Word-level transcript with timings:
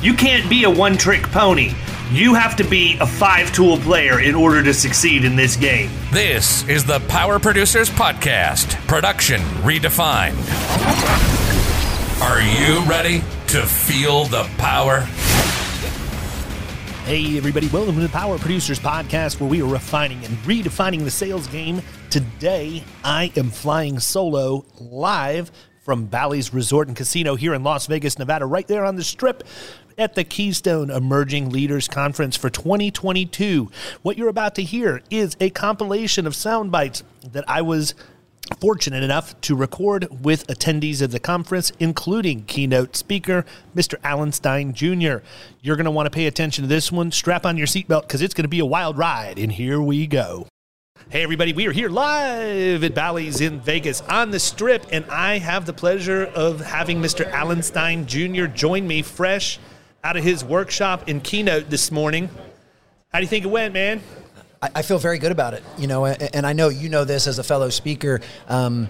You 0.00 0.14
can't 0.14 0.48
be 0.48 0.62
a 0.62 0.70
one 0.70 0.96
trick 0.96 1.24
pony. 1.24 1.72
You 2.12 2.32
have 2.34 2.54
to 2.56 2.62
be 2.62 2.96
a 3.00 3.06
five 3.06 3.52
tool 3.52 3.78
player 3.78 4.20
in 4.20 4.36
order 4.36 4.62
to 4.62 4.72
succeed 4.72 5.24
in 5.24 5.34
this 5.34 5.56
game. 5.56 5.90
This 6.12 6.66
is 6.68 6.84
the 6.84 7.00
Power 7.08 7.40
Producers 7.40 7.90
Podcast, 7.90 8.74
production 8.86 9.40
redefined. 9.64 10.36
Are 12.22 12.40
you 12.40 12.88
ready 12.88 13.24
to 13.48 13.66
feel 13.66 14.26
the 14.26 14.44
power? 14.56 15.00
Hey, 17.04 17.36
everybody, 17.36 17.66
welcome 17.66 17.96
to 17.96 18.00
the 18.00 18.08
Power 18.08 18.38
Producers 18.38 18.78
Podcast, 18.78 19.40
where 19.40 19.50
we 19.50 19.60
are 19.62 19.68
refining 19.68 20.24
and 20.24 20.36
redefining 20.44 21.02
the 21.02 21.10
sales 21.10 21.48
game. 21.48 21.82
Today, 22.08 22.84
I 23.02 23.32
am 23.34 23.50
flying 23.50 23.98
solo 23.98 24.64
live 24.78 25.50
from 25.80 26.06
Bally's 26.06 26.54
Resort 26.54 26.86
and 26.86 26.96
Casino 26.96 27.34
here 27.34 27.54
in 27.54 27.64
Las 27.64 27.86
Vegas, 27.86 28.16
Nevada, 28.16 28.46
right 28.46 28.68
there 28.68 28.84
on 28.84 28.94
the 28.94 29.02
strip 29.02 29.42
at 29.98 30.14
the 30.14 30.22
Keystone 30.22 30.90
Emerging 30.90 31.50
Leaders 31.50 31.88
Conference 31.88 32.36
for 32.36 32.48
2022. 32.48 33.68
What 34.02 34.16
you're 34.16 34.28
about 34.28 34.54
to 34.54 34.62
hear 34.62 35.02
is 35.10 35.36
a 35.40 35.50
compilation 35.50 36.24
of 36.26 36.36
sound 36.36 36.70
bites 36.70 37.02
that 37.32 37.44
I 37.48 37.62
was 37.62 37.94
fortunate 38.60 39.02
enough 39.02 39.38
to 39.42 39.56
record 39.56 40.06
with 40.22 40.46
attendees 40.46 41.02
of 41.02 41.10
the 41.10 41.18
conference, 41.18 41.72
including 41.80 42.44
keynote 42.44 42.96
speaker 42.96 43.44
Mr. 43.74 43.96
Alan 44.04 44.32
Stein 44.32 44.72
Jr. 44.72 45.18
You're 45.60 45.76
going 45.76 45.84
to 45.84 45.90
want 45.90 46.06
to 46.06 46.10
pay 46.10 46.26
attention 46.26 46.62
to 46.62 46.68
this 46.68 46.92
one. 46.92 47.10
Strap 47.10 47.44
on 47.44 47.58
your 47.58 47.66
seatbelt 47.66 48.02
because 48.02 48.22
it's 48.22 48.34
going 48.34 48.44
to 48.44 48.48
be 48.48 48.60
a 48.60 48.66
wild 48.66 48.96
ride, 48.96 49.38
and 49.38 49.50
here 49.50 49.82
we 49.82 50.06
go. 50.06 50.46
Hey, 51.10 51.22
everybody, 51.22 51.52
we 51.52 51.66
are 51.66 51.72
here 51.72 51.88
live 51.88 52.84
at 52.84 52.94
Bally's 52.94 53.40
in 53.40 53.60
Vegas 53.60 54.02
on 54.02 54.30
the 54.30 54.38
strip, 54.38 54.86
and 54.92 55.04
I 55.06 55.38
have 55.38 55.66
the 55.66 55.72
pleasure 55.72 56.26
of 56.26 56.60
having 56.60 57.00
Mr. 57.00 57.26
Alan 57.30 57.62
Stein 57.62 58.06
Jr. 58.06 58.46
join 58.46 58.86
me 58.86 59.02
fresh 59.02 59.58
out 60.04 60.16
of 60.16 60.24
his 60.24 60.44
workshop 60.44 61.08
in 61.08 61.20
keynote 61.20 61.70
this 61.70 61.90
morning. 61.90 62.28
How 63.12 63.18
do 63.18 63.24
you 63.24 63.28
think 63.28 63.44
it 63.44 63.48
went, 63.48 63.74
man? 63.74 64.00
I, 64.62 64.70
I 64.76 64.82
feel 64.82 64.98
very 64.98 65.18
good 65.18 65.32
about 65.32 65.54
it, 65.54 65.62
you 65.76 65.86
know, 65.86 66.04
and, 66.04 66.34
and 66.34 66.46
I 66.46 66.52
know 66.52 66.68
you 66.68 66.88
know 66.88 67.04
this 67.04 67.26
as 67.26 67.38
a 67.38 67.44
fellow 67.44 67.70
speaker. 67.70 68.20
Um, 68.48 68.88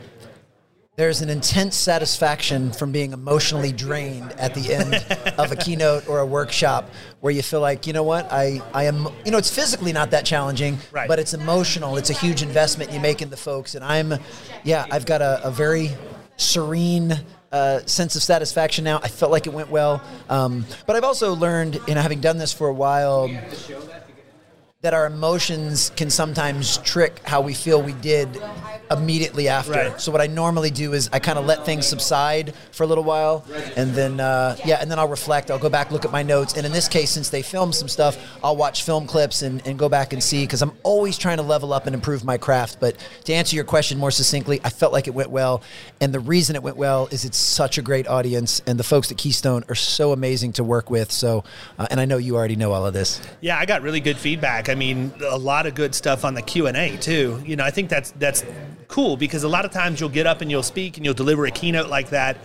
there's 0.97 1.21
an 1.22 1.28
intense 1.31 1.77
satisfaction 1.77 2.72
from 2.72 2.91
being 2.91 3.12
emotionally 3.12 3.71
drained 3.71 4.32
at 4.32 4.53
the 4.55 4.75
end 4.75 4.94
of 5.38 5.53
a 5.53 5.56
keynote 5.56 6.09
or 6.09 6.19
a 6.19 6.27
workshop 6.27 6.91
where 7.21 7.32
you 7.32 7.41
feel 7.41 7.61
like, 7.61 7.87
you 7.87 7.93
know 7.93 8.03
what, 8.03 8.31
I, 8.32 8.61
I 8.75 8.84
am, 8.84 9.06
you 9.25 9.31
know, 9.31 9.38
it's 9.38 9.55
physically 9.55 9.93
not 9.93 10.11
that 10.11 10.25
challenging, 10.27 10.77
Right. 10.91 11.06
but 11.06 11.21
it's 11.21 11.34
emotional. 11.34 11.97
It's 11.99 12.11
a 12.11 12.15
huge 12.15 12.43
investment 12.43 12.93
you 12.93 12.99
make 12.99 13.22
in 13.22 13.31
the 13.31 13.37
folks. 13.37 13.77
And 13.77 13.84
I'm, 13.84 14.15
yeah, 14.65 14.87
I've 14.91 15.06
got 15.06 15.22
a, 15.22 15.41
a 15.47 15.53
very 15.53 15.93
serene 16.37 17.16
uh, 17.53 17.81
sense 17.86 18.16
of 18.16 18.22
satisfaction 18.22 18.84
now. 18.84 19.00
I 19.03 19.09
felt 19.09 19.32
like 19.32 19.47
it 19.47 19.53
went 19.53 19.70
well. 19.70 20.03
Um, 20.28 20.66
but 20.86 20.97
I've 20.97 21.04
also 21.04 21.34
learned, 21.34 21.81
know, 21.94 22.00
having 22.00 22.20
done 22.20 22.38
this 22.38 22.53
for 22.53 22.69
a 22.69 22.75
while, 22.75 23.31
that 24.82 24.94
our 24.94 25.06
emotions 25.06 25.91
can 25.97 26.10
sometimes 26.10 26.78
trick 26.78 27.20
how 27.25 27.41
we 27.41 27.54
feel 27.54 27.82
we 27.82 27.94
did 27.94 28.28
immediately 28.91 29.49
after. 29.49 29.72
Right. 29.72 30.00
So 30.00 30.12
what 30.12 30.21
I 30.21 30.26
normally 30.26 30.71
do 30.71 30.93
is 30.93 31.09
I 31.12 31.19
kind 31.19 31.38
of 31.38 31.47
let 31.47 31.65
things 31.65 31.87
subside 31.87 32.54
for 32.72 32.84
a 32.84 32.87
little 32.87 33.04
while, 33.04 33.44
and 33.76 33.93
then 33.93 34.21
uh, 34.21 34.56
yeah, 34.65 34.78
and 34.81 34.91
then 34.91 34.99
I'll 34.99 35.09
reflect. 35.09 35.50
I'll 35.50 35.59
go 35.59 35.69
back, 35.69 35.91
look 35.91 36.04
at 36.04 36.12
my 36.12 36.22
notes, 36.22 36.54
and 36.54 36.65
in 36.65 36.72
this 36.72 36.88
case, 36.88 37.10
since 37.10 37.31
they 37.31 37.43
filmed 37.43 37.75
some 37.75 37.88
stuff, 37.88 38.16
I'll 38.43 38.56
watch 38.56 38.82
film 38.82 39.06
clips 39.06 39.43
and, 39.43 39.66
and 39.66 39.78
go 39.78 39.88
back 39.88 40.12
and 40.12 40.22
see 40.22 40.44
because 40.44 40.62
I'm 40.62 40.72
always 40.82 41.19
trying 41.19 41.38
to 41.38 41.43
level 41.43 41.72
up 41.72 41.87
and 41.87 41.94
improve 41.94 42.25
my 42.25 42.38
craft. 42.38 42.78
But 42.81 42.97
to 43.25 43.32
answer 43.32 43.56
your 43.56 43.65
question 43.65 43.99
more 43.99 44.10
succinctly, 44.10 44.60
I 44.65 44.71
felt 44.71 44.93
like 44.93 45.06
it 45.06 45.15
went 45.15 45.31
well, 45.31 45.62
and 46.00 46.12
the 46.12 46.20
reason 46.20 46.56
it 46.56 46.62
went 46.62 46.76
well 46.76 47.09
is 47.10 47.25
it's 47.25 47.38
such 47.38 47.78
a 47.78 47.82
great 47.82 48.06
audience, 48.09 48.62
and 48.66 48.78
the 48.78 48.84
folks 48.84 49.10
at 49.10 49.19
Keystone 49.19 49.65
are 49.69 49.75
so 49.75 50.12
amazing 50.12 50.53
to 50.55 50.65
work 50.65 50.91
with. 50.91 51.12
So, 51.12 51.44
uh, 51.78 51.87
and 51.91 52.00
I 52.00 52.05
know 52.05 52.16
you 52.16 52.37
already 52.37 52.56
know 52.56 52.72
all 52.72 52.87
of 52.87 52.94
this. 52.94 53.20
Yeah, 53.41 53.59
I 53.59 53.66
got 53.66 53.82
really 53.82 54.00
good 54.00 54.16
feedback. 54.16 54.69
I 54.69 54.75
mean, 54.75 55.12
a 55.25 55.38
lot 55.38 55.66
of 55.66 55.75
good 55.75 55.94
stuff 55.94 56.25
on 56.25 56.34
the 56.34 56.43
Q 56.43 56.66
and 56.66 56.76
A 56.76 56.97
too. 56.97 57.43
You 57.44 57.56
know, 57.56 57.65
I 57.65 57.70
think 57.70 57.88
that's 57.88 58.12
that's 58.12 58.44
cool 58.88 59.16
because 59.16 59.44
a 59.44 59.49
lot 59.49 59.65
of 59.65 59.71
times 59.71 60.00
you'll 60.00 60.09
get 60.09 60.26
up 60.26 60.41
and 60.41 60.50
you'll 60.50 60.62
speak 60.62 60.97
and 60.97 61.04
you'll 61.04 61.15
deliver 61.15 61.47
a 61.47 61.50
keynote 61.50 61.88
like 61.88 62.10
that, 62.10 62.37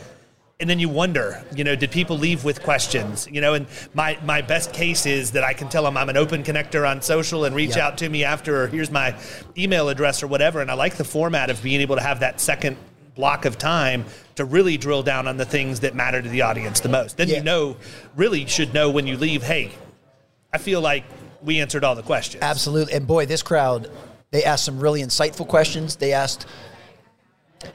and 0.59 0.69
then 0.69 0.79
you 0.79 0.87
wonder, 0.87 1.43
you 1.55 1.63
know, 1.63 1.75
did 1.75 1.91
people 1.91 2.17
leave 2.17 2.43
with 2.45 2.61
questions? 2.61 3.27
You 3.29 3.41
know, 3.41 3.53
and 3.53 3.65
my 3.93 4.17
my 4.23 4.41
best 4.41 4.71
case 4.71 5.05
is 5.05 5.31
that 5.31 5.43
I 5.43 5.53
can 5.53 5.67
tell 5.67 5.83
them 5.83 5.97
I'm 5.97 6.09
an 6.09 6.15
open 6.17 6.43
connector 6.43 6.87
on 6.89 7.01
social 7.01 7.43
and 7.45 7.55
reach 7.55 7.75
out 7.75 7.97
to 7.97 8.07
me 8.09 8.23
after, 8.23 8.63
or 8.63 8.67
here's 8.67 8.91
my 8.91 9.15
email 9.57 9.89
address 9.89 10.21
or 10.23 10.27
whatever. 10.27 10.61
And 10.61 10.69
I 10.69 10.75
like 10.75 10.95
the 10.95 11.03
format 11.03 11.49
of 11.49 11.61
being 11.63 11.81
able 11.81 11.95
to 11.95 12.01
have 12.03 12.19
that 12.21 12.39
second 12.39 12.77
block 13.15 13.45
of 13.45 13.57
time 13.57 14.05
to 14.35 14.45
really 14.45 14.77
drill 14.77 15.03
down 15.03 15.27
on 15.27 15.37
the 15.37 15.45
things 15.45 15.81
that 15.81 15.95
matter 15.95 16.21
to 16.21 16.29
the 16.29 16.41
audience 16.43 16.79
the 16.79 16.89
most. 16.89 17.17
Then 17.17 17.29
Yeah. 17.29 17.37
you 17.37 17.43
know, 17.43 17.77
really 18.15 18.45
should 18.47 18.73
know 18.73 18.89
when 18.89 19.05
you 19.05 19.17
leave, 19.17 19.43
hey, 19.43 19.71
I 20.53 20.57
feel 20.59 20.81
like 20.81 21.03
we 21.43 21.59
answered 21.59 21.83
all 21.83 21.93
the 21.95 22.01
questions. 22.03 22.41
Absolutely. 22.43 22.93
And 22.93 23.05
boy, 23.05 23.25
this 23.25 23.43
crowd, 23.43 23.89
they 24.33 24.43
asked 24.43 24.65
some 24.65 24.79
really 24.79 25.03
insightful 25.03 25.47
questions. 25.47 25.95
They 25.95 26.11
asked 26.11 26.47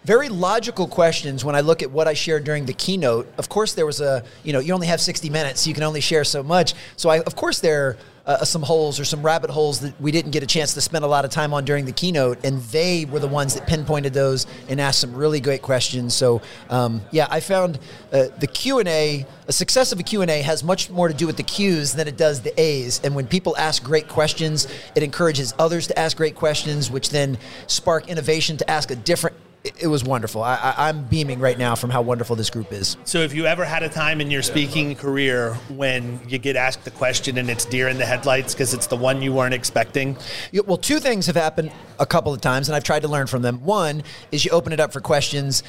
very 0.03 0.29
logical 0.29 0.89
questions 0.89 1.45
when 1.45 1.55
I 1.55 1.61
look 1.61 1.85
at 1.85 1.91
what 1.93 2.09
I 2.09 2.15
shared 2.15 2.43
during 2.43 2.67
the 2.67 2.73
keynote. 2.73 3.33
Of 3.39 3.49
course, 3.49 3.75
there 3.75 3.87
was 3.87 4.01
a, 4.01 4.25
you 4.43 4.53
know, 4.53 4.59
you 4.59 4.75
only 4.75 4.89
have 4.89 5.01
60 5.01 5.31
minutes, 5.31 5.69
you 5.69 5.73
can 5.73 5.85
only 5.85 6.01
share 6.01 6.25
so 6.25 6.43
much. 6.43 6.75
So, 6.97 7.11
I, 7.11 7.21
of 7.21 7.37
course, 7.37 7.61
there 7.61 7.97
uh, 8.29 8.45
some 8.45 8.63
holes 8.63 9.01
or 9.01 9.05
some 9.05 9.23
rabbit 9.23 9.51
holes 9.51 9.81
that 9.81 9.99
we 10.01 10.13
didn't 10.13 10.31
get 10.31 10.43
a 10.43 10.47
chance 10.47 10.75
to 10.75 10.81
spend 10.81 11.05
a 11.05 11.09
lot 11.09 11.25
of 11.25 11.31
time 11.31 11.55
on 11.55 11.65
during 11.65 11.87
the 11.87 11.93
keynote, 11.93 12.45
and 12.45 12.61
they 12.65 13.07
were 13.07 13.19
the 13.19 13.27
ones 13.27 13.55
that 13.55 13.67
pinpointed 13.67 14.13
those 14.13 14.47
and 14.69 14.81
asked 14.81 15.01
some 15.01 15.15
really 15.15 15.41
great 15.41 15.63
questions. 15.63 16.15
So, 16.15 16.43
um, 16.69 17.01
yeah, 17.11 17.27
I 17.31 17.41
found 17.41 17.79
uh, 18.13 18.27
the 18.39 18.47
Q 18.47 18.79
and 18.81 18.89
A, 18.89 19.27
a 19.49 19.53
success 19.53 19.93
of 19.93 19.99
a 19.99 20.03
Q 20.03 20.21
and 20.23 20.31
A 20.31 20.43
has 20.43 20.63
much 20.63 20.91
more 20.91 21.09
to 21.09 21.15
do 21.15 21.27
with 21.27 21.39
the 21.39 21.43
Q's 21.43 21.95
than 21.95 22.07
it 22.07 22.19
does 22.19 22.43
the 22.43 22.59
A's. 22.61 23.01
And 23.03 23.15
when 23.15 23.27
people 23.27 23.57
ask 23.57 23.83
great 23.83 24.09
questions, 24.09 24.69
it 24.95 25.03
encourages 25.03 25.55
others 25.59 25.87
to 25.87 25.99
ask 25.99 26.17
great 26.17 26.35
questions, 26.35 26.91
which 26.91 27.09
then 27.09 27.39
spark 27.67 28.09
innovation 28.09 28.59
to 28.59 28.71
ask 28.71 28.91
a 28.91 28.97
different 28.97 29.37
it- 29.65 29.87
was 29.89 30.05
wonderful. 30.05 30.43
I, 30.43 30.55
I, 30.57 30.89
I'm 30.89 31.05
beaming 31.05 31.39
right 31.41 31.59
now 31.59 31.75
from 31.75 31.91
how 31.91 32.03
wonderful 32.03 32.37
this 32.37 32.51
group 32.51 32.73
is. 32.73 32.97
So, 33.05 33.21
if 33.21 33.35
you 33.35 33.47
ever 33.47 33.65
had 33.65 33.83
a 33.83 33.89
time 33.89 34.21
in 34.21 34.31
your 34.31 34.43
speaking 34.43 34.95
career 34.95 35.55
when 35.71 36.21
you 36.29 36.39
get 36.39 36.57
asked 36.57 36.85
the 36.85 36.91
question 36.91 37.39
and 37.39 37.51
it's 37.51 37.65
deer 37.65 37.89
in 37.89 37.99
the 37.99 38.07
headlights 38.07 38.55
because 38.55 38.75
it's 38.75 38.87
the 38.87 38.97
one 38.97 39.21
you 39.23 39.33
weren't 39.33 39.55
expecting, 39.55 40.17
Yeah, 40.53 40.63
Well, 40.67 40.77
two 40.79 41.01
things 41.01 41.27
have 41.27 41.37
happened 41.37 41.73
a 41.99 42.07
couple 42.07 42.33
of 42.33 42.41
times, 42.41 42.69
and 42.69 42.77
I've 42.77 42.85
tried 42.85 43.03
to 43.03 43.09
learn 43.09 43.27
from 43.27 43.43
them. 43.43 43.65
One 43.65 44.03
is 44.33 44.45
you 44.45 44.51
open 44.53 44.73
it 44.73 44.81
up 44.81 44.93
for 44.93 45.01
questions. 45.01 45.63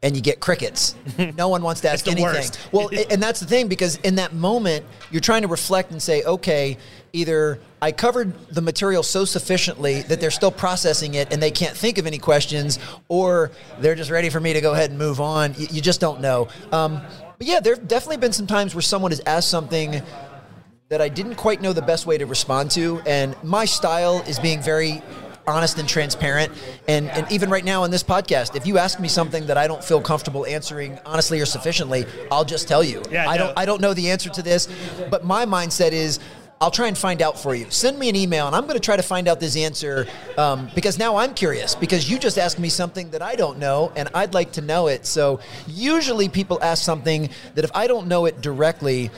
And 0.00 0.14
you 0.14 0.22
get 0.22 0.38
crickets. 0.38 0.94
No 1.36 1.48
one 1.48 1.60
wants 1.60 1.80
to 1.80 1.90
ask 1.90 2.06
anything. 2.06 2.22
worst. 2.22 2.60
Well, 2.70 2.88
and 3.10 3.20
that's 3.20 3.40
the 3.40 3.46
thing 3.46 3.66
because 3.66 3.96
in 3.96 4.14
that 4.14 4.32
moment, 4.32 4.84
you're 5.10 5.20
trying 5.20 5.42
to 5.42 5.48
reflect 5.48 5.90
and 5.90 6.00
say, 6.00 6.22
okay, 6.22 6.78
either 7.12 7.58
I 7.80 7.92
covered 7.92 8.32
the 8.48 8.60
material 8.60 9.02
so 9.02 9.24
sufficiently 9.24 10.02
that 10.02 10.20
they're 10.20 10.30
still 10.30 10.50
processing 10.50 11.14
it 11.14 11.32
and 11.32 11.42
they 11.42 11.50
can't 11.50 11.76
think 11.76 11.98
of 11.98 12.06
any 12.06 12.18
questions, 12.18 12.78
or 13.08 13.50
they're 13.78 13.94
just 13.94 14.10
ready 14.10 14.30
for 14.30 14.40
me 14.40 14.52
to 14.52 14.60
go 14.60 14.72
ahead 14.72 14.90
and 14.90 14.98
move 14.98 15.20
on. 15.20 15.54
You, 15.56 15.68
you 15.70 15.80
just 15.80 16.00
don't 16.00 16.20
know. 16.20 16.48
Um, 16.72 17.00
but 17.38 17.46
yeah, 17.46 17.60
there 17.60 17.74
have 17.74 17.86
definitely 17.86 18.16
been 18.16 18.32
some 18.32 18.46
times 18.46 18.74
where 18.74 18.82
someone 18.82 19.12
has 19.12 19.20
asked 19.26 19.48
something 19.48 20.02
that 20.88 21.00
I 21.00 21.08
didn't 21.08 21.36
quite 21.36 21.60
know 21.60 21.72
the 21.72 21.82
best 21.82 22.06
way 22.06 22.18
to 22.18 22.26
respond 22.26 22.70
to. 22.72 23.00
And 23.06 23.36
my 23.44 23.64
style 23.64 24.24
is 24.26 24.38
being 24.38 24.60
very 24.60 25.02
honest 25.48 25.78
and 25.78 25.88
transparent. 25.88 26.52
And, 26.86 27.08
and 27.10 27.30
even 27.32 27.50
right 27.50 27.64
now 27.64 27.84
in 27.84 27.90
this 27.90 28.02
podcast, 28.02 28.54
if 28.54 28.66
you 28.66 28.78
ask 28.78 29.00
me 29.00 29.08
something 29.08 29.46
that 29.46 29.56
I 29.56 29.66
don't 29.66 29.82
feel 29.82 30.00
comfortable 30.00 30.46
answering 30.46 30.98
honestly 31.04 31.40
or 31.40 31.46
sufficiently, 31.46 32.06
I'll 32.30 32.44
just 32.44 32.68
tell 32.68 32.84
you. 32.84 33.02
Yeah, 33.10 33.28
I 33.28 33.36
no. 33.36 33.46
don't 33.46 33.58
I 33.58 33.64
don't 33.64 33.80
know 33.80 33.94
the 33.94 34.10
answer 34.10 34.30
to 34.30 34.42
this, 34.42 34.68
but 35.10 35.24
my 35.24 35.46
mindset 35.46 35.92
is 35.92 36.20
I'll 36.60 36.72
try 36.72 36.88
and 36.88 36.98
find 36.98 37.22
out 37.22 37.38
for 37.38 37.54
you. 37.54 37.66
Send 37.70 37.98
me 37.98 38.08
an 38.08 38.16
email, 38.16 38.48
and 38.48 38.56
I'm 38.56 38.64
going 38.64 38.74
to 38.74 38.80
try 38.80 38.96
to 38.96 39.02
find 39.02 39.28
out 39.28 39.38
this 39.38 39.56
answer 39.56 40.08
um, 40.36 40.68
because 40.74 40.98
now 40.98 41.16
I'm 41.16 41.32
curious. 41.34 41.76
Because 41.76 42.10
you 42.10 42.18
just 42.18 42.36
asked 42.36 42.58
me 42.58 42.68
something 42.68 43.10
that 43.10 43.22
I 43.22 43.36
don't 43.36 43.58
know, 43.58 43.92
and 43.94 44.08
I'd 44.12 44.34
like 44.34 44.52
to 44.52 44.60
know 44.60 44.88
it. 44.88 45.06
So 45.06 45.38
usually 45.68 46.28
people 46.28 46.58
ask 46.60 46.82
something 46.82 47.30
that 47.54 47.64
if 47.64 47.70
I 47.74 47.86
don't 47.86 48.08
know 48.08 48.26
it 48.26 48.40
directly, 48.40 49.12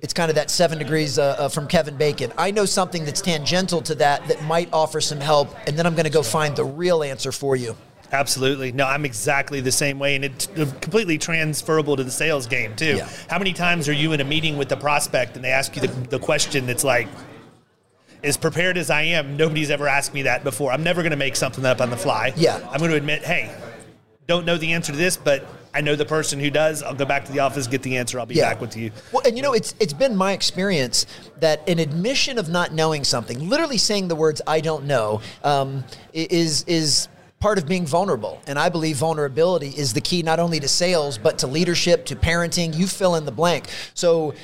it's 0.00 0.14
kind 0.14 0.30
of 0.30 0.36
that 0.36 0.50
seven 0.50 0.78
degrees 0.78 1.18
uh, 1.18 1.36
uh, 1.38 1.48
from 1.50 1.68
Kevin 1.68 1.96
Bacon. 1.96 2.32
I 2.38 2.50
know 2.50 2.64
something 2.64 3.04
that's 3.04 3.20
tangential 3.20 3.82
to 3.82 3.94
that 3.96 4.26
that 4.28 4.42
might 4.44 4.70
offer 4.72 5.00
some 5.00 5.20
help, 5.20 5.54
and 5.66 5.78
then 5.78 5.86
I'm 5.86 5.94
going 5.94 6.04
to 6.04 6.10
go 6.10 6.22
find 6.22 6.56
the 6.56 6.64
real 6.64 7.02
answer 7.02 7.32
for 7.32 7.54
you. 7.54 7.76
Absolutely. 8.12 8.72
No, 8.72 8.86
I'm 8.86 9.04
exactly 9.04 9.60
the 9.60 9.72
same 9.72 9.98
way, 9.98 10.14
and 10.14 10.24
it's 10.24 10.46
completely 10.46 11.16
transferable 11.16 11.96
to 11.96 12.04
the 12.04 12.10
sales 12.10 12.46
game, 12.46 12.76
too. 12.76 12.96
Yeah. 12.96 13.08
How 13.28 13.38
many 13.38 13.54
times 13.54 13.88
are 13.88 13.94
you 13.94 14.12
in 14.12 14.20
a 14.20 14.24
meeting 14.24 14.58
with 14.58 14.68
the 14.68 14.76
prospect 14.76 15.34
and 15.36 15.44
they 15.44 15.50
ask 15.50 15.74
you 15.74 15.82
the, 15.82 15.88
the 15.88 16.18
question 16.18 16.66
that's 16.66 16.84
like, 16.84 17.08
as 18.22 18.36
prepared 18.36 18.76
as 18.76 18.90
I 18.90 19.02
am, 19.02 19.36
nobody's 19.36 19.70
ever 19.70 19.88
asked 19.88 20.14
me 20.14 20.22
that 20.22 20.44
before. 20.44 20.70
I'm 20.70 20.84
never 20.84 21.02
going 21.02 21.10
to 21.10 21.16
make 21.16 21.36
something 21.36 21.64
up 21.64 21.80
on 21.80 21.90
the 21.90 21.96
fly. 21.96 22.32
Yeah. 22.36 22.56
I'm 22.70 22.78
going 22.78 22.90
to 22.90 22.96
admit, 22.96 23.22
hey, 23.22 23.52
don't 24.26 24.46
know 24.46 24.58
the 24.58 24.74
answer 24.74 24.92
to 24.92 24.98
this, 24.98 25.16
but 25.16 25.44
I 25.74 25.80
know 25.80 25.96
the 25.96 26.04
person 26.04 26.38
who 26.38 26.50
does. 26.50 26.82
I'll 26.82 26.94
go 26.94 27.04
back 27.04 27.24
to 27.24 27.32
the 27.32 27.40
office, 27.40 27.66
get 27.66 27.82
the 27.82 27.96
answer. 27.96 28.20
I'll 28.20 28.26
be 28.26 28.36
back 28.36 28.60
with 28.60 28.76
you. 28.76 28.92
Well, 29.10 29.22
and 29.26 29.36
you 29.36 29.42
know, 29.42 29.54
it's 29.54 29.74
it's 29.80 29.94
been 29.94 30.14
my 30.14 30.32
experience 30.32 31.06
that 31.40 31.66
an 31.68 31.78
admission 31.78 32.38
of 32.38 32.50
not 32.50 32.72
knowing 32.72 33.04
something, 33.04 33.48
literally 33.48 33.78
saying 33.78 34.08
the 34.08 34.14
words 34.14 34.42
"I 34.46 34.60
don't 34.60 34.84
know," 34.84 35.22
um, 35.42 35.84
is 36.12 36.64
is 36.64 37.08
part 37.42 37.58
of 37.58 37.66
being 37.66 37.84
vulnerable. 37.84 38.40
And 38.46 38.56
I 38.56 38.68
believe 38.68 38.96
vulnerability 38.96 39.70
is 39.70 39.92
the 39.92 40.00
key 40.00 40.22
not 40.22 40.38
only 40.38 40.60
to 40.60 40.68
sales 40.68 41.18
but 41.18 41.38
to 41.38 41.48
leadership, 41.48 42.06
to 42.06 42.16
parenting. 42.16 42.74
You 42.74 42.86
fill 42.86 43.16
in 43.16 43.24
the 43.24 43.32
blank. 43.32 43.66
So 43.94 44.34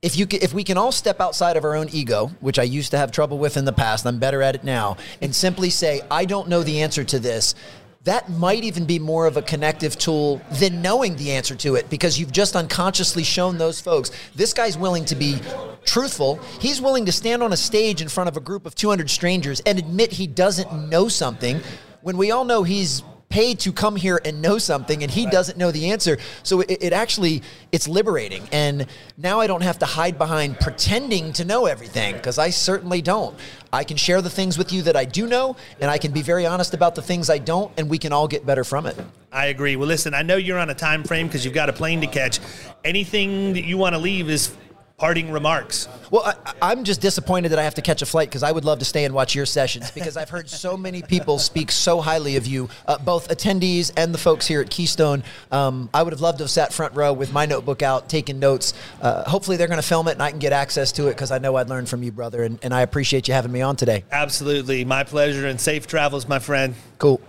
if 0.00 0.16
you 0.16 0.28
if 0.30 0.54
we 0.54 0.62
can 0.62 0.78
all 0.78 0.92
step 0.92 1.20
outside 1.20 1.56
of 1.56 1.64
our 1.64 1.74
own 1.74 1.88
ego, 1.90 2.30
which 2.38 2.58
I 2.60 2.62
used 2.62 2.92
to 2.92 2.98
have 2.98 3.10
trouble 3.10 3.36
with 3.36 3.56
in 3.56 3.64
the 3.64 3.72
past, 3.72 4.06
I'm 4.06 4.20
better 4.20 4.42
at 4.42 4.54
it 4.54 4.62
now, 4.62 4.96
and 5.20 5.34
simply 5.34 5.70
say, 5.70 6.00
"I 6.08 6.24
don't 6.24 6.48
know 6.48 6.62
the 6.62 6.82
answer 6.82 7.02
to 7.02 7.18
this." 7.18 7.56
That 8.04 8.30
might 8.30 8.62
even 8.62 8.84
be 8.84 9.00
more 9.00 9.26
of 9.26 9.36
a 9.36 9.42
connective 9.42 9.98
tool 9.98 10.40
than 10.52 10.80
knowing 10.80 11.16
the 11.16 11.32
answer 11.32 11.56
to 11.56 11.74
it 11.74 11.90
because 11.90 12.16
you've 12.18 12.30
just 12.30 12.54
unconsciously 12.54 13.24
shown 13.24 13.58
those 13.58 13.80
folks 13.80 14.12
this 14.36 14.54
guy's 14.54 14.78
willing 14.78 15.04
to 15.06 15.16
be 15.16 15.40
truthful. 15.84 16.38
He's 16.60 16.80
willing 16.80 17.06
to 17.06 17.12
stand 17.12 17.42
on 17.42 17.52
a 17.52 17.56
stage 17.56 18.00
in 18.00 18.08
front 18.08 18.28
of 18.28 18.36
a 18.36 18.40
group 18.40 18.66
of 18.66 18.76
200 18.76 19.10
strangers 19.10 19.60
and 19.66 19.80
admit 19.80 20.12
he 20.12 20.28
doesn't 20.28 20.88
know 20.88 21.08
something 21.08 21.60
when 22.08 22.16
we 22.16 22.30
all 22.30 22.46
know 22.46 22.62
he's 22.62 23.02
paid 23.28 23.58
to 23.60 23.70
come 23.70 23.94
here 23.94 24.18
and 24.24 24.40
know 24.40 24.56
something 24.56 25.02
and 25.02 25.12
he 25.12 25.26
doesn't 25.26 25.58
know 25.58 25.70
the 25.70 25.90
answer. 25.90 26.16
So 26.42 26.62
it, 26.62 26.78
it 26.80 26.92
actually 26.94 27.42
it's 27.70 27.86
liberating. 27.86 28.48
And 28.50 28.86
now 29.18 29.40
i 29.40 29.46
don't 29.46 29.60
have 29.62 29.78
to 29.80 29.84
hide 29.84 30.16
behind 30.16 30.58
pretending 30.58 31.34
to 31.34 31.44
know 31.44 31.66
everything 31.66 32.14
because 32.14 32.38
i 32.38 32.48
certainly 32.48 33.02
don't. 33.02 33.38
I 33.74 33.84
can 33.84 33.98
share 33.98 34.22
the 34.22 34.30
things 34.30 34.56
with 34.56 34.72
you 34.72 34.80
that 34.84 34.96
i 34.96 35.04
do 35.04 35.26
know 35.26 35.56
and 35.82 35.90
i 35.90 35.98
can 35.98 36.12
be 36.12 36.22
very 36.22 36.46
honest 36.46 36.72
about 36.72 36.94
the 36.94 37.02
things 37.02 37.28
i 37.28 37.36
don't 37.36 37.70
and 37.76 37.90
we 37.90 37.98
can 37.98 38.10
all 38.10 38.26
get 38.26 38.46
better 38.46 38.64
from 38.64 38.86
it. 38.86 38.96
I 39.30 39.46
agree. 39.48 39.76
Well, 39.76 39.88
listen, 39.88 40.14
I 40.14 40.22
know 40.22 40.36
you're 40.36 40.58
on 40.58 40.70
a 40.70 40.74
time 40.74 41.04
frame 41.04 41.26
because 41.26 41.44
you've 41.44 41.52
got 41.52 41.68
a 41.68 41.74
plane 41.74 42.00
to 42.00 42.06
catch. 42.06 42.40
Anything 42.84 43.52
that 43.52 43.64
you 43.64 43.76
want 43.76 43.94
to 43.94 43.98
leave 43.98 44.30
is 44.30 44.56
parting 44.98 45.30
remarks. 45.30 45.86
well 46.10 46.24
I, 46.26 46.54
i'm 46.60 46.82
just 46.82 47.00
disappointed 47.00 47.50
that 47.50 47.58
i 47.60 47.62
have 47.62 47.76
to 47.76 47.82
catch 47.82 48.02
a 48.02 48.06
flight 48.06 48.28
because 48.28 48.42
i 48.42 48.50
would 48.50 48.64
love 48.64 48.80
to 48.80 48.84
stay 48.84 49.04
and 49.04 49.14
watch 49.14 49.32
your 49.32 49.46
sessions 49.46 49.92
because 49.92 50.16
i've 50.16 50.28
heard 50.28 50.48
so 50.48 50.76
many 50.76 51.02
people 51.02 51.38
speak 51.38 51.70
so 51.70 52.00
highly 52.00 52.34
of 52.34 52.48
you 52.48 52.68
uh, 52.88 52.98
both 52.98 53.28
attendees 53.28 53.92
and 53.96 54.12
the 54.12 54.18
folks 54.18 54.44
here 54.48 54.60
at 54.60 54.70
keystone 54.70 55.22
um, 55.52 55.88
i 55.94 56.02
would 56.02 56.12
have 56.12 56.20
loved 56.20 56.38
to 56.38 56.44
have 56.44 56.50
sat 56.50 56.72
front 56.72 56.92
row 56.96 57.12
with 57.12 57.32
my 57.32 57.46
notebook 57.46 57.80
out 57.80 58.08
taking 58.08 58.40
notes 58.40 58.74
uh, 59.00 59.22
hopefully 59.30 59.56
they're 59.56 59.68
going 59.68 59.80
to 59.80 59.86
film 59.86 60.08
it 60.08 60.12
and 60.12 60.22
i 60.22 60.30
can 60.30 60.40
get 60.40 60.52
access 60.52 60.90
to 60.90 61.06
it 61.06 61.10
because 61.12 61.30
i 61.30 61.38
know 61.38 61.54
i'd 61.54 61.68
learn 61.68 61.86
from 61.86 62.02
you 62.02 62.10
brother 62.10 62.42
and, 62.42 62.58
and 62.64 62.74
i 62.74 62.80
appreciate 62.82 63.28
you 63.28 63.34
having 63.34 63.52
me 63.52 63.62
on 63.62 63.76
today 63.76 64.02
Absolutely. 64.10 64.84
My 64.84 65.04
pleasure 65.04 65.46
and 65.46 65.60
safe 65.60 65.86
travels, 65.86 66.26
my 66.26 66.40
friend. 66.40 66.74
cool 66.98 67.20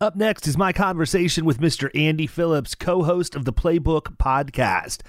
Up 0.00 0.16
next 0.16 0.46
is 0.46 0.56
my 0.56 0.72
conversation 0.72 1.44
with 1.44 1.58
Mr. 1.60 1.90
Andy 1.94 2.26
Phillips, 2.26 2.74
co 2.74 3.02
host 3.04 3.34
of 3.34 3.44
the 3.44 3.52
Playbook 3.52 4.16
podcast. 4.16 5.00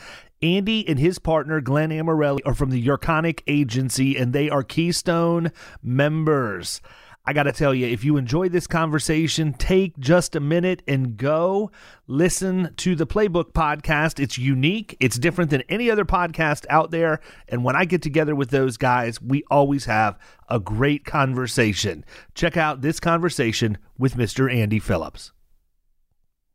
Andy 0.46 0.88
and 0.88 1.00
his 1.00 1.18
partner, 1.18 1.60
Glenn 1.60 1.90
Amorelli, 1.90 2.40
are 2.46 2.54
from 2.54 2.70
the 2.70 2.86
Iconic 2.86 3.42
Agency 3.48 4.16
and 4.16 4.32
they 4.32 4.48
are 4.48 4.62
Keystone 4.62 5.52
members. 5.82 6.82
I 7.26 7.34
got 7.34 7.44
to 7.44 7.52
tell 7.52 7.74
you, 7.74 7.88
if 7.88 8.04
you 8.04 8.18
enjoy 8.18 8.50
this 8.50 8.68
conversation, 8.68 9.54
take 9.54 9.98
just 9.98 10.36
a 10.36 10.40
minute 10.40 10.84
and 10.88 11.18
go 11.18 11.72
listen 12.06 12.76
to 12.78 12.96
the 12.96 13.08
Playbook 13.08 13.54
podcast. 13.54 14.20
It's 14.20 14.38
unique, 14.38 14.96
it's 15.00 15.18
different 15.18 15.50
than 15.50 15.64
any 15.68 15.90
other 15.90 16.06
podcast 16.06 16.68
out 16.70 16.92
there. 16.92 17.22
And 17.50 17.64
when 17.64 17.76
I 17.76 17.86
get 17.86 18.04
together 18.04 18.36
with 18.36 18.52
those 18.52 18.78
guys, 18.78 19.20
we 19.20 19.44
always 19.50 19.86
have 19.86 20.20
a 20.48 20.60
great 20.60 21.06
conversation. 21.06 22.06
Check 22.36 22.56
out 22.56 22.82
this 22.82 23.00
conversation 23.00 23.80
with 23.98 24.14
Mr. 24.14 24.54
Andy 24.54 24.78
Phillips. 24.78 25.32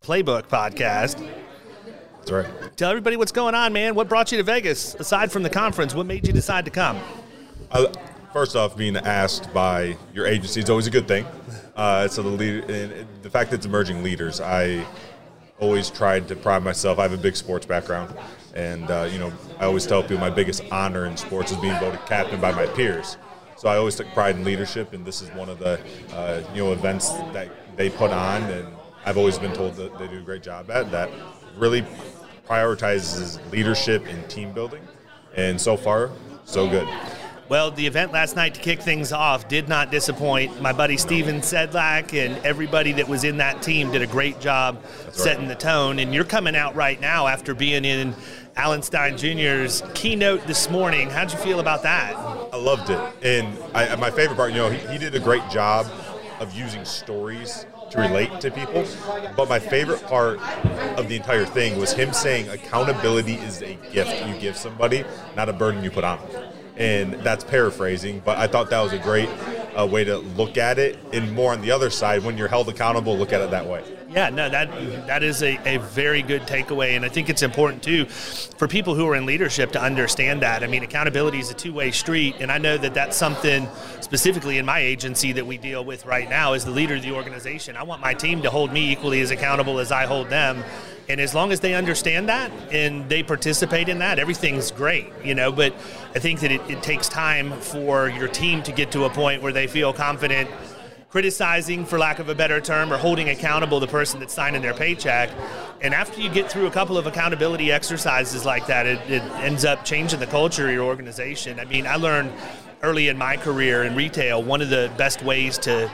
Playbook 0.00 0.44
podcast. 0.44 1.39
That's 2.20 2.30
right. 2.30 2.76
Tell 2.76 2.90
everybody 2.90 3.16
what's 3.16 3.32
going 3.32 3.54
on, 3.54 3.72
man. 3.72 3.94
What 3.94 4.08
brought 4.08 4.30
you 4.30 4.38
to 4.38 4.44
Vegas 4.44 4.94
aside 4.94 5.32
from 5.32 5.42
the 5.42 5.50
conference? 5.50 5.94
What 5.94 6.06
made 6.06 6.26
you 6.26 6.32
decide 6.32 6.64
to 6.66 6.70
come? 6.70 6.98
I, 7.72 7.90
first 8.32 8.56
off, 8.56 8.76
being 8.76 8.96
asked 8.96 9.52
by 9.54 9.96
your 10.12 10.26
agency 10.26 10.60
is 10.60 10.70
always 10.70 10.86
a 10.86 10.90
good 10.90 11.08
thing. 11.08 11.26
Uh, 11.74 12.08
so 12.08 12.22
the 12.22 12.28
lead, 12.28 13.06
the 13.22 13.30
fact 13.30 13.50
that 13.50 13.56
it's 13.56 13.66
emerging 13.66 14.02
leaders, 14.02 14.40
I 14.40 14.86
always 15.58 15.90
tried 15.90 16.28
to 16.28 16.36
pride 16.36 16.62
myself. 16.62 16.98
I 16.98 17.02
have 17.02 17.12
a 17.12 17.18
big 17.18 17.36
sports 17.36 17.64
background, 17.66 18.14
and 18.54 18.90
uh, 18.90 19.08
you 19.10 19.18
know, 19.18 19.32
I 19.58 19.64
always 19.64 19.86
tell 19.86 20.02
people 20.02 20.18
my 20.18 20.30
biggest 20.30 20.62
honor 20.70 21.06
in 21.06 21.16
sports 21.16 21.52
is 21.52 21.58
being 21.58 21.78
voted 21.78 22.00
captain 22.06 22.40
by 22.40 22.52
my 22.52 22.66
peers. 22.66 23.16
So 23.56 23.68
I 23.68 23.76
always 23.76 23.94
took 23.94 24.08
pride 24.08 24.36
in 24.36 24.44
leadership, 24.44 24.94
and 24.94 25.04
this 25.04 25.20
is 25.20 25.28
one 25.30 25.48
of 25.48 25.58
the 25.58 25.78
uh, 26.12 26.42
you 26.54 26.64
know 26.64 26.72
events 26.72 27.10
that 27.32 27.50
they 27.76 27.90
put 27.90 28.10
on, 28.10 28.42
and 28.44 28.66
I've 29.04 29.18
always 29.18 29.38
been 29.38 29.52
told 29.52 29.76
that 29.76 29.98
they 29.98 30.08
do 30.08 30.18
a 30.18 30.22
great 30.22 30.42
job 30.42 30.70
at 30.70 30.90
that. 30.90 31.10
Really 31.60 31.84
prioritizes 32.48 33.38
leadership 33.52 34.04
and 34.06 34.28
team 34.28 34.52
building, 34.52 34.82
and 35.36 35.60
so 35.60 35.76
far, 35.76 36.10
so 36.44 36.68
good. 36.68 36.88
Well, 37.50 37.70
the 37.70 37.86
event 37.86 38.12
last 38.12 38.34
night 38.34 38.54
to 38.54 38.60
kick 38.60 38.80
things 38.80 39.12
off 39.12 39.46
did 39.46 39.68
not 39.68 39.90
disappoint. 39.90 40.62
My 40.62 40.72
buddy 40.72 40.96
Steven 40.96 41.40
Sedlak 41.40 42.14
and 42.14 42.42
everybody 42.46 42.92
that 42.92 43.08
was 43.08 43.24
in 43.24 43.36
that 43.38 43.60
team 43.60 43.90
did 43.90 44.02
a 44.02 44.06
great 44.06 44.40
job 44.40 44.82
setting 45.10 45.48
the 45.48 45.54
tone. 45.56 45.98
And 45.98 46.14
you're 46.14 46.24
coming 46.24 46.54
out 46.54 46.76
right 46.76 47.00
now 47.00 47.26
after 47.26 47.52
being 47.52 47.84
in 47.84 48.14
Alan 48.54 48.82
Stein 48.82 49.18
Jr.'s 49.18 49.82
keynote 49.94 50.46
this 50.46 50.70
morning. 50.70 51.10
How'd 51.10 51.32
you 51.32 51.38
feel 51.38 51.58
about 51.58 51.82
that? 51.82 52.14
I 52.14 52.56
loved 52.56 52.88
it, 52.88 53.00
and 53.22 53.58
I, 53.74 53.96
my 53.96 54.10
favorite 54.10 54.36
part, 54.36 54.52
you 54.52 54.58
know, 54.58 54.70
he, 54.70 54.78
he 54.92 54.98
did 54.98 55.14
a 55.14 55.20
great 55.20 55.46
job 55.50 55.86
of 56.38 56.54
using 56.54 56.84
stories 56.84 57.66
to 57.90 58.00
relate 58.00 58.40
to 58.40 58.50
people. 58.50 58.84
But 59.36 59.48
my 59.48 59.58
favorite 59.58 60.02
part 60.06 60.38
of 60.98 61.08
the 61.08 61.16
entire 61.16 61.44
thing 61.44 61.78
was 61.78 61.92
him 61.92 62.12
saying 62.12 62.48
accountability 62.48 63.34
is 63.34 63.62
a 63.62 63.74
gift 63.92 64.26
you 64.26 64.34
give 64.38 64.56
somebody, 64.56 65.04
not 65.36 65.48
a 65.48 65.52
burden 65.52 65.84
you 65.84 65.90
put 65.90 66.04
on 66.04 66.18
them. 66.28 66.52
And 66.76 67.14
that's 67.14 67.44
paraphrasing, 67.44 68.22
but 68.24 68.38
I 68.38 68.46
thought 68.46 68.70
that 68.70 68.80
was 68.80 68.92
a 68.92 68.98
great 68.98 69.28
uh, 69.78 69.86
way 69.86 70.04
to 70.04 70.18
look 70.18 70.56
at 70.56 70.78
it. 70.78 70.98
And 71.12 71.32
more 71.32 71.52
on 71.52 71.60
the 71.60 71.70
other 71.70 71.90
side, 71.90 72.24
when 72.24 72.38
you're 72.38 72.48
held 72.48 72.68
accountable, 72.68 73.18
look 73.18 73.32
at 73.32 73.40
it 73.40 73.50
that 73.50 73.66
way. 73.66 73.84
Yeah, 74.10 74.28
no, 74.28 74.48
that 74.48 75.06
that 75.06 75.22
is 75.22 75.40
a, 75.44 75.56
a 75.64 75.78
very 75.78 76.20
good 76.20 76.42
takeaway, 76.42 76.96
and 76.96 77.04
I 77.04 77.08
think 77.08 77.30
it's 77.30 77.42
important 77.42 77.80
too 77.80 78.06
for 78.06 78.66
people 78.66 78.96
who 78.96 79.06
are 79.06 79.14
in 79.14 79.24
leadership 79.24 79.70
to 79.72 79.80
understand 79.80 80.42
that. 80.42 80.64
I 80.64 80.66
mean, 80.66 80.82
accountability 80.82 81.38
is 81.38 81.52
a 81.52 81.54
two 81.54 81.72
way 81.72 81.92
street, 81.92 82.34
and 82.40 82.50
I 82.50 82.58
know 82.58 82.76
that 82.76 82.92
that's 82.92 83.16
something 83.16 83.68
specifically 84.00 84.58
in 84.58 84.66
my 84.66 84.80
agency 84.80 85.30
that 85.32 85.46
we 85.46 85.58
deal 85.58 85.84
with 85.84 86.06
right 86.06 86.28
now 86.28 86.54
as 86.54 86.64
the 86.64 86.72
leader 86.72 86.96
of 86.96 87.02
the 87.02 87.12
organization. 87.12 87.76
I 87.76 87.84
want 87.84 88.00
my 88.00 88.12
team 88.12 88.42
to 88.42 88.50
hold 88.50 88.72
me 88.72 88.90
equally 88.90 89.20
as 89.20 89.30
accountable 89.30 89.78
as 89.78 89.92
I 89.92 90.06
hold 90.06 90.28
them. 90.28 90.64
And 91.08 91.20
as 91.20 91.34
long 91.34 91.50
as 91.52 91.60
they 91.60 91.74
understand 91.74 92.28
that 92.28 92.50
and 92.72 93.08
they 93.08 93.22
participate 93.22 93.88
in 93.88 93.98
that, 94.00 94.18
everything's 94.18 94.70
great, 94.72 95.12
you 95.24 95.34
know. 95.36 95.50
But 95.52 95.72
I 96.14 96.18
think 96.18 96.40
that 96.40 96.50
it, 96.50 96.60
it 96.68 96.82
takes 96.82 97.08
time 97.08 97.52
for 97.60 98.08
your 98.08 98.28
team 98.28 98.62
to 98.64 98.72
get 98.72 98.90
to 98.92 99.04
a 99.04 99.10
point 99.10 99.42
where 99.42 99.52
they 99.52 99.66
feel 99.68 99.92
confident 99.92 100.50
criticizing, 101.10 101.84
for 101.84 101.98
lack 101.98 102.20
of 102.20 102.28
a 102.28 102.34
better 102.34 102.60
term, 102.60 102.92
or 102.92 102.96
holding 102.96 103.28
accountable 103.28 103.80
the 103.80 103.86
person 103.86 104.20
that's 104.20 104.32
signing 104.32 104.62
their 104.62 104.74
paycheck. 104.74 105.28
And 105.80 105.92
after 105.92 106.20
you 106.20 106.30
get 106.30 106.50
through 106.50 106.66
a 106.66 106.70
couple 106.70 106.96
of 106.96 107.06
accountability 107.06 107.72
exercises 107.72 108.44
like 108.44 108.66
that, 108.68 108.86
it, 108.86 108.98
it 109.10 109.22
ends 109.42 109.64
up 109.64 109.84
changing 109.84 110.20
the 110.20 110.26
culture 110.26 110.68
of 110.68 110.74
your 110.74 110.84
organization. 110.84 111.58
I 111.58 111.64
mean, 111.64 111.86
I 111.86 111.96
learned 111.96 112.32
early 112.82 113.08
in 113.08 113.18
my 113.18 113.36
career 113.36 113.82
in 113.82 113.94
retail, 113.96 114.42
one 114.42 114.62
of 114.62 114.70
the 114.70 114.90
best 114.96 115.22
ways 115.22 115.58
to 115.58 115.90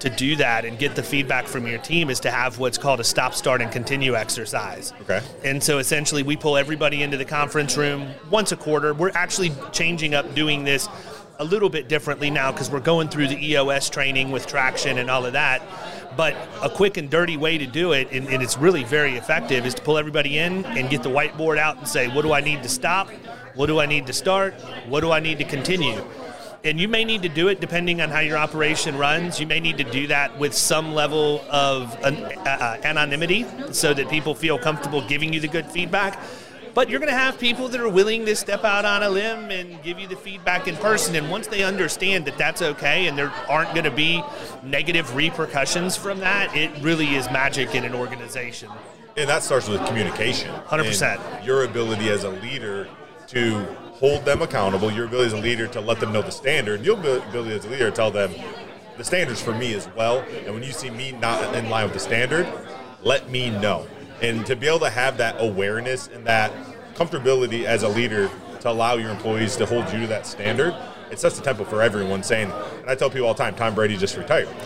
to 0.00 0.08
do 0.08 0.34
that 0.36 0.64
and 0.64 0.78
get 0.78 0.96
the 0.96 1.02
feedback 1.02 1.46
from 1.46 1.66
your 1.66 1.78
team 1.78 2.10
is 2.10 2.20
to 2.20 2.30
have 2.30 2.58
what's 2.58 2.78
called 2.78 3.00
a 3.00 3.04
stop, 3.04 3.34
start, 3.34 3.60
and 3.60 3.70
continue 3.70 4.16
exercise. 4.16 4.92
Okay. 5.02 5.20
And 5.44 5.62
so 5.62 5.78
essentially, 5.78 6.22
we 6.22 6.36
pull 6.36 6.56
everybody 6.56 7.02
into 7.02 7.16
the 7.16 7.24
conference 7.24 7.76
room 7.76 8.08
once 8.30 8.50
a 8.50 8.56
quarter. 8.56 8.94
We're 8.94 9.10
actually 9.10 9.52
changing 9.72 10.14
up 10.14 10.34
doing 10.34 10.64
this 10.64 10.88
a 11.40 11.44
little 11.44 11.70
bit 11.70 11.88
differently 11.88 12.30
now 12.30 12.52
because 12.52 12.70
we're 12.70 12.80
going 12.80 13.08
through 13.08 13.26
the 13.26 13.46
EOS 13.46 13.88
training 13.88 14.30
with 14.30 14.46
traction 14.46 14.98
and 14.98 15.10
all 15.10 15.24
of 15.24 15.32
that. 15.32 15.62
But 16.14 16.36
a 16.62 16.68
quick 16.68 16.98
and 16.98 17.08
dirty 17.08 17.38
way 17.38 17.56
to 17.56 17.66
do 17.66 17.92
it, 17.92 18.12
and, 18.12 18.28
and 18.28 18.42
it's 18.42 18.58
really 18.58 18.84
very 18.84 19.16
effective, 19.16 19.64
is 19.64 19.74
to 19.74 19.82
pull 19.82 19.96
everybody 19.96 20.38
in 20.38 20.66
and 20.66 20.90
get 20.90 21.02
the 21.02 21.08
whiteboard 21.08 21.56
out 21.56 21.78
and 21.78 21.88
say, 21.88 22.08
what 22.08 22.22
do 22.22 22.32
I 22.34 22.42
need 22.42 22.62
to 22.62 22.68
stop? 22.68 23.08
What 23.54 23.66
do 23.66 23.80
I 23.80 23.86
need 23.86 24.06
to 24.08 24.12
start? 24.12 24.52
What 24.86 25.00
do 25.00 25.10
I 25.10 25.18
need 25.18 25.38
to 25.38 25.44
continue? 25.44 26.04
and 26.62 26.78
you 26.78 26.88
may 26.88 27.04
need 27.06 27.22
to 27.22 27.28
do 27.30 27.48
it 27.48 27.58
depending 27.58 28.02
on 28.02 28.10
how 28.10 28.20
your 28.20 28.36
operation 28.36 28.98
runs. 28.98 29.40
You 29.40 29.46
may 29.46 29.60
need 29.60 29.78
to 29.78 29.84
do 29.84 30.06
that 30.08 30.38
with 30.38 30.52
some 30.52 30.92
level 30.92 31.42
of 31.50 31.90
uh, 32.04 32.08
uh, 32.08 32.76
anonymity 32.84 33.46
so 33.72 33.94
that 33.94 34.10
people 34.10 34.34
feel 34.34 34.58
comfortable 34.58 35.00
giving 35.08 35.32
you 35.32 35.40
the 35.40 35.48
good 35.48 35.64
feedback. 35.64 36.20
But 36.74 36.88
you're 36.88 37.00
going 37.00 37.12
to 37.12 37.18
have 37.18 37.38
people 37.38 37.68
that 37.68 37.80
are 37.80 37.88
willing 37.88 38.24
to 38.26 38.36
step 38.36 38.64
out 38.64 38.84
on 38.84 39.02
a 39.02 39.08
limb 39.08 39.50
and 39.50 39.82
give 39.82 39.98
you 39.98 40.06
the 40.06 40.16
feedback 40.16 40.68
in 40.68 40.76
person. 40.76 41.16
And 41.16 41.30
once 41.30 41.46
they 41.46 41.64
understand 41.64 42.24
that 42.26 42.38
that's 42.38 42.62
okay 42.62 43.06
and 43.06 43.18
there 43.18 43.32
aren't 43.48 43.72
going 43.72 43.84
to 43.84 43.90
be 43.90 44.22
negative 44.62 45.14
repercussions 45.14 45.96
from 45.96 46.20
that, 46.20 46.54
it 46.56 46.70
really 46.82 47.14
is 47.14 47.26
magic 47.30 47.74
in 47.74 47.84
an 47.84 47.94
organization. 47.94 48.70
And 49.16 49.28
that 49.28 49.42
starts 49.42 49.68
with 49.68 49.84
communication. 49.86 50.50
100%. 50.66 51.44
Your 51.44 51.64
ability 51.64 52.08
as 52.08 52.24
a 52.24 52.30
leader 52.30 52.88
to 53.28 53.64
hold 53.94 54.24
them 54.24 54.42
accountable, 54.42 54.90
your 54.90 55.06
ability 55.06 55.26
as 55.26 55.32
a 55.32 55.42
leader 55.42 55.66
to 55.68 55.80
let 55.80 56.00
them 56.00 56.12
know 56.12 56.22
the 56.22 56.30
standard, 56.30 56.84
your 56.84 56.96
ability 56.98 57.54
as 57.54 57.64
a 57.64 57.68
leader 57.68 57.90
to 57.90 57.96
tell 57.96 58.10
them 58.10 58.32
the 58.96 59.04
standards 59.04 59.42
for 59.42 59.54
me 59.54 59.74
as 59.74 59.88
well. 59.96 60.24
And 60.44 60.54
when 60.54 60.62
you 60.62 60.72
see 60.72 60.90
me 60.90 61.12
not 61.12 61.54
in 61.54 61.68
line 61.68 61.84
with 61.84 61.94
the 61.94 62.00
standard, 62.00 62.46
let 63.02 63.28
me 63.28 63.50
know. 63.50 63.86
And 64.22 64.44
to 64.46 64.56
be 64.56 64.68
able 64.68 64.80
to 64.80 64.90
have 64.90 65.16
that 65.18 65.36
awareness 65.38 66.08
and 66.08 66.26
that 66.26 66.52
comfortability 66.94 67.64
as 67.64 67.82
a 67.82 67.88
leader 67.88 68.30
to 68.60 68.70
allow 68.70 68.94
your 68.94 69.10
employees 69.10 69.56
to 69.56 69.66
hold 69.66 69.90
you 69.92 70.00
to 70.00 70.06
that 70.08 70.26
standard, 70.26 70.74
it 71.10 71.18
sets 71.18 71.36
the 71.36 71.42
tempo 71.42 71.64
for 71.64 71.82
everyone. 71.82 72.22
Saying, 72.22 72.50
and 72.80 72.90
I 72.90 72.94
tell 72.94 73.10
people 73.10 73.26
all 73.26 73.34
the 73.34 73.42
time, 73.42 73.54
Tom 73.54 73.74
Brady 73.74 73.96
just 73.96 74.16
retired. 74.16 74.48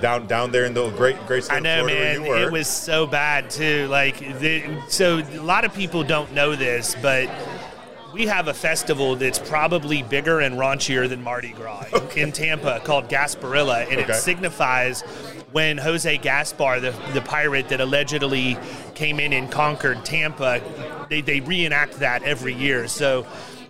down 0.00 0.26
down 0.26 0.50
there 0.50 0.64
in 0.64 0.74
the 0.74 0.90
great 0.90 1.16
great 1.26 1.44
state 1.44 1.56
I 1.56 1.60
know, 1.60 1.86
Florida 1.86 2.20
man. 2.20 2.42
It 2.42 2.52
was 2.52 2.66
so 2.66 3.06
bad 3.06 3.50
too. 3.50 3.86
Like, 3.88 4.18
the, 4.40 4.64
so 4.88 5.18
a 5.18 5.40
lot 5.40 5.64
of 5.64 5.74
people 5.74 6.02
don't 6.02 6.32
know 6.32 6.56
this, 6.56 6.96
but 7.00 7.30
we 8.12 8.26
have 8.26 8.48
a 8.48 8.54
festival 8.54 9.14
that's 9.14 9.38
probably 9.38 10.02
bigger 10.02 10.40
and 10.40 10.56
raunchier 10.56 11.08
than 11.08 11.22
Mardi 11.22 11.52
Gras 11.52 11.86
okay. 11.92 12.22
in 12.22 12.32
Tampa 12.32 12.80
called 12.80 13.08
Gasparilla, 13.08 13.86
and 13.90 14.00
okay. 14.00 14.12
it 14.12 14.16
signifies 14.16 15.04
when 15.52 15.78
Jose 15.78 16.18
Gaspar, 16.18 16.80
the, 16.80 16.90
the 17.14 17.20
pirate 17.20 17.68
that 17.68 17.80
allegedly 17.80 18.58
came 18.94 19.20
in 19.20 19.32
and 19.32 19.50
conquered 19.50 20.04
Tampa, 20.04 20.60
they, 21.08 21.20
they 21.20 21.40
reenact 21.40 22.00
that 22.00 22.22
every 22.24 22.54
year. 22.54 22.88
So 22.88 23.26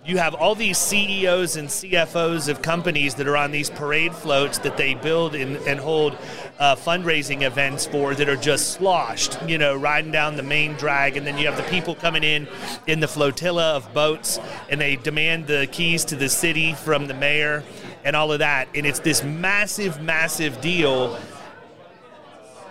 you 0.07 0.17
have 0.17 0.33
all 0.33 0.55
these 0.55 0.77
CEOs 0.77 1.57
and 1.57 1.67
CFOs 1.67 2.47
of 2.47 2.61
companies 2.61 3.15
that 3.15 3.27
are 3.27 3.35
on 3.35 3.51
these 3.51 3.69
parade 3.69 4.15
floats 4.15 4.57
that 4.59 4.77
they 4.77 4.93
build 4.93 5.35
and, 5.35 5.57
and 5.67 5.81
hold 5.81 6.17
uh, 6.59 6.77
fundraising 6.77 7.41
events 7.41 7.85
for 7.85 8.15
that 8.15 8.29
are 8.29 8.37
just 8.37 8.71
sloshed, 8.71 9.37
you 9.47 9.57
know, 9.57 9.75
riding 9.75 10.11
down 10.11 10.37
the 10.37 10.43
main 10.43 10.75
drag. 10.75 11.17
And 11.17 11.27
then 11.27 11.37
you 11.37 11.45
have 11.45 11.57
the 11.57 11.69
people 11.69 11.93
coming 11.93 12.23
in 12.23 12.47
in 12.87 13.01
the 13.01 13.07
flotilla 13.07 13.75
of 13.75 13.93
boats 13.93 14.39
and 14.69 14.79
they 14.79 14.95
demand 14.95 15.45
the 15.47 15.67
keys 15.73 16.05
to 16.05 16.15
the 16.15 16.29
city 16.29 16.73
from 16.73 17.07
the 17.07 17.13
mayor 17.13 17.65
and 18.05 18.15
all 18.15 18.31
of 18.31 18.39
that. 18.39 18.69
And 18.73 18.85
it's 18.85 18.99
this 18.99 19.25
massive, 19.25 20.01
massive 20.01 20.61
deal 20.61 21.19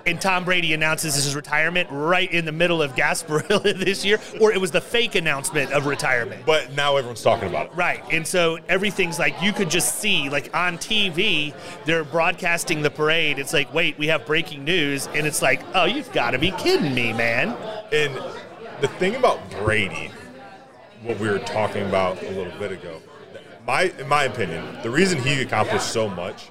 and 0.07 0.21
Tom 0.21 0.45
Brady 0.45 0.73
announces 0.73 1.15
his 1.17 1.35
retirement 1.35 1.89
right 1.91 2.31
in 2.33 2.45
the 2.45 2.53
middle 2.53 2.81
of 2.81 2.95
Gasparilla 2.95 3.77
this 3.85 4.05
year, 4.05 4.21
or 4.41 4.53
it 4.53 4.61
was 4.61 4.71
the 4.71 4.81
fake 4.81 5.17
announcement 5.17 5.73
of 5.73 5.87
retirement. 5.87 6.47
But 6.47 6.73
now 6.75 6.97
everyone's 6.97 7.23
talking 7.23 7.49
about 7.49 7.67
it. 7.67 7.73
Right. 7.75 8.03
And 8.13 8.27
so 8.27 8.59
everything's 8.69 9.19
like 9.19 9.41
you 9.43 9.53
could 9.53 9.69
just 9.69 9.97
see, 9.97 10.31
like 10.31 10.55
on 10.57 10.79
TV, 10.79 11.55
they're 11.85 12.05
broadcasting 12.05 12.83
the 12.83 12.91
parade. 12.91 13.39
It's 13.39 13.53
like, 13.53 13.73
wait, 13.75 13.99
we 13.99 14.07
have 14.07 14.25
breaking 14.25 14.65
news. 14.65 15.09
And 15.09 15.27
it's 15.27 15.43
like, 15.43 15.63
oh, 15.75 15.85
you've 15.85 16.13
got 16.13 16.31
to 16.31 16.39
be 16.39 16.53
kidding 16.53 16.95
me, 16.95 17.13
man. 17.13 17.57
And 17.93 18.15
the 18.81 18.89
thing 18.89 19.17
about 19.17 19.51
Brady, 19.51 20.11
what 21.03 21.19
we 21.19 21.29
were 21.29 21.39
talking 21.41 21.87
about 21.87 22.23
a 22.23 22.31
little 22.31 22.57
bit 22.59 22.73
ago, 22.73 23.01
my 23.67 23.85
in 23.99 24.07
my 24.09 24.25
opinion, 24.25 24.79
the 24.83 24.91
reason 24.91 25.21
he 25.21 25.41
accomplished 25.43 25.93
so 25.93 26.09
much 26.09 26.51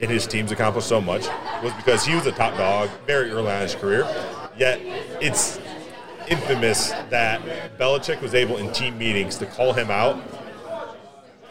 and 0.00 0.10
his 0.10 0.26
teams 0.26 0.52
accomplished 0.52 0.88
so 0.88 1.00
much 1.00 1.26
was 1.62 1.72
because 1.74 2.04
he 2.04 2.14
was 2.14 2.26
a 2.26 2.32
top 2.32 2.56
dog 2.56 2.88
very 3.06 3.30
early 3.30 3.50
on 3.50 3.56
in 3.56 3.62
his 3.62 3.74
career. 3.74 4.06
Yet 4.56 4.80
it's 5.20 5.60
infamous 6.28 6.90
that 7.10 7.40
Belichick 7.78 8.20
was 8.20 8.34
able 8.34 8.58
in 8.58 8.72
team 8.72 8.98
meetings 8.98 9.36
to 9.38 9.46
call 9.46 9.72
him 9.72 9.90
out 9.90 10.22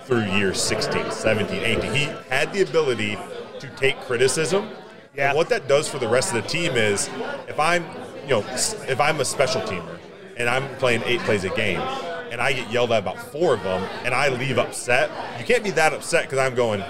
through 0.03 0.25
years 0.25 0.61
16, 0.61 1.11
17, 1.11 1.63
18. 1.63 1.93
He 1.93 2.03
had 2.29 2.53
the 2.53 2.61
ability 2.61 3.17
to 3.59 3.69
take 3.75 3.99
criticism. 4.01 4.69
Yeah. 5.15 5.29
And 5.29 5.37
what 5.37 5.49
that 5.49 5.67
does 5.67 5.89
for 5.89 5.99
the 5.99 6.07
rest 6.07 6.33
of 6.33 6.41
the 6.41 6.47
team 6.47 6.73
is 6.73 7.09
if 7.47 7.59
I'm, 7.59 7.83
you 8.23 8.29
know, 8.29 8.45
if 8.87 9.01
I'm 9.01 9.19
a 9.19 9.25
special 9.25 9.61
teamer 9.61 9.97
and 10.37 10.47
I'm 10.47 10.67
playing 10.77 11.01
eight 11.05 11.19
plays 11.21 11.43
a 11.43 11.49
game 11.49 11.81
and 12.31 12.39
I 12.39 12.53
get 12.53 12.69
yelled 12.71 12.91
at 12.91 12.99
about 12.99 13.17
four 13.31 13.55
of 13.55 13.63
them 13.63 13.83
and 14.05 14.13
I 14.13 14.29
leave 14.29 14.57
upset, 14.57 15.09
you 15.39 15.45
can't 15.45 15.63
be 15.63 15.71
that 15.71 15.91
upset 15.91 16.23
because 16.23 16.39
I'm 16.39 16.55
going, 16.55 16.83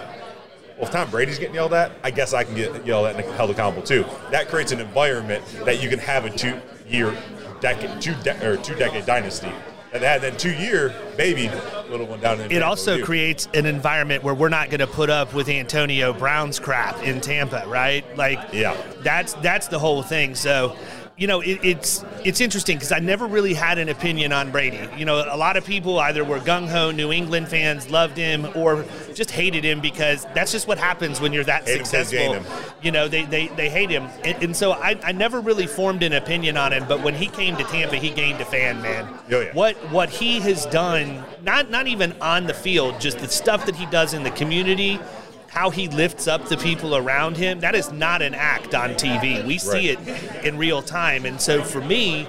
well, 0.77 0.85
if 0.85 0.91
Tom 0.91 1.09
Brady's 1.09 1.39
getting 1.39 1.55
yelled 1.55 1.73
at, 1.73 1.91
I 2.03 2.11
guess 2.11 2.33
I 2.33 2.43
can 2.43 2.53
get 2.53 2.85
yelled 2.85 3.07
at 3.07 3.15
and 3.15 3.25
held 3.35 3.49
accountable 3.49 3.81
too. 3.81 4.05
That 4.29 4.47
creates 4.47 4.71
an 4.71 4.79
environment 4.79 5.43
that 5.65 5.81
you 5.81 5.89
can 5.89 5.97
have 5.99 6.25
a 6.25 6.29
two-year, 6.29 7.17
decade, 7.61 7.99
two 7.99 8.13
de- 8.23 8.47
or 8.47 8.57
two-decade 8.57 9.05
dynasty. 9.05 9.51
And 9.93 10.03
then 10.03 10.37
two-year 10.37 10.93
baby, 11.15 11.49
little 11.89 12.05
one 12.05 12.19
down 12.19 12.41
in. 12.41 12.51
It 12.51 12.61
also 12.61 13.03
creates 13.03 13.47
an 13.55 13.65
environment 13.65 14.21
where 14.21 14.35
we're 14.35 14.49
not 14.49 14.69
going 14.69 14.81
to 14.81 14.87
put 14.87 15.09
up 15.09 15.33
with 15.33 15.49
Antonio 15.49 16.13
Brown's 16.13 16.59
crap 16.59 17.01
in 17.01 17.21
Tampa, 17.21 17.63
right? 17.67 18.05
Like, 18.15 18.39
yeah, 18.53 18.77
that's 18.99 19.33
that's 19.35 19.67
the 19.67 19.79
whole 19.79 20.03
thing. 20.03 20.35
So 20.35 20.75
you 21.17 21.25
know, 21.25 21.41
it, 21.41 21.59
it's 21.63 22.05
it's 22.23 22.41
interesting 22.41 22.77
because 22.77 22.91
I 22.91 22.99
never 22.99 23.25
really 23.25 23.55
had 23.55 23.79
an 23.79 23.89
opinion 23.89 24.31
on 24.31 24.51
Brady. 24.51 24.87
You 24.95 25.05
know, 25.05 25.25
a 25.27 25.35
lot 25.35 25.57
of 25.57 25.65
people 25.65 25.99
either 25.99 26.23
were 26.23 26.39
gung 26.39 26.69
ho 26.69 26.91
New 26.91 27.11
England 27.11 27.47
fans, 27.47 27.89
loved 27.89 28.15
him, 28.15 28.47
or 28.55 28.85
just 29.15 29.31
hated 29.31 29.63
him 29.63 29.81
because 29.81 30.25
that's 30.35 30.51
just 30.51 30.67
what 30.67 30.77
happens 30.77 31.19
when 31.19 31.33
you're 31.33 31.43
that 31.43 31.67
hate 31.67 31.77
successful. 31.77 32.33
Him, 32.33 32.45
you 32.83 32.91
know, 32.91 33.07
they, 33.07 33.23
they, 33.25 33.47
they 33.47 33.67
hate 33.67 33.89
him, 33.89 34.07
and, 34.23 34.43
and 34.43 34.55
so 34.55 34.73
I, 34.73 34.99
I 35.03 35.11
never 35.11 35.41
really 35.41 35.65
formed 35.65 36.03
an 36.03 36.13
opinion 36.13 36.55
on 36.55 36.71
him. 36.71 36.85
But 36.87 37.01
when 37.01 37.15
he 37.15 37.25
came 37.27 37.57
to 37.57 37.63
Tampa, 37.63 37.95
he 37.95 38.11
gained 38.11 38.39
a 38.39 38.45
fan, 38.45 38.79
man. 38.83 39.07
Oh, 39.31 39.39
yeah. 39.39 39.53
What 39.53 39.75
what 39.91 40.11
he 40.11 40.39
has 40.41 40.67
done, 40.67 41.23
not 41.41 41.71
not 41.71 41.87
even 41.87 42.13
on 42.21 42.45
the 42.45 42.53
field, 42.53 43.01
just 43.01 43.17
the 43.17 43.27
stuff 43.27 43.65
that 43.65 43.75
he 43.75 43.87
does 43.87 44.13
in 44.13 44.21
the 44.21 44.31
community 44.31 44.99
how 45.57 45.71
he 45.71 45.87
lifts 45.87 46.27
up 46.27 46.47
the 46.49 46.57
people 46.57 46.95
around 46.95 47.35
him, 47.35 47.59
that 47.61 47.73
is 47.73 47.91
not 47.91 48.21
an 48.21 48.35
act 48.35 48.75
on 48.75 48.91
TV. 48.91 49.43
We 49.43 49.57
see 49.57 49.95
right. 49.95 50.07
it 50.07 50.45
in 50.45 50.55
real 50.55 50.83
time. 50.83 51.25
And 51.25 51.41
so 51.41 51.63
for 51.63 51.81
me, 51.81 52.27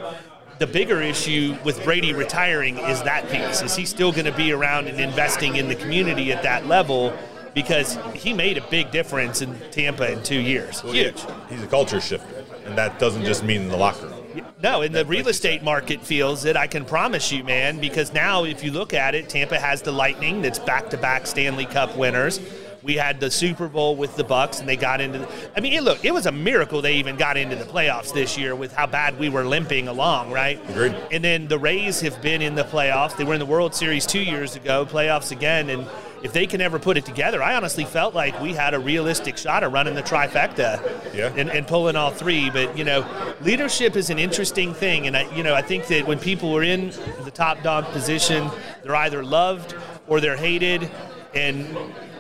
the 0.59 0.67
bigger 0.67 1.03
issue 1.03 1.55
with 1.63 1.85
Brady 1.85 2.15
retiring 2.15 2.79
is 2.79 3.03
that 3.03 3.29
piece. 3.29 3.61
Is 3.61 3.77
he 3.77 3.85
still 3.85 4.13
going 4.13 4.25
to 4.25 4.33
be 4.33 4.51
around 4.53 4.89
and 4.89 4.99
investing 4.99 5.57
in 5.57 5.69
the 5.69 5.75
community 5.75 6.33
at 6.33 6.43
that 6.43 6.67
level? 6.67 7.13
Because 7.55 7.99
he 8.15 8.33
made 8.33 8.57
a 8.57 8.63
big 8.71 8.91
difference 8.93 9.43
in 9.43 9.55
Tampa 9.73 10.11
in 10.11 10.23
two 10.23 10.41
years. 10.41 10.83
Well, 10.83 10.95
Huge. 10.95 11.23
He's 11.51 11.63
a 11.63 11.67
culture 11.67 12.01
shifter, 12.01 12.47
and 12.65 12.79
that 12.79 12.99
doesn't 12.99 13.27
just 13.27 13.45
mean 13.45 13.61
in 13.63 13.69
the 13.69 13.77
locker 13.77 14.07
room. 14.07 14.15
No, 14.63 14.81
in 14.81 14.93
the 14.93 15.05
real 15.05 15.29
estate 15.29 15.63
market 15.63 16.01
feels 16.01 16.47
it. 16.47 16.57
I 16.57 16.67
can 16.67 16.87
promise 16.87 17.31
you, 17.31 17.45
man. 17.45 17.79
Because 17.79 18.15
now, 18.15 18.45
if 18.45 18.65
you 18.65 18.71
look 18.71 18.95
at 18.95 19.15
it, 19.15 19.29
Tampa 19.29 19.59
has 19.59 19.83
the 19.83 19.93
Lightning 19.93 20.41
that's 20.41 20.59
back-to-back 20.59 21.27
Stanley 21.27 21.67
Cup 21.67 21.95
winners. 21.97 22.41
We 22.89 22.95
had 22.95 23.21
the 23.21 23.31
Super 23.31 23.69
Bowl 23.69 23.97
with 23.97 24.17
the 24.17 24.25
Bucs, 24.25 24.61
and 24.61 24.67
they 24.67 24.75
got 24.75 25.03
into. 25.03 25.19
The, 25.19 25.29
I 25.55 25.61
mean, 25.61 25.75
it, 25.75 25.83
look, 25.83 26.03
it 26.07 26.15
was 26.15 26.25
a 26.25 26.33
miracle 26.33 26.81
they 26.81 26.95
even 26.95 27.17
got 27.17 27.37
into 27.37 27.55
the 27.55 27.67
playoffs 27.67 28.15
this 28.15 28.39
year 28.39 28.57
with 28.57 28.73
how 28.73 28.87
bad 28.87 29.19
we 29.19 29.29
were 29.29 29.45
limping 29.45 29.89
along, 29.89 30.33
right? 30.33 30.59
Agreed. 30.71 30.97
And 31.13 31.23
then 31.23 31.49
the 31.49 31.59
Rays 31.59 32.01
have 32.01 32.23
been 32.23 32.41
in 32.41 32.55
the 32.55 32.65
playoffs. 32.65 33.15
They 33.15 33.25
were 33.25 33.35
in 33.35 33.41
the 33.41 33.47
World 33.47 33.75
Series 33.75 34.07
two 34.07 34.23
years 34.23 34.57
ago, 34.57 34.87
playoffs 34.87 35.33
again, 35.33 35.69
and 35.69 35.87
if 36.23 36.33
they 36.33 36.47
can 36.47 36.63
ever 36.63 36.79
put 36.79 36.97
it 36.97 37.05
together, 37.05 37.43
I 37.43 37.57
honestly 37.57 37.85
felt 37.85 38.15
like 38.15 38.41
we 38.41 38.55
had 38.55 38.73
a 38.73 38.79
realistic 38.79 39.37
shot 39.37 39.65
of 39.65 39.75
running 39.75 39.95
the 39.95 40.03
trifecta 40.03 41.15
yeah. 41.15 41.31
and, 41.37 41.51
and 41.51 41.67
pulling 41.67 41.95
all 41.95 42.11
three. 42.11 42.49
But 42.49 42.79
you 42.79 42.85
know, 42.85 43.07
leadership 43.43 43.97
is 43.97 44.09
an 44.09 44.19
interesting 44.19 44.73
thing, 44.73 45.07
and 45.07 45.15
I, 45.15 45.31
you 45.37 45.43
know, 45.43 45.55
I 45.55 45.61
think 45.61 45.89
that 45.89 46.07
when 46.07 46.19
people 46.19 46.57
are 46.57 46.63
in 46.63 46.89
the 47.25 47.31
top 47.31 47.63
dog 47.63 47.85
position, 47.93 48.51
they're 48.83 48.97
either 48.97 49.23
loved 49.23 49.75
or 50.07 50.23
they're 50.23 50.39
hated, 50.39 50.91
and 51.35 51.67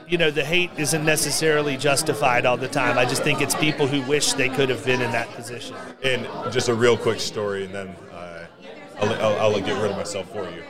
you 0.09 0.19
know, 0.19 0.31
the 0.31 0.45
hate 0.45 0.71
isn't 0.77 1.05
necessarily 1.05 1.77
justified 1.77 2.47
all 2.47 2.57
the 2.57 2.69
time. 2.69 2.97
I 2.99 3.05
just 3.05 3.23
think 3.23 3.41
it's 3.41 3.55
people 3.55 3.87
who 3.87 4.00
wish 4.09 4.33
they 4.33 4.49
could 4.49 4.69
have 4.69 4.85
been 4.85 5.03
in 5.03 5.11
that 5.12 5.29
position. 5.31 5.77
And 6.03 6.27
just 6.53 6.69
a 6.69 6.75
real 6.75 6.97
quick 6.97 7.21
story, 7.21 7.65
and 7.65 7.75
then 7.75 7.88
uh, 8.12 8.47
I'll, 9.00 9.12
I'll, 9.15 9.55
I'll, 9.55 9.61
get 9.61 9.81
rid 9.81 9.91
of 9.91 9.97
myself 9.97 10.31
for 10.33 10.45
you. 10.50 10.62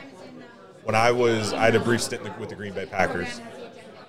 When 0.83 0.95
I 0.95 1.11
was, 1.11 1.53
I 1.53 1.65
had 1.65 1.75
a 1.75 1.79
brief 1.79 2.01
stint 2.01 2.23
with 2.39 2.49
the 2.49 2.55
Green 2.55 2.73
Bay 2.73 2.85
Packers. 2.85 3.41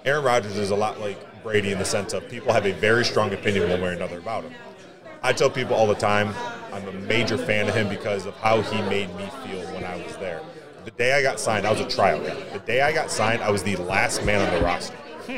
Aaron 0.04 0.25
Rodgers 0.25 0.56
is 0.56 0.70
a 0.70 0.76
lot 0.76 0.99
like 1.00 1.42
Brady 1.42 1.72
in 1.72 1.78
the 1.78 1.84
sense 1.84 2.12
of 2.12 2.28
people 2.28 2.52
have 2.52 2.66
a 2.66 2.72
very 2.72 3.04
strong 3.04 3.32
opinion 3.32 3.68
one 3.70 3.80
way 3.80 3.88
or 3.88 3.92
another 3.92 4.18
about 4.18 4.44
him. 4.44 4.54
I 5.22 5.32
tell 5.32 5.50
people 5.50 5.75
all 5.75 5.87
the 5.87 5.94
time 5.94 6.34
I'm 6.72 6.87
a 6.88 6.92
major 6.92 7.37
fan 7.37 7.68
of 7.68 7.75
him 7.75 7.88
because 7.88 8.26
of 8.26 8.34
how 8.37 8.62
he 8.62 8.80
made 8.82 9.14
me 9.16 9.28
feel 9.44 9.62
when 9.75 9.84
I 9.84 9.96
was 9.96 10.16
there 10.16 10.40
the 10.84 10.90
day 10.92 11.12
I 11.12 11.22
got 11.22 11.38
signed, 11.38 11.66
I 11.66 11.72
was 11.72 11.80
a 11.80 11.88
tryout 11.88 12.25
guy. 12.25 12.34
The 12.52 12.58
day 12.60 12.80
I 12.80 12.92
got 12.92 13.10
signed, 13.10 13.42
I 13.42 13.50
was 13.50 13.62
the 13.62 13.76
last 13.76 14.25
man 14.25 14.40
on 14.40 14.54
the 14.54 14.64
roster. 14.64 14.96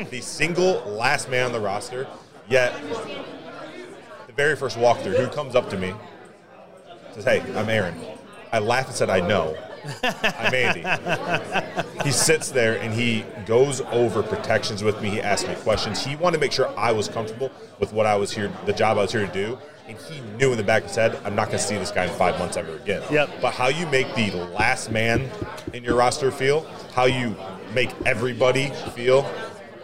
The 0.09 0.21
single 0.21 0.81
last 0.85 1.29
man 1.29 1.47
on 1.47 1.51
the 1.51 1.59
roster. 1.59 2.07
Yet, 2.49 2.73
the 4.27 4.33
very 4.33 4.55
first 4.55 4.77
walkthrough, 4.77 5.17
who 5.17 5.27
comes 5.27 5.55
up 5.55 5.69
to 5.69 5.77
me, 5.77 5.93
says, 7.13 7.23
"Hey, 7.23 7.41
I'm 7.55 7.69
Aaron." 7.69 7.95
I 8.51 8.59
laughed 8.59 8.89
and 8.89 8.97
said, 8.97 9.09
"I 9.09 9.19
know." 9.19 9.55
I'm 10.03 10.53
Andy. 10.53 10.83
he 12.03 12.11
sits 12.11 12.49
there 12.49 12.79
and 12.79 12.93
he 12.93 13.25
goes 13.45 13.81
over 13.91 14.23
protections 14.23 14.83
with 14.83 15.01
me. 15.01 15.09
He 15.09 15.21
asks 15.21 15.47
me 15.47 15.55
questions. 15.55 16.03
He 16.03 16.15
wanted 16.15 16.37
to 16.37 16.41
make 16.41 16.53
sure 16.53 16.73
I 16.77 16.91
was 16.91 17.07
comfortable 17.07 17.51
with 17.79 17.93
what 17.93 18.05
I 18.05 18.15
was 18.15 18.31
here, 18.31 18.51
the 18.65 18.73
job 18.73 18.97
I 18.97 19.01
was 19.01 19.11
here 19.11 19.27
to 19.27 19.33
do. 19.33 19.59
And 19.87 19.97
he 19.97 20.21
knew 20.37 20.51
in 20.51 20.57
the 20.57 20.63
back 20.63 20.83
of 20.83 20.87
his 20.87 20.95
head, 20.95 21.19
I'm 21.25 21.35
not 21.35 21.47
going 21.47 21.57
to 21.57 21.63
see 21.63 21.77
this 21.77 21.91
guy 21.91 22.05
in 22.05 22.11
five 22.11 22.39
months 22.39 22.55
ever 22.55 22.73
again. 22.77 23.03
Yep. 23.11 23.29
But 23.41 23.53
how 23.53 23.67
you 23.67 23.85
make 23.87 24.15
the 24.15 24.31
last 24.31 24.89
man 24.89 25.29
in 25.73 25.83
your 25.83 25.95
roster 25.95 26.31
feel, 26.31 26.65
how 26.93 27.03
you 27.05 27.35
make 27.73 27.89
everybody 28.05 28.69
feel, 28.95 29.29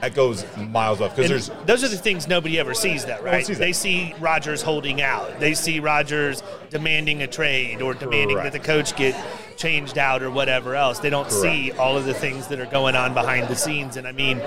that 0.02 0.14
goes 0.14 0.46
miles 0.58 1.02
up. 1.02 1.16
Because 1.16 1.30
there's 1.30 1.66
those 1.66 1.84
are 1.84 1.88
the 1.88 1.98
things 1.98 2.28
nobody 2.28 2.60
ever 2.60 2.74
sees 2.74 3.06
that 3.06 3.24
right 3.24 3.46
that. 3.46 3.58
they 3.58 3.74
see 3.74 4.14
Rodgers 4.20 4.62
holding 4.62 5.02
out 5.02 5.40
they 5.40 5.54
see 5.54 5.80
Rodgers 5.80 6.44
demanding 6.70 7.22
a 7.22 7.28
trade 7.28 7.82
or 7.82 7.94
demanding 7.94 8.38
Correct. 8.38 8.54
that 8.54 8.62
the 8.62 8.66
coach 8.66 8.96
get 8.96 9.16
changed 9.60 9.98
out 9.98 10.24
or 10.24 10.32
whatever 10.32 10.74
else. 10.74 11.00
They 11.00 11.10
don't 11.10 11.30
see 11.30 11.72
all 11.74 11.98
of 11.98 12.06
the 12.06 12.14
things 12.14 12.48
that 12.48 12.60
are 12.62 12.66
going 12.66 12.96
on 12.96 13.14
behind 13.14 13.50
the 13.50 13.56
scenes. 13.56 13.98
And 13.98 14.08
i 14.08 14.12
mean 14.14 14.42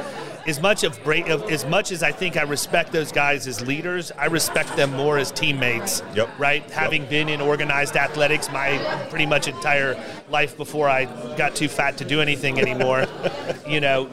as 0.47 0.61
much 0.61 0.83
of, 0.83 0.99
as 1.07 1.65
much 1.67 1.93
as 1.93 2.03
i 2.03 2.11
think 2.11 2.37
i 2.37 2.43
respect 2.43 2.91
those 2.91 3.13
guys 3.13 3.47
as 3.47 3.65
leaders 3.65 4.11
i 4.19 4.27
respect 4.27 4.75
them 4.75 4.91
more 4.93 5.17
as 5.19 5.31
teammates 5.31 6.03
Yep. 6.17 6.31
right? 6.37 6.69
Having 6.73 7.07
been 7.07 7.29
in 7.29 7.41
organized 7.41 7.95
athletics 7.97 8.51
my 8.51 8.77
pretty 9.09 9.27
much 9.27 9.47
entire 9.47 9.95
life 10.31 10.57
before 10.57 10.89
i 10.89 11.05
got 11.37 11.55
too 11.55 11.69
fat 11.69 11.97
to 11.99 12.05
do 12.05 12.21
anything 12.21 12.59
anymore 12.59 13.07
you 13.69 13.81
know 13.81 14.09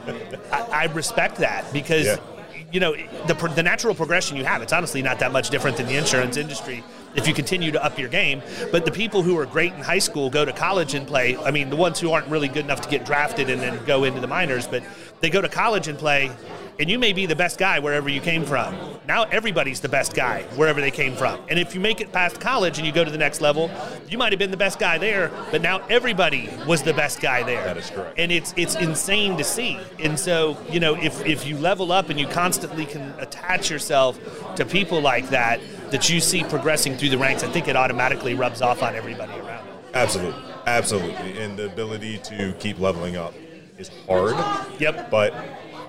I, 0.52 0.60
I 0.60 0.84
respect 0.92 1.36
that 1.38 1.72
because 1.72 2.06
Yeah. 2.06 2.16
you 2.70 2.78
know 2.78 2.94
the, 3.26 3.34
the 3.56 3.62
natural 3.64 3.94
progression 3.96 4.36
you 4.36 4.44
have 4.44 4.62
it's 4.62 4.72
honestly 4.72 5.02
not 5.02 5.18
that 5.18 5.32
much 5.32 5.50
different 5.50 5.78
than 5.78 5.86
the 5.86 5.96
insurance 5.96 6.36
industry 6.36 6.84
if 7.14 7.26
you 7.26 7.34
continue 7.34 7.70
to 7.72 7.84
up 7.84 7.98
your 7.98 8.08
game. 8.08 8.42
But 8.70 8.84
the 8.84 8.90
people 8.92 9.22
who 9.22 9.38
are 9.38 9.46
great 9.46 9.72
in 9.72 9.80
high 9.80 9.98
school 9.98 10.30
go 10.30 10.44
to 10.44 10.52
college 10.52 10.94
and 10.94 11.06
play. 11.06 11.36
I 11.36 11.50
mean 11.50 11.70
the 11.70 11.76
ones 11.76 11.98
who 12.00 12.12
aren't 12.12 12.28
really 12.28 12.48
good 12.48 12.64
enough 12.64 12.80
to 12.82 12.88
get 12.88 13.04
drafted 13.04 13.50
and 13.50 13.60
then 13.60 13.84
go 13.84 14.04
into 14.04 14.20
the 14.20 14.26
minors 14.26 14.66
but 14.66 14.82
they 15.20 15.30
go 15.30 15.40
to 15.40 15.48
college 15.48 15.88
and 15.88 15.98
play 15.98 16.30
and 16.78 16.88
you 16.88 16.98
may 16.98 17.12
be 17.12 17.26
the 17.26 17.36
best 17.36 17.58
guy 17.58 17.78
wherever 17.78 18.08
you 18.08 18.22
came 18.22 18.44
from. 18.44 18.74
Now 19.06 19.24
everybody's 19.24 19.80
the 19.80 19.88
best 19.88 20.14
guy 20.14 20.44
wherever 20.56 20.80
they 20.80 20.90
came 20.90 21.14
from. 21.14 21.38
And 21.50 21.58
if 21.58 21.74
you 21.74 21.80
make 21.80 22.00
it 22.00 22.10
past 22.10 22.40
college 22.40 22.78
and 22.78 22.86
you 22.86 22.92
go 22.92 23.04
to 23.04 23.10
the 23.10 23.18
next 23.18 23.40
level 23.40 23.70
you 24.08 24.16
might 24.16 24.32
have 24.32 24.38
been 24.38 24.50
the 24.50 24.56
best 24.56 24.78
guy 24.78 24.98
there 24.98 25.30
but 25.50 25.62
now 25.62 25.78
everybody 25.88 26.48
was 26.66 26.82
the 26.82 26.94
best 26.94 27.20
guy 27.20 27.42
there. 27.42 27.64
That 27.64 27.76
is 27.76 27.90
correct. 27.90 28.18
and 28.18 28.32
it's 28.32 28.54
it's 28.56 28.76
insane 28.76 29.36
to 29.36 29.44
see. 29.44 29.78
And 29.98 30.18
so, 30.18 30.56
you 30.70 30.80
know, 30.80 30.94
if 30.94 31.24
if 31.26 31.46
you 31.46 31.58
level 31.58 31.92
up 31.92 32.08
and 32.10 32.18
you 32.18 32.26
constantly 32.26 32.86
can 32.86 33.14
attach 33.18 33.70
yourself 33.70 34.18
to 34.56 34.64
people 34.64 35.00
like 35.00 35.28
that 35.30 35.60
that 35.90 36.08
you 36.08 36.20
see 36.20 36.44
progressing 36.44 36.96
through 36.96 37.10
the 37.10 37.18
ranks, 37.18 37.42
I 37.42 37.50
think 37.50 37.68
it 37.68 37.76
automatically 37.76 38.34
rubs 38.34 38.62
off 38.62 38.82
on 38.82 38.94
everybody 38.94 39.32
around. 39.32 39.66
you. 39.66 39.72
Absolutely, 39.94 40.42
absolutely, 40.66 41.40
and 41.40 41.58
the 41.58 41.66
ability 41.66 42.18
to 42.18 42.52
keep 42.54 42.78
leveling 42.78 43.16
up 43.16 43.34
is 43.78 43.90
hard. 44.06 44.36
Yep. 44.80 45.10
But 45.10 45.34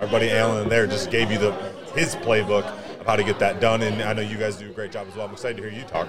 our 0.01 0.07
buddy 0.07 0.31
Alan 0.31 0.69
there 0.69 0.87
just 0.87 1.11
gave 1.11 1.31
you 1.31 1.37
the 1.37 1.51
his 1.95 2.15
playbook 2.15 2.65
of 2.99 3.05
how 3.05 3.15
to 3.15 3.23
get 3.23 3.39
that 3.39 3.59
done, 3.59 3.81
and 3.81 4.01
I 4.01 4.13
know 4.13 4.21
you 4.21 4.37
guys 4.37 4.57
do 4.57 4.69
a 4.69 4.73
great 4.73 4.91
job 4.91 5.07
as 5.07 5.15
well. 5.15 5.27
I'm 5.27 5.33
excited 5.33 5.57
to 5.57 5.63
hear 5.69 5.77
you 5.77 5.85
talk. 5.85 6.07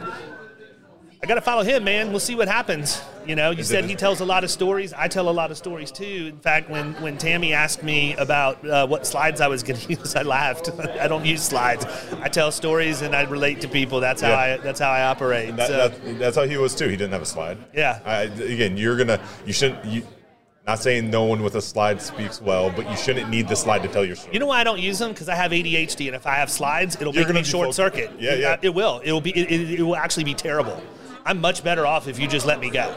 I 1.24 1.28
got 1.28 1.36
to 1.36 1.40
follow 1.40 1.62
him, 1.62 1.84
man. 1.84 2.10
We'll 2.10 2.18
see 2.18 2.34
what 2.34 2.48
happens. 2.48 3.00
You 3.24 3.36
know, 3.36 3.52
you 3.52 3.60
Is 3.60 3.68
said 3.68 3.84
it- 3.84 3.90
he 3.90 3.94
tells 3.94 4.18
a 4.18 4.24
lot 4.24 4.42
of 4.42 4.50
stories. 4.50 4.92
I 4.92 5.06
tell 5.06 5.28
a 5.28 5.30
lot 5.30 5.52
of 5.52 5.56
stories 5.56 5.92
too. 5.92 6.26
In 6.32 6.38
fact, 6.40 6.68
when 6.68 6.94
when 6.94 7.16
Tammy 7.16 7.52
asked 7.52 7.84
me 7.84 8.16
about 8.16 8.66
uh, 8.66 8.88
what 8.88 9.06
slides 9.06 9.40
I 9.40 9.46
was 9.46 9.62
going 9.62 9.78
to 9.78 9.88
use, 9.94 10.16
I 10.16 10.22
laughed. 10.22 10.70
I 11.00 11.06
don't 11.06 11.24
use 11.24 11.40
slides. 11.42 11.86
I 12.20 12.28
tell 12.28 12.50
stories 12.50 13.02
and 13.02 13.14
I 13.14 13.22
relate 13.22 13.60
to 13.60 13.68
people. 13.68 14.00
That's 14.00 14.20
how 14.20 14.30
Yeah. 14.30 14.36
I 14.36 14.56
that's 14.56 14.80
how 14.80 14.90
I 14.90 15.04
operate. 15.04 15.54
That, 15.54 15.68
So- 15.68 15.88
that, 15.90 16.18
that's 16.18 16.36
how 16.36 16.42
he 16.42 16.56
was 16.56 16.74
too. 16.74 16.88
He 16.88 16.96
didn't 16.96 17.12
have 17.12 17.22
a 17.22 17.26
slide. 17.26 17.56
Yeah. 17.72 18.00
I, 18.04 18.22
again, 18.22 18.76
you're 18.76 18.96
gonna 18.96 19.20
you 19.46 19.52
shouldn't 19.52 19.84
you. 19.84 20.02
Not 20.66 20.78
saying 20.80 21.10
no 21.10 21.24
one 21.24 21.42
with 21.42 21.54
a 21.56 21.62
slide 21.62 22.00
speaks 22.02 22.40
well, 22.40 22.70
but 22.70 22.88
you 22.88 22.96
shouldn't 22.96 23.28
need 23.30 23.48
the 23.48 23.56
slide 23.56 23.82
to 23.82 23.88
tell 23.88 24.04
your 24.04 24.14
story. 24.14 24.34
You 24.34 24.38
know 24.40 24.46
why 24.46 24.60
I 24.60 24.64
don't 24.64 24.78
use 24.80 24.96
them? 24.98 25.10
Because 25.10 25.28
I 25.28 25.34
have 25.34 25.50
ADHD, 25.50 26.06
and 26.06 26.14
if 26.14 26.24
I 26.24 26.36
have 26.36 26.48
slides, 26.50 26.96
it'll 27.00 27.12
You're 27.12 27.26
make 27.26 27.34
me 27.34 27.42
short 27.42 27.74
focused. 27.74 27.76
circuit. 27.78 28.10
Yeah, 28.20 28.34
yeah. 28.34 28.56
It 28.62 28.72
will. 28.72 29.00
It 29.04 29.10
will 29.10 29.20
be. 29.20 29.30
It, 29.36 29.50
it, 29.50 29.80
it 29.80 29.82
will 29.82 29.96
actually 29.96 30.22
be 30.22 30.34
terrible. 30.34 30.80
I'm 31.24 31.40
much 31.40 31.62
better 31.64 31.86
off 31.86 32.08
if 32.08 32.18
you 32.18 32.26
just 32.26 32.46
let 32.46 32.60
me 32.60 32.70
go. 32.70 32.94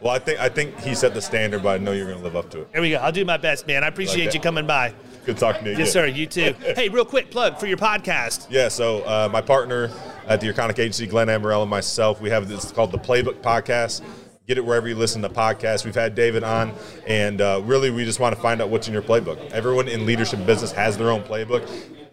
well, 0.00 0.12
I 0.12 0.18
think 0.18 0.40
I 0.40 0.48
think 0.48 0.78
he 0.80 0.94
set 0.94 1.14
the 1.14 1.20
standard, 1.22 1.62
but 1.62 1.70
I 1.70 1.78
know 1.78 1.92
you're 1.92 2.06
going 2.06 2.18
to 2.18 2.24
live 2.24 2.36
up 2.36 2.50
to 2.50 2.60
it. 2.62 2.72
There 2.72 2.80
we 2.82 2.90
go. 2.90 2.96
I'll 2.96 3.12
do 3.12 3.24
my 3.24 3.36
best, 3.36 3.66
man. 3.66 3.84
I 3.84 3.88
appreciate 3.88 4.26
that. 4.26 4.34
you 4.34 4.40
coming 4.40 4.66
by. 4.66 4.94
Good 5.24 5.36
talking 5.38 5.64
to 5.64 5.72
you. 5.72 5.78
Yes, 5.78 5.92
sir. 5.92 6.06
You 6.06 6.26
too. 6.26 6.54
hey, 6.74 6.88
real 6.88 7.04
quick 7.04 7.30
plug 7.30 7.58
for 7.58 7.66
your 7.66 7.76
podcast. 7.76 8.46
Yeah, 8.50 8.68
so 8.68 9.02
uh, 9.02 9.28
my 9.30 9.42
partner 9.42 9.90
at 10.26 10.40
the 10.40 10.52
Iconic 10.52 10.78
Agency, 10.78 11.06
Glenn 11.06 11.26
Amberell, 11.28 11.60
and 11.62 11.70
myself, 11.70 12.20
we 12.20 12.30
have 12.30 12.48
this 12.48 12.72
called 12.72 12.92
the 12.92 12.98
Playbook 12.98 13.40
Podcast. 13.42 14.02
Get 14.46 14.56
it 14.56 14.64
wherever 14.64 14.88
you 14.88 14.94
listen 14.94 15.20
to 15.22 15.28
podcasts. 15.28 15.84
We've 15.84 15.94
had 15.94 16.14
David 16.14 16.42
on, 16.42 16.72
and 17.06 17.42
uh, 17.42 17.60
really, 17.64 17.90
we 17.90 18.06
just 18.06 18.18
want 18.20 18.34
to 18.34 18.40
find 18.40 18.62
out 18.62 18.70
what's 18.70 18.86
in 18.88 18.94
your 18.94 19.02
playbook. 19.02 19.50
Everyone 19.50 19.86
in 19.88 20.06
leadership 20.06 20.46
business 20.46 20.72
has 20.72 20.96
their 20.96 21.10
own 21.10 21.22
playbook. 21.22 21.68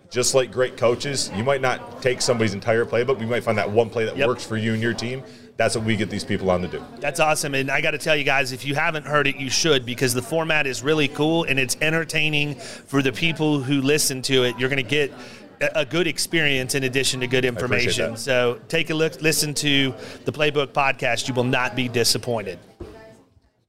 Just 0.09 0.35
like 0.35 0.51
great 0.51 0.75
coaches, 0.75 1.31
you 1.35 1.43
might 1.45 1.61
not 1.61 2.01
take 2.01 2.21
somebody's 2.21 2.53
entire 2.53 2.83
playbook. 2.85 3.07
but 3.07 3.21
You 3.21 3.27
might 3.27 3.43
find 3.45 3.57
that 3.57 3.71
one 3.71 3.89
play 3.89 4.03
that 4.05 4.17
Yep. 4.17 4.27
works 4.27 4.45
for 4.45 4.57
you 4.57 4.73
and 4.73 4.81
your 4.81 4.93
team. 4.93 5.23
That's 5.57 5.75
what 5.75 5.85
we 5.85 5.95
get 5.95 6.09
these 6.09 6.25
people 6.25 6.51
on 6.51 6.61
to 6.63 6.67
do. 6.67 6.83
That's 6.99 7.19
awesome. 7.19 7.55
And 7.55 7.71
I 7.71 7.79
got 7.79 7.91
to 7.91 7.97
tell 7.97 8.15
you 8.15 8.25
guys, 8.25 8.51
if 8.51 8.65
you 8.65 8.75
haven't 8.75 9.05
heard 9.05 9.25
it, 9.25 9.37
you 9.37 9.49
should 9.49 9.85
because 9.85 10.13
the 10.13 10.21
format 10.21 10.67
is 10.67 10.83
really 10.83 11.07
cool 11.07 11.45
and 11.45 11.57
it's 11.57 11.77
entertaining 11.79 12.55
for 12.55 13.01
the 13.01 13.13
people 13.13 13.61
who 13.61 13.81
listen 13.81 14.21
to 14.23 14.43
it. 14.43 14.59
You're 14.59 14.69
going 14.69 14.83
to 14.83 14.89
get 14.89 15.13
a 15.61 15.85
good 15.85 16.07
experience 16.07 16.75
in 16.75 16.83
addition 16.83 17.21
to 17.21 17.27
good 17.27 17.45
information. 17.45 18.17
So 18.17 18.59
take 18.67 18.89
a 18.89 18.93
look, 18.93 19.21
listen 19.21 19.53
to 19.55 19.93
the 20.25 20.31
Playbook 20.31 20.67
podcast. 20.67 21.29
You 21.29 21.33
will 21.33 21.45
not 21.45 21.75
be 21.75 21.87
disappointed. 21.87 22.59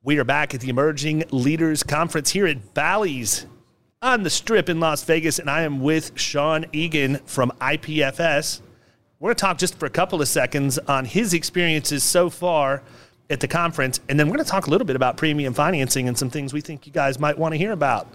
We 0.03 0.18
are 0.18 0.25
back 0.25 0.55
at 0.55 0.61
the 0.61 0.68
Emerging 0.68 1.25
Leaders 1.31 1.85
Conference 1.85 2.31
here 2.31 2.46
at 2.46 2.75
Bally's 2.75 3.46
on 4.03 4.22
the 4.25 4.31
Strip 4.31 4.68
in 4.68 4.79
Las 4.79 5.03
Vegas, 5.05 5.38
and 5.38 5.49
I 5.49 5.62
am 5.62 5.81
with 5.81 6.18
Sean 6.18 6.66
Egan 6.72 7.16
from 7.27 7.51
IPFS. 7.61 8.61
We're 9.19 9.29
going 9.29 9.37
to 9.37 9.41
talk 9.41 9.59
just 9.59 9.79
for 9.79 9.87
a 9.87 9.91
couple 9.91 10.21
of 10.21 10.29
seconds 10.29 10.79
on 10.79 11.07
his 11.07 11.33
experiences 11.33 12.05
so 12.05 12.29
far 12.29 12.83
at 13.31 13.41
the 13.41 13.49
conference, 13.49 13.99
and 14.11 14.21
then 14.21 14.29
we're 14.29 14.37
going 14.37 14.45
to 14.45 14.51
talk 14.51 14.67
a 14.67 14.71
little 14.71 14.87
bit 14.87 14.95
about 14.95 15.17
premium 15.17 15.55
financing 15.55 16.07
and 16.07 16.19
some 16.19 16.29
things 16.29 16.53
we 16.53 16.61
think 16.61 16.87
you 16.87 16.93
guys 16.93 17.19
might 17.19 17.39
want 17.39 17.55
to 17.55 17.59
hear 17.59 17.73
about. 17.73 18.09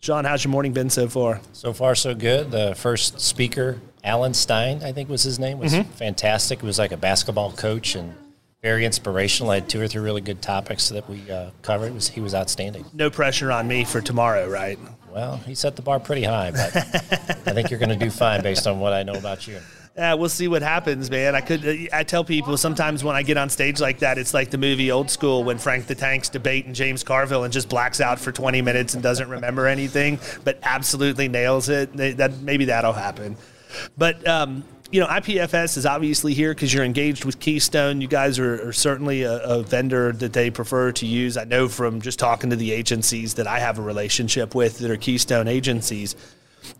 Sean, 0.00 0.24
how's 0.24 0.42
your 0.42 0.50
morning 0.50 0.72
been 0.72 0.90
so 0.90 1.08
far? 1.08 1.40
So 1.52 1.72
far, 1.72 1.94
so 1.94 2.16
good. 2.16 2.50
The 2.50 2.74
first 2.74 3.20
speaker, 3.20 3.80
Alan 4.02 4.34
Stein, 4.34 4.82
I 4.82 4.90
think 4.90 5.08
was 5.08 5.22
his 5.22 5.38
name, 5.38 5.58
was 5.58 5.74
fantastic. 5.94 6.58
It 6.58 6.64
was 6.64 6.80
like 6.80 6.92
a 6.92 6.96
basketball 6.96 7.52
coach 7.52 7.94
and 7.94 8.14
very 8.60 8.84
inspirational. 8.84 9.52
I 9.52 9.56
had 9.56 9.68
two 9.68 9.80
or 9.80 9.86
three 9.86 10.02
really 10.02 10.20
good 10.20 10.42
topics 10.42 10.88
that 10.88 11.08
we 11.08 11.30
uh, 11.30 11.50
covered. 11.62 11.94
Was, 11.94 12.08
he 12.08 12.20
was 12.20 12.34
outstanding. 12.34 12.84
No 12.92 13.08
pressure 13.08 13.52
on 13.52 13.68
me 13.68 13.84
for 13.84 14.00
tomorrow, 14.00 14.48
right? 14.48 14.78
Well, 15.12 15.36
he 15.38 15.54
set 15.54 15.76
the 15.76 15.82
bar 15.82 16.00
pretty 16.00 16.24
high, 16.24 16.50
but 16.50 16.76
I 16.76 17.52
think 17.52 17.70
you're 17.70 17.78
going 17.78 17.96
to 17.96 18.04
do 18.04 18.10
fine 18.10 18.42
based 18.42 18.66
on 18.66 18.80
what 18.80 18.92
I 18.92 19.04
know 19.04 19.14
about 19.14 19.46
you. 19.46 19.60
Yeah, 19.98 20.14
we'll 20.14 20.28
see 20.28 20.46
what 20.46 20.62
happens, 20.62 21.10
man. 21.10 21.34
I 21.34 21.40
could. 21.40 21.88
I 21.92 22.04
tell 22.04 22.22
people 22.22 22.56
sometimes 22.56 23.02
when 23.02 23.16
I 23.16 23.24
get 23.24 23.36
on 23.36 23.50
stage 23.50 23.80
like 23.80 23.98
that, 23.98 24.16
it's 24.16 24.32
like 24.32 24.48
the 24.48 24.56
movie 24.56 24.92
Old 24.92 25.10
School 25.10 25.42
when 25.42 25.58
Frank 25.58 25.88
the 25.88 25.96
Tank's 25.96 26.28
debating 26.28 26.72
James 26.72 27.02
Carville 27.02 27.42
and 27.42 27.52
just 27.52 27.68
blacks 27.68 28.00
out 28.00 28.20
for 28.20 28.30
20 28.30 28.62
minutes 28.62 28.94
and 28.94 29.02
doesn't 29.02 29.28
remember 29.28 29.66
anything, 29.66 30.20
but 30.44 30.56
absolutely 30.62 31.26
nails 31.26 31.68
it. 31.68 31.92
That 31.96 32.40
maybe 32.42 32.66
that'll 32.66 32.92
happen. 32.92 33.36
But 33.96 34.24
um, 34.24 34.62
you 34.92 35.00
know, 35.00 35.08
IPFS 35.08 35.76
is 35.76 35.84
obviously 35.84 36.32
here 36.32 36.54
because 36.54 36.72
you're 36.72 36.84
engaged 36.84 37.24
with 37.24 37.40
Keystone. 37.40 38.00
You 38.00 38.06
guys 38.06 38.38
are, 38.38 38.68
are 38.68 38.72
certainly 38.72 39.24
a, 39.24 39.38
a 39.40 39.62
vendor 39.64 40.12
that 40.12 40.32
they 40.32 40.48
prefer 40.48 40.92
to 40.92 41.06
use. 41.06 41.36
I 41.36 41.42
know 41.42 41.66
from 41.66 42.00
just 42.00 42.20
talking 42.20 42.50
to 42.50 42.56
the 42.56 42.70
agencies 42.70 43.34
that 43.34 43.48
I 43.48 43.58
have 43.58 43.80
a 43.80 43.82
relationship 43.82 44.54
with 44.54 44.78
that 44.78 44.92
are 44.92 44.96
Keystone 44.96 45.48
agencies. 45.48 46.14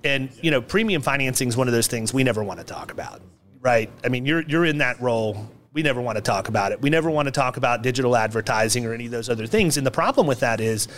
And 0.05 0.31
you 0.43 0.51
know, 0.51 0.61
premium 0.61 1.03
financing 1.03 1.49
is 1.49 1.57
one 1.57 1.69
of 1.69 1.75
those 1.75 1.87
things 1.87 2.13
we 2.13 2.25
never 2.25 2.43
want 2.43 2.61
to 2.61 2.65
talk 2.65 2.93
about, 2.93 3.21
right? 3.61 3.91
I 4.05 4.09
mean, 4.09 4.27
you're 4.27 4.43
you're 4.43 4.65
in 4.65 4.79
that 4.79 5.01
role. 5.01 5.49
We 5.73 5.83
never 5.83 6.01
want 6.01 6.17
to 6.17 6.23
talk 6.23 6.49
about 6.49 6.73
it. 6.73 6.81
We 6.81 6.91
never 6.91 7.11
want 7.11 7.27
to 7.27 7.33
talk 7.33 7.57
about 7.57 7.83
digital 7.83 8.17
advertising 8.17 8.85
or 8.87 8.95
any 8.95 9.05
of 9.05 9.13
those 9.13 9.29
other 9.29 9.47
things. 9.47 9.77
And 9.77 9.87
the 9.87 9.93
problem 9.93 10.27
with 10.27 10.41
that 10.41 10.61
is 10.61 10.89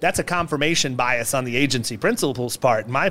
that's 0.00 0.18
a 0.18 0.24
confirmation 0.24 0.94
bias 0.94 1.34
on 1.34 1.44
the 1.44 1.56
agency 1.56 1.96
principal's 1.96 2.56
part. 2.56 2.88
My 2.88 3.10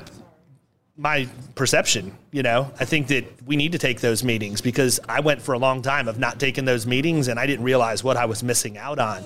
my 0.98 1.28
perception, 1.54 2.18
you 2.32 2.42
know, 2.42 2.72
I 2.80 2.86
think 2.86 3.08
that 3.08 3.26
we 3.46 3.56
need 3.56 3.74
to 3.74 3.78
take 3.78 4.02
those 4.02 4.24
meetings 4.24 4.62
because 4.62 5.00
I 5.08 5.20
went 5.20 5.42
for 5.42 5.54
a 5.54 5.60
long 5.60 5.84
time 5.84 6.08
of 6.08 6.18
not 6.18 6.40
taking 6.40 6.66
those 6.66 6.88
meetings 6.88 7.28
and 7.28 7.40
I 7.40 7.46
didn't 7.46 7.64
realize 7.64 8.04
what 8.04 8.18
I 8.18 8.26
was 8.26 8.42
missing 8.42 8.78
out 8.78 8.98
on. 8.98 9.24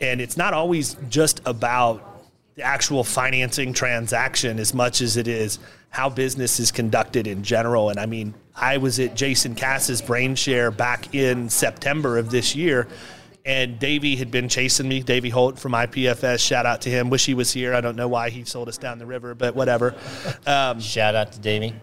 And 0.00 0.20
it's 0.20 0.36
not 0.36 0.54
always 0.54 0.96
just 1.08 1.40
about 1.44 2.09
actual 2.60 3.04
financing 3.04 3.72
transaction 3.72 4.58
as 4.58 4.74
much 4.74 5.00
as 5.00 5.16
it 5.16 5.28
is 5.28 5.58
how 5.90 6.08
business 6.08 6.60
is 6.60 6.70
conducted 6.70 7.26
in 7.26 7.42
general. 7.42 7.90
And 7.90 7.98
I 7.98 8.06
mean, 8.06 8.34
I 8.54 8.76
was 8.76 9.00
at 9.00 9.16
Jason 9.16 9.54
Cass's 9.54 10.00
BrainShare 10.00 10.76
back 10.76 11.14
in 11.14 11.48
September 11.48 12.18
of 12.18 12.30
this 12.30 12.54
year. 12.54 12.86
And 13.44 13.78
Davey 13.78 14.16
had 14.16 14.30
been 14.30 14.48
chasing 14.48 14.86
me. 14.86 15.02
Davey 15.02 15.30
Holt 15.30 15.58
from 15.58 15.72
IPFS. 15.72 16.46
Shout 16.46 16.66
out 16.66 16.82
to 16.82 16.90
him. 16.90 17.08
Wish 17.10 17.24
he 17.24 17.34
was 17.34 17.50
here. 17.52 17.74
I 17.74 17.80
don't 17.80 17.96
know 17.96 18.06
why 18.06 18.30
he 18.30 18.44
sold 18.44 18.68
us 18.68 18.76
down 18.76 18.98
the 18.98 19.06
river, 19.06 19.34
but 19.34 19.56
whatever. 19.56 19.94
Um, 20.46 20.78
Shout 20.78 21.14
out 21.14 21.32
to 21.32 21.40
Davey. 21.40 21.74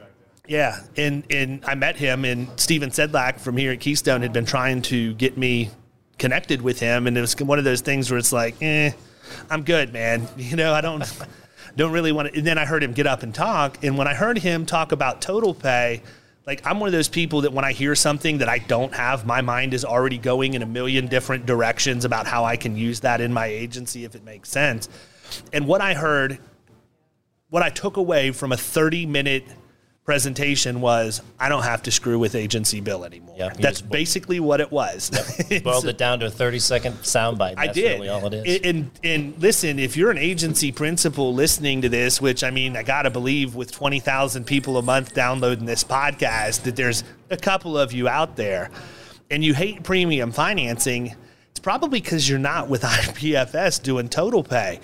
yeah, 0.47 0.79
and 0.95 1.23
and 1.31 1.65
I 1.65 1.73
met 1.73 1.97
him, 1.97 2.25
and 2.25 2.47
Steven 2.59 2.91
Sedlak 2.91 3.39
from 3.39 3.57
here 3.57 3.71
at 3.71 3.79
Keystone 3.79 4.21
had 4.21 4.31
been 4.31 4.45
trying 4.45 4.83
to 4.83 5.15
get 5.15 5.35
me 5.35 5.71
connected 6.19 6.61
with 6.61 6.79
him, 6.79 7.07
and 7.07 7.17
it 7.17 7.21
was 7.21 7.35
one 7.39 7.57
of 7.57 7.65
those 7.65 7.81
things 7.81 8.11
where 8.11 8.19
it's 8.19 8.31
like, 8.31 8.55
eh, 8.61 8.91
I'm 9.49 9.63
good, 9.63 9.93
man. 9.93 10.27
You 10.37 10.55
know, 10.55 10.73
I 10.73 10.81
don't 10.81 11.03
don't 11.75 11.91
really 11.91 12.11
want 12.11 12.31
to. 12.31 12.37
And 12.37 12.47
then 12.47 12.57
I 12.57 12.65
heard 12.65 12.83
him 12.83 12.93
get 12.93 13.07
up 13.07 13.23
and 13.23 13.33
talk, 13.33 13.83
and 13.83 13.97
when 13.97 14.07
I 14.07 14.13
heard 14.13 14.37
him 14.37 14.65
talk 14.65 14.91
about 14.91 15.21
total 15.21 15.53
pay. 15.53 16.01
Like 16.45 16.65
I'm 16.65 16.79
one 16.79 16.87
of 16.87 16.93
those 16.93 17.09
people 17.09 17.41
that 17.41 17.51
when 17.51 17.65
I 17.65 17.73
hear 17.73 17.93
something 17.93 18.37
that 18.37 18.47
I 18.47 18.59
don't 18.59 18.93
have, 18.93 19.25
my 19.25 19.41
mind 19.41 19.73
is 19.73 19.83
already 19.83 20.17
going 20.17 20.53
in 20.53 20.61
a 20.61 20.65
million 20.65 21.07
different 21.07 21.45
directions 21.45 22.05
about 22.05 22.25
how 22.25 22.45
I 22.45 22.55
can 22.55 22.77
use 22.77 23.01
that 23.01 23.19
in 23.19 23.33
my 23.33 23.47
agency 23.47 24.05
if 24.05 24.15
it 24.15 24.23
makes 24.23 24.47
sense. 24.47 24.87
And 25.51 25.67
what 25.67 25.81
I 25.81 25.93
heard 25.93 26.39
what 27.49 27.63
I 27.63 27.69
took 27.69 27.97
away 27.97 28.31
from 28.31 28.51
a 28.51 28.57
30 28.57 29.05
minute 29.05 29.43
presentation 30.07 30.79
was 30.79 31.21
I 31.37 31.49
don't 31.49 31.63
have 31.63 31.83
to 31.83 31.91
screw 31.91 32.17
with 32.17 32.33
agency 32.33 32.79
bill 32.79 33.03
anymore. 33.03 33.35
Yep, 33.37 33.57
That's 33.57 33.81
basically 33.81 34.39
what 34.39 34.61
it 34.61 34.71
was. 34.71 35.11
Boiled 35.65 35.85
it 35.85 35.97
down 35.97 36.21
to 36.21 36.27
a 36.27 36.29
30 36.29 36.59
second 36.59 36.93
soundbite. 36.99 37.55
I 37.57 37.65
That's 37.65 37.75
did. 37.77 37.99
really 37.99 38.07
all 38.07 38.25
it 38.25 38.33
is. 38.33 38.61
And, 38.63 38.89
and 39.03 39.37
listen, 39.37 39.79
if 39.79 39.97
you're 39.97 40.09
an 40.09 40.17
agency 40.17 40.71
principal 40.71 41.33
listening 41.33 41.81
to 41.81 41.89
this, 41.89 42.21
which 42.21 42.41
I 42.41 42.51
mean, 42.51 42.77
I 42.77 42.83
got 42.83 43.01
to 43.01 43.09
believe 43.09 43.53
with 43.53 43.73
20,000 43.73 44.45
people 44.45 44.77
a 44.77 44.81
month 44.81 45.13
downloading 45.13 45.65
this 45.65 45.83
podcast, 45.83 46.63
that 46.63 46.77
there's 46.77 47.03
a 47.29 47.35
couple 47.35 47.77
of 47.77 47.91
you 47.91 48.07
out 48.07 48.37
there 48.37 48.71
and 49.29 49.43
you 49.43 49.53
hate 49.53 49.83
premium 49.83 50.31
financing, 50.31 51.17
it's 51.51 51.59
probably 51.59 51.99
because 51.99 52.29
you're 52.29 52.39
not 52.39 52.69
with 52.69 52.81
IPFS 52.83 53.83
doing 53.83 54.07
total 54.07 54.41
pay. 54.41 54.79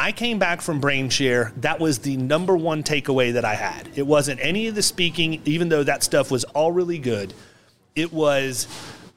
I 0.00 0.12
came 0.12 0.38
back 0.38 0.62
from 0.62 0.80
BrainShare. 0.80 1.52
That 1.60 1.78
was 1.78 1.98
the 1.98 2.16
number 2.16 2.56
one 2.56 2.82
takeaway 2.82 3.34
that 3.34 3.44
I 3.44 3.54
had. 3.54 3.90
It 3.96 4.06
wasn't 4.06 4.40
any 4.42 4.66
of 4.66 4.74
the 4.74 4.82
speaking, 4.82 5.42
even 5.44 5.68
though 5.68 5.82
that 5.82 6.02
stuff 6.02 6.30
was 6.30 6.44
all 6.44 6.72
really 6.72 6.96
good. 6.96 7.34
It 7.94 8.10
was 8.10 8.66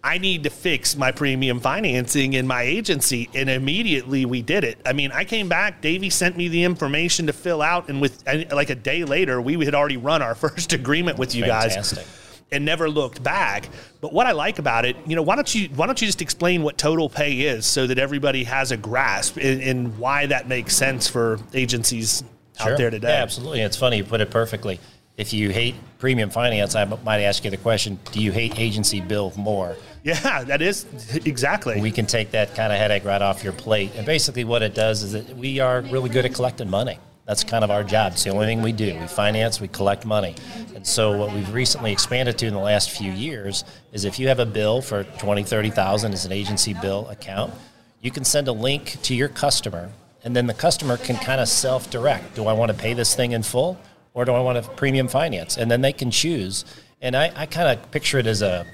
I 0.04 0.17
need 0.17 0.43
to 0.43 0.50
fix 0.50 0.98
my 0.98 1.13
premium 1.13 1.62
financing 1.62 2.34
in 2.34 2.46
my 2.46 2.63
agency, 2.63 3.30
and 3.34 3.50
immediately 3.50 4.26
we 4.26 4.41
did 4.41 4.65
it. 4.65 4.78
I 4.86 4.91
mean, 4.91 5.13
I 5.13 5.24
came 5.24 5.48
back. 5.48 5.80
Davey 5.80 6.10
sent 6.10 6.36
me 6.36 6.50
the 6.50 6.65
information 6.65 7.28
to 7.28 7.34
fill 7.34 7.62
out, 7.62 7.88
and 7.88 8.02
with 8.02 8.22
like 8.52 8.69
a 8.69 8.76
day 8.76 9.06
later, 9.06 9.41
we 9.41 9.63
had 9.63 9.76
already 9.76 9.96
run 9.96 10.22
our 10.22 10.36
first 10.43 10.74
agreement 10.74 11.17
with 11.17 11.34
you 11.34 11.46
Fantastic. 11.46 12.00
guys 12.00 12.33
and 12.53 12.63
never 12.63 12.89
looked 12.89 13.21
back. 13.21 13.69
But 13.99 14.13
what 14.13 14.27
I 14.27 14.31
like 14.31 14.59
about 14.59 14.85
it, 14.85 14.95
you 15.05 15.15
know, 15.15 15.21
why 15.21 15.35
don't 15.35 15.53
you 15.53 15.69
why 15.75 15.85
don't 15.85 15.99
you 15.99 16.07
just 16.07 16.21
explain 16.21 16.63
what 16.63 16.77
total 16.77 17.09
pay 17.09 17.41
is 17.41 17.65
so 17.65 17.87
that 17.87 17.99
everybody 17.99 18.43
has 18.45 18.71
a 18.71 18.77
grasp 18.77 19.37
in, 19.37 19.59
in 19.61 19.97
why 19.97 20.27
that 20.27 20.47
makes 20.47 20.75
sense 20.75 21.07
for 21.07 21.39
agencies 21.53 22.23
out 22.59 22.77
there 22.77 22.89
today? 22.89 23.09
Yeah, 23.09 23.23
absolutely. 23.23 23.61
It's 23.61 23.77
funny 23.77 23.97
you 23.97 24.03
put 24.03 24.21
it 24.21 24.31
perfectly. 24.31 24.79
If 25.15 25.31
you 25.31 25.49
hate 25.49 25.75
premium 25.99 26.29
finance, 26.31 26.75
I 26.75 26.85
might 26.85 27.21
ask 27.21 27.43
you 27.43 27.51
the 27.51 27.57
question: 27.57 27.99
Do 28.11 28.21
you 28.21 28.31
hate 28.31 28.59
agency 28.59 29.01
bill 29.01 29.33
more? 29.35 29.75
Yeah, 30.03 30.43
that 30.43 30.61
is 30.61 30.85
exactly. 31.25 31.79
We 31.79 31.91
can 31.91 32.05
take 32.05 32.31
that 32.31 32.55
kind 32.55 32.73
of 32.73 32.79
headache 32.79 33.05
right 33.05 33.21
off 33.21 33.43
your 33.43 33.53
plate. 33.53 33.91
And 33.95 34.05
basically, 34.05 34.43
what 34.43 34.61
it 34.61 34.75
does 34.75 35.01
is 35.01 35.13
that 35.13 35.37
we 35.37 35.59
are 35.59 35.81
really 35.81 36.09
good 36.09 36.25
at 36.25 36.33
collecting 36.33 36.69
money. 36.69 36.99
That's 37.25 37.43
kind 37.43 37.63
of 37.63 37.71
our 37.71 37.83
job. 37.83 38.13
It's 38.13 38.23
the 38.23 38.31
only 38.31 38.45
thing 38.45 38.62
we 38.62 38.73
do. 38.73 38.97
We 38.99 39.07
finance, 39.07 39.62
we 39.62 39.69
collect 39.69 40.05
money. 40.05 40.36
And 40.75 40.86
so, 40.86 41.17
what 41.17 41.33
we've 41.33 41.53
recently 41.53 41.93
expanded 41.93 42.38
to 42.39 42.47
in 42.47 42.53
the 42.53 42.59
last 42.59 42.89
few 42.89 43.12
years 43.12 43.63
is 43.93 44.03
if 44.03 44.19
you 44.19 44.27
have 44.27 44.39
a 44.39 44.45
bill 44.45 44.81
for 44.81 45.05
twenty, 45.19 45.43
thirty 45.43 45.69
thousand 45.69 46.12
as 46.13 46.25
an 46.25 46.33
agency 46.33 46.73
bill 46.73 47.07
account, 47.09 47.53
you 48.01 48.12
can 48.12 48.25
send 48.25 48.49
a 48.49 48.51
link 48.51 49.01
to 49.03 49.15
your 49.15 49.29
customer, 49.29 49.89
and 50.25 50.36
then 50.36 50.47
the 50.47 50.53
customer 50.53 50.97
can 50.97 51.15
kind 51.15 51.39
of 51.39 51.47
self-direct. 51.47 52.36
Do 52.36 52.47
I 52.47 52.53
want 52.53 52.71
to 52.71 52.77
pay 52.77 52.93
this 52.93 53.15
thing 53.15 53.31
in 53.31 53.43
full, 53.43 53.79
or 54.13 54.25
do 54.25 54.33
I 54.33 54.41
want 54.41 54.62
to 54.62 54.69
premium 54.71 55.07
finance? 55.07 55.57
And 55.57 55.71
then 55.71 55.79
they 55.79 55.93
can 55.93 56.12
choose. 56.12 56.65
And 57.01 57.15
I, 57.15 57.31
I 57.36 57.45
kind 57.45 57.77
of 57.77 57.89
picture 57.91 58.19
it 58.19 58.27
as 58.27 58.41
a 58.41 58.65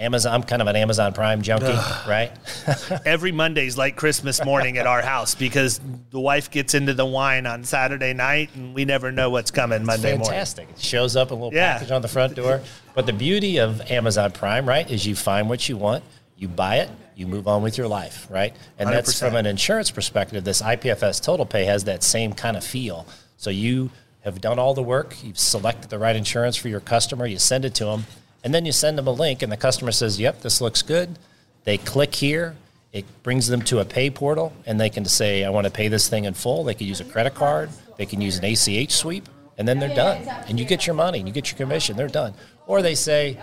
Amazon. 0.00 0.34
I'm 0.34 0.42
kind 0.42 0.60
of 0.60 0.66
an 0.66 0.74
Amazon 0.74 1.12
Prime 1.12 1.42
junkie, 1.42 1.66
right? 2.08 2.32
Every 3.06 3.30
Monday's 3.30 3.78
like 3.78 3.94
Christmas 3.94 4.44
morning 4.44 4.76
at 4.76 4.86
our 4.88 5.02
house 5.02 5.36
because 5.36 5.80
the 6.10 6.18
wife 6.18 6.50
gets 6.50 6.74
into 6.74 6.94
the 6.94 7.06
wine 7.06 7.46
on 7.46 7.62
Saturday 7.62 8.12
night 8.12 8.50
and 8.56 8.74
we 8.74 8.84
never 8.84 9.12
know 9.12 9.30
what's 9.30 9.52
coming 9.52 9.84
Monday 9.84 10.10
morning. 10.16 10.26
Fantastic. 10.26 10.68
It 10.70 10.80
shows 10.80 11.14
up 11.14 11.30
a 11.30 11.34
little 11.34 11.54
Yeah. 11.54 11.74
package 11.74 11.92
on 11.92 12.02
the 12.02 12.08
front 12.08 12.34
door. 12.34 12.60
But 12.94 13.06
the 13.06 13.12
beauty 13.12 13.58
of 13.58 13.80
Amazon 13.90 14.32
Prime, 14.32 14.68
right, 14.68 14.88
is 14.90 15.06
you 15.06 15.14
find 15.14 15.48
what 15.48 15.68
you 15.68 15.76
want, 15.76 16.02
you 16.36 16.48
buy 16.48 16.76
it, 16.78 16.90
you 17.14 17.28
move 17.28 17.46
on 17.46 17.62
with 17.62 17.78
your 17.78 17.86
life, 17.86 18.26
right? 18.28 18.52
And 18.80 18.88
that's 18.90 19.12
100%. 19.14 19.18
from 19.20 19.36
an 19.36 19.46
insurance 19.46 19.92
perspective. 19.92 20.42
This 20.42 20.60
IPFS 20.60 21.20
Total 21.22 21.46
Pay 21.46 21.66
has 21.66 21.84
that 21.84 22.02
same 22.02 22.32
kind 22.32 22.56
of 22.56 22.64
feel. 22.64 23.06
So 23.36 23.50
you 23.50 23.90
have 24.24 24.40
done 24.40 24.58
all 24.58 24.74
the 24.74 24.82
work, 24.82 25.14
you've 25.22 25.38
selected 25.38 25.90
the 25.90 25.98
right 26.00 26.16
insurance 26.16 26.56
for 26.56 26.68
your 26.68 26.80
customer, 26.80 27.26
you 27.26 27.38
send 27.38 27.64
it 27.64 27.74
to 27.74 27.84
them, 27.84 28.06
and 28.44 28.54
then 28.54 28.64
you 28.66 28.72
send 28.72 28.96
them 28.96 29.08
a 29.08 29.12
link, 29.12 29.42
and 29.42 29.50
the 29.50 29.56
customer 29.56 29.90
says, 29.90 30.20
"Yep, 30.20 30.42
this 30.42 30.60
looks 30.60 30.82
good." 30.82 31.18
They 31.64 31.78
click 31.78 32.14
here. 32.14 32.54
It 32.92 33.06
brings 33.24 33.48
them 33.48 33.62
to 33.62 33.80
a 33.80 33.84
pay 33.84 34.10
portal, 34.10 34.52
and 34.66 34.80
they 34.80 34.90
can 34.90 35.04
say, 35.06 35.42
"I 35.42 35.48
want 35.48 35.64
to 35.64 35.70
pay 35.70 35.88
this 35.88 36.06
thing 36.08 36.26
in 36.26 36.34
full." 36.34 36.62
They 36.62 36.74
can 36.74 36.86
use 36.86 37.00
a 37.00 37.04
credit 37.04 37.34
card. 37.34 37.70
They 37.96 38.06
can 38.06 38.20
use 38.20 38.36
an 38.36 38.44
ACH 38.44 38.92
sweep, 38.92 39.28
and 39.58 39.66
then 39.66 39.80
they're 39.80 39.94
done. 39.94 40.28
And 40.46 40.60
you 40.60 40.66
get 40.66 40.86
your 40.86 40.94
money, 40.94 41.18
and 41.18 41.26
you 41.26 41.34
get 41.34 41.50
your 41.50 41.56
commission. 41.56 41.96
They're 41.96 42.06
done. 42.06 42.34
Or 42.66 42.82
they 42.82 42.94
say, 42.94 43.38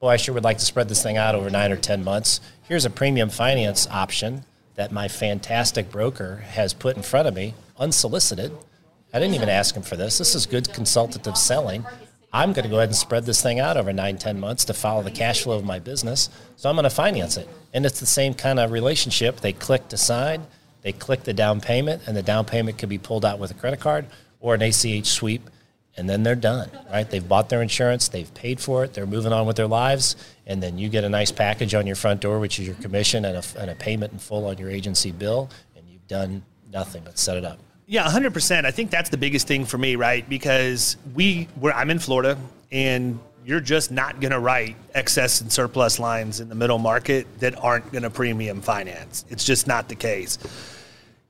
"Boy, 0.00 0.08
I 0.08 0.16
sure 0.16 0.34
would 0.34 0.44
like 0.44 0.58
to 0.58 0.64
spread 0.64 0.88
this 0.88 1.02
thing 1.02 1.18
out 1.18 1.34
over 1.34 1.50
nine 1.50 1.70
or 1.70 1.76
ten 1.76 2.02
months. 2.02 2.40
Here's 2.66 2.84
a 2.84 2.90
premium 2.90 3.28
finance 3.28 3.86
option 3.90 4.44
that 4.74 4.90
my 4.90 5.06
fantastic 5.06 5.90
broker 5.90 6.44
has 6.52 6.72
put 6.72 6.96
in 6.96 7.02
front 7.02 7.28
of 7.28 7.34
me, 7.34 7.54
unsolicited. 7.78 8.52
I 9.12 9.18
didn't 9.18 9.34
even 9.34 9.48
ask 9.48 9.74
him 9.74 9.82
for 9.82 9.96
this. 9.96 10.18
This 10.18 10.34
is 10.34 10.46
good 10.46 10.72
consultative 10.72 11.36
selling." 11.36 11.84
I'm 12.32 12.52
going 12.52 12.62
to 12.62 12.68
go 12.68 12.76
ahead 12.76 12.88
and 12.88 12.96
spread 12.96 13.26
this 13.26 13.42
thing 13.42 13.58
out 13.58 13.76
over 13.76 13.92
nine, 13.92 14.16
ten 14.16 14.38
months 14.38 14.64
to 14.66 14.74
follow 14.74 15.02
the 15.02 15.10
cash 15.10 15.42
flow 15.42 15.56
of 15.56 15.64
my 15.64 15.80
business. 15.80 16.30
So 16.56 16.68
I'm 16.68 16.76
going 16.76 16.84
to 16.84 16.90
finance 16.90 17.36
it. 17.36 17.48
And 17.74 17.84
it's 17.84 17.98
the 17.98 18.06
same 18.06 18.34
kind 18.34 18.60
of 18.60 18.70
relationship. 18.70 19.40
They 19.40 19.52
click 19.52 19.88
to 19.88 19.96
sign, 19.96 20.46
they 20.82 20.92
click 20.92 21.24
the 21.24 21.32
down 21.32 21.60
payment, 21.60 22.02
and 22.06 22.16
the 22.16 22.22
down 22.22 22.44
payment 22.44 22.78
can 22.78 22.88
be 22.88 22.98
pulled 22.98 23.24
out 23.24 23.38
with 23.38 23.50
a 23.50 23.54
credit 23.54 23.80
card 23.80 24.06
or 24.38 24.54
an 24.54 24.62
ACH 24.62 25.06
sweep, 25.06 25.50
and 25.96 26.08
then 26.08 26.22
they're 26.22 26.36
done, 26.36 26.70
right? 26.90 27.08
They've 27.08 27.26
bought 27.26 27.48
their 27.48 27.62
insurance, 27.62 28.08
they've 28.08 28.32
paid 28.32 28.60
for 28.60 28.84
it, 28.84 28.94
they're 28.94 29.06
moving 29.06 29.32
on 29.32 29.46
with 29.46 29.56
their 29.56 29.66
lives, 29.66 30.16
and 30.46 30.62
then 30.62 30.78
you 30.78 30.88
get 30.88 31.04
a 31.04 31.08
nice 31.08 31.32
package 31.32 31.74
on 31.74 31.86
your 31.86 31.96
front 31.96 32.20
door, 32.20 32.38
which 32.38 32.58
is 32.58 32.66
your 32.66 32.76
commission 32.76 33.24
and 33.24 33.36
a, 33.36 33.60
and 33.60 33.70
a 33.70 33.74
payment 33.74 34.12
in 34.12 34.18
full 34.18 34.46
on 34.46 34.56
your 34.56 34.70
agency 34.70 35.10
bill, 35.10 35.50
and 35.76 35.86
you've 35.88 36.06
done 36.06 36.42
nothing 36.70 37.02
but 37.04 37.18
set 37.18 37.36
it 37.36 37.44
up. 37.44 37.58
Yeah, 37.90 38.04
100%. 38.04 38.64
I 38.64 38.70
think 38.70 38.92
that's 38.92 39.10
the 39.10 39.16
biggest 39.16 39.48
thing 39.48 39.64
for 39.64 39.76
me, 39.76 39.96
right? 39.96 40.26
Because 40.28 40.96
we 41.12 41.48
I'm 41.74 41.90
in 41.90 41.98
Florida 41.98 42.38
and 42.70 43.18
you're 43.44 43.58
just 43.58 43.90
not 43.90 44.20
going 44.20 44.30
to 44.30 44.38
write 44.38 44.76
excess 44.94 45.40
and 45.40 45.50
surplus 45.50 45.98
lines 45.98 46.38
in 46.38 46.48
the 46.48 46.54
middle 46.54 46.78
market 46.78 47.26
that 47.40 47.58
aren't 47.58 47.90
going 47.90 48.04
to 48.04 48.10
premium 48.10 48.60
finance. 48.60 49.24
It's 49.28 49.42
just 49.42 49.66
not 49.66 49.88
the 49.88 49.96
case. 49.96 50.38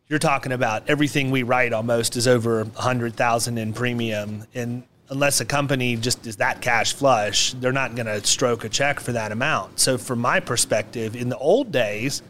You're 0.08 0.18
talking 0.18 0.52
about 0.52 0.82
everything 0.86 1.30
we 1.30 1.44
write 1.44 1.72
almost 1.72 2.14
is 2.14 2.28
over 2.28 2.64
100,000 2.64 3.56
in 3.56 3.72
premium 3.72 4.44
and 4.52 4.82
unless 5.08 5.40
a 5.40 5.46
company 5.46 5.96
just 5.96 6.26
is 6.26 6.36
that 6.36 6.60
cash 6.60 6.92
flush, 6.92 7.54
they're 7.54 7.72
not 7.72 7.94
going 7.94 8.04
to 8.04 8.22
stroke 8.26 8.64
a 8.64 8.68
check 8.68 9.00
for 9.00 9.12
that 9.12 9.32
amount. 9.32 9.80
So 9.80 9.96
from 9.96 10.18
my 10.18 10.40
perspective, 10.40 11.16
in 11.16 11.30
the 11.30 11.38
old 11.38 11.72
days, 11.72 12.20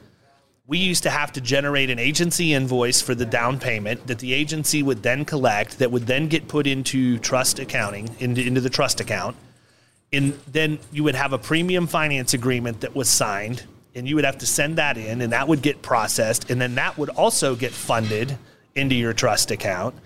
we 0.70 0.78
used 0.78 1.02
to 1.02 1.10
have 1.10 1.32
to 1.32 1.40
generate 1.40 1.90
an 1.90 1.98
agency 1.98 2.54
invoice 2.54 3.02
for 3.02 3.12
the 3.12 3.26
down 3.26 3.58
payment 3.58 4.06
that 4.06 4.20
the 4.20 4.32
agency 4.32 4.84
would 4.84 5.02
then 5.02 5.24
collect 5.24 5.80
that 5.80 5.90
would 5.90 6.06
then 6.06 6.28
get 6.28 6.46
put 6.46 6.64
into 6.64 7.18
trust 7.18 7.58
accounting 7.58 8.08
into, 8.20 8.40
into 8.40 8.60
the 8.60 8.70
trust 8.70 9.00
account. 9.00 9.36
And 10.12 10.32
then 10.46 10.78
you 10.92 11.02
would 11.02 11.16
have 11.16 11.32
a 11.32 11.38
premium 11.38 11.88
finance 11.88 12.34
agreement 12.34 12.82
that 12.82 12.94
was 12.94 13.08
signed 13.10 13.64
and 13.96 14.06
you 14.06 14.14
would 14.14 14.24
have 14.24 14.38
to 14.38 14.46
send 14.46 14.78
that 14.78 14.96
in 14.96 15.22
and 15.22 15.32
that 15.32 15.48
would 15.48 15.60
get 15.60 15.82
processed 15.82 16.50
and 16.50 16.60
then 16.60 16.76
that 16.76 16.96
would 16.96 17.10
also 17.10 17.56
get 17.56 17.72
funded 17.72 18.38
into 18.76 18.94
your 18.94 19.12
trust 19.12 19.50
account. 19.50 19.96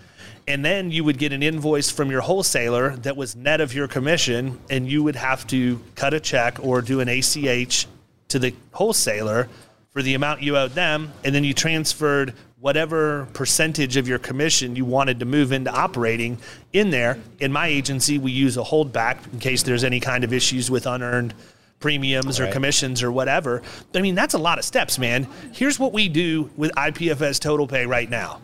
And 0.48 0.64
then 0.64 0.90
you 0.90 1.04
would 1.04 1.18
get 1.18 1.34
an 1.34 1.42
invoice 1.42 1.90
from 1.90 2.10
your 2.10 2.22
wholesaler 2.22 2.96
that 2.96 3.18
was 3.18 3.36
net 3.36 3.60
of 3.60 3.74
your 3.74 3.86
commission 3.86 4.58
and 4.70 4.88
you 4.88 5.02
would 5.02 5.16
have 5.16 5.46
to 5.48 5.78
cut 5.94 6.14
a 6.14 6.20
check 6.20 6.58
or 6.64 6.80
do 6.80 7.00
an 7.00 7.08
ACH 7.10 7.86
to 8.28 8.38
the 8.38 8.54
wholesaler 8.72 9.48
for 9.94 10.02
the 10.02 10.12
amount 10.12 10.42
you 10.42 10.58
owed 10.58 10.72
them 10.72 11.10
and 11.24 11.34
then 11.34 11.44
you 11.44 11.54
transferred 11.54 12.34
whatever 12.60 13.26
percentage 13.32 13.96
of 13.96 14.06
your 14.06 14.18
commission 14.18 14.76
you 14.76 14.84
wanted 14.84 15.20
to 15.20 15.24
move 15.24 15.52
into 15.52 15.70
operating 15.70 16.36
in 16.74 16.90
there 16.90 17.18
in 17.40 17.50
my 17.50 17.68
agency 17.68 18.18
we 18.18 18.30
use 18.30 18.58
a 18.58 18.62
holdback 18.62 19.16
in 19.32 19.38
case 19.38 19.62
there's 19.62 19.84
any 19.84 20.00
kind 20.00 20.22
of 20.24 20.32
issues 20.32 20.70
with 20.70 20.86
unearned 20.86 21.32
premiums 21.80 22.38
or 22.38 22.50
commissions 22.50 23.02
or 23.02 23.10
whatever 23.10 23.62
i 23.94 24.02
mean 24.02 24.14
that's 24.14 24.34
a 24.34 24.38
lot 24.38 24.58
of 24.58 24.64
steps 24.64 24.98
man 24.98 25.26
here's 25.52 25.78
what 25.78 25.92
we 25.92 26.08
do 26.08 26.50
with 26.56 26.70
ipfs 26.72 27.40
total 27.40 27.66
pay 27.66 27.86
right 27.86 28.10
now 28.10 28.40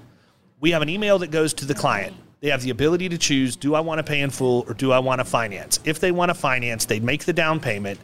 we 0.60 0.72
have 0.72 0.82
an 0.82 0.90
email 0.90 1.18
that 1.20 1.30
goes 1.30 1.54
to 1.54 1.64
the 1.64 1.74
client. 1.74 2.14
They 2.40 2.50
have 2.50 2.62
the 2.62 2.70
ability 2.70 3.08
to 3.08 3.18
choose 3.18 3.56
do 3.56 3.74
I 3.74 3.80
want 3.80 3.98
to 3.98 4.02
pay 4.02 4.20
in 4.20 4.30
full 4.30 4.64
or 4.68 4.74
do 4.74 4.92
I 4.92 4.98
want 4.98 5.20
to 5.20 5.24
finance? 5.24 5.80
If 5.84 6.00
they 6.00 6.12
want 6.12 6.28
to 6.28 6.34
finance, 6.34 6.84
they 6.84 7.00
make 7.00 7.24
the 7.24 7.32
down 7.32 7.60
payment. 7.60 7.98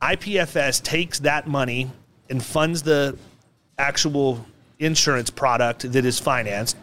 IPFS 0.00 0.82
takes 0.82 1.20
that 1.20 1.46
money 1.46 1.90
and 2.30 2.42
funds 2.42 2.82
the 2.82 3.16
actual 3.78 4.44
insurance 4.78 5.30
product 5.30 5.90
that 5.92 6.04
is 6.04 6.18
financed, 6.18 6.76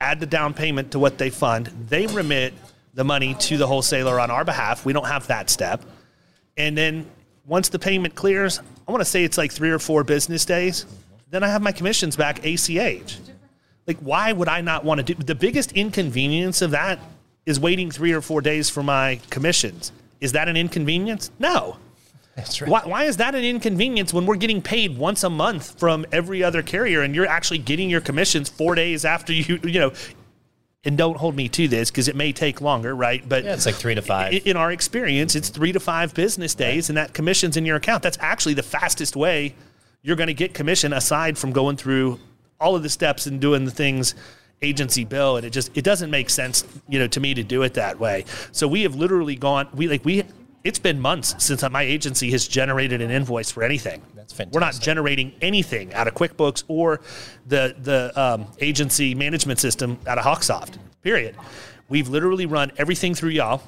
add 0.00 0.20
the 0.20 0.26
down 0.26 0.54
payment 0.54 0.92
to 0.92 0.98
what 0.98 1.18
they 1.18 1.30
fund, 1.30 1.66
they 1.88 2.06
remit 2.06 2.54
the 2.94 3.04
money 3.04 3.34
to 3.34 3.56
the 3.56 3.66
wholesaler 3.66 4.18
on 4.18 4.30
our 4.30 4.44
behalf. 4.44 4.84
We 4.84 4.92
don't 4.92 5.06
have 5.06 5.26
that 5.28 5.50
step. 5.50 5.82
And 6.56 6.76
then 6.76 7.06
once 7.46 7.68
the 7.68 7.78
payment 7.78 8.14
clears, 8.14 8.60
I 8.86 8.92
want 8.92 9.00
to 9.00 9.04
say 9.04 9.24
it's 9.24 9.38
like 9.38 9.52
three 9.52 9.70
or 9.70 9.78
four 9.78 10.04
business 10.04 10.44
days, 10.44 10.86
then 11.30 11.42
I 11.42 11.48
have 11.48 11.62
my 11.62 11.72
commissions 11.72 12.16
back 12.16 12.44
ACH. 12.44 13.18
Like, 13.86 13.98
why 13.98 14.32
would 14.32 14.48
I 14.48 14.60
not 14.60 14.84
want 14.84 15.04
to 15.04 15.14
do 15.14 15.22
the 15.22 15.34
biggest 15.34 15.72
inconvenience 15.72 16.62
of 16.62 16.72
that 16.72 16.98
is 17.46 17.58
waiting 17.58 17.90
three 17.90 18.12
or 18.12 18.20
four 18.20 18.40
days 18.40 18.70
for 18.70 18.82
my 18.82 19.20
commissions. 19.30 19.92
Is 20.20 20.32
that 20.32 20.48
an 20.48 20.56
inconvenience? 20.56 21.30
No. 21.38 21.76
That's 22.36 22.60
right. 22.60 22.70
Why, 22.70 22.82
why 22.84 23.04
is 23.04 23.18
that 23.18 23.34
an 23.34 23.44
inconvenience 23.44 24.14
when 24.14 24.26
we're 24.26 24.36
getting 24.36 24.62
paid 24.62 24.96
once 24.96 25.24
a 25.24 25.30
month 25.30 25.78
from 25.78 26.06
every 26.12 26.42
other 26.42 26.62
carrier 26.62 27.02
and 27.02 27.14
you're 27.14 27.26
actually 27.26 27.58
getting 27.58 27.90
your 27.90 28.00
commissions 28.00 28.48
four 28.48 28.74
days 28.74 29.04
after 29.04 29.32
you, 29.32 29.58
you 29.62 29.80
know, 29.80 29.92
and 30.84 30.96
don't 30.96 31.18
hold 31.18 31.36
me 31.36 31.48
to 31.48 31.68
this 31.68 31.90
because 31.90 32.08
it 32.08 32.16
may 32.16 32.32
take 32.32 32.60
longer, 32.60 32.94
right? 32.94 33.28
But 33.28 33.44
Yeah, 33.44 33.54
it's 33.54 33.66
like 33.66 33.74
three 33.74 33.94
to 33.94 34.02
five. 34.02 34.46
In 34.46 34.56
our 34.56 34.72
experience, 34.72 35.34
it's 35.34 35.50
three 35.50 35.72
to 35.72 35.80
five 35.80 36.14
business 36.14 36.54
days, 36.54 36.88
and 36.88 36.96
that 36.96 37.12
commission's 37.12 37.58
in 37.58 37.66
your 37.66 37.76
account. 37.76 38.02
That's 38.02 38.16
actually 38.20 38.54
the 38.54 38.62
fastest 38.62 39.14
way 39.14 39.54
you're 40.02 40.16
going 40.16 40.28
to 40.28 40.34
get 40.34 40.54
commission 40.54 40.92
aside 40.92 41.36
from 41.36 41.52
going 41.52 41.76
through 41.76 42.18
all 42.58 42.76
of 42.76 42.82
the 42.82 42.88
steps 42.88 43.26
and 43.26 43.40
doing 43.40 43.64
the 43.64 43.70
things 43.70 44.14
agency 44.62 45.04
bill 45.04 45.38
and 45.38 45.46
it 45.46 45.50
just 45.50 45.74
it 45.74 45.82
doesn't 45.82 46.10
make 46.10 46.28
sense 46.28 46.66
you 46.86 46.98
know 46.98 47.06
to 47.06 47.18
me 47.18 47.32
to 47.32 47.42
do 47.42 47.62
it 47.62 47.72
that 47.72 47.98
way 47.98 48.22
so 48.52 48.68
we 48.68 48.82
have 48.82 48.94
literally 48.94 49.34
gone 49.34 49.66
we 49.74 49.88
like 49.88 50.04
we 50.04 50.22
it's 50.64 50.78
been 50.78 51.00
months 51.00 51.34
since 51.44 51.68
my 51.70 51.82
agency 51.82 52.30
has 52.30 52.46
generated 52.46 53.00
an 53.00 53.10
invoice 53.10 53.50
for 53.50 53.62
anything 53.62 54.02
That's 54.14 54.32
fantastic. 54.32 54.54
we're 54.54 54.66
not 54.66 54.80
generating 54.80 55.32
anything 55.40 55.92
out 55.94 56.06
of 56.08 56.14
QuickBooks 56.14 56.64
or 56.68 57.00
the 57.46 57.74
the 57.78 58.12
um, 58.20 58.46
agency 58.60 59.14
management 59.14 59.58
system 59.58 59.98
out 60.06 60.18
of 60.18 60.24
Hawksoft. 60.24 60.78
Period. 61.02 61.34
We've 61.88 62.08
literally 62.08 62.46
run 62.46 62.72
everything 62.76 63.14
through 63.14 63.30
y'all, 63.30 63.62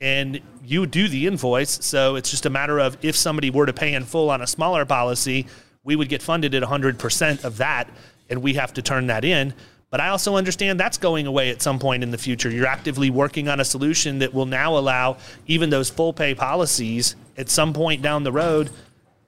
and 0.00 0.40
you 0.64 0.86
do 0.86 1.08
the 1.08 1.26
invoice. 1.26 1.84
So 1.84 2.16
it's 2.16 2.30
just 2.30 2.46
a 2.46 2.50
matter 2.50 2.78
of 2.78 2.98
if 3.02 3.16
somebody 3.16 3.50
were 3.50 3.66
to 3.66 3.72
pay 3.72 3.94
in 3.94 4.04
full 4.04 4.28
on 4.28 4.42
a 4.42 4.46
smaller 4.46 4.84
policy, 4.84 5.46
we 5.84 5.96
would 5.96 6.08
get 6.08 6.20
funded 6.20 6.54
at 6.54 6.62
100% 6.62 7.44
of 7.44 7.56
that, 7.58 7.88
and 8.28 8.42
we 8.42 8.54
have 8.54 8.74
to 8.74 8.82
turn 8.82 9.06
that 9.06 9.24
in. 9.24 9.54
But 9.94 10.00
I 10.00 10.08
also 10.08 10.34
understand 10.34 10.80
that's 10.80 10.98
going 10.98 11.28
away 11.28 11.50
at 11.50 11.62
some 11.62 11.78
point 11.78 12.02
in 12.02 12.10
the 12.10 12.18
future. 12.18 12.50
You're 12.50 12.66
actively 12.66 13.10
working 13.10 13.48
on 13.48 13.60
a 13.60 13.64
solution 13.64 14.18
that 14.18 14.34
will 14.34 14.44
now 14.44 14.76
allow 14.76 15.18
even 15.46 15.70
those 15.70 15.88
full 15.88 16.12
pay 16.12 16.34
policies 16.34 17.14
at 17.38 17.48
some 17.48 17.72
point 17.72 18.02
down 18.02 18.24
the 18.24 18.32
road 18.32 18.70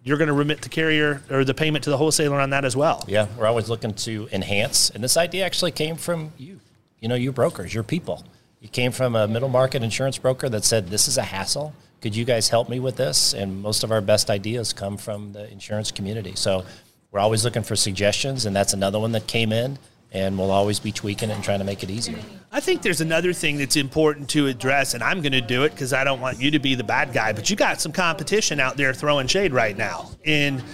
you're 0.03 0.19
going 0.19 0.27
to 0.27 0.35
remit 0.35 0.63
the 0.63 0.69
carrier 0.69 1.23
or 1.31 1.45
the 1.45 1.55
payment 1.55 1.85
to 1.85 1.91
the 1.91 1.97
wholesaler 1.97 2.41
on 2.41 2.51
that 2.51 2.65
as 2.65 2.75
well. 2.75 3.05
Yeah, 3.07 3.29
we're 3.39 3.47
always 3.47 3.69
looking 3.69 3.95
to 3.95 4.29
enhance. 4.33 4.91
And 4.91 5.05
this 5.05 5.17
idea 5.17 5.47
actually 5.47 5.71
came 5.71 5.95
from 5.95 6.33
you. 6.37 6.59
You 6.99 7.09
know, 7.09 7.15
your 7.15 7.33
brokers, 7.33 7.73
your 7.73 7.85
people. 7.85 8.25
You 8.61 8.69
came 8.69 8.91
from 8.91 9.15
a 9.15 9.29
middle 9.29 9.49
market 9.49 9.85
insurance 9.85 10.19
broker 10.19 10.49
that 10.49 10.65
said, 10.65 10.89
This 10.89 11.07
is 11.07 11.17
a 11.17 11.23
hassle. 11.23 11.75
Could 12.01 12.17
you 12.17 12.25
guys 12.25 12.49
help 12.49 12.69
me 12.69 12.81
with 12.81 12.97
this? 12.97 13.35
And 13.35 13.63
most 13.63 13.85
of 13.85 13.93
our 13.93 14.01
best 14.01 14.31
ideas 14.31 14.73
come 14.73 14.97
from 14.97 15.33
the 15.33 15.49
insurance 15.49 15.93
community. 15.93 16.35
So 16.35 16.67
we're 17.13 17.21
always 17.21 17.45
looking 17.45 17.63
for 17.63 17.77
suggestions. 17.77 18.47
And 18.47 18.57
that's 18.57 18.73
another 18.73 18.99
one 18.99 19.13
that 19.13 19.29
came 19.29 19.53
in. 19.53 19.79
And 20.17 20.39
we'll 20.39 20.51
always 20.51 20.81
be 20.81 20.93
tweaking 20.93 21.29
it 21.29 21.35
and 21.35 21.45
trying 21.45 21.59
to 21.59 21.65
make 21.67 21.83
it 21.83 21.91
easier. 21.91 22.19
I 22.51 22.61
think 22.61 22.81
there's 22.81 23.03
another 23.03 23.35
thing 23.35 23.59
that's 23.59 23.77
important 23.77 24.31
to 24.31 24.47
address, 24.47 24.95
and 24.95 25.03
I'm 25.03 25.21
going 25.21 25.33
to 25.33 25.43
do 25.43 25.65
it 25.65 25.73
because 25.73 25.93
I 25.93 26.05
don't 26.05 26.23
want 26.23 26.41
you 26.41 26.51
to 26.53 26.59
be 26.59 26.75
the 26.75 26.85
bad 26.85 27.13
guy, 27.13 27.35
but 27.35 27.51
you 27.51 27.57
got 27.57 27.83
some 27.83 27.93
competition 27.93 28.59
out 28.59 28.79
there 28.79 28.95
throwing 28.95 29.27
shade 29.27 29.53
right 29.53 29.77
now. 29.77 30.11
And, 30.25 30.65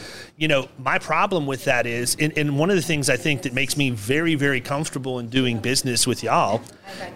you 0.42 0.48
know, 0.48 0.68
my 0.76 0.98
problem 0.98 1.46
with 1.46 1.66
that 1.66 1.86
is, 1.86 2.16
and, 2.18 2.36
and 2.36 2.58
one 2.58 2.68
of 2.68 2.74
the 2.74 2.82
things 2.82 3.08
I 3.08 3.16
think 3.16 3.42
that 3.42 3.52
makes 3.52 3.76
me 3.76 3.90
very, 3.90 4.34
very 4.34 4.60
comfortable 4.60 5.20
in 5.20 5.28
doing 5.28 5.60
business 5.60 6.04
with 6.04 6.24
y'all 6.24 6.62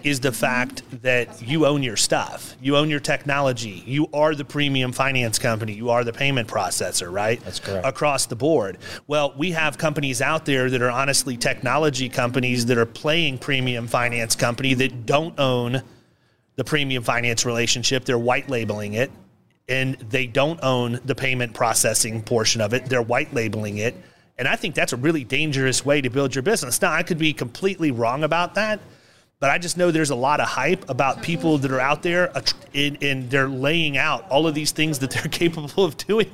is 0.01 0.21
the 0.21 0.31
fact 0.31 0.81
that 1.01 1.41
you 1.41 1.65
own 1.65 1.83
your 1.83 1.97
stuff. 1.97 2.55
You 2.61 2.77
own 2.77 2.89
your 2.89 3.01
technology. 3.01 3.83
You 3.85 4.07
are 4.13 4.33
the 4.33 4.45
premium 4.45 4.93
finance 4.93 5.39
company. 5.39 5.73
You 5.73 5.89
are 5.89 6.05
the 6.05 6.13
payment 6.13 6.47
processor, 6.47 7.11
right? 7.11 7.43
That's 7.43 7.59
correct. 7.59 7.85
Across 7.85 8.27
the 8.27 8.37
board. 8.37 8.77
Well, 9.07 9.33
we 9.37 9.51
have 9.51 9.77
companies 9.77 10.21
out 10.21 10.45
there 10.45 10.69
that 10.69 10.81
are 10.81 10.89
honestly 10.89 11.35
technology 11.35 12.07
companies 12.07 12.67
that 12.67 12.77
are 12.77 12.85
playing 12.85 13.39
premium 13.39 13.87
finance 13.87 14.37
company 14.37 14.73
that 14.75 15.05
don't 15.05 15.37
own 15.37 15.81
the 16.55 16.63
premium 16.63 17.03
finance 17.03 17.45
relationship. 17.45 18.05
They're 18.05 18.17
white 18.17 18.49
labeling 18.49 18.93
it 18.93 19.11
and 19.67 19.95
they 19.95 20.27
don't 20.27 20.59
own 20.63 20.99
the 21.03 21.15
payment 21.15 21.53
processing 21.53 22.21
portion 22.21 22.61
of 22.61 22.73
it. 22.73 22.85
They're 22.85 23.01
white 23.01 23.33
labeling 23.33 23.77
it. 23.77 23.95
And 24.37 24.47
I 24.47 24.55
think 24.55 24.75
that's 24.75 24.93
a 24.93 24.97
really 24.97 25.23
dangerous 25.23 25.83
way 25.83 26.01
to 26.01 26.09
build 26.09 26.35
your 26.35 26.43
business. 26.43 26.81
Now, 26.81 26.91
I 26.91 27.03
could 27.03 27.17
be 27.17 27.33
completely 27.33 27.91
wrong 27.91 28.23
about 28.23 28.55
that, 28.55 28.79
but 29.39 29.49
I 29.49 29.57
just 29.57 29.77
know 29.77 29.91
there's 29.91 30.11
a 30.11 30.15
lot 30.15 30.39
of 30.39 30.47
hype 30.47 30.89
about 30.89 31.15
mm-hmm. 31.15 31.23
people 31.23 31.57
that 31.57 31.71
are 31.71 31.79
out 31.79 32.03
there 32.03 32.31
and, 32.73 33.01
and 33.01 33.29
they're 33.29 33.49
laying 33.49 33.97
out 33.97 34.29
all 34.29 34.47
of 34.47 34.53
these 34.53 34.71
things 34.71 34.99
that 34.99 35.09
they're 35.11 35.23
capable 35.31 35.83
of 35.83 35.97
doing. 35.97 36.31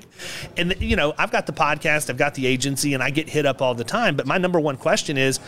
And, 0.57 0.75
you 0.79 0.95
know, 0.95 1.13
I've 1.17 1.31
got 1.31 1.45
the 1.47 1.53
podcast, 1.53 2.09
I've 2.09 2.17
got 2.17 2.35
the 2.35 2.45
agency, 2.45 2.93
and 2.93 3.01
I 3.01 3.09
get 3.09 3.29
hit 3.29 3.45
up 3.45 3.61
all 3.61 3.73
the 3.73 3.85
time. 3.85 4.15
But 4.15 4.27
my 4.27 4.37
number 4.37 4.59
one 4.59 4.77
question 4.77 5.17
is, 5.17 5.39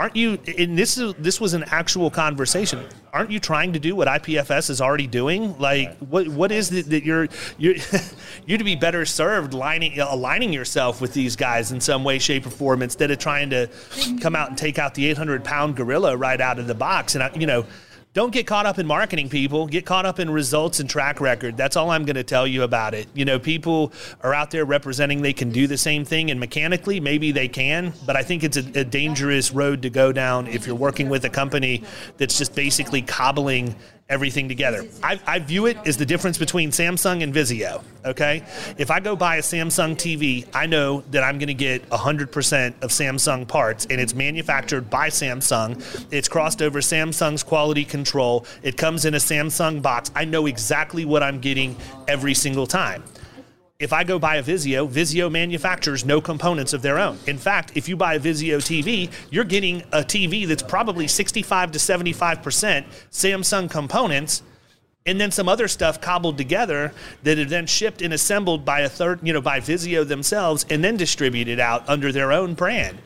aren't 0.00 0.16
you 0.16 0.38
and 0.56 0.78
this 0.78 0.96
is 0.96 1.12
this 1.18 1.38
was 1.40 1.52
an 1.52 1.62
actual 1.66 2.10
conversation. 2.10 2.82
Aren't 3.12 3.30
you 3.30 3.38
trying 3.38 3.74
to 3.74 3.78
do 3.78 3.94
what 3.94 4.08
IPFS 4.08 4.70
is 4.70 4.80
already 4.80 5.06
doing? 5.06 5.58
Like 5.58 5.98
what 5.98 6.26
what 6.28 6.50
is 6.50 6.72
it 6.72 6.86
that 6.86 7.04
you're 7.04 7.28
you're 7.58 7.74
you're 8.46 8.56
to 8.56 8.64
be 8.64 8.76
better 8.76 9.04
served 9.04 9.52
lining 9.52 10.00
aligning 10.00 10.54
yourself 10.54 11.02
with 11.02 11.12
these 11.12 11.36
guys 11.36 11.70
in 11.70 11.82
some 11.82 12.02
way 12.02 12.18
shape 12.18 12.46
or 12.46 12.50
form 12.50 12.80
instead 12.80 13.10
of 13.10 13.18
trying 13.18 13.50
to 13.50 13.68
come 14.22 14.34
out 14.34 14.48
and 14.48 14.56
take 14.56 14.78
out 14.78 14.94
the 14.94 15.06
800 15.06 15.44
pound 15.44 15.76
gorilla 15.76 16.16
right 16.16 16.40
out 16.40 16.58
of 16.58 16.66
the 16.66 16.74
box? 16.74 17.14
And 17.14 17.22
I, 17.22 17.30
you 17.34 17.46
know 17.46 17.66
don't 18.12 18.32
get 18.32 18.44
caught 18.44 18.66
up 18.66 18.80
in 18.80 18.86
marketing 18.88 19.28
people. 19.28 19.68
Get 19.68 19.86
caught 19.86 20.04
up 20.04 20.18
in 20.18 20.30
results 20.30 20.80
and 20.80 20.90
track 20.90 21.20
record. 21.20 21.56
That's 21.56 21.76
all 21.76 21.90
i'm 21.90 22.04
going 22.04 22.16
to 22.16 22.24
tell 22.24 22.46
you 22.46 22.64
about 22.64 22.92
it. 22.92 23.06
You 23.14 23.24
know 23.24 23.38
people 23.38 23.92
are 24.22 24.34
out 24.34 24.50
there 24.50 24.64
representing 24.64 25.22
they 25.22 25.32
can 25.32 25.50
do 25.50 25.66
the 25.66 25.78
same 25.78 26.04
thing 26.04 26.30
and 26.30 26.40
mechanically 26.40 26.98
maybe 27.00 27.32
they 27.32 27.48
can 27.48 27.92
but 28.06 28.16
i 28.16 28.22
think 28.22 28.42
it's 28.42 28.56
a, 28.56 28.80
a 28.80 28.84
dangerous 28.84 29.52
road 29.52 29.82
to 29.82 29.90
go 29.90 30.12
down 30.12 30.46
if 30.46 30.66
you're 30.66 30.76
working 30.76 31.08
with 31.08 31.24
a 31.24 31.28
company 31.28 31.82
that's 32.16 32.36
just 32.38 32.54
basically 32.54 33.02
cobbling 33.02 33.74
everything 34.10 34.48
together. 34.48 34.86
I, 35.02 35.18
I 35.26 35.38
view 35.38 35.66
it 35.66 35.78
as 35.86 35.96
the 35.96 36.06
difference 36.06 36.36
between 36.36 36.70
samsung 36.70 37.22
and 37.22 37.32
vizio 37.34 37.82
okay? 38.04 38.42
If 38.78 38.90
i 38.90 39.00
go 39.00 39.16
buy 39.16 39.36
a 39.36 39.40
samsung 39.40 39.94
tv 39.94 40.46
i 40.54 40.66
know 40.66 41.02
that 41.10 41.22
i'm 41.22 41.38
going 41.38 41.48
to 41.48 41.54
get 41.54 41.88
100% 41.90 42.82
of 42.82 42.90
samsung 42.90 43.46
parts 43.46 43.86
and 43.90 44.00
it's 44.00 44.14
manufactured 44.14 44.90
by 44.90 45.08
samsung. 45.08 45.80
It's 46.10 46.28
crossed 46.28 46.62
over 46.62 46.80
samsung's 46.80 47.42
quality 47.42 47.84
control. 47.84 48.46
It 48.62 48.76
comes 48.76 49.04
in 49.04 49.14
a 49.14 49.18
samsung 49.18 49.82
box. 49.82 50.10
I 50.14 50.24
know 50.24 50.46
exactly 50.46 51.04
what 51.04 51.22
i'm 51.22 51.40
getting 51.40 51.76
every 52.08 52.34
single 52.34 52.66
time 52.66 53.02
if 53.80 53.94
I 53.94 54.04
go 54.04 54.18
buy 54.18 54.36
a 54.36 54.42
Vizio, 54.42 54.86
Vizio 54.86 55.32
manufactures 55.32 56.04
no 56.04 56.20
components 56.20 56.74
of 56.74 56.82
their 56.82 56.98
own. 56.98 57.18
In 57.26 57.38
fact, 57.38 57.72
if 57.74 57.88
you 57.88 57.96
buy 57.96 58.14
a 58.14 58.20
Vizio 58.20 58.58
TV, 58.58 59.10
you're 59.30 59.42
getting 59.42 59.80
a 59.90 60.02
TV 60.02 60.46
that's 60.46 60.62
probably 60.62 61.08
65 61.08 61.72
to 61.72 61.78
75% 61.78 62.84
Samsung 63.10 63.70
components 63.70 64.42
and 65.06 65.18
then 65.18 65.30
some 65.30 65.48
other 65.48 65.66
stuff 65.66 65.98
cobbled 65.98 66.36
together 66.36 66.92
that 67.22 67.38
are 67.38 67.46
then 67.46 67.66
shipped 67.66 68.02
and 68.02 68.12
assembled 68.12 68.66
by 68.66 68.80
a 68.80 68.88
third, 68.88 69.20
you 69.22 69.32
know, 69.32 69.40
by 69.40 69.58
Vizio 69.58 70.06
themselves 70.06 70.66
and 70.68 70.84
then 70.84 70.98
distributed 70.98 71.58
out 71.58 71.88
under 71.88 72.12
their 72.12 72.32
own 72.32 72.52
brand. 72.52 72.98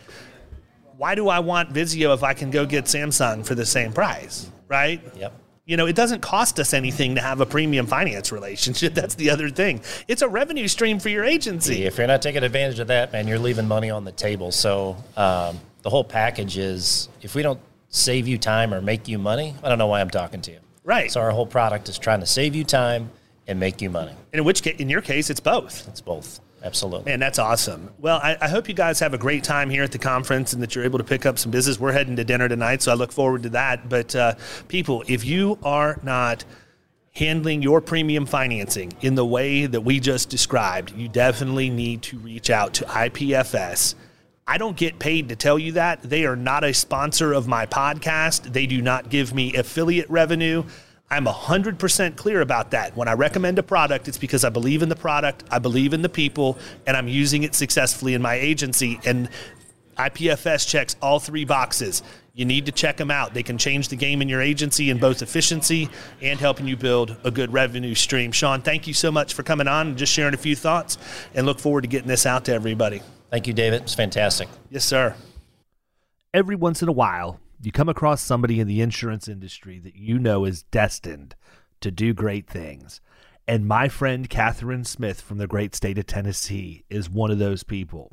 Why 0.96 1.14
do 1.14 1.28
I 1.28 1.38
want 1.38 1.72
Vizio 1.72 2.12
if 2.14 2.24
I 2.24 2.34
can 2.34 2.50
go 2.50 2.66
get 2.66 2.86
Samsung 2.86 3.46
for 3.46 3.54
the 3.54 3.64
same 3.64 3.92
price, 3.92 4.50
right? 4.66 5.00
Yep. 5.16 5.43
You 5.66 5.78
know, 5.78 5.86
it 5.86 5.96
doesn't 5.96 6.20
cost 6.20 6.60
us 6.60 6.74
anything 6.74 7.14
to 7.14 7.22
have 7.22 7.40
a 7.40 7.46
premium 7.46 7.86
finance 7.86 8.30
relationship. 8.30 8.92
That's 8.94 9.14
the 9.14 9.30
other 9.30 9.48
thing. 9.48 9.80
It's 10.08 10.20
a 10.20 10.28
revenue 10.28 10.68
stream 10.68 10.98
for 10.98 11.08
your 11.08 11.24
agency. 11.24 11.84
If 11.84 11.96
you're 11.96 12.06
not 12.06 12.20
taking 12.20 12.42
advantage 12.42 12.80
of 12.80 12.88
that, 12.88 13.12
man, 13.12 13.26
you're 13.26 13.38
leaving 13.38 13.66
money 13.66 13.88
on 13.88 14.04
the 14.04 14.12
table. 14.12 14.52
So 14.52 14.96
um, 15.16 15.58
the 15.80 15.88
whole 15.88 16.04
package 16.04 16.58
is 16.58 17.08
if 17.22 17.34
we 17.34 17.40
don't 17.42 17.60
save 17.88 18.28
you 18.28 18.36
time 18.36 18.74
or 18.74 18.82
make 18.82 19.08
you 19.08 19.18
money, 19.18 19.54
I 19.62 19.70
don't 19.70 19.78
know 19.78 19.86
why 19.86 20.02
I'm 20.02 20.10
talking 20.10 20.42
to 20.42 20.50
you. 20.50 20.58
Right. 20.82 21.10
So 21.10 21.22
our 21.22 21.30
whole 21.30 21.46
product 21.46 21.88
is 21.88 21.98
trying 21.98 22.20
to 22.20 22.26
save 22.26 22.54
you 22.54 22.64
time 22.64 23.10
and 23.46 23.58
make 23.58 23.80
you 23.80 23.88
money. 23.88 24.12
And 24.32 24.40
in 24.40 24.44
which 24.44 24.62
case, 24.62 24.76
in 24.78 24.90
your 24.90 25.00
case, 25.00 25.30
it's 25.30 25.40
both. 25.40 25.88
It's 25.88 26.02
both. 26.02 26.40
Absolutely. 26.64 27.12
Man, 27.12 27.20
that's 27.20 27.38
awesome. 27.38 27.90
Well, 27.98 28.18
I, 28.22 28.38
I 28.40 28.48
hope 28.48 28.68
you 28.68 28.74
guys 28.74 28.98
have 29.00 29.12
a 29.12 29.18
great 29.18 29.44
time 29.44 29.68
here 29.68 29.82
at 29.82 29.92
the 29.92 29.98
conference 29.98 30.54
and 30.54 30.62
that 30.62 30.74
you're 30.74 30.84
able 30.84 30.98
to 30.98 31.04
pick 31.04 31.26
up 31.26 31.38
some 31.38 31.52
business. 31.52 31.78
We're 31.78 31.92
heading 31.92 32.16
to 32.16 32.24
dinner 32.24 32.48
tonight, 32.48 32.80
so 32.80 32.90
I 32.90 32.94
look 32.94 33.12
forward 33.12 33.42
to 33.42 33.50
that. 33.50 33.90
But 33.90 34.16
uh, 34.16 34.34
people, 34.66 35.04
if 35.06 35.26
you 35.26 35.58
are 35.62 36.00
not 36.02 36.46
handling 37.12 37.60
your 37.60 37.82
premium 37.82 38.24
financing 38.24 38.92
in 39.02 39.14
the 39.14 39.26
way 39.26 39.66
that 39.66 39.82
we 39.82 40.00
just 40.00 40.30
described, 40.30 40.96
you 40.96 41.06
definitely 41.06 41.68
need 41.68 42.00
to 42.02 42.18
reach 42.18 42.48
out 42.48 42.72
to 42.74 42.84
IPFS. 42.86 43.94
I 44.46 44.56
don't 44.56 44.76
get 44.76 44.98
paid 44.98 45.28
to 45.28 45.36
tell 45.36 45.58
you 45.58 45.72
that. 45.72 46.02
They 46.02 46.24
are 46.24 46.36
not 46.36 46.64
a 46.64 46.72
sponsor 46.72 47.34
of 47.34 47.46
my 47.46 47.66
podcast. 47.66 48.52
They 48.52 48.66
do 48.66 48.80
not 48.80 49.10
give 49.10 49.34
me 49.34 49.54
affiliate 49.54 50.08
revenue. 50.08 50.64
I'm 51.14 51.26
100% 51.26 52.16
clear 52.16 52.40
about 52.40 52.72
that. 52.72 52.96
When 52.96 53.06
I 53.06 53.12
recommend 53.12 53.60
a 53.60 53.62
product, 53.62 54.08
it's 54.08 54.18
because 54.18 54.44
I 54.44 54.48
believe 54.48 54.82
in 54.82 54.88
the 54.88 54.96
product, 54.96 55.44
I 55.48 55.60
believe 55.60 55.94
in 55.94 56.02
the 56.02 56.08
people, 56.08 56.58
and 56.88 56.96
I'm 56.96 57.06
using 57.06 57.44
it 57.44 57.54
successfully 57.54 58.14
in 58.14 58.20
my 58.20 58.34
agency. 58.34 58.98
And 59.04 59.28
IPFS 59.96 60.66
checks 60.66 60.96
all 61.00 61.20
three 61.20 61.44
boxes. 61.44 62.02
You 62.32 62.44
need 62.44 62.66
to 62.66 62.72
check 62.72 62.96
them 62.96 63.12
out. 63.12 63.32
They 63.32 63.44
can 63.44 63.58
change 63.58 63.90
the 63.90 63.96
game 63.96 64.22
in 64.22 64.28
your 64.28 64.40
agency 64.40 64.90
in 64.90 64.98
both 64.98 65.22
efficiency 65.22 65.88
and 66.20 66.40
helping 66.40 66.66
you 66.66 66.76
build 66.76 67.16
a 67.22 67.30
good 67.30 67.52
revenue 67.52 67.94
stream. 67.94 68.32
Sean, 68.32 68.60
thank 68.60 68.88
you 68.88 68.92
so 68.92 69.12
much 69.12 69.34
for 69.34 69.44
coming 69.44 69.68
on 69.68 69.86
and 69.86 69.96
just 69.96 70.12
sharing 70.12 70.34
a 70.34 70.38
few 70.38 70.56
thoughts 70.56 70.98
and 71.32 71.46
look 71.46 71.60
forward 71.60 71.82
to 71.82 71.86
getting 71.86 72.08
this 72.08 72.26
out 72.26 72.46
to 72.46 72.52
everybody. 72.52 73.02
Thank 73.30 73.46
you, 73.46 73.52
David. 73.52 73.82
It's 73.82 73.94
fantastic. 73.94 74.48
Yes, 74.68 74.84
sir. 74.84 75.14
Every 76.32 76.56
once 76.56 76.82
in 76.82 76.88
a 76.88 76.92
while, 76.92 77.38
you 77.66 77.72
come 77.72 77.88
across 77.88 78.22
somebody 78.22 78.60
in 78.60 78.66
the 78.66 78.80
insurance 78.80 79.28
industry 79.28 79.78
that 79.78 79.96
you 79.96 80.18
know 80.18 80.44
is 80.44 80.62
destined 80.64 81.34
to 81.80 81.90
do 81.90 82.14
great 82.14 82.48
things. 82.48 83.00
And 83.46 83.66
my 83.66 83.88
friend 83.88 84.28
Catherine 84.28 84.84
Smith 84.84 85.20
from 85.20 85.38
the 85.38 85.46
great 85.46 85.74
state 85.74 85.98
of 85.98 86.06
Tennessee 86.06 86.84
is 86.88 87.10
one 87.10 87.30
of 87.30 87.38
those 87.38 87.62
people. 87.62 88.12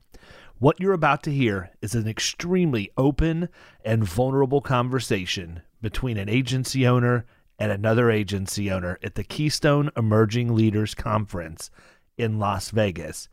What 0.59 0.79
you're 0.79 0.93
about 0.93 1.23
to 1.23 1.31
hear 1.31 1.71
is 1.81 1.95
an 1.95 2.07
extremely 2.07 2.91
open 2.97 3.49
and 3.83 4.03
vulnerable 4.03 4.61
conversation 4.61 5.61
between 5.81 6.17
an 6.17 6.29
agency 6.29 6.85
owner 6.85 7.25
and 7.57 7.71
another 7.71 8.11
agency 8.11 8.69
owner 8.71 8.99
at 9.01 9.15
the 9.15 9.23
Keystone 9.23 9.89
Emerging 9.95 10.53
Leaders 10.53 10.93
Conference 10.93 11.71
in 12.17 12.37
Las 12.37 12.69
Vegas. 12.69 13.29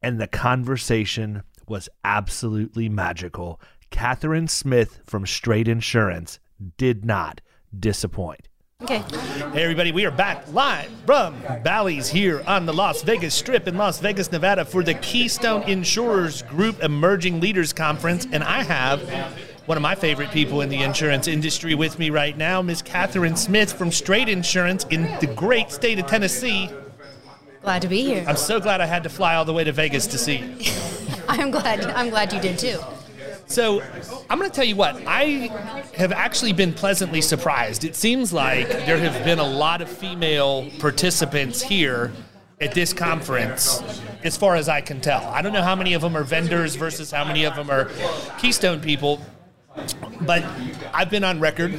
And 0.00 0.20
the 0.20 0.26
conversation 0.26 1.42
was 1.66 1.88
absolutely 2.04 2.88
magical. 2.88 3.60
Catherine 3.90 4.48
Smith 4.48 5.00
from 5.06 5.26
Straight 5.26 5.68
Insurance 5.68 6.38
did 6.76 7.04
not 7.04 7.40
disappoint. 7.78 8.48
Okay. 8.82 9.04
Hey, 9.52 9.62
everybody, 9.62 9.92
we 9.92 10.06
are 10.06 10.10
back 10.10 10.50
live 10.54 10.90
from 11.04 11.36
Bally's 11.62 12.08
here 12.08 12.42
on 12.46 12.64
the 12.64 12.72
Las 12.72 13.02
Vegas 13.02 13.34
Strip 13.34 13.68
in 13.68 13.76
Las 13.76 14.00
Vegas, 14.00 14.32
Nevada 14.32 14.64
for 14.64 14.82
the 14.82 14.94
Keystone 14.94 15.62
Insurers 15.64 16.42
Group 16.42 16.82
Emerging 16.82 17.40
Leaders 17.40 17.74
Conference. 17.74 18.26
And 18.32 18.42
I 18.42 18.62
have 18.62 19.02
one 19.66 19.76
of 19.76 19.82
my 19.82 19.94
favorite 19.94 20.30
people 20.30 20.62
in 20.62 20.70
the 20.70 20.82
insurance 20.82 21.28
industry 21.28 21.74
with 21.74 21.98
me 21.98 22.08
right 22.08 22.36
now, 22.38 22.62
Miss 22.62 22.80
Catherine 22.80 23.36
Smith 23.36 23.70
from 23.72 23.92
Straight 23.92 24.30
Insurance 24.30 24.84
in 24.88 25.02
the 25.20 25.26
great 25.26 25.70
state 25.70 25.98
of 25.98 26.06
Tennessee. 26.06 26.70
Glad 27.62 27.82
to 27.82 27.88
be 27.88 28.02
here. 28.02 28.24
I'm 28.26 28.36
so 28.36 28.60
glad 28.60 28.80
I 28.80 28.86
had 28.86 29.02
to 29.02 29.10
fly 29.10 29.34
all 29.34 29.44
the 29.44 29.52
way 29.52 29.64
to 29.64 29.72
Vegas 29.72 30.06
to 30.06 30.16
see 30.16 30.38
you. 30.38 30.72
I'm 31.28 31.50
glad. 31.50 31.84
I'm 31.84 32.08
glad 32.08 32.32
you 32.32 32.40
did 32.40 32.58
too. 32.58 32.78
So 33.50 33.82
I'm 34.30 34.38
going 34.38 34.48
to 34.48 34.54
tell 34.54 34.64
you 34.64 34.76
what, 34.76 35.02
I 35.08 35.50
have 35.96 36.12
actually 36.12 36.52
been 36.52 36.72
pleasantly 36.72 37.20
surprised. 37.20 37.82
It 37.82 37.96
seems 37.96 38.32
like 38.32 38.68
there 38.68 38.96
have 38.96 39.24
been 39.24 39.40
a 39.40 39.46
lot 39.46 39.80
of 39.80 39.88
female 39.88 40.70
participants 40.78 41.60
here 41.60 42.12
at 42.60 42.74
this 42.74 42.92
conference, 42.92 43.82
as 44.22 44.36
far 44.36 44.54
as 44.54 44.68
I 44.68 44.80
can 44.80 45.00
tell. 45.00 45.24
I 45.30 45.42
don't 45.42 45.52
know 45.52 45.62
how 45.62 45.74
many 45.74 45.94
of 45.94 46.02
them 46.02 46.16
are 46.16 46.22
vendors 46.22 46.76
versus 46.76 47.10
how 47.10 47.24
many 47.24 47.44
of 47.44 47.56
them 47.56 47.70
are 47.70 47.90
Keystone 48.38 48.80
people, 48.80 49.20
but 50.20 50.44
I've 50.94 51.10
been 51.10 51.24
on 51.24 51.40
record 51.40 51.76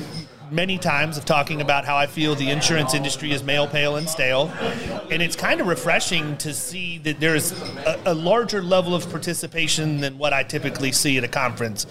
many 0.52 0.78
times 0.78 1.18
of 1.18 1.26
talking 1.26 1.62
about 1.62 1.86
how 1.86 1.96
I 1.96 2.06
feel 2.06 2.36
the 2.36 2.50
insurance 2.50 2.94
industry 2.94 3.32
is 3.32 3.44
male, 3.44 3.68
pale, 3.68 3.96
and 3.96 4.08
stale. 4.08 4.52
And 5.10 5.22
it's 5.22 5.36
kind 5.36 5.62
of 5.62 5.68
refreshing 5.68 6.38
to 6.40 6.54
see 6.54 6.98
that 7.00 7.20
there's 7.20 7.54
a, 7.54 8.00
a 8.08 8.14
larger 8.14 8.62
level 8.62 8.94
of 8.94 9.10
participation 9.10 10.02
than 10.02 10.18
what 10.18 10.34
I 10.34 10.44
typically 10.44 10.92
see 10.92 11.18
at 11.18 11.24
a 11.24 11.28
conference. 11.28 11.86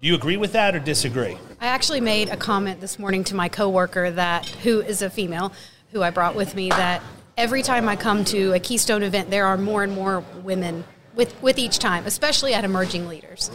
Do 0.00 0.08
you 0.08 0.14
agree 0.14 0.36
with 0.36 0.52
that 0.52 0.74
or 0.74 0.80
disagree? 0.80 1.36
I 1.60 1.66
actually 1.66 2.00
made 2.00 2.28
a 2.30 2.36
comment 2.36 2.80
this 2.80 2.98
morning 2.98 3.24
to 3.24 3.34
my 3.34 3.48
coworker 3.48 4.10
that 4.10 4.46
who 4.46 4.80
is 4.80 5.02
a 5.02 5.10
female, 5.10 5.52
who 5.92 6.02
I 6.02 6.10
brought 6.10 6.34
with 6.34 6.54
me, 6.54 6.70
that 6.70 7.02
every 7.36 7.62
time 7.62 7.88
I 7.88 7.96
come 7.96 8.24
to 8.26 8.52
a 8.52 8.60
Keystone 8.60 9.02
event, 9.02 9.30
there 9.30 9.46
are 9.46 9.56
more 9.56 9.82
and 9.82 9.92
more 9.92 10.24
women 10.42 10.84
with, 11.14 11.40
with 11.42 11.58
each 11.58 11.78
time, 11.78 12.06
especially 12.06 12.54
at 12.54 12.64
emerging 12.64 13.08
leaders. 13.08 13.50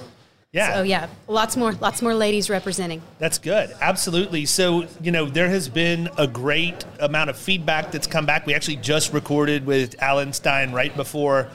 Yeah. 0.51 0.73
So 0.73 0.81
yeah, 0.81 1.07
lots 1.27 1.55
more 1.55 1.73
lots 1.73 2.01
more 2.01 2.15
ladies 2.15 2.49
representing. 2.49 3.03
That's 3.19 3.37
good. 3.37 3.71
Absolutely. 3.81 4.45
So, 4.45 4.87
you 4.99 5.11
know, 5.11 5.25
there 5.25 5.47
has 5.49 5.69
been 5.69 6.09
a 6.17 6.25
great 6.25 6.85
amount 6.99 7.29
of 7.29 7.37
feedback 7.37 7.91
that's 7.91 8.07
come 8.07 8.25
back. 8.25 8.47
We 8.47 8.55
actually 8.55 8.77
just 8.77 9.13
recorded 9.13 9.67
with 9.67 10.01
Alan 10.01 10.33
Stein 10.33 10.71
right 10.71 10.95
before 10.95 11.49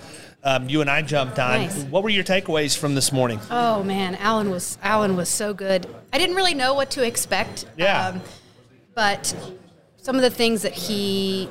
um, 0.45 0.69
you 0.69 0.81
and 0.81 0.89
I 0.89 1.03
jumped 1.03 1.41
on. 1.41 1.63
Nice. 1.63 1.83
What 1.85 2.05
were 2.05 2.09
your 2.09 2.23
takeaways 2.23 2.79
from 2.79 2.95
this 2.95 3.11
morning? 3.11 3.41
Oh 3.51 3.83
man, 3.83 4.15
Alan 4.17 4.51
was 4.51 4.79
Alan 4.81 5.17
was 5.17 5.29
so 5.29 5.53
good. 5.55 5.89
I 6.13 6.19
didn't 6.19 6.37
really 6.37 6.55
know 6.55 6.75
what 6.75 6.91
to 6.93 7.05
expect. 7.05 7.67
Yeah. 7.77 8.21
but 8.95 9.35
some 9.97 10.15
of 10.15 10.23
the 10.23 10.31
things 10.31 10.63
that 10.63 10.73
he 10.73 11.49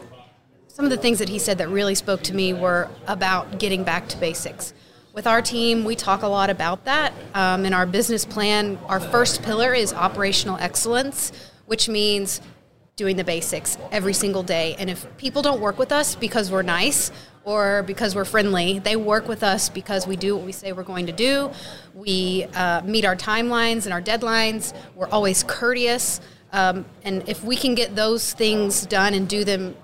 some 0.70 0.86
of 0.86 0.92
the 0.92 0.98
things 0.98 1.20
that 1.20 1.28
he 1.28 1.40
said 1.40 1.58
that 1.58 1.68
really 1.68 1.96
spoke 1.96 2.24
to 2.24 2.34
me 2.34 2.54
were 2.54 2.90
about 3.06 3.60
getting 3.60 3.84
back 3.84 4.08
to 4.08 4.18
basics. 4.18 4.74
With 5.14 5.28
our 5.28 5.44
team, 5.44 5.84
we 5.84 5.96
talk 5.96 6.24
a 6.24 6.28
lot 6.28 6.50
about 6.50 6.86
that. 6.86 7.14
Um, 7.36 7.66
in 7.66 7.74
our 7.74 7.86
business 7.86 8.26
plan, 8.26 8.80
our 8.88 9.00
first 9.00 9.44
pillar 9.44 9.72
is 9.72 9.94
operational 9.94 10.58
excellence, 10.58 11.32
which 11.68 11.88
means 11.88 12.42
doing 12.96 13.16
the 13.16 13.24
basics 13.24 13.78
every 13.92 14.14
single 14.14 14.42
day. 14.42 14.76
And 14.80 14.90
if 14.90 15.06
people 15.18 15.44
don't 15.44 15.62
work 15.62 15.78
with 15.78 15.92
us 15.92 16.16
because 16.16 16.50
we're 16.50 16.64
nice 16.64 17.12
or 17.44 17.84
because 17.84 18.16
we're 18.16 18.26
friendly, 18.26 18.80
they 18.80 18.96
work 18.96 19.28
with 19.28 19.44
us 19.44 19.70
because 19.70 20.08
we 20.08 20.16
do 20.16 20.36
what 20.36 20.48
we 20.48 20.52
say 20.52 20.74
we're 20.74 20.82
going 20.82 21.06
to 21.06 21.12
do. 21.12 21.52
We 21.94 22.46
uh, 22.56 22.82
meet 22.82 23.06
our 23.06 23.16
timelines 23.16 23.86
and 23.86 23.94
our 23.94 24.02
deadlines. 24.02 24.74
We're 24.96 25.10
always 25.10 25.44
courteous. 25.44 26.22
Um, 26.52 26.86
and 27.04 27.30
if 27.30 27.44
we 27.44 27.56
can 27.56 27.76
get 27.76 27.96
those 27.96 28.34
things 28.34 28.88
done 28.88 29.14
and 29.14 29.30
do 29.30 29.44
them 29.44 29.76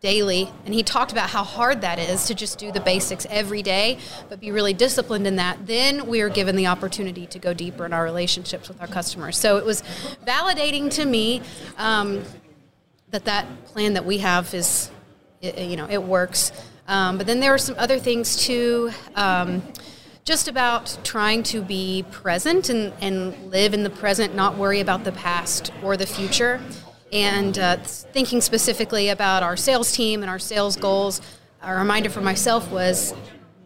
daily 0.00 0.48
and 0.64 0.74
he 0.74 0.82
talked 0.82 1.10
about 1.10 1.30
how 1.30 1.42
hard 1.42 1.80
that 1.80 1.98
is 1.98 2.26
to 2.26 2.34
just 2.34 2.58
do 2.58 2.70
the 2.70 2.80
basics 2.80 3.26
every 3.30 3.62
day 3.62 3.98
but 4.28 4.38
be 4.38 4.50
really 4.50 4.74
disciplined 4.74 5.26
in 5.26 5.36
that 5.36 5.66
then 5.66 6.06
we 6.06 6.20
are 6.20 6.28
given 6.28 6.54
the 6.54 6.66
opportunity 6.66 7.26
to 7.26 7.38
go 7.38 7.54
deeper 7.54 7.86
in 7.86 7.92
our 7.92 8.04
relationships 8.04 8.68
with 8.68 8.80
our 8.80 8.86
customers. 8.86 9.38
So 9.38 9.56
it 9.56 9.64
was 9.64 9.82
validating 10.26 10.90
to 10.92 11.04
me 11.04 11.42
um, 11.78 12.22
that 13.10 13.24
that 13.24 13.64
plan 13.66 13.94
that 13.94 14.04
we 14.04 14.18
have 14.18 14.52
is 14.54 14.90
you 15.40 15.76
know 15.76 15.88
it 15.88 16.02
works. 16.02 16.52
Um, 16.88 17.18
but 17.18 17.26
then 17.26 17.40
there 17.40 17.50
were 17.50 17.58
some 17.58 17.76
other 17.78 17.98
things 17.98 18.36
too 18.36 18.90
um, 19.14 19.62
just 20.24 20.48
about 20.48 20.98
trying 21.04 21.42
to 21.44 21.62
be 21.62 22.04
present 22.10 22.68
and, 22.68 22.92
and 23.00 23.50
live 23.50 23.74
in 23.74 23.82
the 23.82 23.90
present 23.90 24.34
not 24.34 24.56
worry 24.56 24.80
about 24.80 25.04
the 25.04 25.12
past 25.12 25.72
or 25.82 25.96
the 25.96 26.06
future 26.06 26.60
and 27.12 27.58
uh, 27.58 27.76
thinking 27.76 28.40
specifically 28.40 29.08
about 29.08 29.42
our 29.42 29.56
sales 29.56 29.92
team 29.92 30.22
and 30.22 30.30
our 30.30 30.38
sales 30.38 30.76
goals, 30.76 31.20
a 31.62 31.74
reminder 31.74 32.10
for 32.10 32.20
myself 32.20 32.70
was 32.70 33.12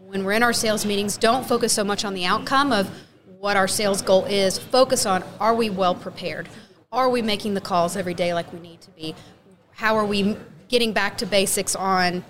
when 0.06 0.24
we're 0.24 0.32
in 0.32 0.42
our 0.42 0.52
sales 0.52 0.84
meetings, 0.84 1.16
don't 1.16 1.46
focus 1.46 1.72
so 1.72 1.84
much 1.84 2.04
on 2.04 2.14
the 2.14 2.24
outcome 2.24 2.72
of 2.72 2.90
what 3.38 3.56
our 3.56 3.68
sales 3.68 4.02
goal 4.02 4.24
is. 4.26 4.58
Focus 4.58 5.06
on 5.06 5.24
are 5.40 5.54
we 5.54 5.70
well 5.70 5.94
prepared? 5.94 6.48
Are 6.92 7.08
we 7.08 7.22
making 7.22 7.54
the 7.54 7.60
calls 7.60 7.96
every 7.96 8.14
day 8.14 8.34
like 8.34 8.52
we 8.52 8.58
need 8.58 8.80
to 8.82 8.90
be? 8.90 9.14
How 9.72 9.96
are 9.96 10.04
we 10.04 10.36
getting 10.68 10.92
back 10.92 11.16
to 11.18 11.26
basics 11.26 11.74
on 11.74 12.24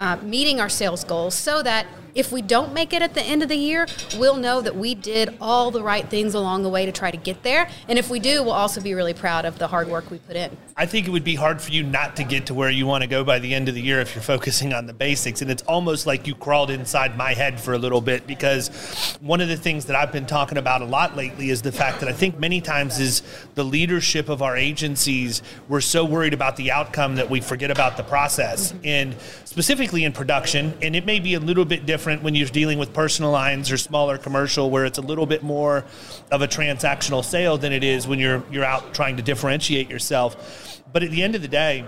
uh, 0.00 0.16
meeting 0.22 0.60
our 0.60 0.68
sales 0.68 1.02
goals 1.04 1.34
so 1.34 1.62
that 1.62 1.86
if 2.14 2.32
we 2.32 2.42
don't 2.42 2.72
make 2.72 2.92
it 2.92 3.02
at 3.02 3.14
the 3.14 3.22
end 3.22 3.42
of 3.42 3.48
the 3.48 3.56
year, 3.56 3.86
we'll 4.16 4.36
know 4.36 4.60
that 4.60 4.76
we 4.76 4.94
did 4.94 5.36
all 5.40 5.70
the 5.70 5.82
right 5.82 6.08
things 6.08 6.34
along 6.34 6.62
the 6.62 6.68
way 6.68 6.86
to 6.86 6.92
try 6.92 7.10
to 7.10 7.16
get 7.16 7.42
there. 7.42 7.68
And 7.88 7.98
if 7.98 8.10
we 8.10 8.18
do, 8.18 8.42
we'll 8.42 8.52
also 8.52 8.80
be 8.80 8.94
really 8.94 9.14
proud 9.14 9.44
of 9.44 9.58
the 9.58 9.68
hard 9.68 9.88
work 9.88 10.10
we 10.10 10.18
put 10.18 10.36
in. 10.36 10.56
I 10.76 10.86
think 10.86 11.06
it 11.06 11.10
would 11.10 11.24
be 11.24 11.34
hard 11.34 11.60
for 11.60 11.72
you 11.72 11.82
not 11.82 12.16
to 12.16 12.24
get 12.24 12.46
to 12.46 12.54
where 12.54 12.70
you 12.70 12.86
want 12.86 13.02
to 13.02 13.08
go 13.08 13.24
by 13.24 13.38
the 13.38 13.54
end 13.54 13.68
of 13.68 13.74
the 13.74 13.82
year 13.82 14.00
if 14.00 14.14
you're 14.14 14.22
focusing 14.22 14.72
on 14.72 14.86
the 14.86 14.92
basics. 14.92 15.42
And 15.42 15.50
it's 15.50 15.62
almost 15.62 16.06
like 16.06 16.26
you 16.26 16.34
crawled 16.34 16.70
inside 16.70 17.16
my 17.16 17.34
head 17.34 17.60
for 17.60 17.74
a 17.74 17.78
little 17.78 18.00
bit 18.00 18.26
because 18.26 19.16
one 19.20 19.40
of 19.40 19.48
the 19.48 19.56
things 19.56 19.84
that 19.86 19.96
I've 19.96 20.12
been 20.12 20.26
talking 20.26 20.58
about 20.58 20.82
a 20.82 20.86
lot 20.86 21.16
lately 21.16 21.50
is 21.50 21.62
the 21.62 21.72
fact 21.72 22.00
that 22.00 22.08
I 22.08 22.12
think 22.12 22.38
many 22.38 22.60
times 22.60 22.98
is 22.98 23.22
the 23.54 23.64
leadership 23.64 24.28
of 24.28 24.42
our 24.42 24.56
agencies, 24.56 25.42
we're 25.68 25.80
so 25.80 26.04
worried 26.04 26.34
about 26.34 26.56
the 26.56 26.70
outcome 26.70 27.16
that 27.16 27.28
we 27.28 27.40
forget 27.40 27.70
about 27.70 27.96
the 27.96 28.04
process. 28.04 28.72
Mm-hmm. 28.72 28.86
And 28.86 29.16
specifically 29.44 30.04
in 30.04 30.12
production, 30.12 30.76
and 30.82 30.94
it 30.94 31.04
may 31.04 31.20
be 31.20 31.34
a 31.34 31.40
little 31.40 31.64
bit 31.64 31.86
different 31.86 31.97
when 32.06 32.34
you're 32.34 32.48
dealing 32.48 32.78
with 32.78 32.92
personal 32.92 33.30
lines 33.30 33.70
or 33.70 33.76
smaller 33.76 34.18
commercial 34.18 34.70
where 34.70 34.84
it's 34.84 34.98
a 34.98 35.02
little 35.02 35.26
bit 35.26 35.42
more 35.42 35.84
of 36.30 36.42
a 36.42 36.48
transactional 36.48 37.24
sale 37.24 37.58
than 37.58 37.72
it 37.72 37.84
is 37.84 38.06
when 38.06 38.18
you're 38.18 38.42
you're 38.50 38.64
out 38.64 38.94
trying 38.94 39.16
to 39.16 39.22
differentiate 39.22 39.90
yourself. 39.90 40.82
But 40.92 41.02
at 41.02 41.10
the 41.10 41.22
end 41.22 41.34
of 41.34 41.42
the 41.42 41.48
day, 41.48 41.84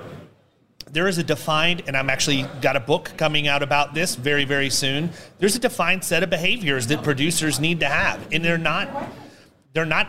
there 0.92 1.06
is 1.06 1.18
a 1.18 1.22
defined 1.22 1.82
and 1.86 1.96
i'm 1.96 2.10
actually 2.10 2.42
got 2.60 2.76
a 2.76 2.80
book 2.80 3.12
coming 3.16 3.46
out 3.46 3.62
about 3.62 3.94
this 3.94 4.16
very 4.16 4.44
very 4.44 4.70
soon 4.70 5.10
there's 5.38 5.54
a 5.54 5.58
defined 5.58 6.02
set 6.02 6.22
of 6.22 6.30
behaviors 6.30 6.88
that 6.88 7.02
producers 7.02 7.60
need 7.60 7.80
to 7.80 7.86
have 7.86 8.20
and 8.32 8.44
they're 8.44 8.58
not 8.58 8.88
they're 9.72 9.84
not 9.84 10.08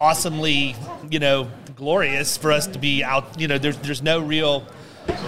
awesomely 0.00 0.76
you 1.10 1.18
know 1.18 1.48
glorious 1.76 2.36
for 2.36 2.52
us 2.52 2.66
to 2.66 2.78
be 2.78 3.02
out 3.02 3.40
you 3.40 3.48
know 3.48 3.58
there's 3.58 3.78
there's 3.78 4.02
no 4.02 4.20
real 4.20 4.64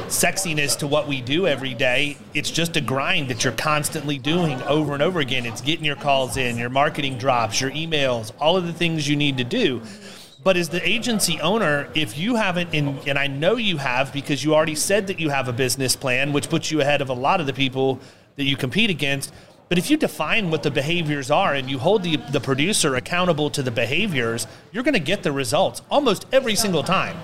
sexiness 0.09 0.79
to 0.79 0.87
what 0.87 1.09
we 1.09 1.20
do 1.20 1.47
every 1.47 1.74
day. 1.74 2.16
It's 2.35 2.51
just 2.51 2.77
a 2.77 2.81
grind 2.81 3.29
that 3.29 3.45
you're 3.45 3.53
constantly 3.53 4.18
doing 4.18 4.62
over 4.62 4.95
and 4.95 5.03
over 5.03 5.20
again. 5.20 5.47
It's 5.47 5.61
getting 5.61 5.85
your 5.85 5.97
calls 5.97 6.37
in, 6.37 6.57
your 6.57 6.70
marketing 6.70 7.18
drops, 7.18 7.61
your 7.61 7.70
emails, 7.72 8.33
all 8.39 8.57
of 8.57 8.66
the 8.66 8.72
things 8.72 9.09
you 9.09 9.16
need 9.16 9.39
to 9.39 9.45
do. 9.45 9.83
But 10.45 10.57
as 10.57 10.68
the 10.68 10.87
agency 10.89 11.41
owner, 11.41 11.89
if 11.95 12.16
you 12.16 12.37
haven't, 12.37 12.72
and, 12.72 12.99
and 13.09 13.18
I 13.18 13.27
know 13.27 13.57
you 13.57 13.79
have 13.79 14.12
because 14.12 14.45
you 14.45 14.55
already 14.55 14.77
said 14.77 15.09
that 15.09 15.18
you 15.18 15.29
have 15.31 15.49
a 15.49 15.53
business 15.53 15.97
plan, 15.97 16.33
which 16.33 16.49
puts 16.49 16.70
you 16.70 16.81
ahead 16.81 17.01
of 17.01 17.09
a 17.09 17.14
lot 17.14 17.41
of 17.41 17.47
the 17.47 17.53
people 17.53 17.99
that 18.37 18.45
you 18.45 18.57
compete 18.57 18.89
against. 18.89 19.35
But 19.68 19.79
if 19.79 19.91
you 19.91 19.97
define 19.97 20.51
what 20.51 20.62
the 20.62 20.70
behaviors 20.70 21.33
are 21.33 21.55
and 21.55 21.68
you 21.68 21.81
hold 21.81 22.05
the, 22.05 22.16
the 22.31 22.39
producer 22.39 22.95
accountable 22.95 23.51
to 23.51 23.62
the 23.62 23.72
behaviors, 23.72 24.47
you're 24.70 24.85
going 24.85 24.95
to 24.95 25.01
get 25.01 25.24
the 25.24 25.33
results 25.33 25.83
almost 25.91 26.27
every 26.31 26.55
single 26.55 26.85
time 26.85 27.16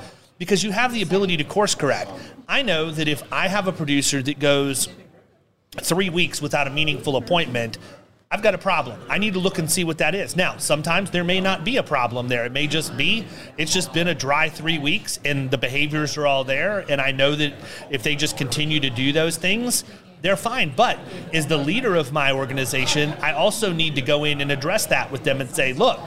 because 0.43 0.65
you 0.65 0.73
have 0.73 0.93
the 0.93 1.03
ability 1.03 1.37
to 1.37 1.45
course 1.45 1.77
correct. 1.77 2.11
I 2.49 2.63
know 2.63 2.91
that 2.91 3.07
if 3.07 3.23
I 3.33 3.47
have 3.47 3.69
a 3.69 3.73
producer 3.73 4.21
that 4.23 4.41
goes 4.41 4.89
three 5.81 6.11
weeks 6.11 6.43
without 6.43 6.67
a 6.67 6.71
meaningful 6.71 7.15
appointment, 7.15 7.79
I've 8.29 8.43
got 8.43 8.53
a 8.53 8.59
problem. 8.59 8.99
I 9.09 9.19
need 9.19 9.35
to 9.35 9.39
look 9.39 9.59
and 9.59 9.71
see 9.71 9.85
what 9.85 9.99
that 9.99 10.17
is. 10.17 10.35
Now, 10.35 10.57
sometimes 10.57 11.13
there 11.13 11.23
may 11.23 11.41
not 11.41 11.65
be 11.65 11.77
a 11.77 11.83
problem 11.85 12.27
there. 12.27 12.45
It 12.45 12.51
may 12.51 12.67
just 12.67 12.97
be 12.97 13.25
it's 13.57 13.73
just 13.73 13.93
been 13.93 14.09
a 14.09 14.17
dry 14.17 14.49
three 14.49 14.81
weeks 14.81 15.21
and 15.25 15.49
the 15.49 15.59
behaviors 15.59 16.17
are 16.17 16.27
all 16.27 16.43
there. 16.43 16.85
And 16.91 17.01
I 17.01 17.13
know 17.13 17.37
that 17.37 17.55
if 17.89 18.03
they 18.03 18.17
just 18.17 18.37
continue 18.37 18.81
to 18.81 18.91
do 18.91 19.13
those 19.13 19.37
things, 19.37 19.85
they're 20.23 20.35
fine. 20.35 20.73
But 20.75 20.99
as 21.33 21.47
the 21.47 21.57
leader 21.57 21.95
of 21.95 22.11
my 22.13 22.33
organization, 22.33 23.11
I 23.23 23.31
also 23.35 23.73
need 23.73 23.95
to 23.95 24.03
go 24.03 24.25
in 24.25 24.41
and 24.41 24.51
address 24.51 24.87
that 24.87 25.13
with 25.13 25.23
them 25.23 25.41
and 25.41 25.49
say, 25.49 25.73
look, 25.73 26.01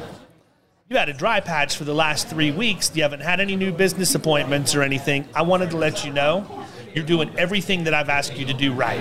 you 0.88 0.98
had 0.98 1.10
a 1.10 1.14
dry 1.14 1.40
patch 1.40 1.76
for 1.78 1.84
the 1.84 1.96
last 1.96 2.28
three 2.28 2.52
weeks. 2.52 2.96
You 2.96 3.02
haven't 3.02 3.22
had 3.22 3.40
any 3.40 3.56
new 3.56 3.72
business 3.72 4.14
appointments 4.14 4.76
or 4.76 4.84
anything. 4.84 5.28
I 5.34 5.42
wanted 5.42 5.72
to 5.72 5.78
let 5.78 6.06
you 6.06 6.14
know 6.14 6.64
you're 6.94 7.04
doing 7.04 7.34
everything 7.40 7.86
that 7.86 7.96
I've 7.96 8.10
asked 8.10 8.38
you 8.38 8.46
to 8.46 8.54
do 8.54 8.72
right. 8.72 9.00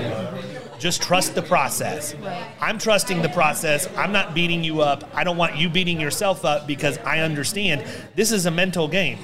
Just 0.78 1.02
trust 1.02 1.34
the 1.34 1.42
process. 1.42 2.14
I'm 2.58 2.78
trusting 2.78 3.20
the 3.20 3.28
process. 3.28 3.86
I'm 3.98 4.12
not 4.12 4.34
beating 4.34 4.64
you 4.64 4.80
up. 4.80 5.04
I 5.14 5.24
don't 5.24 5.36
want 5.36 5.58
you 5.58 5.68
beating 5.68 6.00
yourself 6.00 6.46
up 6.46 6.66
because 6.66 6.96
I 6.98 7.20
understand 7.20 7.84
this 8.14 8.32
is 8.32 8.46
a 8.46 8.50
mental 8.50 8.88
game. 8.88 9.18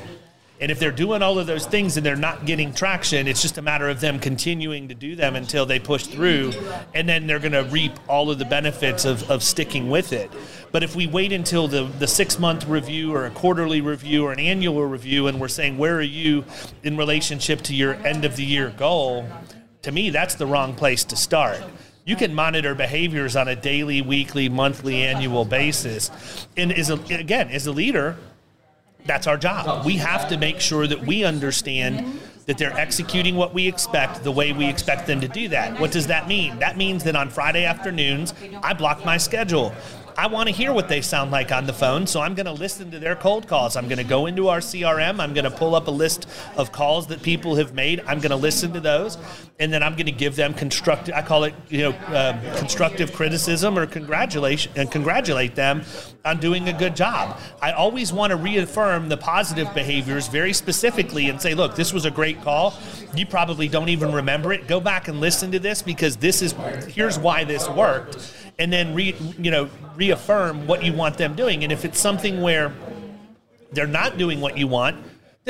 And 0.61 0.71
if 0.71 0.79
they're 0.79 0.93
doing 0.93 1.23
all 1.23 1.39
of 1.39 1.47
those 1.47 1.65
things 1.65 1.97
and 1.97 2.05
they're 2.05 2.17
not 2.17 2.45
getting 2.45 2.75
traction, 2.75 3.27
it's 3.27 3.41
just 3.41 3.57
a 3.57 3.63
matter 3.63 3.89
of 3.89 4.01
them 4.01 4.21
continuing 4.21 4.89
to 4.89 4.95
do 4.95 5.17
them 5.17 5.35
until 5.35 5.65
they 5.65 5.79
push 5.79 6.07
through, 6.07 6.53
and 6.95 7.09
then 7.09 7.27
they're 7.27 7.39
going 7.39 7.53
to 7.53 7.65
reap 7.65 7.93
all 8.09 8.31
of 8.31 8.39
the 8.39 8.45
benefits 8.45 9.07
of, 9.07 9.29
of 9.31 9.43
sticking 9.43 9.89
with 9.89 10.13
it. 10.13 10.31
But 10.73 10.83
if 10.83 10.95
we 10.95 11.07
wait 11.07 11.33
until 11.33 11.67
the, 11.69 11.85
the 11.85 12.07
six 12.07 12.39
month 12.39 12.67
review 12.67 13.13
or 13.15 13.27
a 13.27 13.31
quarterly 13.31 13.81
review 13.81 14.25
or 14.25 14.33
an 14.33 14.39
annual 14.39 14.85
review 14.85 15.27
and 15.27 15.41
we're 15.41 15.49
saying, 15.49 15.79
where 15.79 15.97
are 15.97 16.03
you 16.03 16.45
in 16.83 16.97
relationship 16.97 17.63
to 17.63 17.75
your 17.75 17.95
end 17.95 18.25
of 18.25 18.37
the 18.37 18.45
year 18.45 18.73
goal? 18.77 19.27
To 19.83 19.93
me, 19.93 20.11
that's 20.11 20.35
the 20.35 20.47
wrong 20.47 20.75
place 20.75 21.05
to 21.05 21.17
start. 21.17 21.61
You 22.05 22.17
can 22.17 22.35
monitor 22.35 22.75
behaviors 22.75 23.37
on 23.37 23.49
a 23.49 23.57
daily, 23.57 24.03
weekly, 24.03 24.49
monthly, 24.49 25.03
annual 25.03 25.45
basis. 25.45 26.11
And 26.57 26.73
as 26.73 26.91
a, 26.91 26.95
again, 26.95 27.49
as 27.49 27.67
a 27.67 27.73
leader, 27.73 28.17
that's 29.07 29.27
our 29.27 29.37
job. 29.37 29.85
We 29.85 29.97
have 29.97 30.29
to 30.29 30.39
make 30.39 30.61
sure 30.61 30.87
that 30.87 31.01
we 31.01 31.25
understand 31.25 32.21
that 32.47 32.59
they're 32.59 32.77
executing 32.77 33.37
what 33.37 33.55
we 33.55 33.69
expect 33.69 34.25
the 34.25 34.33
way 34.33 34.53
we 34.53 34.69
expect 34.69 35.07
them 35.07 35.21
to 35.21 35.29
do 35.29 35.49
that. 35.49 35.79
What 35.79 35.93
does 35.93 36.09
that 36.09 36.27
mean? 36.27 36.59
That 36.59 36.77
means 36.77 37.05
that 37.05 37.15
on 37.15 37.31
Friday 37.31 37.65
afternoons, 37.65 38.35
I 38.63 38.73
block 38.73 39.05
my 39.05 39.19
schedule. 39.19 39.73
I 40.21 40.27
want 40.27 40.51
to 40.51 40.55
hear 40.55 40.75
what 40.75 40.87
they 40.87 41.01
sound 41.01 41.31
like 41.31 41.51
on 41.51 41.65
the 41.65 41.73
phone, 41.73 42.07
so 42.07 42.21
I'm 42.21 42.35
going 42.35 42.45
to 42.45 42.53
listen 42.53 42.91
to 42.91 42.99
their 42.99 43.17
cold 43.17 43.49
calls. 43.49 43.75
I'm 43.75 43.89
going 43.89 43.97
to 43.97 44.05
go 44.05 44.27
into 44.27 44.49
our 44.49 44.59
CRM. 44.59 45.19
I'm 45.19 45.33
going 45.33 45.47
to 45.47 45.51
pull 45.51 45.75
up 45.75 45.87
a 45.87 45.91
list 45.91 46.29
of 46.59 46.73
calls 46.73 47.07
that 47.07 47.23
people 47.23 47.55
have 47.55 47.73
made. 47.73 48.01
I'm 48.01 48.21
going 48.21 48.29
to 48.29 48.37
listen 48.37 48.75
to 48.75 48.81
those, 48.81 49.17
and 49.59 49.73
then 49.73 49.83
I'm 49.83 49.93
going 49.93 50.05
to 50.05 50.13
give 50.13 50.37
them 50.37 50.53
constructive. 50.53 51.15
I 51.15 51.23
call 51.23 51.45
it, 51.45 51.55
you 51.71 51.85
know, 51.85 51.93
uh, 51.93 52.59
constructive 52.59 53.15
criticism 53.15 53.79
or 53.79 53.87
congratulation 53.87 54.71
and 54.77 54.91
congratulate 54.91 55.55
them 55.55 55.85
on 56.27 56.39
doing 56.39 56.69
a 56.69 56.75
good 56.75 56.95
job. 56.95 57.41
I 57.63 57.73
always 57.73 58.13
want 58.13 58.33
to 58.33 58.37
reaffirm 58.37 59.09
the 59.09 59.17
positive 59.17 59.73
behaviors 59.73 60.29
very 60.29 60.53
specifically 60.53 61.31
and 61.31 61.41
say, 61.41 61.55
look, 61.55 61.77
this 61.77 61.95
was 61.95 62.05
a 62.05 62.11
great 62.11 62.43
call. 62.43 62.75
You 63.15 63.25
probably 63.25 63.69
don't 63.69 63.89
even 63.89 64.13
remember 64.13 64.53
it. 64.53 64.69
Go 64.69 64.81
back 64.81 65.09
and 65.09 65.19
listen 65.19 65.51
to 65.53 65.59
this 65.59 65.81
because 65.81 66.19
this 66.19 66.43
is 66.43 66.53
here's 66.89 67.19
why 67.19 67.45
this 67.45 67.67
worked 67.71 68.19
and 68.61 68.71
then 68.71 68.95
re, 68.95 69.17
you 69.39 69.51
know 69.51 69.69
reaffirm 69.97 70.67
what 70.67 70.85
you 70.85 70.93
want 70.93 71.17
them 71.19 71.35
doing. 71.35 71.65
And 71.65 71.73
if 71.73 71.85
it's 71.85 71.99
something 71.99 72.41
where 72.41 72.73
they're 73.73 73.87
not 73.87 74.19
doing 74.19 74.41
what 74.41 74.57
you 74.57 74.69
want, 74.69 74.97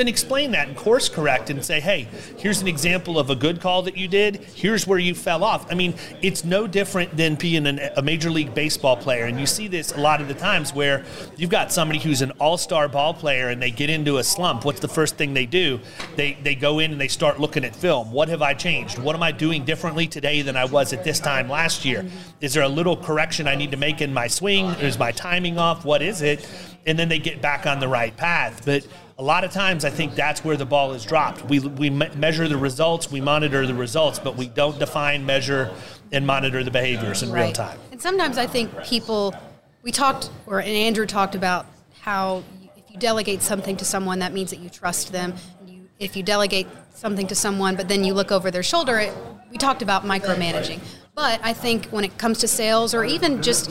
then 0.01 0.07
explain 0.07 0.49
that 0.49 0.67
and 0.67 0.75
course 0.75 1.09
correct 1.09 1.51
and 1.51 1.63
say, 1.63 1.79
hey, 1.79 2.07
here's 2.39 2.59
an 2.59 2.67
example 2.67 3.19
of 3.19 3.29
a 3.29 3.35
good 3.35 3.61
call 3.61 3.83
that 3.83 3.95
you 3.95 4.07
did. 4.07 4.37
Here's 4.37 4.87
where 4.87 4.97
you 4.97 5.13
fell 5.13 5.43
off. 5.43 5.71
I 5.71 5.75
mean, 5.75 5.93
it's 6.23 6.43
no 6.43 6.65
different 6.65 7.15
than 7.15 7.35
being 7.35 7.67
an, 7.67 7.79
a 7.95 8.01
Major 8.01 8.31
League 8.31 8.55
Baseball 8.55 8.97
player. 8.97 9.25
And 9.25 9.39
you 9.39 9.45
see 9.45 9.67
this 9.67 9.91
a 9.91 9.99
lot 9.99 10.19
of 10.19 10.27
the 10.27 10.33
times 10.33 10.73
where 10.73 11.05
you've 11.37 11.51
got 11.51 11.71
somebody 11.71 11.99
who's 11.99 12.23
an 12.23 12.31
all 12.39 12.57
star 12.57 12.89
ball 12.89 13.13
player 13.13 13.49
and 13.49 13.61
they 13.61 13.69
get 13.69 13.91
into 13.91 14.17
a 14.17 14.23
slump. 14.23 14.65
What's 14.65 14.79
the 14.79 14.87
first 14.87 15.17
thing 15.17 15.35
they 15.35 15.45
do? 15.45 15.79
They, 16.15 16.33
they 16.41 16.55
go 16.55 16.79
in 16.79 16.91
and 16.91 16.99
they 16.99 17.07
start 17.07 17.39
looking 17.39 17.63
at 17.63 17.75
film. 17.75 18.11
What 18.11 18.27
have 18.29 18.41
I 18.41 18.55
changed? 18.55 18.97
What 18.97 19.15
am 19.15 19.21
I 19.21 19.31
doing 19.31 19.65
differently 19.65 20.07
today 20.07 20.41
than 20.41 20.57
I 20.57 20.65
was 20.65 20.93
at 20.93 21.03
this 21.03 21.19
time 21.19 21.47
last 21.47 21.85
year? 21.85 22.09
Is 22.39 22.55
there 22.55 22.63
a 22.63 22.69
little 22.69 22.97
correction 22.97 23.47
I 23.47 23.53
need 23.53 23.69
to 23.69 23.77
make 23.77 24.01
in 24.01 24.11
my 24.11 24.25
swing? 24.25 24.65
Is 24.79 24.97
my 24.97 25.11
timing 25.11 25.59
off? 25.59 25.85
What 25.85 26.01
is 26.01 26.23
it? 26.23 26.49
And 26.87 26.97
then 26.97 27.07
they 27.07 27.19
get 27.19 27.39
back 27.43 27.67
on 27.67 27.79
the 27.79 27.87
right 27.87 28.17
path. 28.17 28.63
But 28.65 28.87
a 29.21 29.23
lot 29.23 29.43
of 29.43 29.51
times 29.51 29.85
I 29.85 29.91
think 29.91 30.15
that's 30.15 30.43
where 30.43 30.57
the 30.57 30.65
ball 30.65 30.93
is 30.93 31.05
dropped. 31.05 31.45
We, 31.45 31.59
we 31.59 31.91
me- 31.91 32.09
measure 32.15 32.47
the 32.47 32.57
results, 32.57 33.11
we 33.11 33.21
monitor 33.21 33.67
the 33.67 33.75
results, 33.75 34.17
but 34.17 34.35
we 34.35 34.47
don't 34.47 34.79
define, 34.79 35.27
measure, 35.27 35.71
and 36.11 36.25
monitor 36.25 36.63
the 36.63 36.71
behaviors 36.71 37.21
in 37.21 37.31
right. 37.31 37.43
real 37.43 37.53
time. 37.53 37.77
And 37.91 38.01
sometimes 38.01 38.39
I 38.39 38.47
think 38.47 38.75
people, 38.83 39.35
we 39.83 39.91
talked, 39.91 40.31
or 40.47 40.59
and 40.59 40.69
Andrew 40.69 41.05
talked 41.05 41.35
about 41.35 41.67
how 41.99 42.43
if 42.75 42.89
you 42.89 42.97
delegate 42.97 43.43
something 43.43 43.77
to 43.77 43.85
someone, 43.85 44.17
that 44.19 44.33
means 44.33 44.49
that 44.49 44.59
you 44.59 44.69
trust 44.69 45.11
them. 45.11 45.35
You, 45.67 45.87
if 45.99 46.17
you 46.17 46.23
delegate 46.23 46.65
something 46.95 47.27
to 47.27 47.35
someone, 47.35 47.75
but 47.75 47.87
then 47.87 48.03
you 48.03 48.15
look 48.15 48.31
over 48.31 48.49
their 48.49 48.63
shoulder, 48.63 48.97
it, 48.97 49.13
we 49.51 49.59
talked 49.59 49.83
about 49.83 50.03
micromanaging. 50.03 50.79
But 51.13 51.39
I 51.43 51.53
think 51.53 51.85
when 51.89 52.03
it 52.03 52.17
comes 52.17 52.39
to 52.39 52.47
sales 52.47 52.95
or 52.95 53.05
even 53.05 53.43
just 53.43 53.69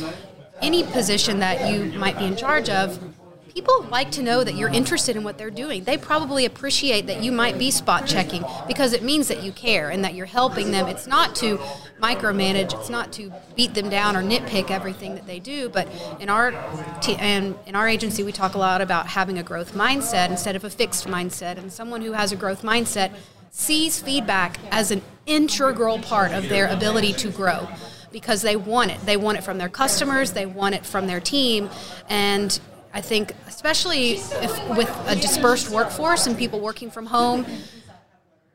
any 0.62 0.84
position 0.84 1.40
that 1.40 1.72
you 1.72 1.98
might 1.98 2.16
be 2.16 2.26
in 2.26 2.36
charge 2.36 2.68
of, 2.68 3.00
people 3.52 3.82
like 3.90 4.12
to 4.12 4.22
know 4.22 4.44
that 4.44 4.54
you're 4.54 4.68
interested 4.68 5.16
in 5.16 5.24
what 5.24 5.36
they're 5.36 5.50
doing. 5.50 5.82
They 5.84 5.98
probably 5.98 6.44
appreciate 6.44 7.06
that 7.08 7.22
you 7.22 7.32
might 7.32 7.58
be 7.58 7.70
spot 7.70 8.06
checking 8.06 8.44
because 8.68 8.92
it 8.92 9.02
means 9.02 9.28
that 9.28 9.42
you 9.42 9.50
care 9.52 9.90
and 9.90 10.04
that 10.04 10.14
you're 10.14 10.26
helping 10.26 10.70
them. 10.70 10.86
It's 10.86 11.06
not 11.06 11.34
to 11.36 11.58
micromanage, 12.00 12.78
it's 12.78 12.88
not 12.88 13.12
to 13.14 13.32
beat 13.56 13.74
them 13.74 13.90
down 13.90 14.16
or 14.16 14.22
nitpick 14.22 14.70
everything 14.70 15.16
that 15.16 15.26
they 15.26 15.40
do, 15.40 15.68
but 15.68 15.88
in 16.20 16.28
our 16.28 16.52
t- 17.00 17.16
and 17.16 17.56
in 17.66 17.74
our 17.74 17.88
agency 17.88 18.22
we 18.22 18.32
talk 18.32 18.54
a 18.54 18.58
lot 18.58 18.80
about 18.80 19.08
having 19.08 19.38
a 19.38 19.42
growth 19.42 19.74
mindset 19.74 20.30
instead 20.30 20.54
of 20.54 20.64
a 20.64 20.70
fixed 20.70 21.06
mindset 21.06 21.58
and 21.58 21.72
someone 21.72 22.02
who 22.02 22.12
has 22.12 22.32
a 22.32 22.36
growth 22.36 22.62
mindset 22.62 23.12
sees 23.50 24.00
feedback 24.00 24.58
as 24.70 24.90
an 24.92 25.02
integral 25.26 25.98
part 25.98 26.30
of 26.32 26.48
their 26.48 26.68
ability 26.68 27.12
to 27.12 27.30
grow 27.30 27.68
because 28.12 28.42
they 28.42 28.56
want 28.56 28.90
it. 28.90 29.00
They 29.02 29.16
want 29.16 29.38
it 29.38 29.42
from 29.42 29.58
their 29.58 29.68
customers, 29.68 30.32
they 30.32 30.46
want 30.46 30.74
it 30.74 30.84
from 30.84 31.06
their 31.06 31.20
team, 31.20 31.70
and 32.08 32.58
I 32.92 33.00
think, 33.00 33.34
especially 33.46 34.14
if 34.14 34.76
with 34.76 34.90
a 35.06 35.14
dispersed 35.14 35.70
workforce 35.70 36.26
and 36.26 36.36
people 36.36 36.60
working 36.60 36.90
from 36.90 37.06
home, 37.06 37.46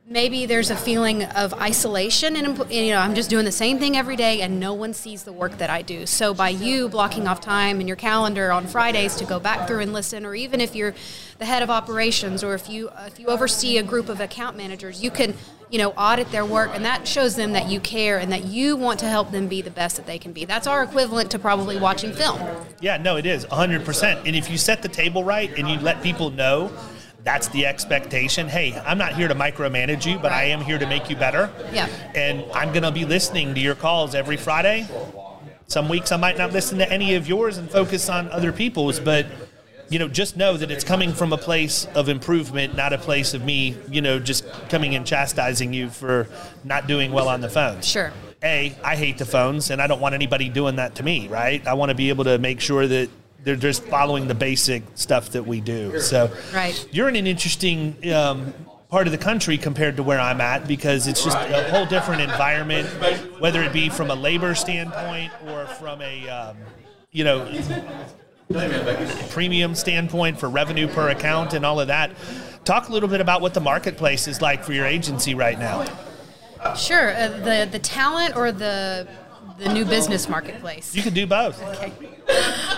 maybe 0.07 0.45
there's 0.45 0.69
a 0.69 0.75
feeling 0.75 1.23
of 1.23 1.51
isolation 1.55 2.35
and 2.35 2.71
you 2.71 2.91
know 2.91 2.99
i'm 2.99 3.15
just 3.15 3.27
doing 3.27 3.43
the 3.43 3.51
same 3.51 3.79
thing 3.79 3.97
every 3.97 4.15
day 4.15 4.41
and 4.41 4.59
no 4.59 4.71
one 4.71 4.93
sees 4.93 5.23
the 5.23 5.33
work 5.33 5.57
that 5.57 5.69
i 5.69 5.81
do. 5.81 6.05
So 6.05 6.33
by 6.33 6.49
you 6.49 6.87
blocking 6.89 7.27
off 7.27 7.41
time 7.41 7.81
in 7.81 7.87
your 7.87 7.95
calendar 7.95 8.51
on 8.51 8.67
fridays 8.67 9.15
to 9.15 9.25
go 9.25 9.39
back 9.39 9.67
through 9.67 9.79
and 9.79 9.93
listen 9.93 10.25
or 10.25 10.35
even 10.35 10.61
if 10.61 10.75
you're 10.75 10.93
the 11.39 11.45
head 11.45 11.63
of 11.63 11.71
operations 11.71 12.43
or 12.43 12.53
if 12.53 12.69
you 12.69 12.89
if 13.07 13.19
you 13.19 13.27
oversee 13.27 13.77
a 13.77 13.83
group 13.83 14.07
of 14.07 14.19
account 14.21 14.55
managers 14.55 15.01
you 15.01 15.09
can 15.09 15.33
you 15.71 15.79
know 15.79 15.89
audit 15.91 16.31
their 16.31 16.45
work 16.45 16.69
and 16.75 16.85
that 16.85 17.07
shows 17.07 17.35
them 17.35 17.53
that 17.53 17.67
you 17.67 17.79
care 17.79 18.19
and 18.19 18.31
that 18.31 18.45
you 18.45 18.75
want 18.75 18.99
to 18.99 19.07
help 19.07 19.31
them 19.31 19.47
be 19.47 19.63
the 19.63 19.71
best 19.71 19.95
that 19.95 20.05
they 20.05 20.19
can 20.19 20.31
be. 20.31 20.45
That's 20.45 20.67
our 20.67 20.83
equivalent 20.83 21.31
to 21.31 21.39
probably 21.39 21.79
watching 21.79 22.13
film. 22.13 22.39
Yeah, 22.79 22.97
no, 22.97 23.17
it 23.17 23.25
is 23.25 23.45
100%. 23.45 24.27
And 24.27 24.35
if 24.35 24.49
you 24.51 24.57
set 24.57 24.83
the 24.83 24.87
table 24.87 25.23
right 25.23 25.51
and 25.57 25.67
you 25.67 25.79
let 25.79 26.03
people 26.03 26.29
know 26.29 26.71
that's 27.25 27.47
the 27.49 27.65
expectation. 27.65 28.47
Hey, 28.47 28.79
I'm 28.85 28.99
not 28.99 29.15
here 29.15 29.27
to 29.27 29.35
micromanage 29.35 30.05
you, 30.05 30.19
but 30.19 30.31
I 30.31 30.43
am 30.45 30.61
here 30.61 30.77
to 30.77 30.85
make 30.85 31.09
you 31.09 31.15
better. 31.15 31.51
Yeah. 31.73 31.89
And 32.13 32.45
I'm 32.53 32.71
going 32.71 32.83
to 32.83 32.91
be 32.91 33.03
listening 33.03 33.55
to 33.55 33.59
your 33.59 33.73
calls 33.75 34.13
every 34.13 34.37
Friday. 34.37 34.87
Some 35.67 35.89
weeks 35.89 36.11
I 36.11 36.17
might 36.17 36.37
not 36.37 36.53
listen 36.53 36.77
to 36.77 36.89
any 36.89 37.15
of 37.15 37.27
yours 37.27 37.57
and 37.57 37.69
focus 37.69 38.09
on 38.09 38.29
other 38.29 38.51
people's, 38.51 38.99
but 38.99 39.25
you 39.89 39.97
know, 39.97 40.07
just 40.07 40.37
know 40.37 40.55
that 40.55 40.69
it's 40.69 40.83
coming 40.83 41.13
from 41.13 41.33
a 41.33 41.37
place 41.37 41.87
of 41.95 42.09
improvement, 42.09 42.75
not 42.75 42.93
a 42.93 42.97
place 42.97 43.33
of 43.33 43.43
me, 43.43 43.75
you 43.89 44.01
know, 44.01 44.19
just 44.19 44.45
coming 44.69 44.95
and 44.95 45.05
chastising 45.05 45.73
you 45.73 45.89
for 45.89 46.27
not 46.63 46.87
doing 46.87 47.11
well 47.11 47.27
on 47.27 47.41
the 47.41 47.49
phone. 47.49 47.81
sure 47.81 48.11
A, 48.43 48.75
I 48.83 48.95
hate 48.95 49.17
the 49.17 49.25
phones, 49.25 49.71
and 49.71 49.81
I 49.81 49.87
don't 49.87 50.01
want 50.01 50.13
anybody 50.13 50.49
doing 50.49 50.75
that 50.75 50.95
to 50.95 51.03
me, 51.03 51.27
right? 51.27 51.65
I 51.65 51.73
want 51.73 51.89
to 51.89 51.95
be 51.95 52.09
able 52.09 52.23
to 52.25 52.37
make 52.37 52.61
sure 52.61 52.87
that 52.87 53.09
they're 53.45 53.55
just 53.55 53.83
following 53.83 54.27
the 54.27 54.35
basic 54.35 54.83
stuff 54.95 55.29
that 55.31 55.45
we 55.45 55.61
do. 55.61 55.99
So, 56.01 56.31
Right. 56.53 56.85
you're 56.91 57.07
in 57.07 57.15
an 57.15 57.27
interesting 57.27 57.95
um, 58.13 58.53
part 58.89 59.07
of 59.07 59.11
the 59.11 59.19
country 59.19 59.57
compared 59.57 59.97
to 59.97 60.03
where 60.03 60.19
I'm 60.19 60.41
at 60.41 60.67
because 60.67 61.05
it's 61.07 61.23
just 61.23 61.37
a 61.37 61.69
whole 61.69 61.85
different 61.85 62.21
environment, 62.21 62.89
whether 63.39 63.61
it 63.61 63.71
be 63.71 63.89
from 63.89 64.09
a 64.09 64.15
labor 64.15 64.55
standpoint 64.55 65.31
or 65.47 65.67
from 65.67 66.01
a, 66.01 66.27
um, 66.27 66.57
you 67.11 67.23
know, 67.23 67.47
premium 69.29 69.75
standpoint 69.75 70.39
for 70.39 70.49
revenue 70.49 70.87
per 70.87 71.09
account 71.09 71.53
and 71.53 71.65
all 71.65 71.79
of 71.79 71.87
that. 71.87 72.11
Talk 72.63 72.89
a 72.89 72.91
little 72.91 73.09
bit 73.09 73.21
about 73.21 73.41
what 73.41 73.53
the 73.53 73.61
marketplace 73.61 74.27
is 74.27 74.41
like 74.41 74.63
for 74.63 74.73
your 74.73 74.85
agency 74.85 75.35
right 75.35 75.57
now. 75.57 75.85
Sure. 76.75 77.15
Uh, 77.15 77.27
the 77.27 77.69
the 77.71 77.77
talent 77.77 78.35
or 78.35 78.51
the 78.51 79.07
the 79.57 79.73
new 79.73 79.85
business 79.85 80.27
marketplace. 80.27 80.95
You 80.95 81.01
can 81.01 81.13
do 81.13 81.25
both. 81.25 81.61
Okay. 81.75 81.93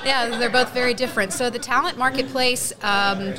Yeah, 0.05 0.38
they're 0.38 0.49
both 0.49 0.73
very 0.73 0.93
different. 0.93 1.34
So 1.34 1.49
the 1.49 1.59
talent 1.59 1.97
marketplace 1.97 2.71
um, 2.82 3.34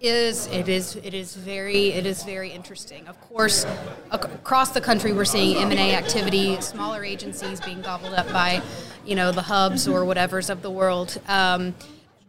is 0.00 0.46
it 0.48 0.68
is 0.68 0.96
it 0.96 1.14
is 1.14 1.34
very 1.34 1.88
it 1.88 2.06
is 2.06 2.22
very 2.22 2.50
interesting. 2.50 3.06
Of 3.08 3.20
course, 3.20 3.64
ac- 4.12 4.24
across 4.24 4.70
the 4.70 4.80
country 4.80 5.12
we're 5.12 5.24
seeing 5.24 5.56
M 5.56 5.70
and 5.70 5.80
A 5.80 5.94
activity, 5.94 6.60
smaller 6.60 7.04
agencies 7.04 7.60
being 7.60 7.82
gobbled 7.82 8.14
up 8.14 8.30
by, 8.32 8.62
you 9.04 9.16
know, 9.16 9.32
the 9.32 9.42
hubs 9.42 9.88
or 9.88 10.04
whatever's 10.04 10.50
of 10.50 10.62
the 10.62 10.70
world. 10.70 11.20
Um, 11.28 11.74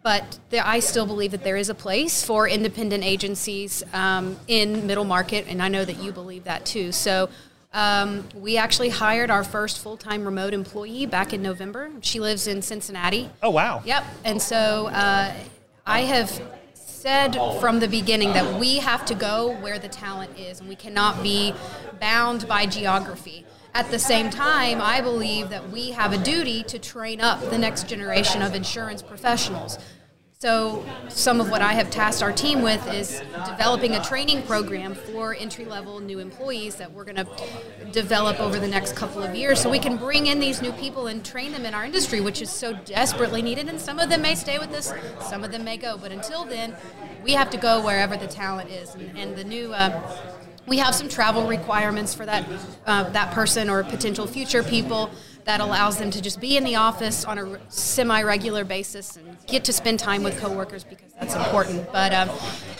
but 0.03 0.37
there, 0.51 0.63
I 0.63 0.79
still 0.79 1.07
believe 1.07 1.31
that 1.31 1.43
there 1.43 1.57
is 1.57 1.69
a 1.69 1.73
place 1.75 2.23
for 2.23 2.47
independent 2.47 3.03
agencies 3.03 3.83
um, 3.91 4.37
in 4.47 4.85
middle 4.85 5.03
market, 5.03 5.45
and 5.47 5.63
I 5.63 5.67
know 5.67 5.83
that 5.83 5.97
you 5.97 6.11
believe 6.11 6.43
that 6.43 6.65
too. 6.65 6.91
So 6.91 7.29
um, 7.75 8.27
we 8.33 8.55
actually 8.55 8.87
hired 8.87 9.29
our 9.29 9.43
first 9.43 9.79
full 9.79 9.97
time 9.97 10.23
remote 10.23 10.53
employee 10.53 11.05
back 11.05 11.33
in 11.33 11.41
November. 11.41 11.91
She 11.99 12.21
lives 12.21 12.47
in 12.47 12.61
Cincinnati. 12.61 13.29
Oh, 13.43 13.49
wow. 13.49 13.83
Yep. 13.85 14.05
And 14.23 14.41
so 14.41 14.87
uh, 14.87 15.33
I 15.85 16.01
have 16.01 16.41
said 16.73 17.35
from 17.59 17.81
the 17.81 17.87
beginning 17.89 18.31
that 18.31 18.59
we 18.59 18.77
have 18.77 19.05
to 19.05 19.13
go 19.13 19.57
where 19.59 19.77
the 19.77 19.89
talent 19.89 20.39
is, 20.39 20.61
and 20.61 20.69
we 20.69 20.75
cannot 20.75 21.21
be 21.21 21.53
bound 21.99 22.47
by 22.47 22.65
geography. 22.65 23.45
At 23.73 23.91
the 23.91 23.99
same 23.99 24.29
time, 24.29 24.79
I 24.81 25.01
believe 25.01 25.49
that 25.49 25.69
we 25.69 25.91
have 25.91 26.13
a 26.13 26.17
duty 26.17 26.63
to 26.63 26.79
train 26.79 27.19
up 27.19 27.41
the 27.49 27.57
next 27.57 27.89
generation 27.89 28.41
of 28.41 28.55
insurance 28.55 29.01
professionals. 29.01 29.77
So, 30.45 30.85
some 31.09 31.41
of 31.41 31.49
what 31.49 31.63
I 31.63 31.73
have 31.73 31.89
tasked 31.89 32.21
our 32.21 32.31
team 32.31 32.61
with 32.61 32.87
is 32.93 33.19
developing 33.47 33.95
a 33.95 34.03
training 34.03 34.43
program 34.43 34.93
for 34.93 35.33
entry 35.33 35.65
level 35.65 35.99
new 35.99 36.19
employees 36.19 36.75
that 36.75 36.91
we're 36.91 37.03
going 37.03 37.15
to 37.15 37.27
develop 37.91 38.39
over 38.39 38.59
the 38.59 38.67
next 38.67 38.95
couple 38.95 39.23
of 39.23 39.33
years 39.33 39.59
so 39.59 39.71
we 39.71 39.79
can 39.79 39.97
bring 39.97 40.27
in 40.27 40.39
these 40.39 40.61
new 40.61 40.71
people 40.73 41.07
and 41.07 41.25
train 41.25 41.51
them 41.51 41.65
in 41.65 41.73
our 41.73 41.83
industry, 41.83 42.21
which 42.21 42.43
is 42.43 42.51
so 42.51 42.73
desperately 42.85 43.41
needed. 43.41 43.67
And 43.69 43.81
some 43.81 43.97
of 43.97 44.07
them 44.07 44.21
may 44.21 44.35
stay 44.35 44.59
with 44.59 44.71
us, 44.73 44.93
some 45.19 45.43
of 45.43 45.51
them 45.51 45.63
may 45.63 45.77
go. 45.77 45.97
But 45.97 46.11
until 46.11 46.45
then, 46.45 46.75
we 47.23 47.31
have 47.31 47.49
to 47.49 47.57
go 47.57 47.83
wherever 47.83 48.15
the 48.15 48.27
talent 48.27 48.69
is. 48.69 48.93
And, 48.93 49.17
and 49.17 49.35
the 49.35 49.43
new. 49.43 49.73
Uh, 49.73 49.99
we 50.67 50.77
have 50.77 50.93
some 50.93 51.09
travel 51.09 51.47
requirements 51.47 52.13
for 52.13 52.25
that 52.27 52.47
uh, 52.85 53.09
that 53.09 53.33
person 53.33 53.67
or 53.67 53.83
potential 53.83 54.27
future 54.27 54.61
people 54.61 55.09
that 55.45 55.61
allows 55.61 55.97
them 55.97 56.09
to 56.11 56.21
just 56.21 56.41
be 56.41 56.57
in 56.57 56.63
the 56.63 56.75
office 56.75 57.23
on 57.23 57.37
a 57.37 57.59
semi-regular 57.69 58.65
basis 58.65 59.15
and 59.15 59.37
get 59.45 59.63
to 59.63 59.71
spend 59.71 59.99
time 59.99 60.23
with 60.23 60.37
coworkers 60.39 60.83
because 60.83 61.13
that's 61.19 61.35
important. 61.35 61.91
But 61.91 62.13
um, 62.13 62.29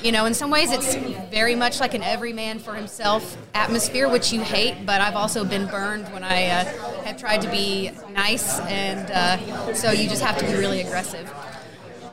you 0.01 0.11
know, 0.11 0.25
in 0.25 0.33
some 0.33 0.49
ways, 0.49 0.71
it's 0.71 0.95
very 1.31 1.55
much 1.55 1.79
like 1.79 1.93
an 1.93 2.03
every 2.03 2.33
man 2.33 2.59
for 2.59 2.73
himself 2.73 3.37
atmosphere, 3.53 4.09
which 4.09 4.33
you 4.33 4.41
hate. 4.41 4.85
But 4.85 4.99
I've 4.99 5.15
also 5.15 5.45
been 5.45 5.67
burned 5.67 6.11
when 6.11 6.23
I 6.23 6.47
uh, 6.47 6.65
have 7.03 7.17
tried 7.17 7.41
to 7.43 7.49
be 7.51 7.91
nice, 8.11 8.59
and 8.61 9.11
uh, 9.11 9.73
so 9.73 9.91
you 9.91 10.09
just 10.09 10.23
have 10.23 10.37
to 10.39 10.45
be 10.45 10.53
really 10.53 10.81
aggressive. 10.81 11.31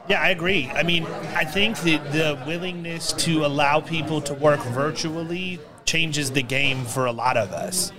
Yeah, 0.09 0.21
I 0.21 0.31
agree. 0.31 0.69
I 0.69 0.83
mean, 0.83 1.07
I 1.35 1.45
think 1.45 1.79
that 1.79 2.13
the 2.13 2.39
willingness 2.47 3.13
to 3.25 3.47
allow 3.47 3.81
people 3.81 4.21
to 4.23 4.35
work 4.35 4.61
virtually 4.61 5.61
changes 5.85 6.31
the 6.33 6.43
game 6.43 6.85
for 6.85 7.07
a 7.07 7.13
lot 7.13 7.37
of 7.37 7.53
us. 7.53 7.93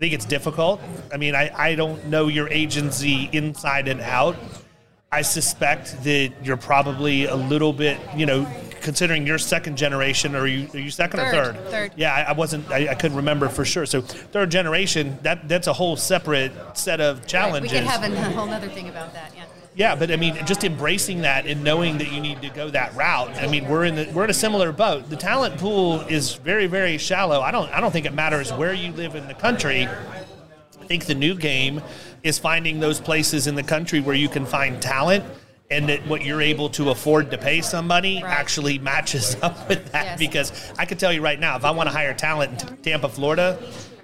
I 0.00 0.02
think 0.02 0.14
it's 0.14 0.24
difficult. 0.24 0.80
I 1.12 1.18
mean, 1.18 1.34
I, 1.34 1.50
I 1.54 1.74
don't 1.74 2.06
know 2.06 2.28
your 2.28 2.48
agency 2.48 3.28
inside 3.34 3.86
and 3.86 4.00
out. 4.00 4.34
I 5.12 5.20
suspect 5.20 6.02
that 6.04 6.32
you're 6.42 6.56
probably 6.56 7.26
a 7.26 7.36
little 7.36 7.74
bit, 7.74 7.98
you 8.16 8.24
know, 8.24 8.46
considering 8.80 9.26
you're 9.26 9.36
second 9.36 9.76
generation, 9.76 10.34
or 10.34 10.40
are 10.40 10.46
you, 10.46 10.70
are 10.72 10.78
you 10.78 10.90
second 10.90 11.20
Third, 11.20 11.34
or 11.34 11.52
third? 11.52 11.70
third. 11.70 11.92
Yeah, 11.96 12.14
I, 12.14 12.30
I 12.30 12.32
wasn't, 12.32 12.70
I, 12.70 12.88
I 12.88 12.94
couldn't 12.94 13.18
remember 13.18 13.50
for 13.50 13.66
sure. 13.66 13.84
So 13.84 14.00
third 14.00 14.50
generation, 14.50 15.18
that 15.20 15.46
that's 15.50 15.66
a 15.66 15.72
whole 15.74 15.98
separate 15.98 16.52
set 16.78 17.02
of 17.02 17.18
Right, 17.18 17.28
challenges. 17.28 17.72
We 17.72 17.78
could 17.80 17.86
have 17.86 18.02
a 18.02 18.30
whole 18.32 18.48
other 18.48 18.68
thing 18.68 18.88
about 18.88 19.12
that. 19.12 19.32
Yeah. 19.36 19.44
Yeah, 19.80 19.94
but 19.94 20.10
I 20.10 20.16
mean, 20.16 20.34
just 20.44 20.62
embracing 20.62 21.22
that 21.22 21.46
and 21.46 21.64
knowing 21.64 21.96
that 21.96 22.12
you 22.12 22.20
need 22.20 22.42
to 22.42 22.50
go 22.50 22.68
that 22.68 22.94
route. 22.94 23.30
I 23.38 23.46
mean, 23.46 23.66
we're 23.66 23.86
in 23.86 23.94
the, 23.94 24.10
we're 24.12 24.24
in 24.24 24.28
a 24.28 24.34
similar 24.34 24.72
boat. 24.72 25.08
The 25.08 25.16
talent 25.16 25.56
pool 25.56 26.02
is 26.02 26.34
very 26.34 26.66
very 26.66 26.98
shallow. 26.98 27.40
I 27.40 27.50
don't 27.50 27.70
I 27.70 27.80
don't 27.80 27.90
think 27.90 28.04
it 28.04 28.12
matters 28.12 28.52
where 28.52 28.74
you 28.74 28.92
live 28.92 29.14
in 29.14 29.26
the 29.26 29.32
country. 29.32 29.86
I 29.86 30.84
think 30.84 31.06
the 31.06 31.14
new 31.14 31.34
game 31.34 31.80
is 32.22 32.38
finding 32.38 32.78
those 32.78 33.00
places 33.00 33.46
in 33.46 33.54
the 33.54 33.62
country 33.62 34.00
where 34.00 34.14
you 34.14 34.28
can 34.28 34.44
find 34.44 34.82
talent 34.82 35.24
and 35.70 35.88
that 35.88 36.06
what 36.06 36.26
you're 36.26 36.42
able 36.42 36.68
to 36.70 36.90
afford 36.90 37.30
to 37.30 37.38
pay 37.38 37.62
somebody 37.62 38.22
Right. 38.22 38.38
actually 38.38 38.78
matches 38.78 39.34
up 39.42 39.66
with 39.66 39.92
that 39.92 40.04
Yes. 40.04 40.18
because 40.18 40.72
I 40.78 40.84
can 40.84 40.98
tell 40.98 41.10
you 41.10 41.22
right 41.22 41.40
now 41.40 41.56
if 41.56 41.64
I 41.64 41.70
want 41.70 41.86
to 41.88 41.92
hire 41.94 42.12
talent 42.12 42.64
in 42.70 42.76
Tampa, 42.82 43.08
Florida, 43.08 43.58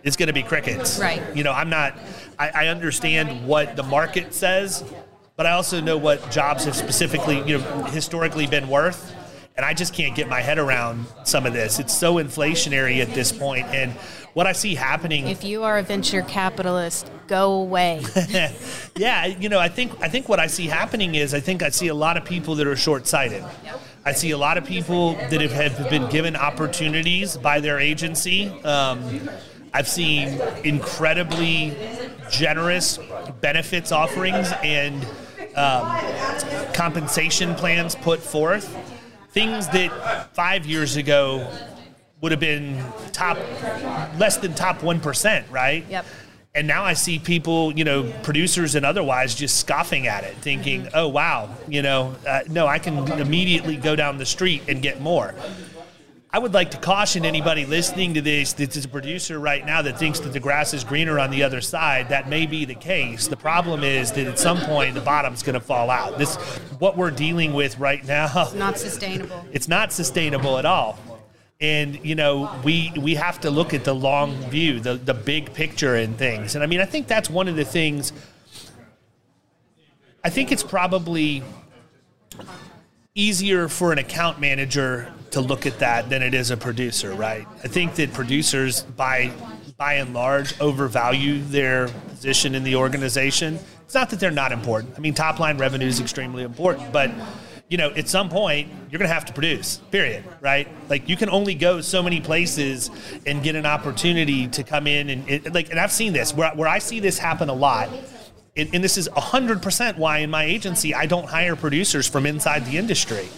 it's 0.05 0.17
going 0.17 0.29
to 0.29 0.33
be 0.33 0.43
crickets. 0.43 0.99
Right. 0.99 1.21
You 1.37 1.45
know, 1.45 1.53
I'm 1.53 1.69
not 1.69 1.99
I, 2.39 2.49
I 2.63 2.67
understand 2.69 3.47
what 3.47 3.77
the 3.77 3.83
market 3.83 4.33
says, 4.33 4.83
but 5.37 5.47
I 5.47 5.53
also 5.53 5.81
know 5.81 5.99
what 5.99 6.31
jobs 6.31 6.65
have 6.65 6.75
specifically, 6.75 7.43
you 7.47 7.59
know, 7.59 7.85
historically 7.85 8.47
been 8.47 8.69
worth. 8.69 9.15
And 9.57 9.65
I 9.65 9.73
just 9.73 9.95
can't 9.95 10.15
get 10.15 10.29
my 10.29 10.43
head 10.43 10.59
around 10.59 11.07
some 11.25 11.47
of 11.47 11.55
this. 11.55 11.79
It's 11.79 11.97
so 11.97 12.17
inflationary 12.17 13.01
at 13.01 13.15
this 13.15 13.33
point. 13.33 13.67
And 13.69 13.93
what 14.35 14.47
I 14.47 14.53
see 14.53 14.75
happening 14.75 15.29
If 15.29 15.45
you 15.45 15.63
are 15.63 15.79
a 15.79 15.83
venture 15.83 16.21
capitalist, 16.21 17.11
go 17.27 17.53
away. 17.53 18.03
yeah, 18.97 19.25
you 19.25 19.49
know, 19.49 19.59
I 19.59 19.69
think 19.69 19.93
I 20.03 20.11
think 20.11 20.29
what 20.29 20.39
I 20.39 20.47
see 20.47 20.67
happening 20.67 21.15
is 21.15 21.33
I 21.33 21.41
think 21.41 21.63
I 21.63 21.71
see 21.71 21.89
a 21.89 21.95
lot 21.95 22.19
of 22.19 22.27
people 22.27 22.55
that 22.57 22.67
are 22.67 22.77
short-sighted. 22.77 23.43
I 24.05 24.13
see 24.13 24.33
a 24.33 24.39
lot 24.39 24.59
of 24.59 24.67
people 24.67 25.15
that 25.15 25.41
have, 25.41 25.53
have 25.53 25.91
been 25.91 26.07
given 26.11 26.37
opportunities 26.37 27.39
by 27.39 27.61
their 27.61 27.81
agency. 27.81 28.49
Um, 28.63 29.31
I've 29.73 29.89
seen 29.89 30.39
incredibly 30.65 31.75
generous 32.31 32.99
benefits 33.41 33.91
offerings 33.91 34.53
and 34.63 35.07
um, 35.57 36.73
compensation 36.73 37.55
plans 37.55 37.95
put 37.95 38.21
forth. 38.21 38.77
Things 39.31 39.69
that 39.69 40.35
five 40.35 40.67
years 40.67 40.97
ago 40.97 41.51
would 42.21 42.33
have 42.33 42.41
been 42.41 42.83
top, 43.13 43.37
less 44.19 44.39
than 44.39 44.55
top 44.55 44.79
1%, 44.79 45.51
right? 45.51 45.85
Yep. 45.89 46.07
And 46.55 46.67
now 46.67 46.85
I 46.85 46.95
see 46.95 47.19
people, 47.19 47.77
you 47.77 47.85
know, 47.85 48.11
producers 48.23 48.75
and 48.77 48.87
otherwise 48.87 49.35
just 49.35 49.59
scoffing 49.59 50.07
at 50.07 50.25
it, 50.25 50.35
thinking, 50.37 50.89
oh, 50.95 51.09
wow, 51.09 51.55
you 51.69 51.83
know, 51.83 52.17
uh, 52.27 52.41
no, 52.49 52.67
I 52.67 52.79
can 52.79 52.97
immediately 53.21 53.77
go 53.77 53.95
down 53.95 54.17
the 54.17 54.25
street 54.25 54.63
and 54.67 54.81
get 54.81 55.03
more. 55.03 55.35
I 56.37 56.39
would 56.39 56.53
like 56.53 56.71
to 56.73 56.77
caution 56.77 57.25
anybody 57.25 57.65
listening 57.65 58.13
to 58.13 58.21
this 58.21 58.53
that's 58.53 58.85
a 58.85 58.87
producer 58.87 59.39
right 59.39 59.65
now 59.65 59.81
that 59.81 59.99
thinks 59.99 60.21
that 60.21 60.35
the 60.35 60.39
grass 60.39 60.75
is 60.75 60.85
greener 60.85 61.19
on 61.19 61.31
the 61.31 61.43
other 61.43 61.63
side. 61.63 62.11
That 62.11 62.29
may 62.29 62.45
be 62.45 62.67
the 62.67 62.75
case. 62.75 63.27
The 63.27 63.39
problem 63.39 63.83
is 63.83 64.13
that 64.13 64.27
at 64.27 64.39
some 64.39 64.59
point 64.59 64.95
the 64.95 65.01
bottom's 65.01 65.43
going 65.43 65.55
to 65.55 65.61
fall 65.61 65.89
out. 65.89 66.19
This, 66.19 66.37
what 66.79 66.95
we're 66.95 67.11
dealing 67.11 67.55
with 67.55 67.79
right 67.79 68.05
now, 68.05 68.31
It's 68.37 68.53
Not 68.53 68.79
sustainable. 68.79 69.47
it's 69.55 69.67
not 69.67 69.95
sustainable 69.95 70.59
at 70.59 70.67
all. 70.67 70.99
And 71.59 72.05
you 72.05 72.15
know, 72.15 72.55
we 72.63 72.93
we 72.99 73.15
have 73.15 73.41
to 73.41 73.51
look 73.51 73.73
at 73.73 73.85
the 73.85 73.95
long 73.95 74.35
view, 74.51 74.79
the 74.79 74.97
the 74.97 75.15
big 75.15 75.55
picture 75.55 75.95
and 75.95 76.19
things. 76.19 76.55
And 76.55 76.63
I 76.63 76.67
mean, 76.67 76.83
I 76.83 76.85
think 76.85 77.07
that's 77.07 77.31
one 77.31 77.49
of 77.49 77.57
the 77.57 77.65
things. 77.65 78.13
I 80.23 80.29
think 80.29 80.53
it's 80.53 80.63
probably 80.63 81.43
easier 83.15 83.69
for 83.69 83.91
an 83.91 83.97
account 83.97 84.39
manager 84.39 85.11
to 85.31 85.41
look 85.41 85.67
at 85.67 85.79
that 85.79 86.09
than 86.09 86.23
it 86.23 86.35
is 86.35 86.51
a 86.51 86.57
producer, 86.57 87.13
right? 87.15 87.47
I 87.65 87.69
think 87.69 87.95
that 87.97 88.13
producers, 88.13 88.83
by 88.83 89.33
by 89.77 89.95
and 89.95 90.15
large, 90.15 90.59
overvalue 90.59 91.43
their 91.43 91.89
position 92.09 92.55
in 92.55 92.65
the 92.65 92.77
organization. 92.77 93.59
It's 93.85 93.95
not 93.95 94.09
that 94.11 94.19
they're 94.21 94.31
not 94.31 94.51
important. 94.51 94.95
I 94.97 95.01
mean, 95.01 95.13
top 95.13 95.39
line 95.39 95.59
revenue 95.59 95.87
is 95.87 96.01
extremely 96.01 96.45
important, 96.45 96.93
but 96.93 97.11
you 97.69 97.77
know, 97.77 97.91
at 97.91 98.09
some 98.09 98.31
point, 98.31 98.71
you're 98.91 98.99
going 98.99 99.09
to 99.09 99.15
have 99.15 99.27
to 99.27 99.33
produce. 99.33 99.79
Period. 99.91 100.25
Right? 100.41 100.69
Like 100.89 101.09
you 101.09 101.17
can 101.17 101.29
only 101.29 101.55
go 101.55 101.81
so 101.81 102.03
many 102.03 102.21
places 102.21 102.91
and 103.27 103.43
get 103.43 103.55
an 103.55 103.67
opportunity 103.67 104.49
to 104.49 104.63
come 104.63 104.87
in 104.87 105.11
and 105.11 105.29
it, 105.29 105.53
like. 105.53 105.71
And 105.71 105.79
I've 105.79 105.93
seen 105.93 106.13
this 106.13 106.33
where 106.33 106.51
where 106.53 106.69
I 106.69 106.79
see 106.79 107.01
this 107.01 107.19
happen 107.19 107.49
a 107.49 107.55
lot 107.55 107.91
and, 108.57 108.75
and 108.75 108.83
this 108.83 108.97
is 108.97 109.09
100% 109.09 109.99
why 109.99 110.19
in 110.19 110.31
my 110.31 110.45
agency 110.45 110.95
I 110.95 111.07
don't 111.07 111.29
hire 111.29 111.57
producers 111.57 112.09
from 112.09 112.27
inside 112.27 112.65
the 112.65 112.79
industry. 112.79 113.29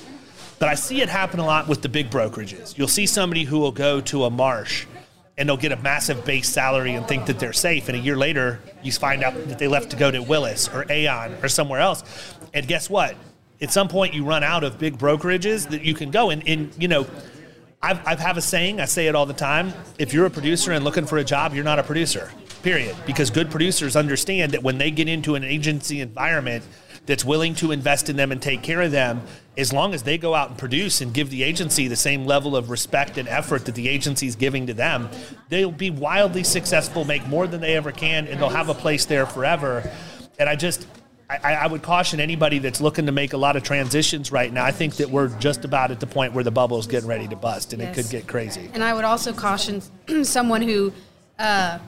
But 0.59 0.69
I 0.69 0.75
see 0.75 1.01
it 1.03 1.09
happen 1.09 1.41
a 1.41 1.47
lot 1.47 1.69
with 1.69 1.83
the 1.83 1.89
big 1.89 2.11
brokerages. 2.11 2.77
You'll 2.77 2.89
see 2.89 3.07
somebody 3.07 3.45
who 3.45 3.59
will 3.59 3.73
go 3.73 4.01
to 4.03 4.25
a 4.25 4.31
Marsh 4.31 4.87
and 5.37 5.49
they'll 5.49 5.57
get 5.57 5.71
a 5.71 5.77
massive 5.77 6.25
base 6.25 6.49
salary 6.49 6.95
and 6.95 7.07
think 7.07 7.27
that 7.27 7.39
they're 7.39 7.53
safe. 7.53 7.89
And 7.89 7.97
a 7.97 8.01
year 8.01 8.17
later, 8.17 8.61
you 8.83 8.91
find 8.91 9.23
out 9.23 9.35
that 9.35 9.59
they 9.59 9.69
left 9.69 9.91
to 9.91 9.97
go 9.97 10.11
to 10.11 10.21
Willis 10.21 10.69
or 10.69 10.85
Aon 10.91 11.35
or 11.43 11.49
somewhere 11.49 11.81
else. 11.81 12.03
And 12.53 12.67
guess 12.67 12.91
what? 12.91 13.15
At 13.61 13.71
some 13.71 13.89
point, 13.89 14.15
you 14.15 14.25
run 14.25 14.43
out 14.43 14.65
of 14.65 14.79
big 14.79 14.99
brokerages 14.99 15.69
that 15.71 15.83
you 15.83 15.95
can 15.95 16.11
go. 16.11 16.31
And, 16.31 16.47
and 16.49 16.73
you 16.79 16.89
know, 16.89 17.07
I've, 17.81 18.05
I've 18.05 18.19
have 18.19 18.37
a 18.37 18.43
saying, 18.43 18.81
I 18.81 18.87
say 18.87 19.07
it 19.07 19.15
all 19.15 19.27
the 19.27 19.33
time. 19.33 19.73
If 19.99 20.13
you're 20.13 20.27
a 20.27 20.31
producer 20.31 20.73
and 20.73 20.85
looking 20.85 21.07
for 21.07 21.19
a 21.19 21.25
job, 21.25 21.55
you're 21.55 21.65
not 21.65 21.79
a 21.79 21.85
producer, 21.85 22.33
period. 22.63 22.97
Because 23.07 23.31
good 23.31 23.51
producers 23.51 23.95
understand 23.95 24.53
that 24.53 24.65
when 24.65 24.79
they 24.79 24.91
get 24.91 25.09
into 25.09 25.37
an 25.37 25.45
agency 25.45 26.01
environment, 26.01 26.65
that's 27.09 27.25
willing 27.25 27.55
to 27.55 27.73
invest 27.73 28.11
in 28.11 28.17
them 28.17 28.31
and 28.31 28.41
take 28.41 28.63
care 28.63 28.83
of 28.83 28.93
them, 28.93 29.23
as 29.57 29.73
long 29.73 29.95
as 29.95 30.03
they 30.03 30.19
go 30.19 30.35
out 30.35 30.51
and 30.51 30.59
produce 30.59 31.01
and 31.01 31.15
give 31.15 31.31
the 31.31 31.43
agency 31.43 31.89
the 31.89 31.97
same 31.97 32.27
level 32.27 32.55
of 32.55 32.69
respect 32.69 33.17
and 33.17 33.27
effort 33.29 33.65
that 33.65 33.75
the 33.75 33.89
agency 33.89 34.27
is 34.27 34.37
giving 34.37 34.67
to 34.67 34.75
them, 34.75 35.09
they'll 35.49 35.73
be 35.73 35.89
wildly 35.89 36.45
successful, 36.45 37.07
make 37.07 37.27
more 37.27 37.47
than 37.47 37.63
they 37.63 37.75
ever 37.77 37.93
can, 37.93 38.29
and 38.29 38.39
they'll 38.39 38.51
have 38.51 38.69
a 38.69 38.75
place 38.75 39.07
there 39.07 39.25
forever. 39.25 39.91
And 40.39 40.51
I 40.51 40.55
just, 40.55 40.87
I, 41.31 41.55
I, 41.55 41.67
would 41.67 41.83
caution 41.83 42.21
anybody 42.21 42.59
that's 42.59 42.81
looking 42.81 43.07
to 43.07 43.13
make 43.13 43.33
a 43.33 43.39
lot 43.39 43.57
of 43.57 43.63
transitions 43.63 44.31
right 44.31 44.53
now. 44.53 44.63
I 44.63 44.71
think 44.71 44.97
that 44.97 45.09
we're 45.09 45.29
just 45.39 45.65
about 45.65 45.91
at 45.91 46.01
the 46.01 46.07
point 46.07 46.35
where 46.35 46.45
the 46.45 46.51
bubble 46.51 46.79
is 46.79 46.87
getting 46.87 47.09
ready 47.09 47.27
to 47.29 47.37
bust, 47.37 47.73
and 47.73 47.81
yes. 47.81 47.97
it 47.97 48.03
could 48.03 48.11
get 48.11 48.27
crazy. 48.29 48.71
And 48.75 48.85
I 48.85 48.93
would 48.93 49.05
also 49.05 49.33
caution 49.33 49.83
someone 50.25 50.61
who, 50.61 50.93
uh, 51.39 51.79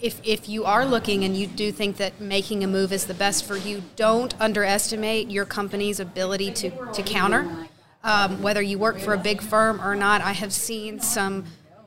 if 0.00 0.20
if 0.24 0.48
you 0.48 0.64
are 0.64 0.86
looking 0.86 1.24
and 1.24 1.36
you 1.36 1.46
do 1.46 1.72
think 1.72 1.96
that 1.96 2.20
making 2.20 2.62
a 2.62 2.66
move 2.66 2.92
is 2.92 3.06
the 3.06 3.14
best 3.14 3.44
for 3.44 3.56
you, 3.56 3.82
don't 3.96 4.38
underestimate 4.40 5.30
your 5.30 5.44
company's 5.44 6.00
ability 6.00 6.52
to 6.52 6.70
to 6.92 7.02
counter. 7.02 7.68
Um, 8.04 8.40
whether 8.40 8.62
you 8.62 8.78
work 8.78 9.00
for 9.00 9.14
a 9.14 9.18
big 9.18 9.40
firm 9.40 9.80
or 9.80 9.96
not, 9.96 10.20
I 10.20 10.32
have 10.32 10.52
seen 10.52 11.00
some 11.00 11.46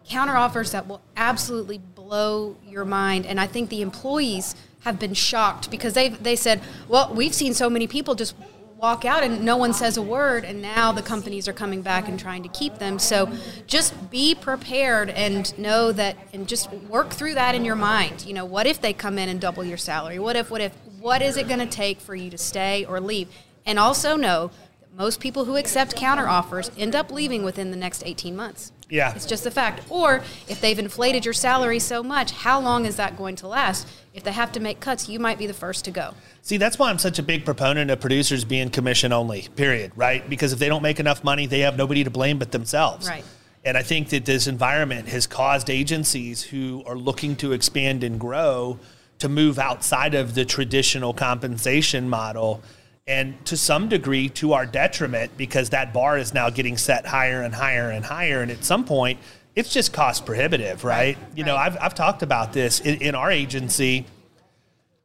counter 0.10 0.36
offers 0.36 0.72
that 0.72 0.88
will 0.88 1.02
absolutely 1.16 1.78
blow 1.78 2.58
your 2.68 2.84
mind, 2.84 3.26
and 3.26 3.40
I 3.40 3.48
think 3.48 3.70
the 3.70 3.82
employees 3.82 4.56
have 4.82 5.00
been 5.00 5.14
shocked 5.14 5.72
because 5.72 5.94
they 5.94 6.10
they 6.10 6.36
said, 6.36 6.62
well, 6.88 7.14
we've 7.14 7.34
seen 7.34 7.54
so 7.54 7.70
many 7.70 7.88
people 7.88 8.16
just 8.16 8.36
walk 8.80 9.04
out 9.04 9.24
and 9.24 9.44
no 9.44 9.58
one 9.58 9.74
says 9.74 9.98
a 9.98 10.02
word 10.02 10.46
and 10.46 10.62
now 10.62 10.90
the 10.94 11.02
companies 11.02 11.50
are 11.50 11.54
coming 11.54 11.82
back 11.82 12.08
and 12.08 12.18
trying 12.18 12.42
to 12.42 12.48
keep 12.48 12.78
them 12.80 12.98
so 12.98 13.30
just 13.68 14.10
be 14.10 14.34
prepared 14.34 15.10
and 15.10 15.58
know 15.60 15.92
that 15.92 16.16
and 16.32 16.48
just 16.48 16.72
work 16.88 17.10
through 17.10 17.34
that 17.34 17.56
in 17.56 17.66
your 17.66 17.76
mind 17.76 18.26
you 18.26 18.34
know 18.34 18.46
what 18.46 18.66
if 18.66 18.80
they 18.80 18.94
come 18.94 19.18
in 19.18 19.28
and 19.28 19.42
double 19.42 19.66
your 19.66 19.78
salary 19.78 20.18
what 20.18 20.38
if 20.38 20.50
what 20.50 20.62
if 20.62 20.74
what 21.02 21.22
is 21.22 21.36
it 21.36 21.46
going 21.46 21.60
to 21.60 21.66
take 21.66 22.00
for 22.00 22.16
you 22.16 22.30
to 22.30 22.38
stay 22.38 22.86
or 22.86 23.02
leave 23.02 23.28
and 23.66 23.78
also 23.78 24.16
know 24.16 24.50
that 24.80 24.96
most 24.98 25.20
people 25.20 25.44
who 25.44 25.58
accept 25.58 25.94
counter 25.98 26.30
offers 26.30 26.72
end 26.78 26.96
up 26.96 27.12
leaving 27.12 27.44
within 27.44 27.72
the 27.72 27.78
next 27.78 28.02
18 28.06 28.34
months 28.34 28.72
yeah. 28.90 29.14
It's 29.16 29.26
just 29.26 29.46
a 29.46 29.52
fact. 29.52 29.84
Or 29.90 30.24
if 30.48 30.60
they've 30.62 30.78
inflated 30.78 31.24
your 31.24 31.34
salary 31.34 31.80
so 31.80 32.02
much, 32.02 32.32
how 32.32 32.60
long 32.60 32.86
is 32.86 32.96
that 32.96 33.18
going 33.18 33.36
to 33.38 33.48
last? 33.48 33.88
If 34.14 34.24
they 34.24 34.32
have 34.32 34.52
to 34.54 34.60
make 34.60 34.80
cuts, 34.80 35.08
you 35.08 35.20
might 35.20 35.38
be 35.38 35.46
the 35.46 35.54
first 35.54 35.86
to 35.86 35.92
go. 35.92 36.14
See, 36.42 36.58
that's 36.58 36.80
why 36.80 36.90
I'm 36.90 36.98
such 36.98 37.20
a 37.20 37.24
big 37.24 37.46
proponent 37.46 37.92
of 37.92 38.00
producers 38.00 38.44
being 38.44 38.70
commission 38.70 39.14
only, 39.14 39.48
period, 39.56 39.92
right? 39.96 40.28
Because 40.28 40.52
if 40.52 40.60
they 40.60 40.68
don't 40.68 40.82
make 40.82 41.00
enough 41.00 41.24
money, 41.24 41.46
they 41.46 41.60
have 41.60 41.78
nobody 41.78 42.04
to 42.04 42.10
blame 42.10 42.40
but 42.40 42.52
themselves. 42.52 43.08
Right. 43.08 43.24
And 43.64 43.78
I 43.78 43.84
think 43.84 44.10
that 44.10 44.26
this 44.26 44.48
environment 44.48 45.10
has 45.10 45.28
caused 45.28 45.70
agencies 45.70 46.42
who 46.42 46.84
are 46.86 46.96
looking 46.96 47.36
to 47.38 47.52
expand 47.52 48.04
and 48.04 48.20
grow 48.20 48.80
to 49.20 49.30
move 49.30 49.60
outside 49.60 50.16
of 50.16 50.34
the 50.34 50.46
traditional 50.46 51.14
compensation 51.14 52.10
model 52.10 52.64
and 53.06 53.44
to 53.46 53.58
some 53.58 53.90
degree 53.90 54.30
to 54.30 54.54
our 54.54 54.66
detriment 54.66 55.36
because 55.36 55.72
that 55.72 55.92
bar 55.94 56.18
is 56.18 56.34
now 56.34 56.50
getting 56.50 56.78
set 56.78 57.06
higher 57.06 57.42
and 57.42 57.54
higher 57.54 57.90
and 57.90 58.06
higher 58.06 58.42
and 58.42 58.52
at 58.52 58.64
some 58.64 58.86
point 58.86 59.20
it's 59.60 59.74
just 59.74 59.92
cost 59.92 60.26
prohibitive 60.26 60.84
right, 60.84 61.18
right. 61.18 61.38
you 61.38 61.44
know 61.44 61.56
I've, 61.56 61.78
I've 61.82 61.94
talked 61.94 62.24
about 62.24 62.54
this 62.54 62.80
in, 62.80 63.02
in, 63.02 63.16
our 63.16 63.30
agency 63.30 64.06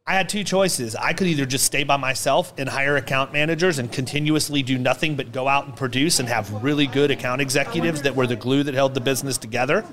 i 0.07 0.13
had 0.13 0.29
two 0.29 0.43
choices 0.45 0.95
i 0.95 1.11
could 1.11 1.27
either 1.27 1.45
just 1.45 1.65
stay 1.65 1.83
by 1.83 1.97
myself 1.97 2.53
and 2.57 2.69
hire 2.69 2.95
account 2.95 3.33
managers 3.33 3.79
and 3.79 3.91
continuously 3.91 4.63
do 4.63 4.77
nothing 4.77 5.15
but 5.15 5.33
go 5.33 5.47
out 5.49 5.65
and 5.65 5.75
produce 5.75 6.19
and 6.19 6.29
have 6.29 6.63
really 6.63 6.87
good 6.87 7.11
account 7.11 7.41
executives 7.41 8.03
that 8.03 8.15
were 8.15 8.27
the 8.27 8.35
glue 8.37 8.63
that 8.63 8.73
held 8.73 8.93
the 8.93 9.01
business 9.01 9.37
together 9.37 9.83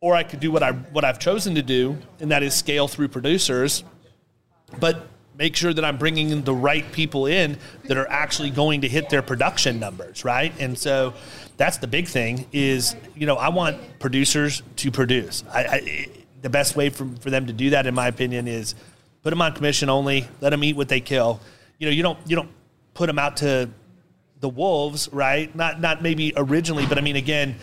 or 0.00 0.16
i 0.16 0.24
could 0.24 0.40
do 0.40 0.50
what 0.50 0.64
i 0.64 0.72
what 0.72 1.04
i've 1.04 1.20
chosen 1.20 1.54
to 1.54 1.62
do 1.62 1.96
and 2.18 2.32
that 2.32 2.42
is 2.42 2.54
scale 2.54 2.88
through 2.88 3.08
producers 3.08 3.84
but 4.80 5.06
make 5.36 5.56
sure 5.56 5.72
that 5.72 5.84
I'm 5.84 5.96
bringing 5.96 6.42
the 6.42 6.54
right 6.54 6.90
people 6.92 7.26
in 7.26 7.56
that 7.84 7.96
are 7.96 8.08
actually 8.08 8.50
going 8.50 8.82
to 8.82 8.88
hit 8.88 9.08
their 9.08 9.22
production 9.22 9.80
numbers, 9.80 10.24
right? 10.24 10.52
And 10.60 10.78
so 10.78 11.14
that's 11.62 11.76
the 11.76 11.86
big 11.86 12.08
thing 12.08 12.44
is, 12.50 12.96
you 13.14 13.24
know, 13.24 13.36
I 13.36 13.50
want 13.50 14.00
producers 14.00 14.64
to 14.78 14.90
produce. 14.90 15.44
I, 15.48 15.60
I, 15.64 16.08
the 16.40 16.50
best 16.50 16.74
way 16.74 16.88
for, 16.88 17.06
for 17.20 17.30
them 17.30 17.46
to 17.46 17.52
do 17.52 17.70
that, 17.70 17.86
in 17.86 17.94
my 17.94 18.08
opinion, 18.08 18.48
is 18.48 18.74
put 19.22 19.30
them 19.30 19.40
on 19.40 19.54
commission 19.54 19.88
only, 19.88 20.26
let 20.40 20.50
them 20.50 20.64
eat 20.64 20.74
what 20.74 20.88
they 20.88 21.00
kill. 21.00 21.40
You 21.78 21.86
know, 21.86 21.92
you 21.92 22.02
don't, 22.02 22.18
you 22.26 22.34
don't 22.34 22.50
put 22.94 23.06
them 23.06 23.16
out 23.16 23.36
to 23.36 23.70
the 24.40 24.48
wolves, 24.48 25.08
right? 25.12 25.54
Not, 25.54 25.80
not 25.80 26.02
maybe 26.02 26.32
originally, 26.36 26.84
but 26.84 26.98
I 26.98 27.00
mean, 27.00 27.14
again, 27.14 27.54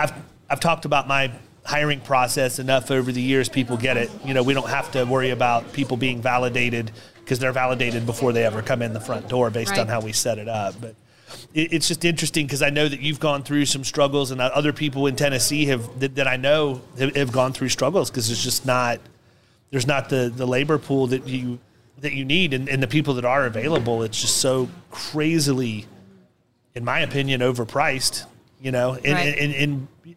I've, 0.00 0.12
I've 0.50 0.58
talked 0.58 0.84
about 0.84 1.06
my 1.06 1.30
hiring 1.64 2.00
process 2.00 2.58
enough 2.58 2.90
over 2.90 3.12
the 3.12 3.22
years 3.22 3.48
people 3.48 3.78
get 3.78 3.96
it 3.96 4.10
you 4.22 4.34
know 4.34 4.42
we 4.42 4.52
don't 4.52 4.68
have 4.68 4.90
to 4.92 5.02
worry 5.04 5.30
about 5.30 5.72
people 5.72 5.96
being 5.96 6.20
validated 6.20 6.92
because 7.24 7.38
they're 7.38 7.52
validated 7.52 8.04
before 8.04 8.32
they 8.32 8.44
ever 8.44 8.60
come 8.60 8.82
in 8.82 8.92
the 8.92 9.00
front 9.00 9.28
door 9.28 9.48
based 9.48 9.70
right. 9.70 9.80
on 9.80 9.88
how 9.88 10.00
we 10.00 10.12
set 10.12 10.38
it 10.38 10.48
up. 10.48 10.78
But 10.78 10.94
it's 11.54 11.88
just 11.88 12.04
interesting 12.04 12.46
because 12.46 12.62
I 12.62 12.70
know 12.70 12.88
that 12.88 13.00
you've 13.00 13.20
gone 13.20 13.42
through 13.42 13.66
some 13.66 13.84
struggles, 13.84 14.30
and 14.30 14.40
other 14.40 14.72
people 14.72 15.06
in 15.06 15.16
Tennessee 15.16 15.66
have 15.66 16.00
that, 16.00 16.14
that 16.16 16.26
I 16.26 16.36
know 16.36 16.82
have, 16.98 17.14
have, 17.16 17.32
gone 17.32 17.52
through 17.52 17.68
struggles 17.68 18.10
because 18.10 18.30
it's 18.30 18.42
just 18.42 18.66
not 18.66 19.00
there's 19.70 19.86
not 19.86 20.08
the 20.08 20.32
the 20.34 20.46
labor 20.46 20.78
pool 20.78 21.06
that 21.08 21.26
you 21.28 21.58
that 22.00 22.12
you 22.12 22.24
need, 22.24 22.54
and, 22.54 22.68
and 22.68 22.82
the 22.82 22.86
people 22.86 23.14
that 23.14 23.24
are 23.24 23.46
available. 23.46 24.02
It's 24.02 24.20
just 24.20 24.38
so 24.38 24.68
crazily, 24.90 25.86
in 26.74 26.84
my 26.84 27.00
opinion, 27.00 27.40
overpriced. 27.40 28.26
You 28.60 28.72
know, 28.72 28.94
and, 28.94 29.04
right. 29.04 29.38
and, 29.38 29.54
and, 29.54 29.88
and 30.04 30.16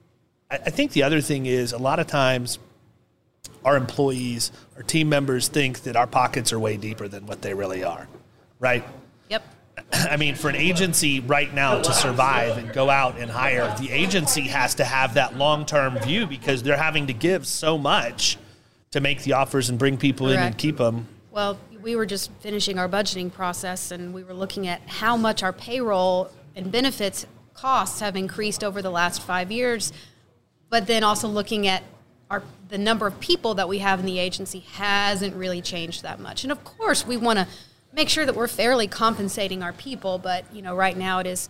I 0.49 0.69
think 0.69 0.93
the 0.93 1.03
other 1.03 1.19
thing 1.19 1.45
is 1.45 1.73
a 1.73 1.77
lot 1.77 1.99
of 1.99 2.07
times 2.07 2.59
our 3.65 3.75
employees, 3.75 4.51
our 4.77 4.83
team 4.83 5.09
members 5.09 5.49
think 5.49 5.81
that 5.81 5.95
our 5.97 6.07
pockets 6.07 6.53
are 6.53 6.59
way 6.59 6.77
deeper 6.77 7.07
than 7.07 7.25
what 7.25 7.41
they 7.41 7.53
really 7.53 7.83
are, 7.83 8.07
right? 8.59 8.85
I 9.91 10.17
mean, 10.17 10.35
for 10.35 10.49
an 10.49 10.55
agency 10.55 11.19
right 11.19 11.53
now 11.53 11.81
to 11.81 11.93
survive 11.93 12.57
and 12.57 12.71
go 12.73 12.89
out 12.89 13.17
and 13.17 13.29
hire, 13.29 13.73
the 13.79 13.91
agency 13.91 14.43
has 14.43 14.75
to 14.75 14.85
have 14.85 15.13
that 15.15 15.37
long 15.37 15.65
term 15.65 15.97
view 15.99 16.27
because 16.27 16.63
they're 16.63 16.77
having 16.77 17.07
to 17.07 17.13
give 17.13 17.47
so 17.47 17.77
much 17.77 18.37
to 18.91 18.99
make 18.99 19.23
the 19.23 19.33
offers 19.33 19.69
and 19.69 19.77
bring 19.79 19.97
people 19.97 20.27
Correct. 20.27 20.41
in 20.41 20.47
and 20.47 20.57
keep 20.57 20.77
them. 20.77 21.07
Well, 21.31 21.59
we 21.81 21.95
were 21.95 22.05
just 22.05 22.31
finishing 22.39 22.79
our 22.79 22.89
budgeting 22.89 23.31
process 23.31 23.91
and 23.91 24.13
we 24.13 24.23
were 24.23 24.33
looking 24.33 24.67
at 24.67 24.81
how 24.87 25.15
much 25.15 25.43
our 25.43 25.53
payroll 25.53 26.31
and 26.55 26.71
benefits 26.71 27.25
costs 27.53 27.99
have 27.99 28.15
increased 28.15 28.63
over 28.63 28.81
the 28.81 28.89
last 28.89 29.21
five 29.21 29.51
years, 29.51 29.93
but 30.69 30.87
then 30.87 31.03
also 31.03 31.27
looking 31.27 31.67
at 31.67 31.83
our 32.29 32.43
the 32.69 32.77
number 32.77 33.07
of 33.07 33.17
people 33.19 33.53
that 33.53 33.69
we 33.69 33.79
have 33.79 33.99
in 33.99 34.05
the 34.05 34.19
agency 34.19 34.59
hasn't 34.73 35.33
really 35.35 35.61
changed 35.61 36.03
that 36.03 36.19
much. 36.19 36.43
And 36.43 36.51
of 36.51 36.63
course, 36.63 37.07
we 37.07 37.15
want 37.15 37.39
to 37.39 37.47
make 37.97 38.09
sure 38.09 38.25
that 38.25 38.35
we're 38.35 38.47
fairly 38.47 38.87
compensating 38.87 39.63
our 39.63 39.73
people, 39.73 40.19
but 40.19 40.45
you 40.53 40.61
know, 40.61 40.75
right 40.75 40.95
now 40.95 41.19
it 41.19 41.27
is 41.27 41.49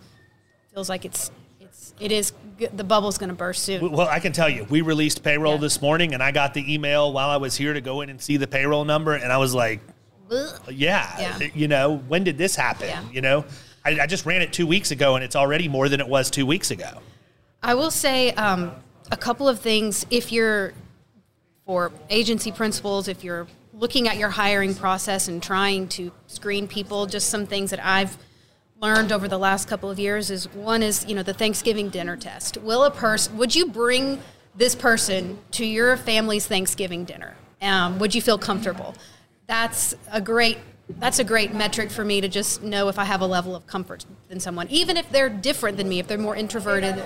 feels 0.72 0.88
like 0.88 1.04
it's 1.04 1.30
it's 1.60 1.94
it 2.00 2.10
is 2.10 2.32
the 2.72 2.82
bubble's 2.82 3.18
going 3.18 3.28
to 3.28 3.34
burst 3.34 3.62
soon. 3.62 3.92
Well, 3.92 4.08
I 4.08 4.18
can 4.18 4.32
tell 4.32 4.48
you, 4.48 4.64
we 4.64 4.80
released 4.80 5.22
payroll 5.22 5.54
yeah. 5.54 5.60
this 5.60 5.80
morning, 5.80 6.14
and 6.14 6.22
I 6.22 6.32
got 6.32 6.54
the 6.54 6.74
email 6.74 7.12
while 7.12 7.28
I 7.28 7.36
was 7.36 7.54
here 7.54 7.74
to 7.74 7.80
go 7.80 8.00
in 8.00 8.08
and 8.08 8.20
see 8.20 8.38
the 8.38 8.48
payroll 8.48 8.84
number, 8.84 9.14
and 9.14 9.30
I 9.30 9.36
was 9.36 9.54
like, 9.54 9.80
yeah, 10.70 11.36
yeah. 11.38 11.48
you 11.54 11.68
know, 11.68 11.98
when 12.08 12.24
did 12.24 12.38
this 12.38 12.56
happen? 12.56 12.88
Yeah. 12.88 13.04
You 13.12 13.20
know, 13.20 13.44
I, 13.84 14.00
I, 14.00 14.06
just 14.06 14.26
ran 14.26 14.42
it 14.42 14.52
two 14.52 14.66
weeks 14.66 14.90
ago, 14.90 15.14
and 15.14 15.24
it's 15.24 15.36
already 15.36 15.68
more 15.68 15.88
than 15.88 16.00
it 16.00 16.08
was 16.08 16.30
two 16.30 16.46
weeks 16.46 16.70
ago. 16.70 17.00
I 17.62 17.74
will 17.74 17.90
say 17.90 18.32
um, 18.32 18.72
a 19.12 19.16
couple 19.16 19.48
of 19.48 19.60
things. 19.60 20.06
If 20.10 20.32
you're 20.32 20.72
for 21.66 21.92
agency 22.08 22.52
principals, 22.52 23.08
if 23.08 23.22
you're 23.22 23.46
looking 23.78 24.08
at 24.08 24.16
your 24.16 24.30
hiring 24.30 24.74
process 24.74 25.28
and 25.28 25.42
trying 25.42 25.88
to 25.88 26.10
screen 26.26 26.66
people, 26.66 27.06
just 27.06 27.28
some 27.30 27.46
things 27.46 27.70
that 27.70 27.84
I've 27.84 28.18
learned 28.80 29.12
over 29.12 29.28
the 29.28 29.38
last 29.38 29.68
couple 29.68 29.90
of 29.90 29.98
years 29.98 30.30
is 30.30 30.52
one 30.52 30.82
is 30.82 31.04
you 31.06 31.14
know 31.14 31.22
the 31.22 31.34
Thanksgiving 31.34 31.88
dinner 31.88 32.16
test. 32.16 32.56
Will 32.58 32.84
a 32.84 32.90
person 32.90 33.36
would 33.36 33.54
you 33.54 33.66
bring 33.66 34.20
this 34.54 34.74
person 34.74 35.38
to 35.52 35.64
your 35.64 35.96
family's 35.96 36.46
Thanksgiving 36.46 37.04
dinner? 37.04 37.36
Um, 37.60 37.98
would 37.98 38.14
you 38.14 38.22
feel 38.22 38.38
comfortable? 38.38 38.94
That's 39.46 39.94
a 40.12 40.20
great 40.20 40.58
that's 40.98 41.18
a 41.18 41.24
great 41.24 41.52
metric 41.52 41.90
for 41.90 42.04
me 42.04 42.20
to 42.20 42.28
just 42.28 42.62
know 42.62 42.88
if 42.88 42.98
I 42.98 43.04
have 43.04 43.20
a 43.20 43.26
level 43.26 43.54
of 43.54 43.66
comfort 43.66 44.06
than 44.28 44.40
someone, 44.40 44.68
even 44.68 44.96
if 44.96 45.10
they're 45.10 45.28
different 45.28 45.76
than 45.76 45.88
me, 45.88 45.98
if 45.98 46.06
they're 46.06 46.16
more 46.16 46.36
introverted, 46.36 47.02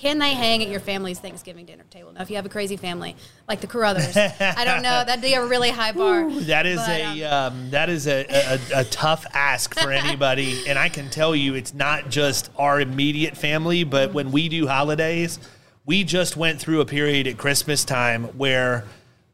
can 0.00 0.18
they 0.18 0.32
hang 0.32 0.62
at 0.62 0.70
your 0.70 0.80
family's 0.80 1.18
Thanksgiving 1.18 1.66
dinner 1.66 1.84
table? 1.90 2.10
Now, 2.10 2.22
if 2.22 2.30
you 2.30 2.36
have 2.36 2.46
a 2.46 2.48
crazy 2.48 2.78
family 2.78 3.16
like 3.46 3.60
the 3.60 3.66
Carothers, 3.66 4.16
I 4.40 4.64
don't 4.64 4.82
know. 4.82 5.04
That'd 5.04 5.20
be 5.20 5.34
a 5.34 5.44
really 5.44 5.68
high 5.68 5.92
bar. 5.92 6.22
Ooh, 6.22 6.40
that 6.40 6.64
is 6.64 6.78
but, 6.78 6.88
a 6.88 7.24
um, 7.24 7.52
um, 7.52 7.70
that 7.70 7.90
is 7.90 8.06
a, 8.06 8.24
a, 8.24 8.80
a 8.80 8.84
tough 8.84 9.26
ask 9.34 9.78
for 9.78 9.92
anybody, 9.92 10.64
and 10.66 10.78
I 10.78 10.88
can 10.88 11.10
tell 11.10 11.36
you, 11.36 11.54
it's 11.54 11.74
not 11.74 12.08
just 12.08 12.50
our 12.56 12.80
immediate 12.80 13.36
family, 13.36 13.84
but 13.84 14.14
when 14.14 14.32
we 14.32 14.48
do 14.48 14.66
holidays, 14.66 15.38
we 15.84 16.02
just 16.02 16.34
went 16.34 16.58
through 16.58 16.80
a 16.80 16.86
period 16.86 17.26
at 17.26 17.36
Christmas 17.36 17.84
time 17.84 18.24
where 18.38 18.86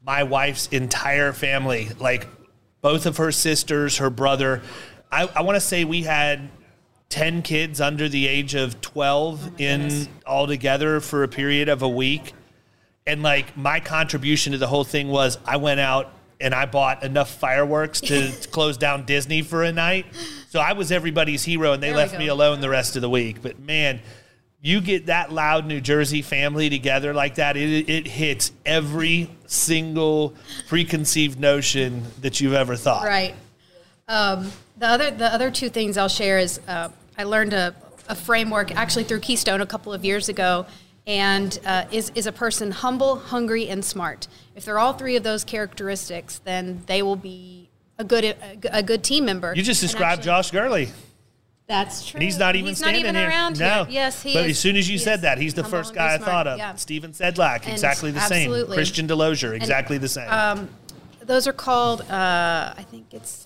my 0.05 0.25
wife's 0.25 0.67
entire 0.69 1.33
family, 1.33 1.91
like 2.01 2.27
both 2.81 3.07
of 3.07 3.19
her 3.19 3.31
sisters, 3.31 3.99
her 3.99 4.11
brother, 4.11 4.63
I, 5.13 5.31
I 5.33 5.43
want 5.43 5.55
to 5.55 5.61
say 5.61 5.85
we 5.85 6.03
had 6.03 6.51
10 7.09 7.43
kids 7.43 7.81
under 7.81 8.09
the 8.09 8.27
age 8.27 8.55
of 8.55 8.81
12 8.81 9.47
oh 9.47 9.53
in 9.59 10.09
all 10.27 10.47
together 10.47 11.01
for 11.01 11.23
a 11.23 11.29
period 11.29 11.69
of 11.69 11.83
a 11.83 11.89
week. 11.89 12.35
And 13.07 13.23
like 13.23 13.57
my 13.57 13.81
contribution 13.81 14.53
to 14.53 14.59
the 14.59 14.67
whole 14.67 14.85
thing 14.85 15.09
was 15.09 15.39
I 15.45 15.57
went 15.59 15.81
out 15.81 16.13
and 16.41 16.55
I 16.55 16.67
bought 16.67 17.03
enough 17.03 17.31
fireworks 17.31 18.01
to 18.03 18.33
close 18.51 18.77
down 18.77 19.05
Disney 19.05 19.43
for 19.43 19.63
a 19.63 19.73
night. 19.73 20.07
So 20.49 20.61
I 20.61 20.73
was 20.73 20.93
everybody's 20.93 21.45
hero, 21.45 21.73
and 21.73 21.83
they 21.83 21.89
There 21.89 21.97
left 21.97 22.19
me 22.19 22.29
alone 22.29 22.61
the 22.61 22.69
rest 22.69 22.97
of 22.97 23.03
the 23.03 23.11
week. 23.11 23.41
But 23.43 23.59
man, 23.59 24.01
you 24.61 24.81
get 24.81 25.07
that 25.07 25.33
loud 25.33 25.67
New 25.67 25.81
Jersey 25.81 26.23
family 26.23 26.69
together 26.69 27.15
like 27.15 27.37
that, 27.37 27.57
it, 27.57 27.89
it 27.89 28.07
hits 28.07 28.53
every 28.65 29.31
single 29.47 30.35
preconceived 30.69 31.39
notion 31.39 32.03
that 32.21 32.41
you've 32.41 32.55
ever 32.55 32.77
thought. 32.77 33.07
Right. 33.07 33.35
Um, 34.09 34.51
the 34.77 34.87
other 34.87 35.11
the 35.11 35.33
other 35.33 35.51
two 35.51 35.69
things 35.69 35.97
I'll 35.97 36.09
share 36.09 36.39
is 36.39 36.61
uh, 36.69 36.89
I 37.17 37.25
learned 37.25 37.53
a, 37.53 37.75
a 38.09 38.15
framework 38.15 38.75
actually 38.75 39.05
through 39.05 39.21
Keystone 39.21 39.61
a 39.61 39.67
couple 39.67 39.93
of 39.93 40.05
years 40.05 40.29
ago, 40.29 40.67
and 41.07 41.59
uh, 41.65 41.85
is 41.91 42.11
is 42.15 42.27
a 42.27 42.33
person 42.33 42.71
humble, 42.71 43.17
hungry, 43.17 43.69
and 43.69 43.85
smart. 43.85 44.29
If 44.55 44.65
they're 44.65 44.79
all 44.79 44.93
three 44.93 45.17
of 45.17 45.23
those 45.23 45.45
characteristics, 45.45 46.41
then 46.45 46.83
they 46.87 47.03
will 47.03 47.17
be 47.17 47.69
a 47.99 48.05
good 48.05 48.25
a, 48.25 48.37
a 48.79 48.83
good 48.83 49.03
team 49.03 49.25
member. 49.25 49.55
You 49.55 49.63
just 49.63 49.81
described 49.81 50.21
actually- 50.21 50.25
Josh 50.27 50.51
Gurley. 50.51 50.89
That's 51.69 52.07
true. 52.07 52.19
And 52.19 52.23
he's 52.23 52.39
not 52.39 52.55
even 52.55 52.69
He's 52.69 52.79
standing 52.79 53.03
not 53.03 53.09
even 53.09 53.21
here. 53.21 53.29
around 53.29 53.59
no. 53.59 53.67
yet. 53.67 53.91
Yes, 53.91 54.23
he 54.23 54.35
But 54.35 54.45
is. 54.45 54.51
as 54.53 54.59
soon 54.61 54.77
as 54.77 54.89
you 54.89 54.99
said 54.99 55.17
is 55.17 55.23
that, 55.23 55.39
he's 55.39 55.53
the 55.53 55.63
humble, 55.65 55.79
first 55.79 55.97
guy 55.97 56.15
I 56.15 56.19
thought 56.19 56.47
of. 56.47 56.59
Yeah. 56.59 56.77
Stephen 56.77 57.11
Sedlak, 57.11 57.65
And 57.65 57.73
exactly 57.73 58.13
the 58.13 58.21
same. 58.21 58.67
Christian 58.67 59.09
Delozier, 59.09 59.53
exactly 59.53 59.99
the 59.99 60.07
same. 60.09 60.31
Um, 60.31 60.69
those 61.23 61.49
are 61.49 61.53
called. 61.53 62.03
Uh, 62.03 62.73
I 62.77 62.85
think 62.89 63.07
it's 63.13 63.46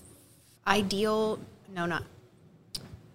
ideal. 0.71 1.39
No, 1.75 1.85
not. 1.85 2.05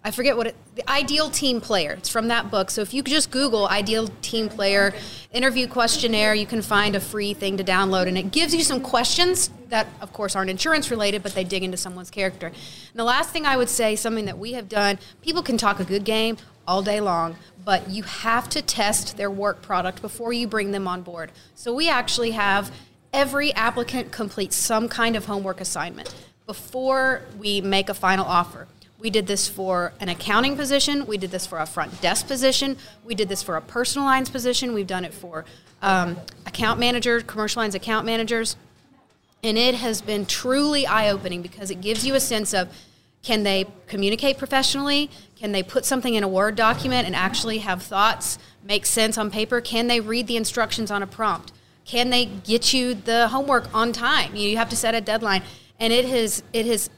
I 0.04 0.12
forget 0.12 0.36
what 0.36 0.46
it. 0.46 0.56
The 0.76 0.88
ideal 0.88 1.30
team 1.30 1.60
player. 1.60 1.92
It's 1.92 2.08
from 2.08 2.28
that 2.28 2.48
book. 2.48 2.70
So 2.70 2.80
if 2.80 2.94
you 2.94 3.02
just 3.02 3.32
Google 3.32 3.66
ideal 3.66 4.06
team 4.22 4.48
player 4.48 4.94
interview 5.32 5.66
questionnaire, 5.66 6.32
you 6.32 6.46
can 6.46 6.62
find 6.62 6.94
a 6.94 7.00
free 7.00 7.34
thing 7.34 7.56
to 7.56 7.64
download, 7.64 8.06
and 8.06 8.16
it 8.16 8.30
gives 8.30 8.54
you 8.54 8.62
some 8.62 8.80
questions 8.80 9.50
that, 9.68 9.88
of 10.00 10.12
course, 10.12 10.36
aren't 10.36 10.50
insurance 10.50 10.92
related, 10.92 11.24
but 11.24 11.34
they 11.34 11.42
dig 11.42 11.64
into 11.64 11.76
someone's 11.76 12.10
character. 12.10 12.46
And 12.46 12.54
the 12.94 13.04
last 13.04 13.30
thing 13.30 13.46
I 13.46 13.56
would 13.56 13.68
say, 13.68 13.96
something 13.96 14.26
that 14.26 14.38
we 14.38 14.52
have 14.52 14.68
done. 14.68 14.98
People 15.22 15.42
can 15.42 15.58
talk 15.58 15.80
a 15.80 15.84
good 15.84 16.04
game 16.04 16.36
all 16.68 16.82
day 16.82 17.00
long, 17.00 17.36
but 17.64 17.90
you 17.90 18.04
have 18.04 18.48
to 18.50 18.62
test 18.62 19.16
their 19.16 19.30
work 19.30 19.60
product 19.60 20.02
before 20.02 20.32
you 20.32 20.46
bring 20.46 20.70
them 20.70 20.86
on 20.86 21.02
board. 21.02 21.32
So 21.56 21.74
we 21.74 21.88
actually 21.88 22.30
have 22.32 22.70
every 23.12 23.52
applicant 23.54 24.12
complete 24.12 24.52
some 24.52 24.88
kind 24.88 25.16
of 25.16 25.24
homework 25.24 25.60
assignment 25.60 26.14
before 26.46 27.22
we 27.38 27.60
make 27.60 27.88
a 27.88 27.94
final 27.94 28.24
offer. 28.24 28.68
We 28.98 29.10
did 29.10 29.26
this 29.26 29.46
for 29.46 29.92
an 30.00 30.08
accounting 30.08 30.56
position. 30.56 31.06
We 31.06 31.18
did 31.18 31.30
this 31.30 31.46
for 31.46 31.58
a 31.58 31.66
front 31.66 32.00
desk 32.00 32.26
position. 32.26 32.76
We 33.04 33.14
did 33.14 33.28
this 33.28 33.42
for 33.42 33.56
a 33.56 33.60
personal 33.60 34.06
lines 34.06 34.30
position. 34.30 34.72
We've 34.72 34.86
done 34.86 35.04
it 35.04 35.12
for 35.12 35.44
um, 35.82 36.16
account 36.46 36.80
managers, 36.80 37.22
commercial 37.24 37.60
lines 37.60 37.74
account 37.74 38.06
managers. 38.06 38.56
And 39.42 39.58
it 39.58 39.74
has 39.74 40.00
been 40.00 40.24
truly 40.24 40.86
eye 40.86 41.10
opening 41.10 41.42
because 41.42 41.70
it 41.70 41.80
gives 41.80 42.06
you 42.06 42.14
a 42.14 42.20
sense 42.20 42.54
of 42.54 42.68
can 43.22 43.42
they 43.42 43.66
communicate 43.86 44.38
professionally? 44.38 45.10
Can 45.34 45.52
they 45.52 45.62
put 45.62 45.84
something 45.84 46.14
in 46.14 46.22
a 46.22 46.28
Word 46.28 46.54
document 46.54 47.06
and 47.06 47.14
actually 47.14 47.58
have 47.58 47.82
thoughts 47.82 48.38
make 48.64 48.86
sense 48.86 49.18
on 49.18 49.30
paper? 49.30 49.60
Can 49.60 49.88
they 49.88 50.00
read 50.00 50.26
the 50.26 50.36
instructions 50.36 50.90
on 50.90 51.02
a 51.02 51.06
prompt? 51.06 51.52
Can 51.84 52.10
they 52.10 52.24
get 52.24 52.72
you 52.72 52.94
the 52.94 53.28
homework 53.28 53.72
on 53.74 53.92
time? 53.92 54.34
You 54.34 54.56
have 54.56 54.70
to 54.70 54.76
set 54.76 54.94
a 54.94 55.00
deadline. 55.00 55.42
And 55.78 55.92
it 55.92 56.04
has 56.06 56.42
it 56.52 56.66
has 56.66 56.90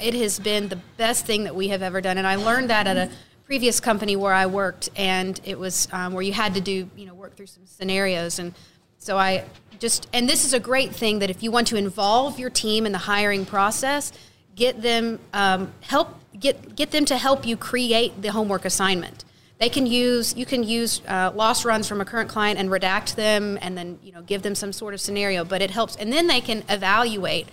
it 0.00 0.14
has 0.14 0.38
been 0.38 0.68
the 0.68 0.80
best 0.96 1.26
thing 1.26 1.44
that 1.44 1.54
we 1.54 1.68
have 1.68 1.82
ever 1.82 2.00
done. 2.00 2.18
And 2.18 2.26
I 2.26 2.36
learned 2.36 2.70
that 2.70 2.86
at 2.86 2.96
a 2.96 3.10
previous 3.44 3.78
company 3.80 4.16
where 4.16 4.32
I 4.32 4.46
worked, 4.46 4.88
and 4.96 5.40
it 5.44 5.58
was 5.58 5.88
um, 5.92 6.12
where 6.12 6.22
you 6.22 6.32
had 6.32 6.54
to 6.54 6.60
do 6.60 6.90
you 6.96 7.06
know 7.06 7.14
work 7.14 7.36
through 7.36 7.46
some 7.46 7.66
scenarios 7.66 8.38
and 8.38 8.54
so 8.98 9.16
I 9.16 9.44
just, 9.78 10.08
and 10.12 10.28
this 10.28 10.44
is 10.44 10.52
a 10.52 10.58
great 10.58 10.92
thing 10.94 11.20
that 11.20 11.30
if 11.30 11.42
you 11.42 11.50
want 11.50 11.68
to 11.68 11.76
involve 11.76 12.38
your 12.38 12.50
team 12.50 12.86
in 12.86 12.92
the 12.92 12.98
hiring 12.98 13.44
process, 13.44 14.12
get 14.54 14.82
them 14.82 15.20
um, 15.32 15.72
help 15.80 16.08
get 16.38 16.74
get 16.74 16.90
them 16.90 17.04
to 17.04 17.16
help 17.16 17.46
you 17.46 17.56
create 17.56 18.20
the 18.20 18.32
homework 18.32 18.64
assignment. 18.64 19.24
They 19.58 19.68
can 19.68 19.86
use 19.86 20.34
you 20.36 20.44
can 20.44 20.64
use 20.64 21.02
uh, 21.06 21.30
loss 21.34 21.64
runs 21.64 21.86
from 21.86 22.00
a 22.00 22.04
current 22.04 22.28
client 22.28 22.58
and 22.58 22.68
redact 22.68 23.14
them, 23.14 23.58
and 23.62 23.76
then 23.76 23.98
you 24.02 24.12
know 24.12 24.22
give 24.22 24.42
them 24.42 24.54
some 24.54 24.72
sort 24.72 24.92
of 24.92 25.00
scenario. 25.00 25.44
But 25.44 25.62
it 25.62 25.70
helps, 25.70 25.96
and 25.96 26.12
then 26.12 26.26
they 26.26 26.40
can 26.40 26.64
evaluate. 26.68 27.48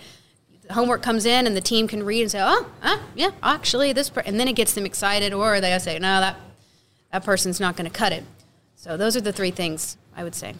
Homework 0.70 1.02
comes 1.02 1.26
in, 1.26 1.46
and 1.46 1.56
the 1.56 1.60
team 1.60 1.86
can 1.88 2.02
read 2.02 2.22
and 2.22 2.30
say, 2.30 2.40
"Oh, 2.42 2.66
uh, 2.82 2.98
yeah, 3.14 3.30
actually, 3.42 3.92
this," 3.92 4.10
and 4.24 4.38
then 4.40 4.48
it 4.48 4.54
gets 4.54 4.72
them 4.74 4.86
excited, 4.86 5.32
or 5.32 5.60
they 5.60 5.76
say, 5.78 5.98
"No, 5.98 6.20
that 6.20 6.36
that 7.12 7.24
person's 7.24 7.60
not 7.60 7.76
going 7.76 7.90
to 7.90 7.96
cut 7.96 8.12
it." 8.12 8.24
So 8.76 8.96
those 8.96 9.16
are 9.16 9.20
the 9.20 9.32
three 9.32 9.50
things 9.50 9.96
I 10.16 10.24
would 10.24 10.34
say. 10.34 10.54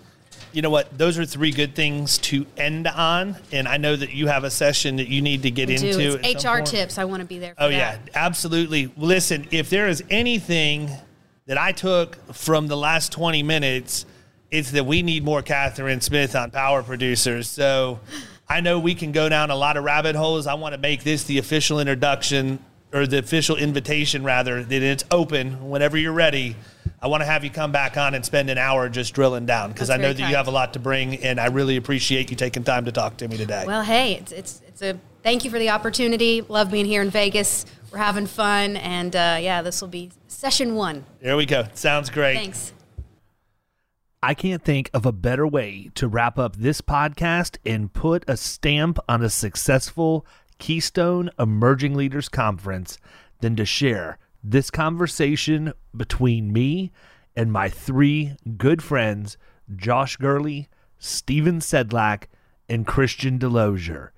you 0.52 0.62
know 0.62 0.70
what? 0.70 0.96
Those 0.96 1.18
are 1.18 1.24
three 1.24 1.50
good 1.50 1.74
things 1.74 2.16
to 2.18 2.46
end 2.57 2.86
on. 2.86 3.36
And 3.50 3.66
I 3.66 3.76
know 3.76 3.96
that 3.96 4.12
you 4.12 4.28
have 4.28 4.44
a 4.44 4.50
session 4.50 4.96
that 4.96 5.09
you 5.09 5.20
need 5.20 5.42
to 5.42 5.50
get 5.50 5.68
We 5.68 5.74
into. 5.76 6.16
HR 6.18 6.61
tips. 6.62 6.96
I 6.96 7.05
want 7.07 7.22
to 7.22 7.26
be 7.26 7.38
there. 7.40 7.55
For 7.57 7.62
Oh 7.64 7.70
that. 7.70 7.76
yeah, 7.76 7.98
absolutely. 8.14 8.92
Listen, 8.96 9.48
if 9.50 9.68
there 9.68 9.88
is 9.88 10.05
anything 10.11 10.90
that 11.46 11.59
I 11.59 11.72
took 11.72 12.16
from 12.32 12.68
the 12.68 12.76
last 12.76 13.11
20 13.11 13.42
minutes, 13.42 14.07
it's 14.50 14.70
that 14.72 14.86
we 14.86 15.02
need 15.02 15.24
more 15.24 15.42
Catherine 15.42 16.00
Smith 16.00 16.36
on 16.36 16.52
Power 16.52 16.82
Producers. 16.84 17.48
So 17.48 17.98
I 18.49 18.61
know 18.61 18.78
we 18.78 18.95
can 18.95 19.12
go 19.12 19.28
down 19.28 19.51
a 19.51 19.57
lot 19.57 19.76
of 19.76 19.84
rabbit 19.84 20.16
holes. 20.16 20.47
I 20.47 20.55
want 20.55 20.74
to 20.74 20.80
make 20.80 21.03
this 21.03 21.24
the 21.24 21.38
official 21.38 21.80
introduction 21.80 22.59
or 22.92 23.07
the 23.07 23.18
official 23.18 23.57
invitation 23.57 24.22
rather 24.22 24.62
that 24.62 24.82
it's 24.82 25.05
open 25.11 25.68
whenever 25.70 25.97
you're 25.97 26.12
ready. 26.12 26.55
I 27.03 27.09
want 27.09 27.22
to 27.22 27.26
have 27.26 27.42
you 27.42 27.51
come 27.51 27.72
back 27.72 27.97
on 27.97 28.14
and 28.14 28.24
spend 28.24 28.51
an 28.51 28.59
hour 28.59 28.88
just 28.88 29.14
drilling 29.14 29.47
down 29.47 29.72
because 29.72 29.90
I 29.90 29.97
know 29.97 30.12
that 30.12 30.28
you 30.28 30.36
have 30.36 30.47
a 30.47 30.53
lot 30.53 30.72
to 30.74 30.78
bring, 30.78 31.16
and 31.16 31.40
I 31.40 31.47
really 31.47 31.76
appreciate 31.76 32.30
you 32.30 32.36
taking 32.36 32.64
time 32.64 32.84
to 32.84 32.92
talk 32.92 33.16
to 33.18 33.28
me 33.28 33.36
today. 33.36 33.64
Well, 33.66 33.82
hey, 33.82 34.14
it's 34.14 34.32
it's 34.32 34.62
it's 34.68 34.82
a 34.82 34.99
thank 35.22 35.45
you 35.45 35.51
for 35.51 35.59
the 35.59 35.70
opportunity. 35.70 36.42
Love 36.42 36.70
being 36.70 36.86
here 36.86 37.03
in 37.03 37.11
Vegas. 37.11 37.66
We're 37.90 37.99
having 37.99 38.26
fun, 38.26 38.76
and 38.76 39.14
uh, 39.14 39.38
yeah, 39.40 39.62
this 39.62 39.80
will 39.80 39.88
be 39.88 40.11
session 40.28 40.74
one. 40.74 41.05
there 41.20 41.36
we 41.36 41.47
go. 41.47 41.66
Sounds 41.74 42.11
great. 42.11 42.36
Thanks. 42.36 42.72
I 44.25 44.33
can't 44.33 44.64
think 44.64 44.89
of 44.95 45.05
a 45.05 45.12
better 45.12 45.47
way 45.47 45.91
to 45.97 46.09
wrap 46.09 46.39
up 46.39 46.57
this 46.57 46.81
podcast 46.81 47.59
and 47.66 47.93
put 47.93 48.25
a 48.27 48.39
stamp 48.39 48.99
on 49.07 49.22
a 49.22 49.29
successful 49.29 50.25
Keystone 50.59 51.29
Emerging 51.39 51.95
Leaders 51.95 52.31
Conference 52.31 52.97
than 53.43 53.55
to 53.57 53.66
share 53.66 54.16
this 54.43 54.70
conversation 54.70 55.75
between 55.95 56.55
me 56.55 56.91
and 57.37 57.53
my 57.53 57.68
three 57.68 58.35
good 58.57 58.83
friends, 58.83 59.37
Josh 59.77 60.16
Gurley, 60.16 60.70
Steven 60.99 61.61
Sedlak, 61.61 62.29
and 62.66 62.87
Christian 62.87 63.37
Delozier. 63.37 64.14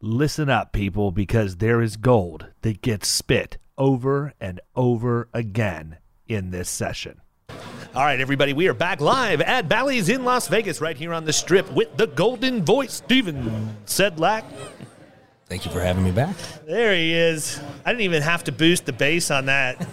Listen 0.00 0.48
up, 0.48 0.72
people, 0.72 1.10
because 1.10 1.56
there 1.56 1.82
is 1.82 1.96
gold 1.96 2.46
that 2.62 2.80
gets 2.80 3.08
spit 3.08 3.58
over 3.76 4.34
and 4.40 4.60
over 4.76 5.28
again 5.34 5.98
in 6.28 6.52
this 6.52 6.70
session. 6.70 7.20
All 7.98 8.04
right, 8.04 8.20
everybody, 8.20 8.52
we 8.52 8.68
are 8.68 8.74
back 8.74 9.00
live 9.00 9.40
at 9.40 9.68
Bally's 9.68 10.08
in 10.08 10.24
Las 10.24 10.46
Vegas, 10.46 10.80
right 10.80 10.96
here 10.96 11.12
on 11.12 11.24
the 11.24 11.32
strip 11.32 11.68
with 11.72 11.96
the 11.96 12.06
golden 12.06 12.64
voice, 12.64 12.92
Steven 12.92 13.76
Sedlak. 13.86 14.44
Thank 15.46 15.64
you 15.64 15.72
for 15.72 15.80
having 15.80 16.04
me 16.04 16.12
back. 16.12 16.36
There 16.64 16.94
he 16.94 17.12
is. 17.12 17.60
I 17.84 17.90
didn't 17.90 18.02
even 18.02 18.22
have 18.22 18.44
to 18.44 18.52
boost 18.52 18.86
the 18.86 18.92
bass 18.92 19.32
on 19.32 19.46
that. 19.46 19.84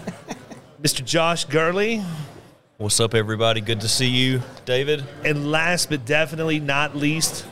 Mr. 0.84 1.04
Josh 1.04 1.46
Gurley. 1.46 2.04
What's 2.78 3.00
up, 3.00 3.16
everybody? 3.16 3.60
Good 3.60 3.82
to 3.82 3.90
see 3.90 4.10
you, 4.10 4.44
David. 4.66 5.04
And 5.24 5.52
last 5.52 5.90
but 5.90 6.06
definitely 6.06 6.60
not 6.60 6.96
least, 6.96 7.48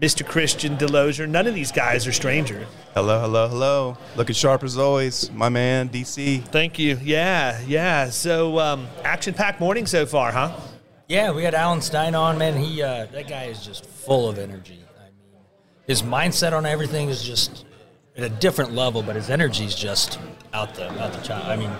Mr. 0.00 0.26
Christian 0.26 0.76
Delozier. 0.78 1.28
None 1.28 1.46
of 1.46 1.54
these 1.54 1.70
guys 1.70 2.06
are 2.06 2.12
strangers. 2.12 2.66
Hello, 2.94 3.20
hello, 3.20 3.48
hello. 3.48 3.98
Looking 4.16 4.34
sharp 4.34 4.64
as 4.64 4.78
always, 4.78 5.30
my 5.32 5.50
man, 5.50 5.90
DC. 5.90 6.42
Thank 6.46 6.78
you. 6.78 6.98
Yeah, 7.02 7.60
yeah. 7.66 8.08
So, 8.08 8.58
um, 8.58 8.88
action 9.04 9.34
packed 9.34 9.60
morning 9.60 9.86
so 9.86 10.06
far, 10.06 10.32
huh? 10.32 10.56
Yeah, 11.06 11.32
we 11.32 11.42
had 11.42 11.54
Alan 11.54 11.82
Stein 11.82 12.14
on, 12.14 12.38
man. 12.38 12.56
He 12.56 12.82
uh, 12.82 13.06
that 13.12 13.28
guy 13.28 13.44
is 13.44 13.64
just 13.64 13.84
full 13.84 14.28
of 14.28 14.38
energy. 14.38 14.82
I 14.98 15.04
mean, 15.06 15.42
his 15.86 16.02
mindset 16.02 16.52
on 16.52 16.64
everything 16.64 17.08
is 17.10 17.22
just 17.22 17.66
at 18.16 18.22
a 18.22 18.28
different 18.28 18.72
level, 18.72 19.02
but 19.02 19.16
his 19.16 19.28
energy 19.28 19.64
is 19.64 19.74
just 19.74 20.18
out 20.54 20.74
the 20.76 20.88
out 21.02 21.12
the 21.12 21.20
top. 21.20 21.44
I 21.46 21.56
mean, 21.56 21.70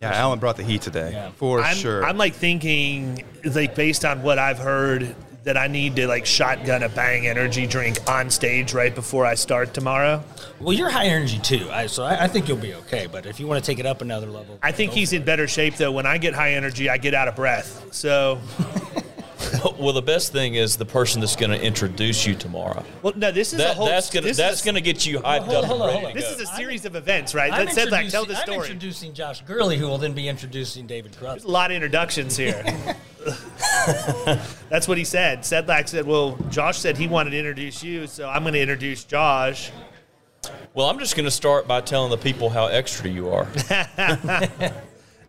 Yeah, 0.00 0.12
Alan 0.14 0.38
brought 0.38 0.56
the 0.56 0.62
heat 0.64 0.80
today, 0.80 1.10
Yeah. 1.12 1.30
for 1.32 1.60
I'm, 1.60 1.76
sure. 1.76 2.02
I'm 2.04 2.16
like 2.16 2.34
thinking, 2.34 3.24
like 3.44 3.74
based 3.74 4.04
on 4.06 4.22
what 4.22 4.38
I've 4.38 4.58
heard, 4.58 5.14
that 5.44 5.56
I 5.56 5.66
need 5.66 5.96
to 5.96 6.06
like 6.06 6.24
shotgun 6.26 6.82
a 6.82 6.88
bang 6.88 7.26
energy 7.26 7.66
drink 7.66 7.98
on 8.08 8.30
stage 8.30 8.72
right 8.74 8.94
before 8.94 9.26
I 9.26 9.34
start 9.34 9.74
tomorrow. 9.74 10.22
well, 10.60 10.72
you're 10.72 10.90
high 10.90 11.06
energy 11.06 11.38
too, 11.38 11.68
I, 11.70 11.86
so 11.86 12.04
I, 12.04 12.24
I 12.24 12.28
think 12.28 12.48
you'll 12.48 12.56
be 12.56 12.74
okay. 12.74 13.08
But 13.10 13.26
if 13.26 13.40
you 13.40 13.46
want 13.46 13.62
to 13.62 13.68
take 13.68 13.78
it 13.78 13.86
up 13.86 14.02
another 14.02 14.28
level, 14.28 14.58
I 14.62 14.72
think 14.72 14.92
he's 14.92 15.12
in 15.12 15.24
better 15.24 15.48
shape 15.48 15.76
though. 15.76 15.92
When 15.92 16.06
I 16.06 16.18
get 16.18 16.34
high 16.34 16.52
energy, 16.52 16.88
I 16.88 16.96
get 16.98 17.14
out 17.14 17.28
of 17.28 17.36
breath. 17.36 17.86
So, 17.92 18.40
Well, 19.78 19.92
the 19.92 20.02
best 20.02 20.32
thing 20.32 20.54
is 20.54 20.76
the 20.76 20.84
person 20.84 21.20
that's 21.20 21.36
going 21.36 21.50
to 21.50 21.60
introduce 21.60 22.26
you 22.26 22.34
tomorrow. 22.34 22.84
well, 23.02 23.12
no, 23.16 23.32
this 23.32 23.52
is 23.52 23.60
a 23.60 23.74
whole. 23.74 23.86
that's 23.86 24.10
going 24.10 24.24
to 24.24 24.32
that's 24.32 24.62
going 24.62 24.76
to 24.76 24.80
get 24.80 25.04
you 25.04 25.18
hyped 25.18 25.40
hold 25.40 25.56
up. 25.56 25.64
hold 25.64 25.82
and 25.82 25.90
on, 25.96 26.02
hold 26.04 26.16
This 26.16 26.30
is 26.30 26.40
a 26.40 26.46
series 26.46 26.84
of 26.84 26.94
events, 26.94 27.34
right? 27.34 27.52
I'm, 27.52 27.66
That 27.66 27.74
said, 27.74 27.90
like, 27.90 28.08
tell 28.08 28.24
the 28.24 28.36
story. 28.36 28.56
I'm 28.58 28.62
story. 28.62 28.72
introducing 28.72 29.12
Josh 29.14 29.42
Gurley, 29.42 29.76
who 29.76 29.86
will 29.86 29.98
then 29.98 30.12
be 30.12 30.28
introducing 30.28 30.86
David 30.86 31.16
Cross. 31.16 31.32
There's 31.32 31.44
a 31.44 31.48
lot 31.48 31.70
of 31.70 31.74
introductions 31.74 32.36
here. 32.36 32.64
That's 34.68 34.86
what 34.88 34.98
he 34.98 35.04
said. 35.04 35.40
Sedlak 35.40 35.88
said, 35.88 36.06
"Well, 36.06 36.36
Josh 36.50 36.78
said 36.78 36.96
he 36.96 37.06
wanted 37.08 37.30
to 37.30 37.38
introduce 37.38 37.82
you, 37.82 38.06
so 38.06 38.28
I'm 38.28 38.42
going 38.42 38.54
to 38.54 38.60
introduce 38.60 39.04
Josh." 39.04 39.70
Well, 40.74 40.88
I'm 40.88 40.98
just 40.98 41.16
going 41.16 41.24
to 41.24 41.30
start 41.30 41.68
by 41.68 41.80
telling 41.80 42.10
the 42.10 42.16
people 42.16 42.48
how 42.48 42.66
extra 42.66 43.08
you 43.08 43.30
are. 43.30 43.46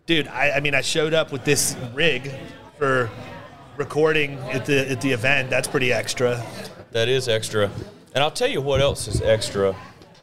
Dude, 0.06 0.28
I, 0.28 0.52
I 0.52 0.60
mean, 0.60 0.74
I 0.74 0.80
showed 0.80 1.14
up 1.14 1.32
with 1.32 1.44
this 1.44 1.76
rig 1.94 2.32
for 2.78 3.10
recording 3.76 4.38
at 4.50 4.66
the 4.66 4.90
at 4.90 5.00
the 5.00 5.12
event. 5.12 5.50
That's 5.50 5.68
pretty 5.68 5.92
extra. 5.92 6.44
That 6.92 7.08
is 7.08 7.28
extra. 7.28 7.70
And 8.14 8.22
I'll 8.22 8.30
tell 8.30 8.48
you 8.48 8.60
what 8.60 8.80
else 8.80 9.08
is 9.08 9.20
extra 9.20 9.74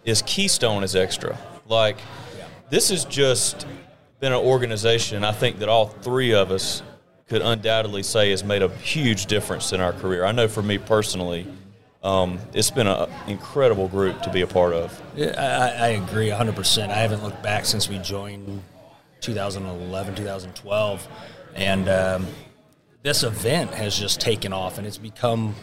is 0.06 0.22
Keystone 0.24 0.84
is 0.84 0.96
extra. 0.96 1.38
Like 1.68 1.98
this 2.70 2.90
has 2.90 3.06
just 3.06 3.68
been 4.20 4.32
an 4.32 4.40
organization 4.40 5.24
I 5.24 5.32
think 5.32 5.60
that 5.60 5.68
all 5.68 5.88
three 5.88 6.34
of 6.34 6.52
us 6.52 6.84
could 7.32 7.42
undoubtedly 7.42 8.04
say 8.04 8.32
has 8.32 8.44
made 8.44 8.62
a 8.62 8.68
huge 8.80 9.26
difference 9.28 9.72
in 9.72 9.80
our 9.80 9.94
career. 9.94 10.26
I 10.26 10.34
know 10.34 10.50
for 10.50 10.62
me 10.62 10.78
personally, 10.78 11.48
um, 12.04 12.38
it's 12.54 12.72
been 12.72 12.88
an 12.88 13.10
incredible 13.26 13.88
group 13.88 14.22
to 14.24 14.30
be 14.30 14.42
a 14.42 14.48
part 14.48 14.74
of. 14.74 15.02
Yeah, 15.16 15.34
I, 15.38 15.86
I 15.86 15.88
agree 15.92 16.28
100%. 16.28 16.90
I 16.90 16.96
haven't 16.96 17.24
looked 17.24 17.42
back 17.42 17.64
since 17.64 17.88
we 17.88 18.00
joined 18.00 18.62
2011, 19.22 20.16
2012. 20.16 21.08
And 21.56 21.88
um, 21.88 22.28
this 23.02 23.24
event 23.24 23.74
has 23.76 23.98
just 23.98 24.20
taken 24.20 24.52
off, 24.52 24.78
and 24.78 24.86
it's 24.86 24.98
become 24.98 25.56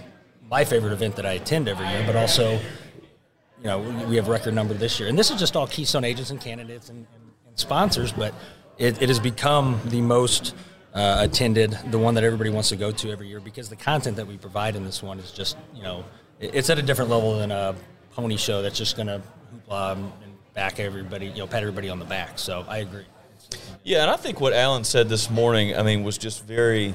my 0.48 0.64
favorite 0.64 0.94
event 0.94 1.16
that 1.16 1.26
I 1.26 1.32
attend 1.32 1.68
every 1.68 1.86
year, 1.88 2.02
but 2.06 2.16
also, 2.16 2.52
you 2.52 3.64
know, 3.64 3.80
we, 4.08 4.16
have 4.16 4.28
record 4.28 4.54
number 4.54 4.72
this 4.72 4.98
year. 4.98 5.10
And 5.10 5.18
this 5.18 5.30
is 5.30 5.38
just 5.38 5.54
all 5.54 5.66
Keystone 5.66 6.04
agents 6.04 6.30
and 6.30 6.40
candidates 6.40 6.88
and, 6.88 7.06
and, 7.14 7.30
and 7.46 7.58
sponsors, 7.58 8.10
but 8.10 8.32
it, 8.78 9.02
it 9.02 9.10
has 9.10 9.20
become 9.20 9.78
the 9.84 10.00
most 10.00 10.54
uh, 10.95 11.18
attended, 11.20 11.78
the 11.91 11.99
one 11.99 12.14
that 12.14 12.24
everybody 12.24 12.51
wants 12.51 12.70
to 12.70 12.76
go 12.76 12.91
to 12.91 13.11
every 13.11 13.28
year 13.28 13.41
because 13.41 13.68
the 13.68 13.76
content 13.76 14.16
that 14.16 14.26
we 14.26 14.36
provide 14.36 14.76
in 14.76 14.84
this 14.84 15.03
one 15.03 15.18
is 15.18 15.30
just, 15.30 15.57
you 15.74 15.82
know, 15.82 16.05
it's 16.41 16.70
at 16.70 16.78
a 16.78 16.82
different 16.82 17.11
level 17.11 17.39
than 17.39 17.51
a 17.51 17.74
pony 18.12 18.36
show 18.36 18.62
that's 18.62 18.78
just 18.78 18.97
going 18.97 19.09
to 19.09 19.20
hoopla 19.68 19.93
and 19.93 20.12
back 20.55 20.80
everybody, 20.80 21.26
you 21.26 21.39
know, 21.39 21.47
pat 21.47 21.62
everybody 21.62 21.89
on 21.89 21.99
the 21.99 22.05
back. 22.05 22.39
So 22.39 22.64
I 22.68 22.78
agree. 22.78 23.05
Yeah, 23.84 24.03
and 24.03 24.11
I 24.11 24.16
think 24.16 24.41
what 24.41 24.53
Alan 24.53 24.84
said 24.84 25.09
this 25.09 25.30
morning, 25.30 25.76
I 25.76 25.82
mean, 25.82 26.03
was 26.03 26.18
just 26.18 26.45
very, 26.45 26.95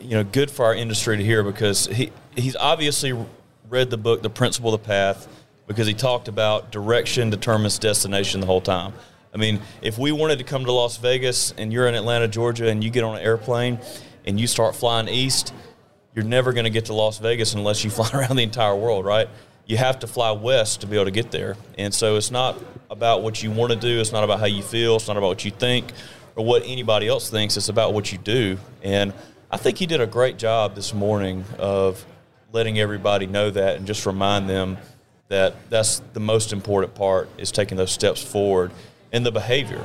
you 0.00 0.10
know, 0.10 0.24
good 0.24 0.50
for 0.50 0.64
our 0.64 0.74
industry 0.74 1.16
to 1.16 1.24
hear 1.24 1.42
because 1.42 1.86
he 1.86 2.12
he's 2.36 2.56
obviously 2.56 3.14
read 3.68 3.90
the 3.90 3.96
book, 3.96 4.22
The 4.22 4.30
Principle 4.30 4.72
of 4.74 4.82
the 4.82 4.86
Path, 4.86 5.26
because 5.66 5.86
he 5.86 5.94
talked 5.94 6.28
about 6.28 6.70
direction 6.70 7.30
determines 7.30 7.78
destination 7.78 8.40
the 8.40 8.46
whole 8.46 8.60
time. 8.60 8.92
I 9.36 9.38
mean, 9.38 9.60
if 9.82 9.98
we 9.98 10.12
wanted 10.12 10.38
to 10.38 10.44
come 10.44 10.64
to 10.64 10.72
Las 10.72 10.96
Vegas 10.96 11.52
and 11.58 11.70
you're 11.70 11.86
in 11.88 11.94
Atlanta, 11.94 12.26
Georgia, 12.26 12.70
and 12.70 12.82
you 12.82 12.88
get 12.88 13.04
on 13.04 13.16
an 13.16 13.22
airplane 13.22 13.78
and 14.24 14.40
you 14.40 14.46
start 14.46 14.74
flying 14.74 15.08
east, 15.08 15.52
you're 16.14 16.24
never 16.24 16.54
going 16.54 16.64
to 16.64 16.70
get 16.70 16.86
to 16.86 16.94
Las 16.94 17.18
Vegas 17.18 17.52
unless 17.52 17.84
you 17.84 17.90
fly 17.98 18.08
around 18.14 18.36
the 18.36 18.42
entire 18.42 18.74
world, 18.74 19.04
right? 19.04 19.28
You 19.66 19.76
have 19.76 19.98
to 19.98 20.06
fly 20.06 20.30
west 20.30 20.80
to 20.80 20.86
be 20.86 20.96
able 20.96 21.04
to 21.04 21.10
get 21.10 21.32
there. 21.32 21.58
And 21.76 21.92
so 21.92 22.16
it's 22.16 22.30
not 22.30 22.58
about 22.88 23.22
what 23.22 23.42
you 23.42 23.50
want 23.50 23.72
to 23.72 23.78
do, 23.78 24.00
it's 24.00 24.10
not 24.10 24.24
about 24.24 24.40
how 24.40 24.46
you 24.46 24.62
feel, 24.62 24.96
it's 24.96 25.06
not 25.06 25.18
about 25.18 25.28
what 25.28 25.44
you 25.44 25.50
think 25.50 25.92
or 26.34 26.42
what 26.42 26.62
anybody 26.64 27.06
else 27.06 27.28
thinks, 27.28 27.58
it's 27.58 27.68
about 27.68 27.92
what 27.92 28.10
you 28.10 28.16
do. 28.16 28.56
And 28.82 29.12
I 29.50 29.58
think 29.58 29.76
he 29.76 29.84
did 29.84 30.00
a 30.00 30.06
great 30.06 30.38
job 30.38 30.74
this 30.74 30.94
morning 30.94 31.44
of 31.58 32.06
letting 32.52 32.78
everybody 32.78 33.26
know 33.26 33.50
that 33.50 33.76
and 33.76 33.86
just 33.86 34.06
remind 34.06 34.48
them 34.48 34.78
that 35.28 35.68
that's 35.68 36.00
the 36.14 36.20
most 36.20 36.54
important 36.54 36.94
part 36.94 37.28
is 37.36 37.52
taking 37.52 37.76
those 37.76 37.92
steps 37.92 38.22
forward 38.22 38.70
and 39.16 39.24
the 39.24 39.32
behavior 39.32 39.82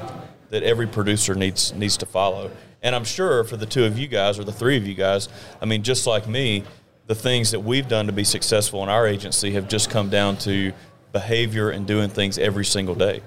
that 0.50 0.62
every 0.62 0.86
producer 0.86 1.34
needs 1.34 1.74
needs 1.74 1.96
to 1.96 2.06
follow. 2.06 2.52
And 2.84 2.94
I'm 2.94 3.06
sure 3.06 3.46
for 3.46 3.56
the 3.56 3.66
two 3.66 3.86
of 3.86 3.98
you 3.98 4.08
guys 4.08 4.38
or 4.38 4.44
the 4.44 4.52
three 4.52 4.76
of 4.76 4.86
you 4.86 4.94
guys, 4.94 5.30
I 5.62 5.66
mean, 5.66 5.84
just 5.84 6.06
like 6.06 6.28
me, 6.28 6.66
the 7.08 7.16
things 7.16 7.52
that 7.52 7.62
we've 7.62 7.88
done 7.88 8.08
to 8.08 8.12
be 8.12 8.26
successful 8.26 8.84
in 8.84 8.90
our 8.90 9.08
agency 9.08 9.52
have 9.52 9.70
just 9.70 9.90
come 9.90 10.10
down 10.10 10.36
to 10.40 10.74
behavior 11.14 11.70
and 11.70 11.88
doing 11.88 12.10
things 12.10 12.38
every 12.38 12.66
single 12.66 12.96
day. 12.96 13.22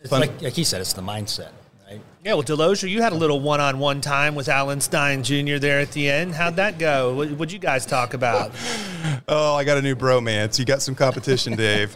It's 0.00 0.10
like, 0.10 0.40
like 0.40 0.54
he 0.54 0.64
said, 0.64 0.80
it's 0.80 0.94
the 0.94 1.02
mindset. 1.02 1.50
Right? 1.86 2.00
Yeah, 2.24 2.34
well, 2.34 2.42
Delozier, 2.42 2.88
you 2.88 3.02
had 3.02 3.12
a 3.12 3.16
little 3.16 3.40
one-on-one 3.40 4.00
time 4.00 4.34
with 4.34 4.48
Alan 4.48 4.80
Stein 4.80 5.22
Jr. 5.22 5.58
there 5.58 5.80
at 5.80 5.92
the 5.92 6.08
end. 6.08 6.34
How'd 6.34 6.56
that 6.56 6.78
go? 6.78 7.14
What 7.14 7.30
would 7.32 7.52
you 7.52 7.58
guys 7.58 7.84
talk 7.84 8.14
about? 8.14 8.52
Oh, 9.30 9.54
I 9.54 9.64
got 9.64 9.76
a 9.76 9.82
new 9.82 9.94
bromance. 9.94 10.58
You 10.58 10.64
got 10.64 10.80
some 10.80 10.94
competition, 10.94 11.54
Dave. 11.54 11.94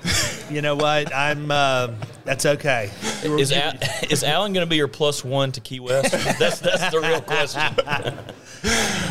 you 0.51 0.61
know 0.61 0.76
what? 0.76 1.14
I'm. 1.14 1.51
Uh, 1.51 1.95
that's 2.24 2.45
okay. 2.45 2.91
Is, 3.22 3.53
Al- 3.53 3.72
is 4.11 4.22
Alan 4.22 4.53
going 4.53 4.66
to 4.66 4.70
be 4.70 4.76
your 4.76 4.89
plus 4.89 5.24
one 5.24 5.51
to 5.53 5.61
Key 5.61 5.80
West? 5.80 6.12
That's 6.39 6.61
that's 6.61 6.93
the 6.93 7.01
real 7.01 7.20
question. 7.22 7.62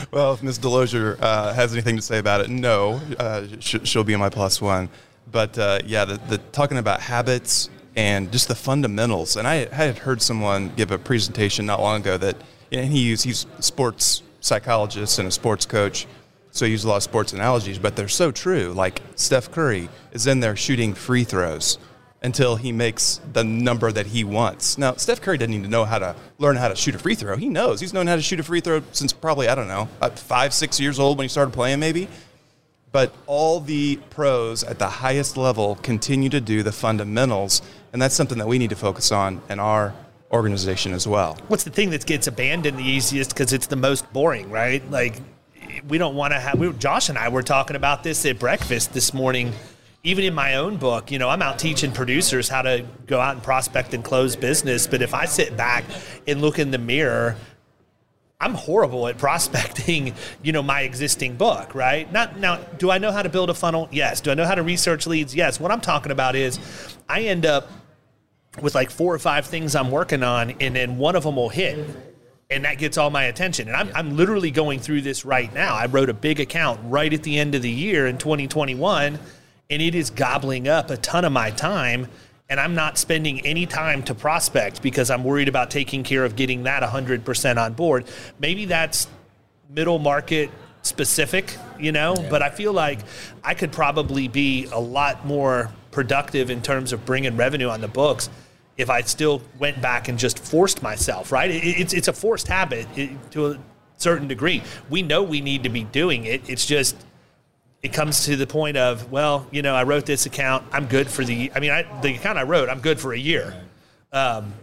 well, 0.12 0.34
if 0.34 0.44
Ms. 0.44 0.60
Delozier 0.60 1.18
uh, 1.20 1.54
has 1.54 1.74
anything 1.74 1.96
to 1.96 2.02
say 2.02 2.20
about 2.20 2.42
it, 2.42 2.50
no, 2.50 3.02
uh, 3.18 3.48
sh- 3.60 3.78
she'll 3.84 4.04
be 4.04 4.16
my 4.16 4.30
plus 4.30 4.62
one. 4.62 4.90
But 5.32 5.58
uh, 5.58 5.80
yeah, 5.86 6.06
the, 6.06 6.18
the 6.30 6.38
talking 6.38 6.78
about 6.78 7.02
habits 7.02 7.70
and 7.96 8.32
just 8.32 8.48
the 8.48 8.56
fundamentals. 8.56 9.36
And 9.36 9.48
I, 9.48 9.68
I 9.72 9.86
had 9.86 9.98
heard 9.98 10.22
someone 10.22 10.72
give 10.76 10.92
a 10.92 10.98
presentation 10.98 11.66
not 11.66 11.82
long 11.82 12.02
ago 12.02 12.18
that 12.18 12.38
and 12.72 12.92
he 12.92 13.02
used, 13.02 13.26
he's 13.26 13.46
a 13.58 13.62
sports 13.62 14.24
psychologist 14.40 15.20
and 15.20 15.28
a 15.28 15.32
sports 15.32 15.66
coach, 15.66 16.08
so 16.52 16.66
he 16.66 16.72
used 16.72 16.86
a 16.86 16.88
lot 16.88 16.98
of 16.98 17.04
sports 17.04 17.34
analogies, 17.34 17.80
but 17.80 17.96
they're 17.96 18.08
so 18.08 18.32
true. 18.32 18.74
Like 18.74 19.02
Steph 19.16 19.52
Curry 19.52 19.90
is 20.12 20.28
in 20.28 20.42
there 20.42 20.56
shooting 20.56 20.94
free 20.94 21.24
throws 21.24 21.78
until 22.24 22.56
he 22.56 22.72
makes 22.72 23.20
the 23.34 23.44
number 23.44 23.92
that 23.92 24.08
he 24.08 24.24
wants. 24.24 24.78
Now, 24.78 24.94
Steph 24.96 25.22
Curry 25.22 25.38
doesn't 25.38 25.52
need 25.52 25.64
to 25.64 25.70
know 25.70 25.86
how 25.86 25.98
to 25.98 26.16
learn 26.38 26.56
how 26.56 26.68
to 26.68 26.76
shoot 26.76 26.94
a 26.94 27.00
free 27.00 27.16
throw. 27.16 27.36
He 27.36 27.50
knows. 27.50 27.80
He's 27.80 27.94
known 27.94 28.06
how 28.06 28.16
to 28.16 28.22
shoot 28.22 28.40
a 28.40 28.44
free 28.44 28.62
throw 28.62 28.84
since 28.92 29.12
probably, 29.12 29.48
I 29.48 29.56
don't 29.56 29.68
know, 29.68 29.90
uh, 30.02 30.10
five, 30.12 30.54
six 30.54 30.80
years 30.80 31.00
old 31.00 31.18
when 31.18 31.26
he 31.26 31.30
started 31.30 31.52
playing, 31.52 31.80
maybe. 31.80 32.08
But 32.92 33.14
all 33.26 33.60
the 33.60 33.96
pros 34.10 34.64
at 34.64 34.78
the 34.78 34.90
highest 34.90 35.38
level 35.38 35.76
continue 35.76 36.30
to 36.30 36.42
do 36.42 36.62
the 36.62 36.74
fundamentals, 36.74 37.62
and 37.94 38.02
that's 38.02 38.14
something 38.14 38.38
that 38.38 38.48
we 38.48 38.60
need 38.60 38.70
to 38.70 38.76
focus 38.76 39.12
on 39.12 39.42
in 39.50 39.60
our 39.60 39.94
organization 40.32 40.94
as 40.94 41.08
well. 41.08 41.38
What's 41.48 41.64
the 41.64 41.70
thing 41.72 41.90
that 41.92 42.06
gets 42.06 42.28
abandoned 42.28 42.78
the 42.78 42.84
easiest 42.84 43.32
because 43.32 43.54
it's 43.54 43.68
the 43.68 43.76
most 43.78 44.12
boring, 44.14 44.52
right? 44.52 44.88
Like, 44.92 45.16
we 45.88 45.98
don't 45.98 46.16
want 46.16 46.34
to 46.34 46.40
have. 46.40 46.60
We, 46.60 46.72
Josh 46.74 47.10
and 47.10 47.18
I 47.18 47.30
were 47.30 47.44
talking 47.44 47.76
about 47.76 48.04
this 48.04 48.26
at 48.26 48.40
breakfast 48.40 48.94
this 48.94 49.14
morning. 49.14 49.54
Even 50.04 50.24
in 50.24 50.34
my 50.34 50.56
own 50.56 50.78
book, 50.78 51.12
you 51.12 51.20
know, 51.20 51.30
I'm 51.30 51.44
out 51.44 51.60
teaching 51.60 51.92
producers 51.92 52.50
how 52.50 52.64
to 52.64 52.86
go 53.06 53.20
out 53.20 53.36
and 53.36 53.44
prospect 53.44 53.94
and 53.94 54.04
close 54.04 54.36
business. 54.36 54.88
But 54.88 55.04
if 55.04 55.14
I 55.14 55.26
sit 55.26 55.56
back 55.56 55.84
and 56.28 56.42
look 56.42 56.58
in 56.58 56.72
the 56.72 56.80
mirror 56.80 57.36
I'm 58.42 58.56
horrible 58.56 59.08
at 59.08 59.18
prospecting, 59.20 60.16
you 60.42 60.52
know, 60.52 60.64
my 60.64 60.82
existing 60.82 61.36
book, 61.38 61.76
right? 61.76 62.12
Not 62.12 62.40
now, 62.40 62.56
do 62.56 62.90
I 62.90 62.98
know 62.98 63.12
how 63.12 63.22
to 63.22 63.30
build 63.30 63.50
a 63.50 63.54
funnel? 63.54 63.88
Yes. 63.92 64.20
Do 64.20 64.32
I 64.32 64.34
know 64.34 64.46
how 64.46 64.56
to 64.56 64.64
research 64.64 65.06
leads? 65.08 65.34
Yes. 65.36 65.60
What 65.60 65.72
I'm 65.72 65.82
talking 65.82 66.12
about 66.12 66.36
is 66.36 66.60
I 67.08 67.22
end 67.22 67.46
up 67.46 67.70
with 68.62 68.76
like 68.76 68.90
four 68.90 69.14
or 69.14 69.20
five 69.20 69.46
things 69.46 69.76
I'm 69.76 69.92
working 69.92 70.24
on, 70.24 70.52
and 70.60 70.76
then 70.76 70.98
one 70.98 71.16
of 71.16 71.24
them 71.24 71.38
will 71.38 71.50
hit. 71.50 71.88
And 72.52 72.66
that 72.66 72.78
gets 72.78 72.98
all 72.98 73.10
my 73.10 73.24
attention. 73.24 73.70
And 73.70 73.78
I'm, 73.78 73.92
I'm 73.96 74.18
literally 74.18 74.52
going 74.52 74.80
through 74.80 75.02
this 75.02 75.26
right 75.26 75.52
now. 75.54 75.74
I 75.74 75.86
wrote 75.86 76.10
a 76.10 76.14
big 76.14 76.40
account 76.40 76.82
right 76.84 77.12
at 77.12 77.24
the 77.24 77.40
end 77.40 77.56
of 77.56 77.62
the 77.62 77.72
year 77.72 78.08
in 78.08 78.18
2021, 78.18 79.18
and 79.70 79.82
it 79.82 79.96
is 79.96 80.10
gobbling 80.10 80.68
up 80.68 80.90
a 80.90 80.98
ton 80.98 81.26
of 81.26 81.32
my 81.32 81.50
time 81.52 82.08
and 82.52 82.60
I'm 82.60 82.76
not 82.76 82.98
spending 82.98 83.40
any 83.46 83.66
time 83.66 84.04
to 84.04 84.14
prospect 84.14 84.82
because 84.82 85.10
I'm 85.10 85.24
worried 85.24 85.48
about 85.48 85.72
taking 85.72 86.04
care 86.04 86.26
of 86.26 86.36
getting 86.36 86.64
that 86.64 86.84
100% 86.84 87.58
on 87.58 87.74
board. 87.74 88.04
Maybe 88.40 88.66
that's 88.66 89.08
middle 89.70 90.00
market 90.00 90.52
specific, 90.82 91.56
you 91.80 91.94
know, 91.94 92.14
yeah. 92.18 92.30
but 92.30 92.42
I 92.42 92.50
feel 92.50 92.74
like 92.74 93.00
I 93.42 93.54
could 93.54 93.72
probably 93.72 94.28
be 94.28 94.66
a 94.66 94.80
lot 94.80 95.26
more 95.26 95.72
productive 95.92 96.50
in 96.50 96.62
terms 96.62 96.92
of 96.92 97.06
bringing 97.06 97.38
revenue 97.38 97.70
on 97.70 97.80
the 97.80 97.88
books 97.88 98.30
if 98.78 98.90
I 98.90 99.02
still 99.02 99.42
went 99.60 99.82
back 99.82 100.08
and 100.08 100.18
just 100.18 100.40
forced 100.40 100.82
myself, 100.82 101.32
right? 101.32 101.52
it's, 101.52 101.94
it's 101.94 102.08
a 102.08 102.14
forced 102.14 102.48
habit 102.48 102.88
to 103.32 103.48
a 103.48 103.60
certain 103.98 104.28
degree. 104.28 104.64
We 104.90 105.02
know 105.02 105.24
we 105.24 105.42
need 105.42 105.64
to 105.64 105.70
be 105.70 105.84
doing 105.84 106.26
it. 106.26 106.50
It's 106.50 106.66
just 106.66 106.96
it 107.84 107.94
comes 107.94 108.26
to 108.26 108.36
the 108.36 108.46
point 108.46 108.78
of, 108.78 109.12
well, 109.12 109.48
you 109.52 109.62
know, 109.62 109.76
I 109.76 109.84
wrote 109.84 110.06
this 110.06 110.26
account. 110.26 110.66
I'm 110.72 110.86
good 110.86 111.10
for 111.10 111.24
the. 111.24 111.52
I 111.56 111.60
mean, 111.60 111.72
I, 111.72 112.02
the 112.02 112.16
account 112.16 112.38
I 112.38 112.44
wrote, 112.44 112.70
I'm 112.70 112.80
good 112.80 113.00
for 113.00 113.14
a 113.14 113.18
year. 113.18 113.56
Um, 114.12 114.54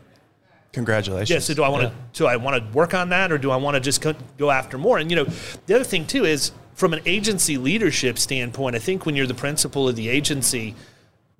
Congratulations. 0.73 1.31
Yeah. 1.31 1.39
So 1.41 1.55
do 1.55 1.65
I 1.65 1.69
want 1.69 1.83
to? 1.83 1.89
Yeah. 1.89 1.95
Do 2.13 2.27
I 2.27 2.37
want 2.37 2.63
to 2.63 2.77
work 2.77 2.95
on 2.95 3.09
that, 3.09 3.33
or 3.33 3.39
do 3.39 3.51
I 3.51 3.57
want 3.57 3.75
to 3.75 3.81
just 3.81 4.05
go 4.37 4.51
after 4.51 4.79
more? 4.79 4.99
And 4.99 5.11
you 5.11 5.17
know, 5.17 5.25
the 5.67 5.75
other 5.75 5.85
thing 5.85 6.07
too 6.07 6.25
is 6.25 6.53
from 6.75 6.93
an 6.93 7.01
agency 7.07 7.57
leadership 7.57 8.19
standpoint. 8.19 8.77
I 8.77 8.79
think 8.79 9.05
when 9.05 9.17
you're 9.17 9.27
the 9.27 9.35
principal 9.35 9.89
of 9.89 9.97
the 9.97 10.09
agency, 10.09 10.77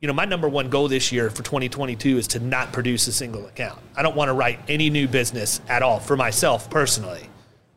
you 0.01 0.07
know, 0.07 0.15
my 0.15 0.25
number 0.25 0.49
one 0.49 0.71
goal 0.71 0.87
this 0.89 1.11
year 1.11 1.29
for 1.29 1.43
2022 1.43 2.19
is 2.19 2.29
to 2.29 2.39
not 2.41 2.73
produce 2.73 3.07
a 3.09 3.13
single 3.13 3.47
account. 3.47 3.81
I 3.97 4.03
don't 4.03 4.15
want 4.15 4.29
to 4.29 4.33
write 4.33 4.61
any 4.69 4.91
new 4.91 5.09
business 5.09 5.61
at 5.69 5.83
all 5.83 5.99
for 5.99 6.17
myself 6.17 6.71
personally. 6.71 7.29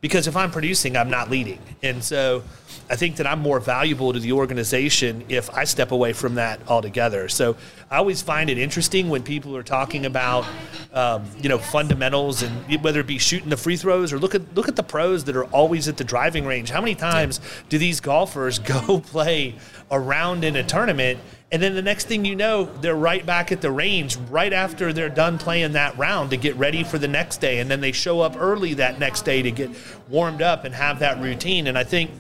because 0.02 0.26
if 0.28 0.36
I'm 0.36 0.50
producing, 0.50 0.98
I'm 0.98 1.12
not 1.12 1.30
leading. 1.30 1.60
And 1.84 2.04
so 2.04 2.42
I 2.90 2.96
think 2.96 3.18
that 3.18 3.28
I'm 3.28 3.40
more 3.40 3.60
valuable 3.60 4.12
to 4.14 4.20
the 4.20 4.32
organization 4.32 5.24
if 5.30 5.50
I 5.52 5.64
step 5.64 5.92
away 5.92 6.12
from 6.12 6.36
that 6.36 6.60
altogether. 6.68 7.30
So 7.30 7.56
I 7.90 7.98
always 7.98 8.22
find 8.22 8.50
it 8.50 8.58
interesting 8.58 9.10
when 9.10 9.22
people 9.22 9.56
are 9.56 9.64
talking 9.64 10.08
about, 10.08 10.46
um, 10.92 11.26
you 11.40 11.50
know, 11.50 11.60
fundamentals 11.60 12.42
and 12.42 12.84
whether 12.84 13.00
it 13.00 13.08
be 13.08 13.20
shooting 13.20 13.50
the 13.50 13.58
free 13.58 13.78
throws 13.78 14.12
or 14.12 14.18
look 14.18 14.34
at 14.34 14.42
look 14.56 14.68
at 14.68 14.76
the 14.76 14.84
pros 14.84 15.24
that 15.26 15.36
are 15.36 15.46
always 15.46 15.88
at 15.88 15.98
the 15.98 16.04
driving 16.04 16.46
range. 16.48 16.72
How 16.72 16.82
many 16.82 16.96
times 16.96 17.40
do 17.70 17.78
these 17.78 18.00
golfers 18.02 18.58
go 18.74 19.00
play 19.02 19.56
a 19.92 20.00
round 20.00 20.44
in 20.44 20.56
a 20.56 20.64
tournament? 20.64 21.20
And 21.52 21.62
then 21.62 21.76
the 21.76 21.82
next 21.82 22.08
thing 22.08 22.24
you 22.24 22.36
know, 22.36 22.66
they're 22.80 22.96
right 22.96 23.26
back 23.26 23.52
at 23.52 23.60
the 23.60 23.72
range 23.72 24.16
right 24.30 24.54
after 24.54 24.94
they're 24.94 25.10
done 25.10 25.38
playing 25.38 25.74
that 25.74 25.98
round 25.98 26.30
to 26.30 26.38
get 26.38 26.56
ready 26.56 26.84
for 26.84 26.98
the 26.98 27.10
next 27.10 27.42
day. 27.42 27.60
And 27.60 27.70
then 27.70 27.82
they 27.82 27.92
show 27.92 28.22
up 28.22 28.36
early 28.40 28.76
that 28.76 29.00
next 29.00 29.26
day 29.26 29.42
to 29.42 29.52
get 29.52 29.70
warmed 30.08 30.42
up 30.42 30.64
and 30.64 30.74
have 30.74 31.00
that 31.00 31.20
routine. 31.20 31.68
And 31.68 31.78
I 31.78 31.84
think 31.84 32.12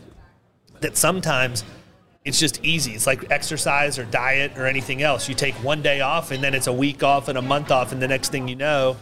that 0.82 0.98
sometimes 0.98 1.64
it's 2.26 2.40
just 2.40 2.64
easy. 2.64 2.92
It's 2.92 3.08
like 3.08 3.32
exercise 3.32 3.98
or 3.98 4.04
diet 4.04 4.58
or 4.58 4.68
anything 4.68 5.02
else. 5.02 5.30
You 5.30 5.36
take 5.36 5.56
one 5.56 5.82
day 5.82 6.02
off 6.02 6.32
and 6.32 6.44
then 6.44 6.54
it's 6.54 6.68
a 6.68 6.74
week 6.74 7.02
off 7.02 7.30
and 7.30 7.38
a 7.38 7.42
month 7.42 7.72
off. 7.72 7.94
And 7.94 8.02
the 8.02 8.10
next 8.10 8.30
thing 8.34 8.50
you 8.50 8.58
know, 8.58 8.98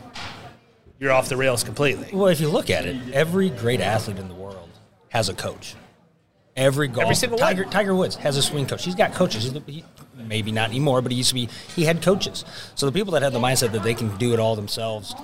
you're 1.00 1.12
off 1.12 1.28
the 1.28 1.38
rails 1.38 1.64
completely. 1.64 2.10
Well, 2.14 2.28
if 2.28 2.40
you 2.40 2.50
look 2.50 2.70
at 2.70 2.86
it, 2.86 3.14
every 3.14 3.50
great 3.50 3.82
athlete 3.82 4.20
in 4.20 4.28
the 4.28 4.36
world 4.36 4.70
has 5.10 5.28
a 5.28 5.34
coach. 5.34 5.76
Every 6.60 6.90
golf, 6.90 7.04
Every 7.04 7.16
single 7.16 7.38
Tiger, 7.38 7.64
one. 7.64 7.72
Tiger 7.72 7.96
Woods 7.96 8.16
has 8.18 8.36
a 8.36 8.42
swing 8.42 8.66
coach. 8.66 8.84
He's 8.84 8.96
got 8.96 9.14
coaches. 9.14 9.52
He- 9.66 9.86
maybe 10.18 10.52
not 10.52 10.70
anymore, 10.70 11.02
but 11.02 11.12
he 11.12 11.18
used 11.18 11.30
to 11.30 11.36
be. 11.36 11.48
He 11.74 11.86
had 11.86 12.02
coaches. 12.02 12.44
So 12.76 12.86
the 12.86 12.92
people 12.92 13.14
that 13.14 13.22
have 13.22 13.32
the 13.34 13.40
mindset 13.40 13.72
that 13.72 13.82
they 13.84 13.94
can 13.94 14.16
do 14.18 14.34
it 14.34 14.40
all 14.40 14.56
themselves 14.58 15.16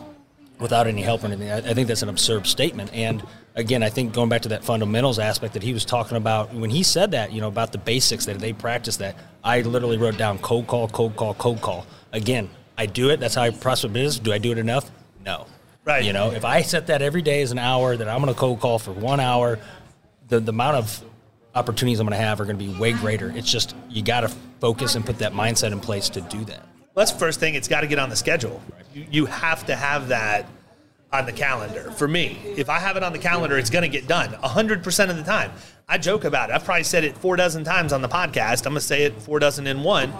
without 0.59 0.88
any 0.88 1.01
help 1.01 1.23
or 1.23 1.27
anything, 1.27 1.51
I, 1.51 1.57
I 1.57 1.73
think 1.73 1.89
that's 1.89 2.01
an 2.01 2.09
absurd 2.09 2.47
statement. 2.47 2.91
And 2.93 3.21
again, 3.53 3.83
I 3.83 3.89
think 3.89 4.13
going 4.13 4.29
back 4.29 4.43
to 4.43 4.49
that 4.49 4.63
fundamentals 4.63 5.19
aspect 5.19 5.53
that 5.53 5.63
he 5.63 5.73
was 5.73 5.83
talking 5.83 6.15
about 6.15 6.53
when 6.53 6.69
he 6.69 6.83
said 6.83 7.11
that, 7.11 7.33
you 7.33 7.41
know, 7.41 7.49
about 7.49 7.73
the 7.73 7.77
basics 7.77 8.25
that 8.27 8.39
they 8.39 8.53
practice. 8.53 8.97
That 8.97 9.17
I 9.43 9.61
literally 9.61 9.97
wrote 9.97 10.17
down 10.17 10.39
cold 10.39 10.67
call, 10.67 10.88
cold 10.88 11.17
call, 11.17 11.33
cold 11.33 11.61
call. 11.61 11.86
Again, 12.13 12.49
I 12.77 12.86
do 12.86 13.09
it. 13.09 13.19
That's 13.19 13.36
how 13.36 13.43
I 13.43 13.49
prospect 13.49 13.93
business. 13.93 14.19
Do 14.19 14.31
I 14.31 14.38
do 14.38 14.53
it 14.53 14.57
enough? 14.57 14.89
No. 15.23 15.47
Right. 15.83 16.03
You 16.03 16.13
know, 16.13 16.31
if 16.31 16.45
I 16.45 16.61
set 16.61 16.88
that 16.88 17.01
every 17.01 17.21
day 17.21 17.41
as 17.41 17.51
an 17.51 17.59
hour, 17.59 17.95
that 17.95 18.07
I'm 18.07 18.21
going 18.21 18.33
to 18.33 18.39
cold 18.39 18.59
call 18.61 18.79
for 18.79 18.91
one 18.91 19.19
hour, 19.19 19.59
the, 20.29 20.39
the 20.39 20.49
amount 20.49 20.77
of 20.77 21.03
opportunities 21.56 21.99
I'm 21.99 22.06
going 22.06 22.18
to 22.20 22.24
have 22.24 22.39
are 22.39 22.45
going 22.45 22.58
to 22.58 22.64
be 22.64 22.78
way 22.78 22.93
greater. 22.93 23.32
It's 23.36 23.49
just 23.49 23.76
you 23.89 24.03
got 24.03 24.22
to 24.22 24.30
focus 24.60 24.95
and 24.95 25.06
put 25.06 25.20
that 25.20 25.34
mindset 25.34 25.72
in 25.72 25.80
place 25.80 26.10
to 26.10 26.22
do 26.22 26.43
that. 26.45 26.60
Well, 26.93 27.03
that's 27.03 27.12
the 27.12 27.20
first 27.20 27.39
thing. 27.39 27.56
It's 27.56 27.68
got 27.68 27.82
to 27.82 27.88
get 27.88 27.99
on 27.99 28.10
the 28.10 28.16
schedule. 28.16 28.62
You, 28.93 29.06
you 29.10 29.26
have 29.26 29.66
to 29.66 29.76
have 29.76 30.10
that 30.10 30.45
on 31.12 31.26
the 31.26 31.32
calendar. 31.32 31.91
For 31.91 32.08
me, 32.08 32.39
if 32.43 32.70
I 32.70 32.80
have 32.80 32.97
it 32.97 33.03
on 33.03 33.14
the 33.14 33.20
calendar, 33.20 33.58
it's 33.58 33.70
going 33.70 33.84
to 33.84 33.89
get 33.89 34.08
done 34.08 34.32
100% 34.34 35.10
of 35.10 35.16
the 35.18 35.24
time. 35.24 35.51
I 35.88 35.97
joke 35.97 36.24
about 36.24 36.49
it. 36.49 36.53
I've 36.53 36.66
probably 36.66 36.84
said 36.84 37.03
it 37.03 37.18
four 37.18 37.36
dozen 37.36 37.64
times 37.64 37.93
on 37.93 38.01
the 38.01 38.10
podcast. 38.10 38.66
I'm 38.66 38.74
going 38.74 38.76
to 38.76 38.82
say 38.82 39.03
it 39.03 39.14
four 39.22 39.39
dozen 39.39 39.68
in 39.68 39.84
one. 39.84 40.14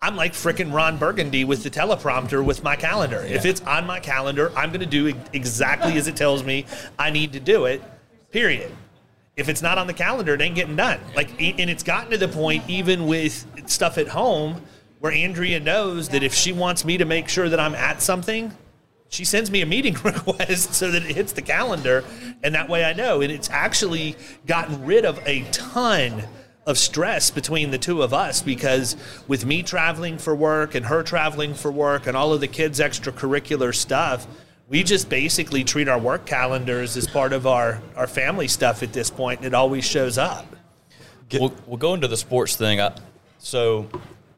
I'm 0.00 0.16
like 0.16 0.32
frickin' 0.32 0.72
Ron 0.72 0.98
Burgundy 0.98 1.44
with 1.44 1.62
the 1.62 1.70
teleprompter 1.70 2.44
with 2.44 2.64
my 2.64 2.74
calendar. 2.74 3.20
If 3.20 3.44
it's 3.44 3.60
on 3.62 3.86
my 3.86 4.00
calendar, 4.00 4.50
I'm 4.56 4.70
going 4.70 4.80
to 4.80 4.86
do 4.86 5.14
exactly 5.32 5.96
as 5.96 6.08
it 6.08 6.16
tells 6.16 6.42
me 6.42 6.66
I 6.98 7.10
need 7.10 7.32
to 7.34 7.40
do 7.40 7.66
it, 7.66 7.82
period. 8.32 8.72
If 9.36 9.48
it's 9.48 9.62
not 9.62 9.78
on 9.78 9.86
the 9.86 9.94
calendar, 9.94 10.34
it 10.34 10.42
ain't 10.42 10.54
getting 10.54 10.76
done. 10.76 11.00
Like, 11.16 11.30
and 11.40 11.70
it's 11.70 11.82
gotten 11.82 12.10
to 12.10 12.18
the 12.18 12.28
point, 12.28 12.64
even 12.68 13.06
with 13.06 13.46
stuff 13.66 13.96
at 13.96 14.08
home, 14.08 14.62
where 15.00 15.12
Andrea 15.12 15.58
knows 15.58 16.10
that 16.10 16.22
if 16.22 16.34
she 16.34 16.52
wants 16.52 16.84
me 16.84 16.98
to 16.98 17.04
make 17.04 17.28
sure 17.28 17.48
that 17.48 17.58
I'm 17.58 17.74
at 17.74 18.02
something, 18.02 18.52
she 19.08 19.24
sends 19.24 19.50
me 19.50 19.60
a 19.60 19.66
meeting 19.66 19.94
request 20.04 20.74
so 20.74 20.90
that 20.90 21.02
it 21.02 21.14
hits 21.14 21.32
the 21.32 21.42
calendar, 21.42 22.04
and 22.42 22.54
that 22.54 22.68
way 22.68 22.84
I 22.84 22.92
know. 22.92 23.20
And 23.20 23.32
it's 23.32 23.50
actually 23.50 24.16
gotten 24.46 24.84
rid 24.84 25.04
of 25.04 25.20
a 25.26 25.42
ton 25.50 26.24
of 26.66 26.78
stress 26.78 27.30
between 27.30 27.70
the 27.70 27.78
two 27.78 28.02
of 28.02 28.14
us 28.14 28.40
because 28.40 28.96
with 29.26 29.44
me 29.44 29.62
traveling 29.62 30.16
for 30.16 30.34
work 30.34 30.74
and 30.74 30.86
her 30.86 31.02
traveling 31.02 31.54
for 31.54 31.72
work 31.72 32.06
and 32.06 32.16
all 32.16 32.32
of 32.32 32.40
the 32.40 32.48
kids' 32.48 32.78
extracurricular 32.78 33.74
stuff, 33.74 34.26
we 34.72 34.82
just 34.82 35.10
basically 35.10 35.64
treat 35.64 35.86
our 35.86 35.98
work 35.98 36.24
calendars 36.24 36.96
as 36.96 37.06
part 37.06 37.34
of 37.34 37.46
our, 37.46 37.82
our 37.94 38.06
family 38.06 38.48
stuff 38.48 38.82
at 38.82 38.90
this 38.94 39.10
point, 39.10 39.40
and 39.40 39.46
it 39.46 39.52
always 39.52 39.84
shows 39.84 40.16
up. 40.16 40.46
we'll, 41.30 41.54
we'll 41.66 41.76
go 41.76 41.92
into 41.92 42.08
the 42.08 42.16
sports 42.16 42.56
thing. 42.56 42.80
I, 42.80 42.96
so 43.38 43.86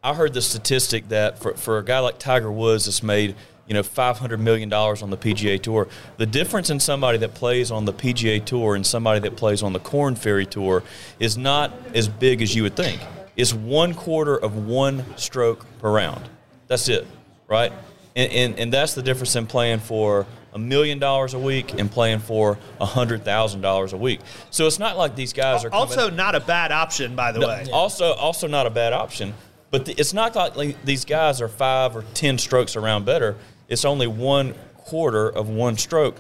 I 0.03 0.13
heard 0.13 0.35
the 0.35 0.43
statistic 0.43 1.09
that 1.11 1.39
for, 1.39 1.55
for 1.55 1.79
a 1.79 1.85
guy 1.85 2.01
like 2.01 2.19
Tiger 2.19 2.51
Woods 2.51 2.87
that's 2.87 3.03
made 3.03 3.37
you 3.69 3.75
know 3.75 3.85
five 3.85 4.19
hundred 4.19 4.41
million 4.41 4.69
dollars 4.69 5.03
on 5.03 5.11
the 5.11 5.17
PGA 5.17 5.63
Tour, 5.63 5.87
the 6.17 6.27
difference 6.27 6.69
in 6.69 6.81
somebody 6.81 7.17
that 7.19 7.35
plays 7.35 7.71
on 7.71 7.85
the 7.85 7.93
PGA 7.93 8.45
Tour 8.45 8.75
and 8.75 8.85
somebody 8.85 9.21
that 9.21 9.37
plays 9.37 9.63
on 9.63 9.73
the 9.73 9.79
Korn 9.79 10.17
Ferry 10.17 10.47
Tour 10.47 10.83
is 11.21 11.39
not 11.39 11.73
as 11.95 12.09
big 12.09 12.43
as 12.43 12.57
you 12.57 12.65
would 12.65 12.75
think. 12.75 13.01
It's 13.37 13.55
one 13.55 13.95
quarter 13.95 14.37
of 14.37 14.67
one 14.67 15.05
stroke 15.17 15.65
per 15.79 15.93
round. 15.93 16.29
That's 16.67 16.89
it, 16.89 17.07
right? 17.47 17.73
And, 18.17 18.33
and, 18.33 18.59
and 18.61 18.73
that's 18.73 18.95
the 18.95 19.03
difference 19.03 19.35
in 19.37 19.47
playing 19.47 19.81
for 19.81 20.27
a 20.53 20.59
million 20.59 21.01
dollars 21.01 21.35
a 21.35 21.39
week 21.39 21.79
and 21.79 21.91
playing 21.91 22.21
for 22.21 22.59
a 22.81 22.87
hundred 22.87 23.25
thousand 23.25 23.61
dollars 23.61 23.93
a 23.93 23.97
week. 23.97 24.21
So 24.51 24.67
it's 24.67 24.79
not 24.79 24.97
like 24.97 25.17
these 25.17 25.33
guys 25.33 25.65
are 25.65 25.71
coming- 25.71 25.89
Also, 25.89 26.11
not 26.11 26.35
a 26.37 26.41
bad 26.41 26.71
option, 26.71 27.17
by 27.17 27.33
the 27.33 27.41
no, 27.41 27.49
way. 27.49 27.67
Also, 27.73 28.13
also 28.13 28.47
not 28.47 28.67
a 28.67 28.71
bad 28.71 28.93
option. 28.93 29.35
But 29.73 29.87
the, 29.87 29.95
it's 29.99 30.15
not 30.15 30.37
like, 30.37 30.55
like 30.55 30.85
these 30.85 31.05
guys 31.05 31.41
are 31.41 31.49
five 31.49 31.97
or 31.97 32.05
ten 32.15 32.39
strokes 32.39 32.77
around 32.77 33.05
better. 33.05 33.35
It's 33.69 33.85
only 33.85 34.07
one 34.07 34.55
quarter 34.77 35.29
of 35.29 35.49
one 35.49 35.77
stroke, 35.77 36.17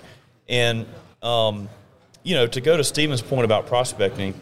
and 0.48 0.86
um, 1.22 1.68
you 2.24 2.34
know 2.34 2.48
to 2.48 2.60
go 2.60 2.76
to 2.76 2.82
Steven's 2.82 3.22
point 3.22 3.44
about 3.44 3.68
prospecting, 3.68 4.34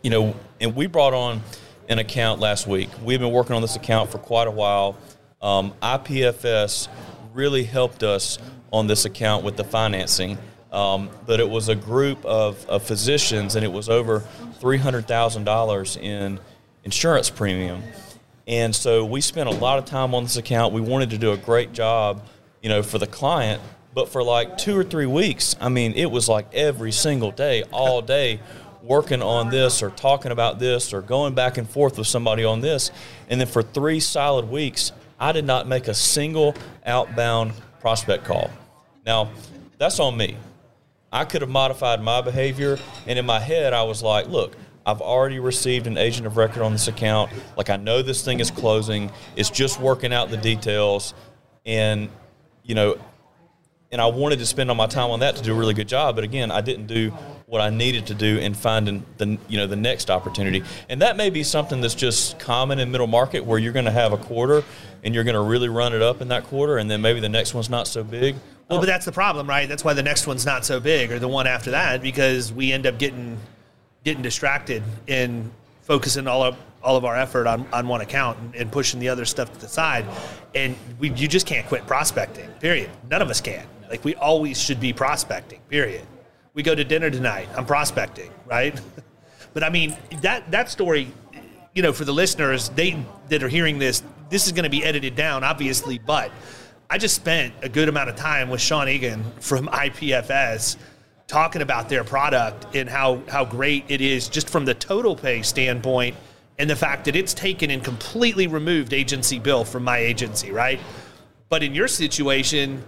you 0.00 0.08
know, 0.08 0.34
and 0.62 0.74
we 0.74 0.86
brought 0.86 1.12
on 1.12 1.42
an 1.90 1.98
account 1.98 2.40
last 2.40 2.66
week. 2.66 2.88
We've 3.04 3.20
been 3.20 3.32
working 3.32 3.54
on 3.54 3.60
this 3.60 3.76
account 3.76 4.10
for 4.10 4.16
quite 4.16 4.46
a 4.46 4.50
while. 4.50 4.96
Um, 5.40 5.72
IPFS 5.82 6.88
really 7.32 7.64
helped 7.64 8.02
us 8.02 8.38
on 8.72 8.86
this 8.86 9.04
account 9.04 9.44
with 9.44 9.56
the 9.56 9.64
financing. 9.64 10.38
Um, 10.72 11.08
but 11.26 11.40
it 11.40 11.48
was 11.48 11.68
a 11.68 11.74
group 11.74 12.22
of, 12.24 12.64
of 12.68 12.82
physicians, 12.82 13.54
and 13.54 13.64
it 13.64 13.72
was 13.72 13.88
over 13.88 14.20
three 14.60 14.76
hundred 14.76 15.08
thousand 15.08 15.44
dollars 15.44 15.96
in 15.96 16.38
insurance 16.84 17.30
premium. 17.30 17.82
And 18.46 18.74
so 18.74 19.04
we 19.04 19.20
spent 19.20 19.48
a 19.48 19.52
lot 19.52 19.78
of 19.78 19.84
time 19.84 20.14
on 20.14 20.24
this 20.24 20.36
account. 20.36 20.74
We 20.74 20.80
wanted 20.80 21.10
to 21.10 21.18
do 21.18 21.32
a 21.32 21.36
great 21.36 21.72
job, 21.72 22.22
you 22.62 22.68
know, 22.68 22.82
for 22.82 22.98
the 22.98 23.06
client. 23.06 23.62
But 23.94 24.08
for 24.10 24.22
like 24.22 24.58
two 24.58 24.78
or 24.78 24.84
three 24.84 25.06
weeks, 25.06 25.56
I 25.60 25.70
mean, 25.70 25.94
it 25.94 26.10
was 26.10 26.28
like 26.28 26.54
every 26.54 26.92
single 26.92 27.30
day, 27.30 27.62
all 27.72 28.00
day, 28.00 28.40
working 28.82 29.22
on 29.22 29.50
this 29.50 29.82
or 29.82 29.90
talking 29.90 30.32
about 30.32 30.58
this 30.58 30.92
or 30.92 31.02
going 31.02 31.34
back 31.34 31.58
and 31.58 31.68
forth 31.68 31.98
with 31.98 32.06
somebody 32.06 32.44
on 32.44 32.60
this. 32.60 32.90
And 33.28 33.40
then 33.40 33.48
for 33.48 33.62
three 33.62 34.00
solid 34.00 34.48
weeks, 34.50 34.92
I 35.18 35.32
did 35.32 35.44
not 35.44 35.66
make 35.66 35.88
a 35.88 35.94
single 35.94 36.54
outbound 36.86 37.52
prospect 37.80 38.24
call. 38.24 38.50
Now, 39.04 39.30
that's 39.78 40.00
on 40.00 40.16
me. 40.16 40.36
I 41.10 41.24
could 41.24 41.40
have 41.40 41.50
modified 41.50 42.02
my 42.02 42.20
behavior, 42.20 42.78
and 43.06 43.18
in 43.18 43.24
my 43.24 43.40
head, 43.40 43.72
I 43.72 43.82
was 43.82 44.02
like, 44.02 44.28
look, 44.28 44.56
I've 44.84 45.00
already 45.00 45.38
received 45.38 45.86
an 45.86 45.98
agent 45.98 46.26
of 46.26 46.36
record 46.36 46.62
on 46.62 46.72
this 46.72 46.88
account. 46.88 47.30
Like, 47.56 47.70
I 47.70 47.76
know 47.76 48.02
this 48.02 48.24
thing 48.24 48.40
is 48.40 48.50
closing, 48.50 49.10
it's 49.36 49.50
just 49.50 49.80
working 49.80 50.12
out 50.12 50.30
the 50.30 50.36
details. 50.36 51.14
And, 51.66 52.08
you 52.62 52.74
know, 52.74 52.98
and 53.90 54.00
I 54.00 54.06
wanted 54.06 54.38
to 54.38 54.46
spend 54.46 54.70
all 54.70 54.76
my 54.76 54.86
time 54.86 55.10
on 55.10 55.20
that 55.20 55.36
to 55.36 55.42
do 55.42 55.54
a 55.54 55.58
really 55.58 55.74
good 55.74 55.88
job. 55.88 56.14
But 56.14 56.24
again, 56.24 56.50
I 56.50 56.60
didn't 56.60 56.86
do 56.86 57.12
what 57.48 57.62
I 57.62 57.70
needed 57.70 58.06
to 58.08 58.14
do 58.14 58.36
in 58.36 58.52
finding 58.52 59.04
the 59.16 59.38
you 59.48 59.56
know 59.56 59.66
the 59.66 59.76
next 59.76 60.10
opportunity. 60.10 60.62
And 60.88 61.00
that 61.00 61.16
may 61.16 61.30
be 61.30 61.42
something 61.42 61.80
that's 61.80 61.94
just 61.94 62.38
common 62.38 62.78
in 62.78 62.90
middle 62.90 63.06
market, 63.06 63.44
where 63.44 63.58
you're 63.58 63.72
going 63.72 63.86
to 63.86 63.90
have 63.90 64.12
a 64.12 64.18
quarter 64.18 64.62
and 65.02 65.14
you're 65.14 65.24
going 65.24 65.34
to 65.34 65.40
really 65.40 65.68
run 65.68 65.94
it 65.94 66.02
up 66.02 66.20
in 66.20 66.28
that 66.28 66.44
quarter, 66.44 66.76
and 66.76 66.90
then 66.90 67.00
maybe 67.00 67.20
the 67.20 67.28
next 67.28 67.54
one's 67.54 67.70
not 67.70 67.86
so 67.86 68.04
big. 68.04 68.34
Well, 68.68 68.80
but 68.80 68.86
that's 68.86 69.06
the 69.06 69.12
problem, 69.12 69.48
right? 69.48 69.68
That's 69.68 69.84
why 69.84 69.94
the 69.94 70.02
next 70.02 70.26
one's 70.26 70.44
not 70.44 70.64
so 70.66 70.78
big, 70.78 71.10
or 71.10 71.18
the 71.18 71.28
one 71.28 71.46
after 71.46 71.70
that, 71.70 72.02
because 72.02 72.52
we 72.52 72.72
end 72.72 72.86
up 72.86 72.98
getting 72.98 73.38
getting 74.04 74.22
distracted 74.22 74.82
and 75.06 75.50
focusing 75.82 76.26
all 76.26 76.42
of 76.42 76.56
all 76.82 76.96
of 76.96 77.04
our 77.04 77.16
effort 77.16 77.46
on, 77.46 77.66
on 77.72 77.88
one 77.88 78.02
account 78.02 78.38
and, 78.38 78.54
and 78.54 78.70
pushing 78.70 79.00
the 79.00 79.08
other 79.08 79.24
stuff 79.24 79.52
to 79.52 79.58
the 79.58 79.68
side. 79.68 80.04
And 80.54 80.76
we, 80.98 81.10
you 81.10 81.26
just 81.26 81.46
can't 81.46 81.66
quit 81.66 81.86
prospecting. 81.86 82.48
Period. 82.60 82.90
None 83.10 83.22
of 83.22 83.30
us 83.30 83.40
can. 83.40 83.66
Like 83.88 84.04
we 84.04 84.14
always 84.16 84.60
should 84.60 84.80
be 84.80 84.92
prospecting. 84.92 85.60
Period. 85.68 86.06
We 86.58 86.64
go 86.64 86.74
to 86.74 86.82
dinner 86.82 87.08
tonight. 87.08 87.48
I'm 87.56 87.66
prospecting, 87.66 88.32
right? 88.44 88.80
but 89.54 89.62
I 89.62 89.70
mean 89.70 89.96
that 90.22 90.50
that 90.50 90.68
story, 90.68 91.06
you 91.72 91.82
know, 91.82 91.92
for 91.92 92.04
the 92.04 92.12
listeners 92.12 92.70
they 92.70 93.00
that 93.28 93.44
are 93.44 93.48
hearing 93.48 93.78
this, 93.78 94.02
this 94.28 94.46
is 94.46 94.52
going 94.52 94.64
to 94.64 94.68
be 94.68 94.82
edited 94.84 95.14
down, 95.14 95.44
obviously, 95.44 95.98
but. 95.98 96.32
I 96.90 96.96
just 96.96 97.14
spent 97.14 97.52
a 97.60 97.68
good 97.68 97.90
amount 97.90 98.08
of 98.08 98.16
time 98.16 98.48
with 98.48 98.62
Sean 98.62 98.88
Egan 98.88 99.22
from 99.40 99.66
IPFS 99.84 100.78
talking 101.26 101.60
about 101.60 101.90
their 101.90 102.02
product 102.02 102.74
and 102.74 102.88
how, 102.88 103.20
how 103.28 103.44
great 103.44 103.84
it 103.88 104.00
is 104.00 104.26
just 104.26 104.48
from 104.48 104.64
the 104.64 104.72
total 104.72 105.14
pay 105.14 105.42
standpoint 105.42 106.16
and 106.58 106.70
the 106.70 106.74
fact 106.74 107.04
that 107.04 107.14
it's 107.14 107.34
taken 107.34 107.70
and 107.70 107.84
completely 107.84 108.46
removed 108.46 108.94
agency 108.94 109.38
bill 109.38 109.66
from 109.66 109.84
my 109.84 109.98
agency, 109.98 110.50
right? 110.50 110.80
But 111.50 111.62
in 111.62 111.74
your 111.74 111.88
situation, 111.88 112.82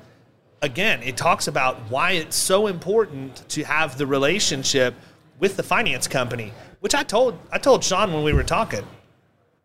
again, 0.63 1.03
it 1.03 1.17
talks 1.17 1.49
about 1.49 1.77
why 1.91 2.13
it's 2.13 2.37
so 2.37 2.67
important 2.67 3.49
to 3.51 3.65
have 3.65 3.99
the 3.99 4.07
relationship 4.07 4.95
with 5.39 5.57
the 5.57 5.63
finance 5.63 6.07
company, 6.07 6.53
which 6.81 6.95
I 6.95 7.03
told 7.03 7.39
I 7.51 7.59
told 7.59 7.83
Sean 7.83 8.13
when 8.13 8.23
we 8.23 8.33
were 8.33 8.45
talking. 8.45 8.87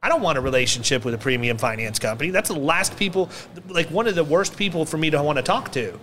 I 0.02 0.10
don't 0.10 0.22
want 0.22 0.38
a 0.38 0.42
relationship 0.42 1.04
with 1.04 1.16
a 1.16 1.18
premium 1.18 1.58
finance 1.58 1.98
company. 1.98 2.30
That's 2.30 2.50
the 2.50 2.60
last 2.60 2.96
people, 2.96 3.30
like 3.68 3.90
one 3.90 4.08
of 4.08 4.14
the 4.14 4.24
worst 4.24 4.56
people 4.56 4.86
for 4.86 4.98
me 4.98 5.10
to 5.10 5.22
want 5.22 5.38
to 5.38 5.44
talk 5.44 5.72
to 5.72 6.00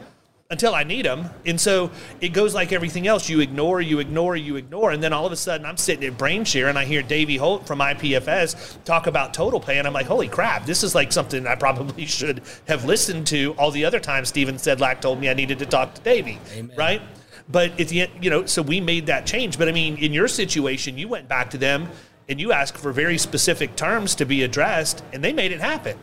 until 0.53 0.75
I 0.75 0.85
need 0.85 1.07
them. 1.07 1.31
And 1.47 1.59
so 1.59 1.91
it 2.21 2.29
goes 2.29 2.55
like 2.55 2.73
everything 2.73 3.09
else. 3.09 3.29
You 3.29 3.41
ignore, 3.41 3.81
you 3.81 3.99
ignore, 3.99 4.37
you 4.37 4.57
ignore. 4.57 4.93
And 4.93 5.03
then 5.03 5.13
all 5.13 5.25
of 5.25 5.33
a 5.33 5.37
sudden 5.37 5.67
I'm 5.67 5.79
sitting 5.79 6.05
at 6.05 6.19
BrainShare 6.19 6.69
and 6.69 6.79
I 6.79 6.85
hear 6.85 7.03
Davey 7.03 7.39
Holt 7.39 7.67
from 7.67 7.81
IPFS 7.81 8.85
talk 8.85 9.07
about 9.07 9.33
total 9.33 9.59
pay. 9.59 9.79
And 9.79 9.87
I'm 9.87 9.95
like, 9.95 10.07
holy 10.07 10.29
crap, 10.29 10.67
this 10.67 10.85
is 10.85 10.95
like 10.95 11.11
something 11.11 11.47
I 11.47 11.55
probably 11.55 12.05
should 12.19 12.43
have 12.69 12.85
listened 12.85 13.27
to 13.29 13.55
all 13.59 13.71
the 13.71 13.87
other 13.87 13.99
times 13.99 14.29
Steven 14.29 14.57
Sedlak 14.57 15.01
told 15.01 15.19
me 15.19 15.31
I 15.31 15.35
needed 15.35 15.59
to 15.61 15.67
talk 15.67 15.95
to 15.95 16.03
Davey. 16.03 16.39
Right? 16.77 17.01
But 17.49 17.81
at 17.81 17.89
the 17.89 18.03
end, 18.03 18.13
you 18.21 18.29
know, 18.29 18.45
so 18.45 18.61
we 18.61 18.81
made 18.81 19.07
that 19.07 19.27
change. 19.27 19.59
But 19.59 19.69
I 19.69 19.73
mean, 19.73 19.97
in 19.97 20.13
your 20.13 20.29
situation, 20.29 20.99
you 20.99 21.09
went 21.09 21.29
back 21.29 21.51
to 21.51 21.59
them 21.59 21.89
and 22.29 22.39
you 22.39 22.53
asked 22.53 22.77
for 22.77 22.93
very 22.93 23.19
specific 23.19 23.75
terms 23.75 24.15
to 24.17 24.25
be 24.25 24.43
addressed, 24.43 25.03
and 25.13 25.25
they 25.25 25.33
made 25.33 25.51
it 25.51 25.61
happen. 25.61 25.99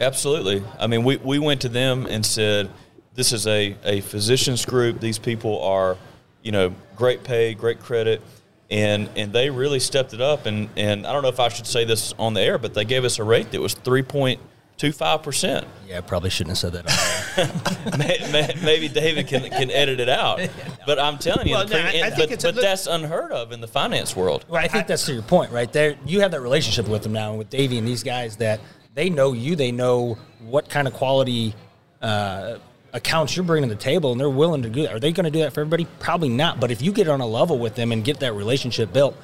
Absolutely. 0.00 0.64
I 0.78 0.86
mean, 0.86 1.04
we, 1.04 1.16
we 1.16 1.38
went 1.38 1.60
to 1.62 1.68
them 1.68 2.06
and 2.06 2.24
said, 2.24 2.70
this 3.18 3.32
is 3.32 3.48
a, 3.48 3.76
a 3.84 4.00
physicians 4.02 4.64
group. 4.64 5.00
These 5.00 5.18
people 5.18 5.60
are, 5.64 5.96
you 6.44 6.52
know, 6.52 6.72
great 6.94 7.24
pay, 7.24 7.52
great 7.52 7.80
credit. 7.80 8.22
And, 8.70 9.10
and 9.16 9.32
they 9.32 9.50
really 9.50 9.80
stepped 9.80 10.14
it 10.14 10.20
up. 10.20 10.46
And, 10.46 10.68
and 10.76 11.04
I 11.04 11.12
don't 11.12 11.22
know 11.22 11.28
if 11.28 11.40
I 11.40 11.48
should 11.48 11.66
say 11.66 11.84
this 11.84 12.14
on 12.16 12.34
the 12.34 12.40
air, 12.40 12.58
but 12.58 12.74
they 12.74 12.84
gave 12.84 13.04
us 13.04 13.18
a 13.18 13.24
rate 13.24 13.50
that 13.50 13.60
was 13.60 13.74
3.25%. 13.74 15.64
Yeah, 15.88 15.98
I 15.98 16.00
probably 16.00 16.30
shouldn't 16.30 16.56
have 16.56 16.58
said 16.58 16.84
that. 16.84 17.98
May- 17.98 18.30
may- 18.30 18.54
Maybe 18.64 18.88
David 18.88 19.26
can, 19.26 19.50
can 19.50 19.70
edit 19.72 19.98
it 19.98 20.08
out. 20.08 20.40
But 20.86 20.98
I'm 21.00 21.18
telling 21.18 21.48
you, 21.48 21.54
Well, 21.54 21.66
pre- 21.66 21.74
no, 21.76 21.80
I- 21.82 21.88
I 21.88 21.90
and- 22.06 22.14
but, 22.16 22.28
but 22.30 22.42
look- 22.54 22.54
that's 22.62 22.86
unheard 22.86 23.32
of 23.32 23.50
in 23.50 23.60
the 23.60 23.66
finance 23.68 24.14
world. 24.14 24.44
Well, 24.48 24.62
I 24.62 24.68
think 24.68 24.86
that's 24.86 25.04
to 25.06 25.12
your 25.12 25.22
point, 25.22 25.50
right 25.50 25.72
there. 25.72 25.96
You 26.06 26.20
have 26.20 26.30
that 26.30 26.40
relationship 26.40 26.86
with 26.88 27.02
them 27.02 27.12
now, 27.12 27.30
and 27.30 27.38
with 27.38 27.50
Davey 27.50 27.78
and 27.78 27.86
these 27.88 28.04
guys 28.04 28.36
that 28.36 28.60
they 28.94 29.10
know 29.10 29.32
you. 29.32 29.56
They 29.56 29.72
know 29.72 30.16
what 30.40 30.68
kind 30.70 30.86
of 30.86 30.94
quality 30.94 31.52
uh, 32.00 32.58
accounts 32.92 33.36
you're 33.36 33.44
bringing 33.44 33.68
to 33.68 33.74
the 33.74 33.80
table, 33.80 34.12
and 34.12 34.20
they're 34.20 34.30
willing 34.30 34.62
to 34.62 34.70
do 34.70 34.82
that. 34.82 34.92
Are 34.92 35.00
they 35.00 35.12
going 35.12 35.24
to 35.24 35.30
do 35.30 35.40
that 35.40 35.52
for 35.52 35.60
everybody? 35.60 35.86
Probably 35.98 36.28
not. 36.28 36.60
But 36.60 36.70
if 36.70 36.82
you 36.82 36.92
get 36.92 37.08
on 37.08 37.20
a 37.20 37.26
level 37.26 37.58
with 37.58 37.74
them 37.74 37.92
and 37.92 38.04
get 38.04 38.20
that 38.20 38.34
relationship 38.34 38.92
built, 38.92 39.16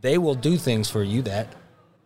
they 0.00 0.18
will 0.18 0.34
do 0.34 0.56
things 0.56 0.88
for 0.88 1.02
you 1.02 1.22
that 1.22 1.54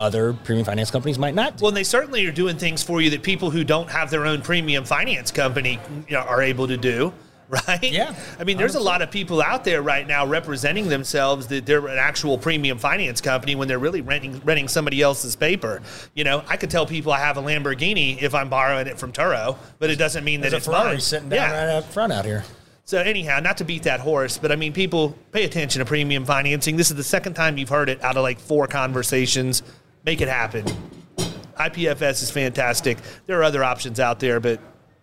other 0.01 0.33
premium 0.33 0.65
finance 0.65 0.91
companies 0.91 1.19
might 1.19 1.35
not. 1.35 1.61
Well, 1.61 1.69
and 1.69 1.77
they 1.77 1.85
certainly 1.85 2.27
are 2.27 2.33
doing 2.33 2.59
things 2.59 2.83
for 2.83 3.01
you 3.01 3.11
that 3.11 3.23
people 3.23 3.51
who 3.51 3.65
don't 3.65 3.89
have 3.91 4.11
their 4.11 4.27
own 4.27 4.43
premium 4.43 4.85
finance 4.85 5.31
company 5.31 5.79
you 6.09 6.15
know, 6.15 6.21
are 6.21 6.43
able 6.43 6.67
to 6.67 6.77
do. 6.77 7.13
Right? 7.69 7.93
Yeah. 7.93 8.15
I 8.39 8.45
mean, 8.45 8.57
there's 8.57 8.75
a 8.75 8.81
lot 8.81 9.03
of 9.03 9.11
people 9.11 9.43
out 9.43 9.65
there 9.65 9.83
right 9.83 10.07
now 10.07 10.27
representing 10.27 10.89
themselves 10.89 11.47
that 11.49 11.67
they're 11.67 11.87
an 11.87 11.99
actual 11.99 12.39
premium 12.39 12.79
finance 12.79 13.21
company 13.21 13.55
when 13.55 13.69
they're 13.69 13.79
really 13.79 14.01
renting 14.01 14.41
renting 14.45 14.67
somebody 14.67 15.03
else's 15.03 15.37
paper. 15.37 15.83
You 16.15 16.25
know, 16.25 16.43
I 16.49 16.57
could 16.57 16.71
tell 16.71 16.87
people 16.87 17.13
I 17.13 17.19
have 17.19 17.37
a 17.37 17.43
Lamborghini 17.43 18.21
if 18.23 18.35
I'm 18.35 18.49
borrowing 18.49 18.87
it 18.87 18.99
from 18.99 19.13
Turo, 19.13 19.59
but 19.79 19.91
it 19.91 19.97
doesn't 19.97 20.25
mean 20.25 20.41
that 20.41 20.51
There's 20.51 20.55
a 20.55 20.57
it's 20.57 20.67
Ferrari 20.67 20.89
mine. 20.93 21.01
sitting 21.01 21.29
down 21.29 21.51
right 21.51 21.69
out 21.77 21.85
front 21.85 22.13
out 22.13 22.25
here. 22.25 22.45
So 22.87 22.99
anyhow, 22.99 23.41
not 23.41 23.59
to 23.59 23.65
beat 23.65 23.83
that 23.85 24.01
horse, 24.01 24.39
but 24.39 24.51
I 24.51 24.57
mean, 24.57 24.73
people 24.73 25.17
pay 25.33 25.45
attention 25.45 25.81
to 25.81 25.85
premium 25.85 26.25
financing. 26.25 26.77
This 26.77 26.91
is 26.91 26.97
the 26.97 27.05
second 27.05 27.35
time 27.35 27.59
you've 27.59 27.69
heard 27.69 27.89
it 27.91 28.03
out 28.03 28.17
of 28.17 28.23
like 28.23 28.39
four 28.39 28.67
conversations. 28.67 29.63
Make 30.05 30.21
it 30.23 30.29
happen. 30.29 30.65
IPFS 31.59 32.23
is 32.23 32.31
fantastic. 32.31 32.99
There 33.27 33.39
are 33.39 33.45
other 33.45 33.63
options 33.63 34.01
out 34.01 34.19
there, 34.19 34.41
but 34.41 34.61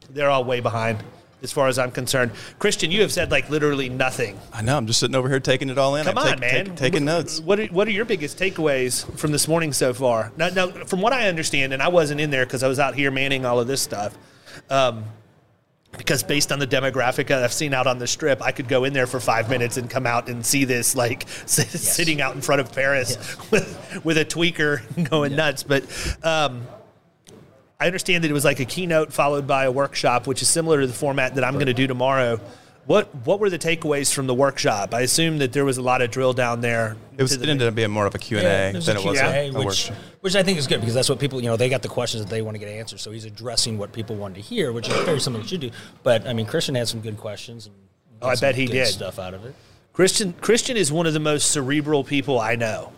they're 0.10 0.30
all 0.30 0.44
way 0.44 0.60
behind 0.60 1.04
as 1.44 1.52
far 1.52 1.68
as 1.68 1.80
I'm 1.80 1.92
concerned. 1.92 2.32
Christian, 2.60 2.92
you 2.92 3.02
have 3.02 3.12
said 3.12 3.32
like 3.32 3.50
literally 3.50 3.90
nothing. 3.90 4.40
I 4.54 4.62
know. 4.62 4.78
I'm 4.78 4.88
just 4.88 5.00
sitting 5.00 5.16
over 5.16 5.28
here 5.30 5.40
taking 5.40 5.70
it 5.70 5.78
all 5.78 5.96
in. 5.96 6.06
Come 6.06 6.18
I'm 6.18 6.26
on, 6.28 6.32
take- 6.34 6.40
man. 6.40 6.66
take- 6.66 6.76
taking 6.76 7.06
notes. 7.06 7.40
What 7.40 7.60
are, 7.60 7.66
what 7.68 7.88
are 7.88 7.92
your 7.92 8.06
biggest 8.06 8.38
takeaways 8.38 9.06
from 9.18 9.32
this 9.32 9.48
morning 9.48 9.74
so 9.74 9.94
far? 9.94 10.32
Now, 10.38 10.50
now 10.50 10.68
from 10.68 11.02
what 11.02 11.14
I 11.14 11.28
understand, 11.30 11.74
and 11.74 11.82
I 11.82 11.88
wasn't 11.88 12.22
in 12.22 12.30
there 12.30 12.46
because 12.46 12.64
I 12.64 12.68
was 12.68 12.80
out 12.80 12.96
here 12.96 13.12
manning 13.12 13.46
all 13.46 13.60
of 13.60 13.68
this 13.68 13.82
stuff. 13.82 14.18
Um, 14.70 15.04
because 15.98 16.24
based 16.24 16.54
on 16.54 16.60
the 16.60 16.68
demographic 16.68 17.28
that 17.28 17.44
I've 17.44 17.52
seen 17.52 17.74
out 17.74 17.86
on 17.86 18.00
the 18.00 18.08
strip, 18.08 18.42
I 18.42 18.54
could 18.54 18.70
go 18.70 18.86
in 18.86 18.94
there 18.94 19.08
for 19.08 19.20
five 19.20 19.50
minutes 19.50 19.76
and 19.76 19.90
come 19.90 20.08
out 20.08 20.30
and 20.30 20.46
see 20.46 20.64
this 20.64 20.96
like 20.96 21.24
s- 21.44 21.70
sitting 21.82 22.22
out 22.22 22.34
in 22.34 22.42
front 22.42 22.62
of 22.62 22.72
Paris 22.72 23.18
with, 23.52 24.02
with 24.06 24.18
a 24.18 24.24
tweaker 24.24 24.82
going 25.10 25.36
nuts. 25.36 25.64
But 25.64 25.84
um, 26.24 26.66
I 27.82 27.88
understand 27.88 28.24
that 28.24 28.30
it 28.30 28.34
was 28.34 28.46
like 28.46 28.60
a 28.60 28.66
keynote 28.66 29.12
followed 29.12 29.48
by 29.48 29.66
a 29.66 29.72
workshop, 29.72 30.28
which 30.28 30.42
is 30.44 30.48
similar 30.50 30.82
to 30.82 30.88
the 30.88 30.94
format 30.94 31.34
that 31.36 31.44
I'm 31.44 31.56
going 31.56 31.66
to 31.66 31.74
do 31.74 31.88
tomorrow. 31.88 32.40
What 32.86 33.14
what 33.26 33.40
were 33.40 33.50
the 33.50 33.60
takeaways 33.60 34.14
from 34.14 34.28
the 34.28 34.34
workshop? 34.34 34.94
I 34.94 35.02
assume 35.02 35.38
that 35.40 35.52
there 35.54 35.66
was 35.66 35.78
a 35.78 35.82
lot 35.82 36.02
of 36.02 36.10
drill 36.12 36.34
down 36.34 36.62
there. 36.62 36.96
It, 37.18 37.22
was, 37.22 37.32
it 37.34 37.48
ended 37.48 37.68
up 37.68 37.76
being 37.76 37.92
more 37.92 38.06
of 38.06 38.14
a 38.16 38.18
Q&A 38.20 38.42
Yeah, 38.42 38.72
than 38.72 38.98
it 38.98 39.04
was 39.06 39.20
Q&A, 39.20 39.48
a, 39.48 39.50
a 39.50 39.52
which, 39.54 39.66
workshop. 39.66 39.96
which 40.22 40.36
I 40.36 40.44
think 40.44 40.58
is 40.58 40.66
good 40.68 40.80
because 40.80 40.94
that's 40.96 41.10
what 41.10 41.20
people, 41.20 41.40
you 41.42 41.48
know, 41.48 41.58
they 41.58 41.70
got 41.70 41.82
the 41.84 41.88
questions 41.90 42.24
that 42.24 42.30
they 42.30 42.42
want 42.42 42.56
to 42.56 42.60
get 42.60 42.70
answered. 42.70 43.00
So 43.00 43.12
he's 43.12 43.26
addressing 43.26 43.78
what 43.78 43.92
people 43.94 44.16
wanted 44.16 44.36
to 44.36 44.42
hear, 44.42 44.72
which 44.72 44.88
is 44.90 44.96
very 45.04 45.20
similar 45.20 45.42
to 45.42 45.46
what 45.46 45.52
you 45.52 45.58
do. 45.58 45.72
But 46.04 46.28
I 46.28 46.34
mean, 46.34 46.46
Christian 46.46 46.76
had 46.76 46.88
some 46.88 47.02
good 47.02 47.18
questions. 47.18 47.66
And 47.68 47.76
Oh, 48.22 48.28
I 48.30 48.36
some 48.36 48.48
bet 48.48 48.56
he 48.56 48.66
good 48.68 48.74
did. 48.74 48.88
stuff 48.88 49.18
out 49.18 49.34
of 49.34 49.44
it. 49.46 49.56
Christian 49.94 50.34
Christian 50.34 50.78
is 50.78 50.92
one 50.92 51.08
of 51.08 51.14
the 51.14 51.20
most 51.20 51.50
cerebral 51.52 52.04
people 52.04 52.40
I 52.40 52.56
know. 52.56 52.94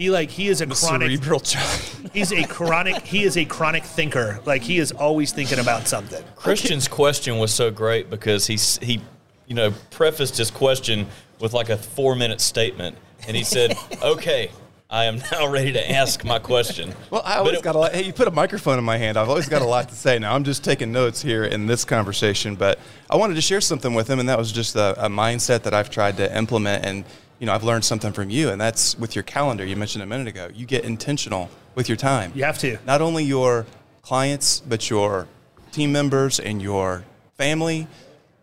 He 0.00 0.08
like 0.08 0.30
he 0.30 0.48
is 0.48 0.62
a 0.62 0.66
chronic 0.66 1.10
cerebral 1.10 1.42
He's 2.14 2.32
a 2.32 2.42
chronic 2.44 3.02
he 3.02 3.24
is 3.24 3.36
a 3.36 3.44
chronic 3.44 3.84
thinker. 3.84 4.40
Like 4.46 4.62
he 4.62 4.78
is 4.78 4.92
always 4.92 5.30
thinking 5.30 5.58
about 5.58 5.88
something. 5.88 6.24
Christian's 6.36 6.88
question 6.88 7.38
was 7.38 7.52
so 7.52 7.70
great 7.70 8.08
because 8.08 8.46
he 8.46 8.56
he, 8.82 9.02
you 9.46 9.54
know, 9.54 9.74
prefaced 9.90 10.38
his 10.38 10.50
question 10.50 11.06
with 11.38 11.52
like 11.52 11.68
a 11.68 11.76
four 11.76 12.16
minute 12.16 12.40
statement, 12.40 12.96
and 13.28 13.36
he 13.36 13.44
said, 13.44 13.76
"Okay, 14.02 14.50
I 14.88 15.04
am 15.04 15.18
now 15.32 15.46
ready 15.46 15.74
to 15.74 15.90
ask 15.90 16.24
my 16.24 16.38
question." 16.38 16.94
Well, 17.10 17.20
I 17.22 17.34
always 17.36 17.60
got 17.60 17.74
a 17.74 17.78
lot. 17.78 17.92
Hey, 17.92 18.04
you 18.04 18.14
put 18.14 18.26
a 18.26 18.30
microphone 18.30 18.78
in 18.78 18.84
my 18.84 18.96
hand. 18.96 19.18
I've 19.18 19.28
always 19.28 19.50
got 19.50 19.60
a 19.60 19.66
lot 19.66 19.90
to 19.90 19.94
say. 19.94 20.18
Now 20.18 20.34
I'm 20.34 20.44
just 20.44 20.64
taking 20.64 20.92
notes 20.92 21.20
here 21.20 21.44
in 21.44 21.66
this 21.66 21.84
conversation, 21.84 22.54
but 22.54 22.78
I 23.10 23.16
wanted 23.16 23.34
to 23.34 23.42
share 23.42 23.60
something 23.60 23.92
with 23.92 24.08
him, 24.08 24.18
and 24.18 24.30
that 24.30 24.38
was 24.38 24.50
just 24.50 24.76
a, 24.76 24.94
a 25.04 25.10
mindset 25.10 25.64
that 25.64 25.74
I've 25.74 25.90
tried 25.90 26.16
to 26.16 26.34
implement. 26.34 26.86
And 26.86 27.04
you 27.40 27.46
know, 27.46 27.52
I've 27.52 27.64
learned 27.64 27.84
something 27.84 28.12
from 28.12 28.30
you, 28.30 28.50
and 28.50 28.60
that's 28.60 28.96
with 28.98 29.16
your 29.16 29.24
calendar. 29.24 29.64
You 29.64 29.74
mentioned 29.74 30.04
a 30.04 30.06
minute 30.06 30.28
ago. 30.28 30.50
You 30.54 30.66
get 30.66 30.84
intentional 30.84 31.50
with 31.74 31.88
your 31.88 31.96
time. 31.96 32.30
You 32.34 32.44
have 32.44 32.58
to. 32.58 32.78
Not 32.86 33.00
only 33.00 33.24
your 33.24 33.66
clients, 34.02 34.60
but 34.60 34.88
your 34.88 35.26
team 35.72 35.90
members 35.90 36.38
and 36.38 36.60
your 36.60 37.04
family. 37.36 37.86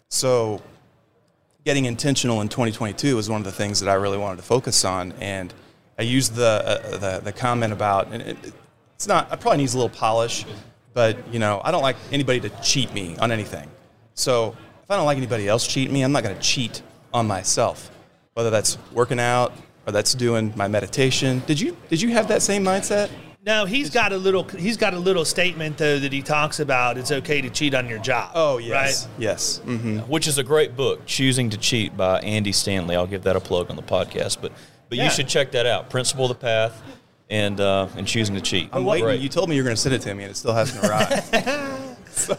So 0.09 0.61
getting 1.63 1.85
intentional 1.85 2.41
in 2.41 2.47
2022 2.47 3.15
was 3.15 3.29
one 3.29 3.41
of 3.41 3.45
the 3.45 3.51
things 3.51 3.79
that 3.81 3.89
I 3.89 3.95
really 3.95 4.17
wanted 4.17 4.37
to 4.37 4.43
focus 4.43 4.83
on. 4.85 5.13
And 5.19 5.53
I 5.99 6.03
used 6.03 6.33
the, 6.33 6.63
uh, 6.65 6.97
the, 6.97 7.21
the 7.25 7.31
comment 7.33 7.73
about, 7.73 8.07
and 8.11 8.21
it, 8.21 8.37
it's 8.95 9.07
not, 9.07 9.31
I 9.31 9.35
probably 9.35 9.57
needs 9.57 9.73
a 9.73 9.77
little 9.77 9.95
polish, 9.95 10.45
but 10.93 11.17
you 11.31 11.39
know, 11.39 11.61
I 11.63 11.71
don't 11.71 11.81
like 11.81 11.97
anybody 12.11 12.39
to 12.39 12.49
cheat 12.61 12.93
me 12.93 13.17
on 13.17 13.31
anything. 13.31 13.69
So 14.13 14.55
if 14.81 14.89
I 14.89 14.95
don't 14.95 15.05
like 15.05 15.17
anybody 15.17 15.47
else 15.47 15.67
cheating 15.67 15.93
me, 15.93 16.03
I'm 16.03 16.11
not 16.11 16.23
going 16.23 16.35
to 16.35 16.41
cheat 16.41 16.81
on 17.13 17.27
myself, 17.27 17.91
whether 18.37 18.51
that's 18.51 18.77
working 18.93 19.19
out 19.19 19.51
or 19.87 19.91
that's 19.91 20.13
doing 20.13 20.53
my 20.55 20.67
meditation. 20.67 21.41
Did 21.47 21.59
you, 21.59 21.75
did 21.89 21.99
you 21.99 22.09
have 22.09 22.27
that 22.27 22.43
same 22.43 22.63
mindset? 22.63 23.09
No, 23.43 23.65
he's 23.65 23.89
got 23.89 24.11
a 24.13 24.17
little 24.17 24.43
he's 24.43 24.77
got 24.77 24.93
a 24.93 24.99
little 24.99 25.25
statement 25.25 25.77
though 25.77 25.97
that 25.97 26.11
he 26.13 26.21
talks 26.21 26.59
about 26.59 26.97
it's 26.97 27.11
okay 27.11 27.41
to 27.41 27.49
cheat 27.49 27.73
on 27.73 27.87
your 27.87 27.97
job. 27.97 28.31
Oh 28.35 28.57
yes. 28.59 29.05
Right? 29.07 29.13
Yes. 29.17 29.61
Mm-hmm. 29.65 29.99
Which 29.99 30.27
is 30.27 30.37
a 30.37 30.43
great 30.43 30.75
book, 30.75 31.05
Choosing 31.07 31.49
to 31.51 31.57
Cheat 31.57 31.95
by 31.97 32.19
Andy 32.19 32.51
Stanley. 32.51 32.95
I'll 32.95 33.07
give 33.07 33.23
that 33.23 33.35
a 33.37 33.39
plug 33.39 33.69
on 33.71 33.75
the 33.75 33.81
podcast, 33.81 34.39
but 34.41 34.51
but 34.89 34.97
Yeah. 34.99 35.05
you 35.05 35.09
should 35.09 35.29
check 35.29 35.51
that 35.53 35.65
out. 35.65 35.89
Principle 35.89 36.25
of 36.25 36.29
the 36.29 36.35
Path 36.35 36.79
and 37.29 37.59
uh, 37.59 37.87
and 37.95 38.05
Choosing 38.05 38.35
to 38.35 38.41
Cheat. 38.41 38.69
I'm 38.73 38.83
waiting. 38.85 39.05
Great. 39.05 39.21
You 39.21 39.29
told 39.29 39.49
me 39.49 39.55
you 39.55 39.63
were 39.63 39.67
going 39.67 39.75
to 39.77 39.81
send 39.81 39.95
it 39.95 40.01
to 40.01 40.13
me, 40.13 40.25
and 40.25 40.31
it 40.31 40.35
still 40.35 40.53
hasn't 40.53 40.83
arrived. 40.85 41.33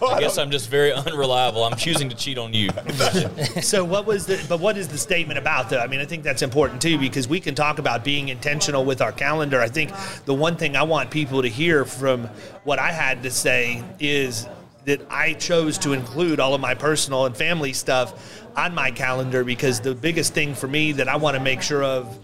I 0.02 0.20
guess 0.20 0.38
I'm 0.38 0.50
just 0.50 0.68
very 0.68 0.92
unreliable. 0.92 1.64
I'm 1.64 1.76
choosing 1.76 2.08
to 2.08 2.16
cheat 2.16 2.38
on 2.38 2.52
you. 2.54 2.70
so 3.62 3.84
what 3.84 4.06
was 4.06 4.26
the 4.26 4.44
but 4.48 4.60
what 4.60 4.76
is 4.76 4.88
the 4.88 4.98
statement 4.98 5.38
about 5.38 5.70
though? 5.70 5.78
I 5.78 5.86
mean, 5.86 6.00
I 6.00 6.04
think 6.04 6.22
that's 6.22 6.42
important 6.42 6.82
too 6.82 6.98
because 6.98 7.28
we 7.28 7.40
can 7.40 7.54
talk 7.54 7.78
about 7.78 8.04
being 8.04 8.28
intentional 8.28 8.84
with 8.84 9.00
our 9.00 9.12
calendar. 9.12 9.60
I 9.60 9.68
think 9.68 9.90
the 10.24 10.34
one 10.34 10.56
thing 10.56 10.76
I 10.76 10.82
want 10.82 11.10
people 11.10 11.42
to 11.42 11.48
hear 11.48 11.84
from 11.84 12.24
what 12.64 12.78
I 12.78 12.92
had 12.92 13.22
to 13.22 13.30
say 13.30 13.82
is 14.00 14.46
that 14.84 15.00
I 15.10 15.34
chose 15.34 15.78
to 15.78 15.92
include 15.92 16.40
all 16.40 16.54
of 16.54 16.60
my 16.60 16.74
personal 16.74 17.26
and 17.26 17.36
family 17.36 17.72
stuff 17.72 18.42
on 18.56 18.74
my 18.74 18.90
calendar 18.90 19.44
because 19.44 19.80
the 19.80 19.94
biggest 19.94 20.34
thing 20.34 20.54
for 20.54 20.66
me 20.66 20.92
that 20.92 21.08
I 21.08 21.16
want 21.16 21.36
to 21.36 21.42
make 21.42 21.62
sure 21.62 21.82
of 21.84 22.18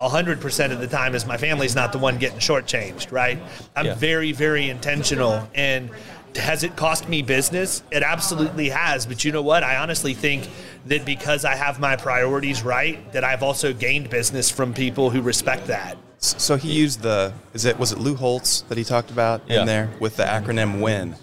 100% 0.00 0.72
of 0.72 0.80
the 0.80 0.86
time 0.86 1.14
is 1.14 1.26
my 1.26 1.36
family's 1.36 1.74
not 1.74 1.92
the 1.92 1.98
one 1.98 2.18
getting 2.18 2.38
shortchanged, 2.38 3.10
right? 3.10 3.38
I'm 3.74 3.86
Yeah. 3.86 3.94
very, 3.94 4.30
very 4.32 4.68
intentional. 4.70 5.48
And 5.54 5.90
has 6.36 6.62
it 6.62 6.76
cost 6.76 7.08
me 7.08 7.22
business? 7.22 7.82
It 7.90 8.02
absolutely 8.02 8.68
has. 8.68 9.06
But 9.06 9.24
you 9.24 9.32
know 9.32 9.42
what? 9.42 9.62
I 9.62 9.76
honestly 9.76 10.14
think 10.14 10.48
that 10.86 11.04
because 11.04 11.44
I 11.44 11.54
have 11.54 11.80
my 11.80 11.96
priorities 11.96 12.62
right, 12.62 13.12
that 13.12 13.24
I've 13.24 13.42
also 13.42 13.72
gained 13.72 14.10
business 14.10 14.50
from 14.50 14.72
people 14.74 15.10
who 15.10 15.20
respect 15.22 15.66
that. 15.66 15.96
So 16.20 16.56
he 16.56 16.72
used 16.72 17.02
the 17.02 17.32
is 17.54 17.64
it 17.64 17.78
was 17.78 17.92
it 17.92 17.98
Lou 17.98 18.14
Holtz 18.16 18.62
that 18.62 18.76
he 18.76 18.84
talked 18.84 19.10
about 19.10 19.42
Yeah. 19.46 19.60
in 19.60 19.66
there 19.66 19.88
with 20.00 20.16
the 20.16 20.24
acronym 20.24 20.80
WIN. 20.80 21.14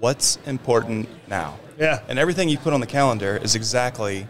What's 0.00 0.38
important 0.46 1.08
now? 1.28 1.58
Yeah. 1.78 2.00
And 2.08 2.18
everything 2.18 2.48
you 2.50 2.58
put 2.58 2.72
on 2.74 2.80
the 2.80 2.86
calendar 2.86 3.38
is 3.42 3.54
exactly, 3.54 4.26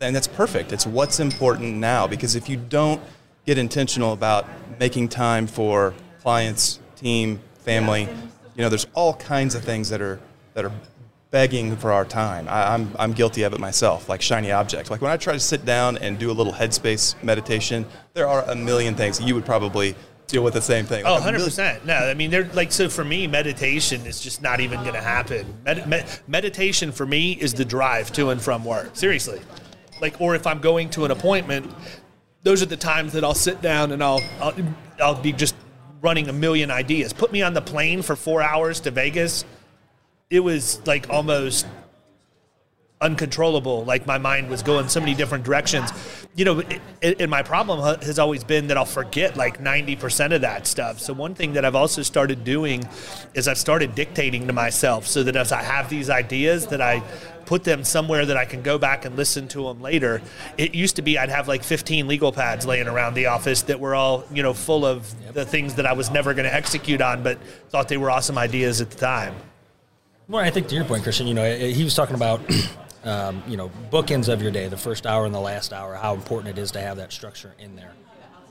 and 0.00 0.16
that's 0.16 0.26
perfect. 0.26 0.72
It's 0.72 0.86
what's 0.86 1.20
important 1.20 1.76
now 1.76 2.08
because 2.08 2.34
if 2.34 2.48
you 2.48 2.56
don't 2.56 3.00
get 3.46 3.56
intentional 3.56 4.12
about 4.12 4.46
making 4.80 5.08
time 5.08 5.46
for 5.46 5.94
clients, 6.22 6.80
team, 6.96 7.40
family, 7.60 8.08
you 8.56 8.62
know, 8.62 8.68
there's 8.68 8.86
all 8.94 9.14
kinds 9.14 9.54
of 9.54 9.62
things 9.64 9.88
that 9.90 10.00
are 10.00 10.20
that 10.54 10.64
are 10.64 10.72
begging 11.30 11.76
for 11.76 11.92
our 11.92 12.04
time. 12.04 12.46
I, 12.48 12.74
I'm 12.74 12.90
I'm 12.98 13.12
guilty 13.12 13.42
of 13.42 13.52
it 13.54 13.60
myself, 13.60 14.08
like 14.08 14.20
shiny 14.22 14.52
object. 14.52 14.90
Like 14.90 15.00
when 15.00 15.10
I 15.10 15.16
try 15.16 15.32
to 15.32 15.40
sit 15.40 15.64
down 15.64 15.96
and 15.98 16.18
do 16.18 16.30
a 16.30 16.32
little 16.34 16.52
headspace 16.52 17.20
meditation, 17.22 17.86
there 18.14 18.28
are 18.28 18.42
a 18.44 18.54
million 18.54 18.94
things 18.94 19.20
you 19.20 19.34
would 19.34 19.44
probably 19.46 19.94
deal 20.26 20.44
with 20.44 20.54
the 20.54 20.62
same 20.62 20.84
thing. 20.86 21.04
Oh, 21.04 21.12
Like 21.14 21.20
a 21.22 21.24
100 21.24 21.32
million- 21.38 21.46
percent. 21.50 21.86
No, 21.86 21.94
I 21.94 22.14
mean, 22.14 22.30
they're 22.30 22.48
like 22.52 22.72
so. 22.72 22.88
For 22.88 23.04
me, 23.04 23.26
meditation 23.26 24.04
is 24.06 24.20
just 24.20 24.42
not 24.42 24.60
even 24.60 24.80
going 24.82 24.94
to 24.94 25.00
happen. 25.00 25.46
Med- 25.64 25.86
med- 25.88 26.06
meditation 26.28 26.92
for 26.92 27.06
me 27.06 27.32
is 27.32 27.54
the 27.54 27.64
drive 27.64 28.12
to 28.12 28.30
and 28.30 28.40
from 28.40 28.64
work. 28.64 28.90
Seriously, 28.94 29.40
like, 30.00 30.20
or 30.20 30.34
if 30.34 30.46
I'm 30.46 30.60
going 30.60 30.90
to 30.90 31.04
an 31.06 31.10
appointment, 31.10 31.70
those 32.42 32.62
are 32.62 32.66
the 32.66 32.76
times 32.76 33.12
that 33.14 33.24
I'll 33.24 33.34
sit 33.34 33.62
down 33.62 33.92
and 33.92 34.02
I'll 34.04 34.20
I'll, 34.40 34.54
I'll 35.00 35.20
be 35.22 35.32
just 35.32 35.54
running 36.02 36.28
a 36.28 36.32
million 36.32 36.70
ideas. 36.70 37.12
Put 37.12 37.32
me 37.32 37.42
on 37.42 37.54
the 37.54 37.62
plane 37.62 38.02
for 38.02 38.16
four 38.16 38.42
hours 38.42 38.80
to 38.80 38.90
Vegas. 38.90 39.44
It 40.28 40.40
was 40.40 40.84
like 40.86 41.08
almost 41.08 41.66
uncontrollable. 43.02 43.84
Like 43.84 44.06
my 44.06 44.18
mind 44.18 44.48
was 44.48 44.62
going 44.62 44.88
so 44.88 45.00
many 45.00 45.14
different 45.14 45.44
directions. 45.44 45.90
You 46.34 46.44
know, 46.44 46.62
it, 47.02 47.20
and 47.20 47.30
my 47.30 47.42
problem 47.42 48.00
has 48.02 48.18
always 48.18 48.44
been 48.44 48.68
that 48.68 48.78
I'll 48.78 48.84
forget 48.84 49.36
like 49.36 49.58
90% 49.58 50.34
of 50.34 50.40
that 50.40 50.66
stuff. 50.66 51.00
So 51.00 51.12
one 51.12 51.34
thing 51.34 51.52
that 51.54 51.64
I've 51.64 51.74
also 51.74 52.02
started 52.02 52.44
doing 52.44 52.84
is 53.34 53.48
I've 53.48 53.58
started 53.58 53.94
dictating 53.94 54.46
to 54.46 54.52
myself 54.52 55.06
so 55.06 55.22
that 55.24 55.36
as 55.36 55.52
I 55.52 55.62
have 55.62 55.90
these 55.90 56.08
ideas 56.08 56.68
that 56.68 56.80
I 56.80 57.02
put 57.44 57.64
them 57.64 57.84
somewhere 57.84 58.24
that 58.24 58.36
I 58.36 58.44
can 58.44 58.62
go 58.62 58.78
back 58.78 59.04
and 59.04 59.16
listen 59.16 59.48
to 59.48 59.64
them 59.64 59.82
later. 59.82 60.22
It 60.56 60.74
used 60.74 60.96
to 60.96 61.02
be 61.02 61.18
I'd 61.18 61.28
have 61.28 61.48
like 61.48 61.62
15 61.62 62.06
legal 62.06 62.32
pads 62.32 62.64
laying 62.64 62.88
around 62.88 63.14
the 63.14 63.26
office 63.26 63.62
that 63.62 63.80
were 63.80 63.94
all, 63.94 64.24
you 64.32 64.42
know, 64.42 64.54
full 64.54 64.86
of 64.86 65.34
the 65.34 65.44
things 65.44 65.74
that 65.74 65.84
I 65.84 65.92
was 65.92 66.10
never 66.10 66.34
going 66.34 66.44
to 66.44 66.54
execute 66.54 67.00
on 67.00 67.22
but 67.22 67.38
thought 67.68 67.88
they 67.88 67.96
were 67.96 68.10
awesome 68.10 68.38
ideas 68.38 68.80
at 68.80 68.90
the 68.90 68.96
time. 68.96 69.34
Well, 70.28 70.42
I 70.42 70.50
think 70.50 70.68
to 70.68 70.74
your 70.74 70.84
point, 70.84 71.02
Christian, 71.02 71.26
you 71.26 71.34
know, 71.34 71.56
he 71.56 71.84
was 71.84 71.94
talking 71.94 72.14
about, 72.14 72.40
um, 73.04 73.42
you 73.46 73.56
know, 73.56 73.70
bookends 73.90 74.32
of 74.32 74.42
your 74.42 74.50
day, 74.50 74.68
the 74.68 74.76
first 74.76 75.06
hour 75.06 75.26
and 75.26 75.34
the 75.34 75.40
last 75.40 75.72
hour, 75.72 75.94
how 75.94 76.14
important 76.14 76.56
it 76.56 76.60
is 76.60 76.70
to 76.72 76.80
have 76.80 76.96
that 76.98 77.12
structure 77.12 77.54
in 77.58 77.76
there. 77.76 77.92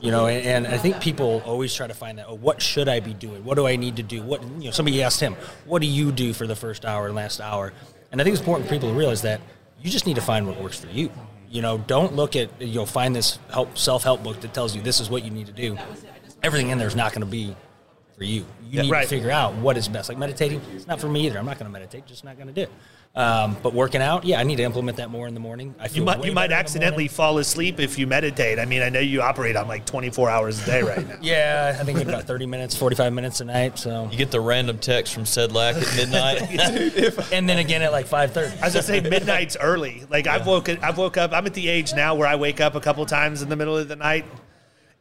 You 0.00 0.10
know, 0.10 0.26
and, 0.26 0.66
and 0.66 0.74
I 0.74 0.78
think 0.78 1.00
people 1.00 1.42
always 1.46 1.72
try 1.72 1.86
to 1.86 1.94
find 1.94 2.18
that. 2.18 2.26
Oh, 2.28 2.34
what 2.34 2.60
should 2.60 2.88
I 2.88 2.98
be 2.98 3.14
doing? 3.14 3.44
What 3.44 3.54
do 3.54 3.68
I 3.68 3.76
need 3.76 3.96
to 3.96 4.02
do? 4.02 4.20
What 4.20 4.42
you 4.42 4.64
know? 4.64 4.70
Somebody 4.72 5.00
asked 5.00 5.20
him, 5.20 5.36
"What 5.64 5.80
do 5.80 5.86
you 5.86 6.10
do 6.10 6.32
for 6.32 6.48
the 6.48 6.56
first 6.56 6.84
hour 6.84 7.06
and 7.06 7.14
last 7.14 7.40
hour?" 7.40 7.72
And 8.10 8.20
I 8.20 8.24
think 8.24 8.34
it's 8.34 8.40
important 8.40 8.68
for 8.68 8.74
people 8.74 8.88
to 8.88 8.96
realize 8.96 9.22
that 9.22 9.40
you 9.80 9.90
just 9.90 10.06
need 10.06 10.16
to 10.16 10.20
find 10.20 10.46
what 10.48 10.60
works 10.60 10.78
for 10.80 10.88
you. 10.88 11.10
You 11.48 11.62
know, 11.62 11.78
don't 11.78 12.14
look 12.16 12.34
at, 12.34 12.50
you'll 12.60 12.84
find 12.84 13.14
this 13.14 13.38
help 13.52 13.78
self 13.78 14.02
help 14.02 14.24
book 14.24 14.40
that 14.40 14.52
tells 14.52 14.74
you 14.74 14.82
this 14.82 14.98
is 14.98 15.08
what 15.08 15.22
you 15.24 15.30
need 15.30 15.46
to 15.46 15.52
do. 15.52 15.78
Everything 16.42 16.70
in 16.70 16.78
there 16.78 16.88
is 16.88 16.96
not 16.96 17.12
going 17.12 17.20
to 17.20 17.26
be 17.26 17.54
for 18.16 18.24
you. 18.24 18.40
You 18.40 18.46
Yeah, 18.70 18.82
need 18.82 18.90
right. 18.90 19.02
to 19.02 19.08
figure 19.08 19.30
out 19.30 19.54
what 19.54 19.76
is 19.76 19.86
best. 19.86 20.08
Like 20.08 20.18
meditating, 20.18 20.60
it's 20.74 20.86
not 20.88 21.00
for 21.00 21.08
me 21.08 21.26
either. 21.26 21.38
I'm 21.38 21.46
not 21.46 21.58
going 21.58 21.66
to 21.66 21.72
meditate. 21.72 22.06
Just 22.06 22.24
not 22.24 22.36
going 22.36 22.48
to 22.48 22.52
do 22.52 22.62
it. 22.62 22.70
Um, 23.14 23.58
but 23.62 23.74
working 23.74 24.00
out, 24.00 24.24
yeah, 24.24 24.40
I 24.40 24.42
need 24.42 24.56
to 24.56 24.62
implement 24.62 24.96
that 24.96 25.10
more 25.10 25.28
in 25.28 25.34
the 25.34 25.40
morning. 25.40 25.74
I 25.78 25.88
feel 25.88 25.98
You 25.98 26.04
might 26.04 26.24
you 26.24 26.32
might 26.32 26.44
better 26.44 26.44
in 26.44 26.50
the 26.50 26.56
accidentally 26.56 27.08
fall 27.08 27.36
asleep 27.36 27.78
if 27.78 27.98
you 27.98 28.06
meditate. 28.06 28.58
I 28.58 28.64
mean, 28.64 28.80
I 28.80 28.88
know 28.88 29.00
you 29.00 29.20
operate 29.20 29.54
on 29.54 29.68
like 29.68 29.84
24 29.84 30.30
hours 30.30 30.62
a 30.62 30.66
day 30.66 30.82
right 30.82 31.06
now. 31.06 31.16
Yeah, 31.22 31.76
I 31.78 31.84
think 31.84 32.00
about 32.00 32.24
30 32.24 32.46
minutes, 32.46 32.74
45 32.74 33.12
minutes 33.12 33.40
a 33.42 33.44
night. 33.44 33.78
So 33.78 34.08
You 34.10 34.16
get 34.16 34.30
the 34.30 34.40
random 34.40 34.78
text 34.78 35.12
from 35.12 35.24
Sedlac 35.24 35.74
at 35.74 35.96
midnight. 35.96 37.32
and 37.32 37.46
then 37.46 37.58
again 37.58 37.82
at 37.82 37.92
like 37.92 38.06
5:30. 38.06 38.60
I 38.62 38.64
was 38.64 38.72
gonna 38.72 38.82
say 38.82 39.00
midnight's 39.00 39.58
early. 39.60 40.04
Like 40.08 40.26
I've 40.26 40.46
woken, 40.46 40.78
I've 40.82 40.96
woke 40.96 41.18
up. 41.18 41.32
I'm 41.32 41.44
at 41.44 41.52
the 41.52 41.68
age 41.68 41.92
now 41.92 42.14
where 42.14 42.26
I 42.26 42.36
wake 42.36 42.62
up 42.62 42.76
a 42.76 42.80
couple 42.80 43.04
times 43.04 43.42
in 43.42 43.50
the 43.50 43.56
middle 43.56 43.76
of 43.76 43.88
the 43.88 43.96
night, 43.96 44.24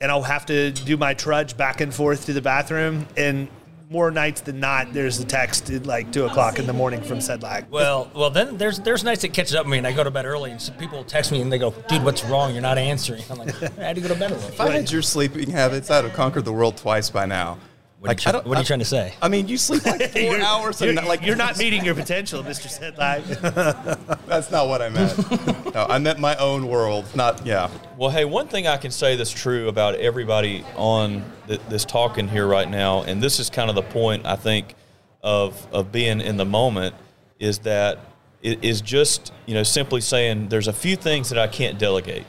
and 0.02 0.12
I'll 0.12 0.22
have 0.22 0.46
to 0.48 0.72
do 0.72 0.98
my 0.98 1.14
trudge 1.14 1.56
back 1.56 1.80
and 1.80 1.94
forth 1.94 2.26
to 2.26 2.34
the 2.34 2.42
bathroom. 2.42 3.08
And 3.16 3.48
more 3.92 4.10
nights 4.10 4.40
than 4.40 4.62
not, 4.62 4.94
there's 4.94 5.20
a 5.20 5.26
text 5.26 5.70
at 5.70 5.86
like 5.86 6.14
two 6.14 6.26
o'clock 6.26 6.58
in 6.58 6.66
the 6.66 6.72
morning 6.74 7.02
from 7.02 7.20
Sedlac. 7.20 7.70
Well, 7.70 8.10
well, 8.16 8.30
then 8.30 8.58
there's 8.58 8.80
there's 8.80 9.04
nights 9.04 9.22
that 9.24 9.34
catches 9.34 9.54
up 9.54 9.66
with 9.66 9.72
me, 9.74 9.78
and 9.80 9.86
I 9.86 9.92
go 9.92 10.04
to 10.04 10.10
bed 10.10 10.26
early, 10.26 10.50
and 10.50 10.62
some 10.62 10.76
people 10.76 11.04
text 11.04 11.32
me 11.32 11.42
and 11.42 11.52
they 11.52 11.58
go, 11.58 11.72
"Dude, 11.90 12.04
what's 12.04 12.24
wrong? 12.24 12.54
You're 12.54 12.62
not 12.62 12.78
answering." 12.78 13.22
I'm 13.30 13.38
like, 13.38 13.62
"I 13.78 13.84
had 13.84 13.96
to 13.98 14.02
go 14.02 14.08
to 14.08 14.16
bed 14.16 14.32
early." 14.32 14.46
If 14.46 14.62
I 14.62 14.70
had 14.70 14.90
your 14.90 15.02
sleeping 15.02 15.52
habits, 15.52 15.92
I'd 15.92 16.06
have 16.06 16.14
conquered 16.14 16.46
the 16.46 16.54
world 16.54 16.78
twice 16.78 17.10
by 17.10 17.26
now. 17.26 17.58
What 18.02 18.10
are 18.10 18.14
you 18.14 18.18
try- 18.18 18.32
what 18.42 18.58
are 18.58 18.62
you 18.62 18.66
trying 18.66 18.80
to 18.80 18.86
say? 18.86 19.14
I 19.22 19.28
mean, 19.28 19.48
you 19.48 19.58
sleep 19.58 19.86
like 19.86 20.10
4 20.12 20.40
hours, 20.40 20.82
You're, 20.82 20.92
not, 20.92 21.06
like 21.06 21.22
you're 21.24 21.36
not 21.36 21.56
meeting 21.60 21.86
your 21.86 21.94
potential, 21.94 22.42
Mr. 22.42 22.66
Sedlac. 22.68 24.18
That's 24.26 24.50
not 24.50 24.68
what 24.68 24.82
I 24.82 24.90
meant. 24.90 25.76
no, 25.76 25.86
I 25.88 26.00
meant 26.00 26.18
my 26.18 26.36
own 26.38 26.68
world. 26.68 27.06
Not 27.16 27.46
yeah. 27.46 27.70
Well, 27.98 28.10
hey, 28.10 28.26
one 28.26 28.48
thing 28.48 28.66
I 28.66 28.78
can 28.78 28.90
say 28.90 29.16
that's 29.16 29.30
true 29.30 29.68
about 29.68 29.94
everybody 29.96 30.66
on 30.76 31.24
th- 31.48 31.62
this 31.70 31.86
talking 31.86 32.28
here 32.28 32.48
right 32.48 32.68
now, 32.68 33.04
and 33.04 33.22
this 33.22 33.40
is 33.40 33.52
kind 33.52 33.70
of 33.70 33.76
the 33.76 33.84
point 33.84 34.26
I 34.26 34.36
think 34.36 34.74
of 35.22 35.68
of 35.72 35.92
being 35.92 36.22
in 36.22 36.38
the 36.38 36.46
moment, 36.46 36.96
is 37.38 37.60
that 37.60 38.00
it 38.42 38.64
is 38.64 38.82
just 38.82 39.32
you 39.46 39.54
know 39.54 39.62
simply 39.62 40.02
saying 40.02 40.50
there's 40.50 40.68
a 40.68 40.74
few 40.74 40.96
things 40.96 41.30
that 41.30 41.38
I 41.38 41.46
can't 41.46 41.78
delegate, 41.78 42.26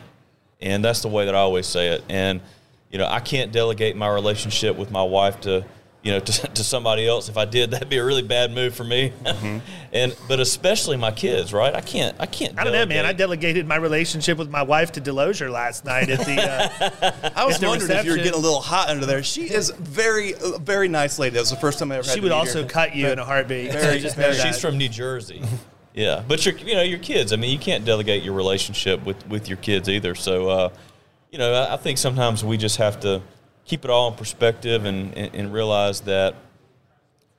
and 0.60 0.84
that's 0.84 1.00
the 1.00 1.08
way 1.08 1.24
that 1.24 1.34
I 1.34 1.38
always 1.38 1.66
say 1.66 1.88
it. 1.88 2.04
And 2.10 2.42
you 2.92 2.98
know, 2.98 3.06
I 3.06 3.20
can't 3.20 3.50
delegate 3.50 3.96
my 3.96 4.08
relationship 4.08 4.76
with 4.76 4.90
my 4.90 5.02
wife 5.02 5.40
to 5.42 5.64
you 6.02 6.10
know 6.12 6.18
to, 6.28 6.48
to 6.48 6.64
somebody 6.64 7.06
else. 7.06 7.28
If 7.28 7.36
I 7.36 7.44
did, 7.44 7.70
that'd 7.70 7.88
be 7.88 7.96
a 7.96 8.04
really 8.04 8.22
bad 8.22 8.52
move 8.52 8.74
for 8.74 8.84
me. 8.84 9.12
and 9.92 10.14
but 10.28 10.40
especially 10.40 10.96
my 10.96 11.10
kids, 11.10 11.52
right? 11.52 11.74
I 11.74 11.80
can't. 11.80 12.14
I 12.20 12.26
can't. 12.26 12.58
I 12.58 12.64
don't 12.64 12.72
know, 12.72 12.86
man. 12.86 13.06
I 13.06 13.12
delegated 13.12 13.66
my 13.66 13.76
relationship 13.76 14.36
with 14.36 14.50
my 14.50 14.62
wife 14.62 14.92
to 14.92 15.00
Delozier 15.00 15.50
last 15.50 15.84
night 15.84 16.10
at 16.10 16.18
the. 16.20 16.42
Uh, 16.42 17.30
I 17.36 17.44
was 17.46 17.54
At 17.56 17.60
the 17.62 17.66
wondering 17.68 17.90
if 17.92 18.04
you 18.04 18.10
were 18.10 18.16
getting 18.18 18.34
a 18.34 18.36
little 18.36 18.60
hot 18.60 18.88
under 18.90 19.06
there. 19.06 19.22
She 19.22 19.42
is 19.44 19.70
very, 19.70 20.34
uh, 20.34 20.58
very 20.58 20.88
nice 20.88 21.18
lady. 21.18 21.34
That 21.34 21.40
was 21.40 21.50
the 21.50 21.56
first 21.56 21.78
time 21.78 21.90
I 21.92 21.96
ever. 21.98 22.04
she 22.08 22.16
to 22.16 22.20
would 22.22 22.28
meet 22.28 22.34
also 22.34 22.62
her. 22.62 22.68
cut 22.68 22.94
you 22.94 23.08
in 23.08 23.18
a 23.18 23.24
heartbeat. 23.24 23.72
Very- 23.72 23.98
so 23.98 23.98
just 23.98 24.16
very- 24.16 24.34
She's 24.34 24.58
from 24.60 24.76
New 24.76 24.88
Jersey. 24.88 25.42
yeah, 25.94 26.22
but 26.26 26.44
your 26.44 26.56
you 26.56 26.74
know 26.74 26.82
your 26.82 26.98
kids. 26.98 27.32
I 27.32 27.36
mean, 27.36 27.50
you 27.50 27.58
can't 27.58 27.84
delegate 27.84 28.22
your 28.22 28.34
relationship 28.34 29.04
with 29.06 29.26
with 29.28 29.48
your 29.48 29.58
kids 29.58 29.88
either. 29.88 30.14
So, 30.14 30.48
uh, 30.48 30.68
you 31.32 31.38
know, 31.38 31.52
I, 31.52 31.74
I 31.74 31.76
think 31.78 31.98
sometimes 31.98 32.44
we 32.44 32.56
just 32.56 32.76
have 32.76 33.00
to 33.00 33.22
keep 33.64 33.84
it 33.84 33.90
all 33.90 34.08
in 34.10 34.14
perspective 34.14 34.84
and 34.84 35.16
and, 35.16 35.34
and 35.34 35.52
realize 35.52 36.02
that 36.02 36.36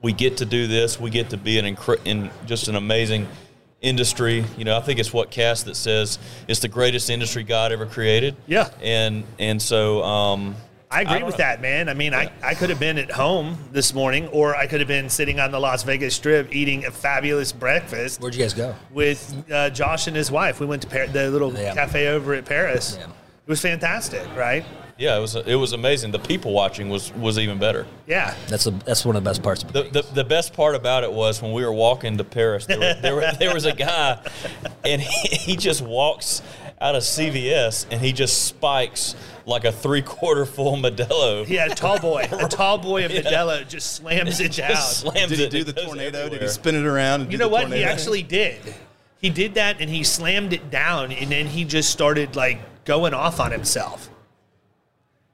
we 0.01 0.11
get 0.11 0.37
to 0.37 0.45
do 0.45 0.67
this. 0.67 0.99
We 0.99 1.09
get 1.09 1.29
to 1.29 1.37
be 1.37 1.59
an 1.59 1.65
incre- 1.75 2.01
in 2.03 2.29
just 2.45 2.67
an 2.67 2.75
amazing 2.75 3.27
industry. 3.81 4.43
You 4.57 4.65
know, 4.65 4.75
I 4.77 4.81
think 4.81 4.99
it's 4.99 5.13
what 5.13 5.31
Cass 5.31 5.63
that 5.63 5.75
says 5.75 6.19
it's 6.47 6.59
the 6.59 6.67
greatest 6.67 7.09
industry 7.09 7.43
God 7.43 7.71
ever 7.71 7.85
created. 7.85 8.35
Yeah. 8.47 8.69
and 8.81 9.23
and 9.39 9.61
so. 9.61 10.03
Um, 10.03 10.55
I 10.91 11.01
agree 11.01 11.13
don't 11.19 11.25
with 11.25 11.33
know. 11.39 11.45
that, 11.45 11.59
man. 11.59 11.89
I 11.89 11.95
mean, 11.95 12.13
I, 12.13 12.31
I 12.43 12.53
could 12.53 12.69
have 12.69 12.79
been 12.79 12.99
at 12.99 13.09
home 13.09 13.57
this 13.71 13.95
morning, 13.95 14.27
or 14.27 14.55
I 14.55 14.67
could 14.67 14.79
have 14.79 14.87
been 14.87 15.09
sitting 15.09 15.39
on 15.39 15.49
the 15.49 15.59
Las 15.59 15.81
Vegas 15.81 16.13
Strip 16.15 16.53
eating 16.55 16.85
a 16.85 16.91
fabulous 16.91 17.51
breakfast 17.51 18.21
Where'd 18.21 18.35
you 18.35 18.41
guys 18.43 18.53
go? 18.53 18.75
with 18.91 19.43
uh, 19.51 19.71
Josh 19.71 20.05
and 20.05 20.15
his 20.15 20.29
wife. 20.31 20.59
We 20.59 20.67
went 20.67 20.83
to 20.83 20.87
Par- 20.87 21.07
the 21.07 21.31
little 21.31 21.51
Yeah. 21.51 21.73
cafe 21.73 22.09
over 22.09 22.35
at 22.35 22.45
Paris. 22.45 22.95
Yeah. 22.99 23.07
It 23.45 23.49
was 23.49 23.61
fantastic, 23.61 24.25
right? 24.35 24.63
Yeah, 24.97 25.17
it 25.17 25.21
was 25.21 25.35
it 25.35 25.55
was 25.55 25.73
amazing. 25.73 26.11
The 26.11 26.19
people 26.19 26.53
watching 26.53 26.87
was 26.87 27.11
was 27.15 27.39
even 27.39 27.57
better. 27.57 27.85
Yeah. 28.07 28.35
That's 28.47 28.67
a, 28.67 28.71
that's 28.71 29.03
one 29.05 29.15
of 29.15 29.23
the 29.23 29.29
best 29.29 29.41
parts. 29.41 29.63
Of 29.63 29.73
The, 29.73 29.83
the, 29.83 30.01
the 30.13 30.23
best 30.23 30.53
part 30.53 30.75
about 30.75 31.03
it 31.03 31.11
was 31.11 31.41
when 31.41 31.51
we 31.51 31.65
were 31.65 31.73
walking 31.73 32.15
to 32.17 32.23
Paris, 32.23 32.67
there, 32.67 32.79
were, 32.79 32.93
there, 33.01 33.15
were, 33.15 33.31
there 33.39 33.53
was 33.53 33.65
a 33.65 33.73
guy, 33.73 34.19
and 34.85 35.01
he, 35.01 35.35
he 35.35 35.55
just 35.57 35.81
walks 35.81 36.41
out 36.79 36.95
of 36.95 37.01
CVS 37.01 37.87
and 37.89 37.99
he 38.01 38.13
just 38.13 38.45
spikes 38.45 39.15
like 39.45 39.65
a 39.65 39.71
three 39.71 40.03
quarter 40.03 40.45
full 40.45 40.75
Modelo. 40.77 41.45
Yeah, 41.47 41.65
a 41.65 41.69
tall 41.75 41.99
boy. 41.99 42.27
A 42.31 42.47
tall 42.49 42.77
boy 42.77 43.03
of 43.05 43.11
Modelo 43.11 43.67
just 43.67 43.95
slams 43.95 44.39
it 44.39 44.51
down. 44.55 44.69
Just 44.71 44.99
slams 44.99 45.29
Did 45.29 45.39
he 45.39 45.45
it. 45.45 45.49
do 45.49 45.57
It 45.59 45.63
the 45.65 45.73
goes 45.73 45.85
tornado? 45.85 46.29
Did 46.29 46.41
he 46.43 46.47
spin 46.47 46.75
it 46.75 46.85
around? 46.85 47.21
And 47.21 47.31
You 47.31 47.37
do 47.39 47.43
know 47.45 47.49
the 47.49 47.53
what? 47.53 47.73
He 47.73 47.83
actually 47.83 48.21
did. 48.23 48.59
He 49.23 49.29
did 49.29 49.53
that 49.53 49.79
and 49.79 49.89
he 49.89 50.03
slammed 50.03 50.51
it 50.51 50.69
down 50.69 51.13
and 51.13 51.31
then 51.31 51.47
he 51.47 51.63
just 51.63 51.89
started 51.89 52.35
like 52.35 52.59
going 52.83 53.13
off 53.13 53.39
on 53.39 53.53
himself. 53.53 54.09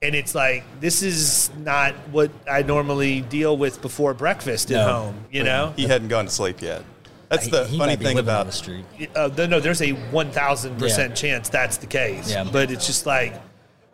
And 0.04 0.14
it's 0.14 0.36
like 0.36 0.64
this 0.80 1.02
is 1.02 1.50
not 1.58 1.96
what 2.12 2.30
I 2.50 2.62
normally 2.62 3.22
deal 3.22 3.58
with 3.58 3.82
before 3.82 4.14
breakfast 4.14 4.70
at 4.70 4.86
No. 4.86 4.94
home, 4.94 5.26
you 5.32 5.44
know? 5.44 5.74
He 5.76 5.88
hadn't 5.88 6.10
gone 6.10 6.26
to 6.26 6.32
sleep 6.32 6.62
yet. 6.62 6.84
That's 7.30 7.46
He- 7.46 7.52
the 7.52 7.66
he 7.66 7.80
funny 7.80 7.94
might 7.94 8.00
be 8.00 8.06
thing 8.06 8.16
living 8.18 8.30
on 8.30 8.36
about 8.36 8.46
the 8.46 8.52
street. 8.52 8.86
Uh, 9.16 9.28
th- 9.30 9.50
no, 9.50 9.60
there's 9.60 9.82
a 9.82 9.94
1000% 10.12 11.10
Yeah. 11.10 11.16
chance 11.16 11.50
that's 11.50 11.78
the 11.78 11.88
case. 11.88 12.30
Yeah. 12.30 12.44
But 12.44 12.70
it's 12.70 12.86
just 12.86 13.08
like 13.08 13.34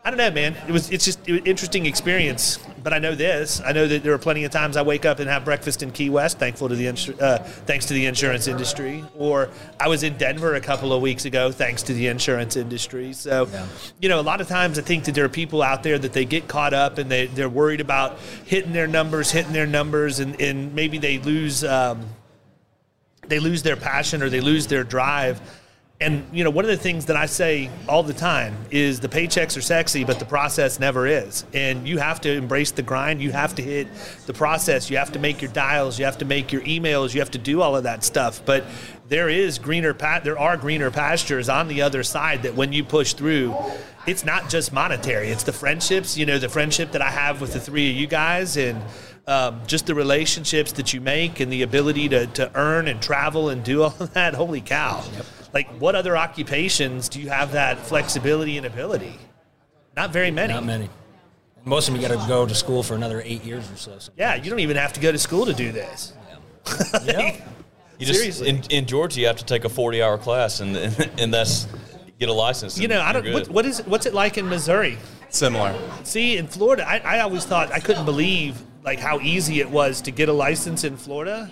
I 0.06 0.12
don't 0.12 0.20
know, 0.20 0.30
man. 0.30 0.56
It 0.68 0.72
was 0.72 0.92
it's 0.92 1.04
just 1.04 1.28
an 1.28 1.40
interesting 1.46 1.88
experience. 1.88 2.60
But 2.84 2.94
I 2.94 3.00
know 3.00 3.16
this. 3.16 3.60
I 3.66 3.72
know 3.72 3.88
that 3.88 4.04
there 4.04 4.14
are 4.14 4.20
plenty 4.20 4.44
of 4.44 4.52
times 4.52 4.78
I 4.78 4.84
wake 4.84 5.04
up 5.04 5.18
and 5.18 5.28
have 5.28 5.44
breakfast 5.44 5.82
in 5.82 5.90
Key 5.90 6.12
West, 6.12 6.38
thankful 6.38 6.70
to 6.70 6.76
the 6.76 6.86
insu- 6.86 7.20
uh, 7.20 7.40
thanks 7.40 7.88
to 7.88 7.96
the 7.96 8.06
insurance 8.06 8.48
industry. 8.48 9.04
Or 9.18 9.50
I 9.80 9.88
was 9.88 10.04
in 10.04 10.16
Denver 10.18 10.54
a 10.54 10.62
couple 10.62 10.94
of 10.94 11.02
weeks 11.02 11.26
ago, 11.26 11.52
thanks 11.52 11.82
to 11.84 11.94
the 11.94 12.06
insurance 12.06 12.56
industry. 12.56 13.14
So, 13.14 13.48
Yeah. 13.52 13.66
you 14.00 14.08
know, 14.10 14.20
a 14.20 14.22
lot 14.22 14.40
of 14.42 14.48
times 14.48 14.78
I 14.78 14.84
think 14.84 15.06
that 15.06 15.16
there 15.16 15.26
are 15.26 15.30
people 15.30 15.64
out 15.64 15.82
there 15.82 15.98
that 15.98 16.14
they 16.14 16.26
get 16.26 16.48
caught 16.48 16.76
up 16.76 17.00
and 17.00 17.10
they 17.10 17.26
they're 17.26 17.50
worried 17.50 17.82
about 17.82 18.20
hitting 18.46 18.72
their 18.74 18.86
numbers, 18.88 19.32
hitting 19.32 19.54
their 19.54 19.66
numbers, 19.66 20.20
and 20.20 20.40
and 20.40 20.76
maybe 20.76 21.00
they 21.00 21.18
lose. 21.18 21.64
Um, 21.64 22.06
they 23.28 23.40
lose 23.40 23.64
their 23.64 23.76
passion 23.76 24.22
or 24.22 24.30
they 24.30 24.42
lose 24.42 24.68
their 24.68 24.84
drive. 24.84 25.42
And 26.02 26.26
you 26.34 26.44
know, 26.44 26.50
one 26.50 26.66
of 26.66 26.72
the 26.72 26.78
things 26.78 27.06
that 27.06 27.16
I 27.16 27.26
say 27.26 27.70
all 27.88 28.04
the 28.04 28.14
time 28.14 28.54
is 28.70 29.00
the 29.00 29.08
paychecks 29.08 29.56
are 29.58 29.62
sexy, 29.62 30.04
but 30.04 30.20
the 30.20 30.26
process 30.26 30.78
never 30.78 31.08
is. 31.08 31.46
And 31.54 31.88
you 31.88 32.00
have 32.00 32.20
to 32.22 32.32
embrace 32.34 32.72
the 32.72 32.82
grind. 32.82 33.22
You 33.22 33.32
have 33.32 33.56
to 33.56 33.62
hit 33.62 33.88
the 34.26 34.34
process. 34.34 34.90
You 34.90 34.98
have 34.98 35.14
to 35.14 35.20
make 35.20 35.42
your 35.42 35.52
dials. 35.52 35.98
You 35.98 36.04
have 36.04 36.18
to 36.18 36.26
make 36.26 36.52
your 36.52 36.64
emails. 36.64 37.14
You 37.14 37.22
have 37.22 37.32
to 37.32 37.38
do 37.38 37.62
all 37.62 37.78
of 37.78 37.84
that 37.84 38.04
stuff. 38.04 38.42
But 38.46 38.66
there 39.08 39.30
is 39.30 39.58
greener 39.58 39.94
pa- 39.94 40.20
there 40.22 40.38
are 40.38 40.58
greener 40.58 40.92
pastures 40.92 41.48
on 41.48 41.70
the 41.70 41.82
other 41.82 42.04
side 42.04 42.44
that 42.44 42.56
when 42.56 42.74
you 42.74 42.84
push 42.84 43.14
through, 43.14 43.56
it's 44.06 44.26
not 44.26 44.50
just 44.50 44.74
monetary. 44.74 45.30
It's 45.30 45.44
the 45.44 45.54
friendships. 45.54 46.18
You 46.18 46.26
know, 46.26 46.40
the 46.40 46.50
friendship 46.50 46.92
that 46.92 47.02
I 47.02 47.10
have 47.10 47.40
with 47.40 47.54
the 47.54 47.62
three 47.62 47.90
of 47.92 47.96
you 47.96 48.08
guys 48.08 48.58
and 48.58 48.82
um, 49.28 49.62
just 49.68 49.88
the 49.88 49.96
relationships 49.96 50.72
that 50.74 50.94
you 50.94 51.02
make 51.02 51.40
and 51.40 51.52
the 51.52 51.64
ability 51.64 52.10
to, 52.10 52.28
to 52.28 52.52
earn 52.56 52.88
and 52.88 53.02
travel 53.02 53.50
and 53.50 53.64
do 53.64 53.84
all 53.84 53.90
that. 53.90 54.34
Holy 54.34 54.62
cow. 54.62 55.04
Like, 55.54 55.70
what 55.80 55.96
other 55.96 56.18
occupations 56.18 57.10
do 57.10 57.22
you 57.22 57.30
have 57.30 57.54
that 57.54 57.80
flexibility 57.80 58.58
and 58.58 58.66
ability? 58.66 59.18
Not 59.96 60.12
very 60.12 60.32
many. 60.32 60.54
Not 60.54 60.66
many. 60.66 60.90
Most 61.64 61.88
of 61.88 61.94
them 61.94 62.02
you 62.02 62.08
got 62.08 62.22
to 62.22 62.28
go 62.28 62.46
to 62.46 62.54
school 62.54 62.84
for 62.84 62.94
another 62.94 63.22
eight 63.26 63.44
years 63.44 63.72
or 63.72 63.76
so. 63.78 63.98
so. 63.98 64.12
Yeah, 64.18 64.36
you 64.36 64.50
don't 64.50 64.60
even 64.60 64.78
have 64.78 64.94
to 64.94 65.00
go 65.00 65.12
to 65.12 65.18
school 65.18 65.46
to 65.46 65.54
do 65.54 65.72
this. 65.72 66.14
Yeah. 67.04 67.38
You 67.98 68.06
just 68.06 68.20
Seriously. 68.20 68.50
in, 68.50 68.62
in 68.70 68.86
Georgia, 68.88 69.22
you 69.22 69.28
have 69.28 69.38
to 69.38 69.46
take 69.46 69.64
a 69.64 69.70
forty-hour 69.70 70.18
class, 70.18 70.60
and 70.60 70.76
and 71.18 71.34
that's 71.34 71.66
get 72.20 72.28
a 72.28 72.34
license. 72.34 72.78
You 72.78 72.88
know, 72.88 73.00
I 73.02 73.14
don't. 73.14 73.32
What, 73.32 73.48
what 73.50 73.66
is 73.66 73.80
what's 73.86 74.06
it 74.06 74.14
like 74.14 74.38
in 74.38 74.50
Missouri? 74.50 74.98
Similar. 75.30 75.78
See, 76.04 76.38
in 76.38 76.48
Florida, 76.48 76.88
I, 76.88 77.00
I 77.00 77.20
always 77.20 77.46
thought 77.46 77.72
I 77.72 77.80
couldn't 77.80 78.06
believe 78.06 78.62
like 78.84 79.00
how 79.00 79.20
easy 79.20 79.60
it 79.60 79.70
was 79.70 80.02
to 80.02 80.12
get 80.12 80.30
a 80.30 80.34
license 80.34 80.84
in 80.84 80.96
Florida, 80.96 81.52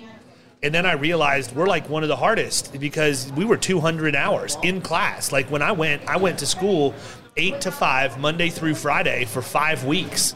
and 0.61 0.73
then 0.73 0.85
I 0.85 0.93
realized 0.93 1.55
we're 1.55 1.67
like 1.67 1.89
one 1.89 2.03
of 2.03 2.09
the 2.09 2.15
hardest 2.15 2.79
because 2.79 3.31
we 3.33 3.43
were 3.43 3.57
200 3.57 4.15
hours 4.15 4.57
in 4.63 4.81
class. 4.81 5.31
Like 5.31 5.51
when 5.51 5.61
I 5.61 5.73
went, 5.73 6.07
I 6.07 6.17
went 6.17 6.39
to 6.39 6.45
school 6.45 6.93
eight 7.35 7.61
to 7.61 7.71
five 7.71 8.19
Monday 8.19 8.49
through 8.49 8.75
Friday 8.75 9.25
for 9.25 9.41
five 9.41 9.83
weeks. 9.83 10.35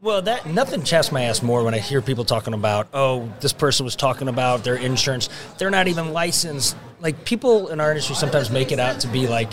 Well, 0.00 0.22
that 0.22 0.46
nothing 0.46 0.84
chaps 0.84 1.10
my 1.10 1.22
ass 1.22 1.42
more 1.42 1.64
when 1.64 1.74
I 1.74 1.78
hear 1.78 2.00
people 2.00 2.24
talking 2.24 2.54
about, 2.54 2.86
oh, 2.94 3.32
this 3.40 3.52
person 3.52 3.84
was 3.84 3.96
talking 3.96 4.28
about 4.28 4.62
their 4.62 4.76
insurance. 4.76 5.28
They're 5.58 5.70
not 5.70 5.88
even 5.88 6.12
licensed. 6.12 6.76
Like 7.00 7.24
people 7.24 7.66
in 7.68 7.80
our 7.80 7.90
industry 7.90 8.14
sometimes 8.14 8.48
make 8.48 8.70
it 8.70 8.78
out 8.78 9.00
to 9.00 9.08
be 9.08 9.26
like 9.26 9.50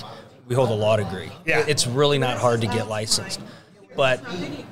we 0.48 0.56
hold 0.56 0.70
a 0.70 0.74
law 0.74 0.96
degree. 0.98 1.32
Yeah. 1.46 1.66
It's 1.68 1.88
really 1.88 2.18
not 2.18 2.38
hard 2.38 2.62
to 2.62 2.68
get 2.68 2.88
licensed. 2.88 3.42
But 3.96 4.22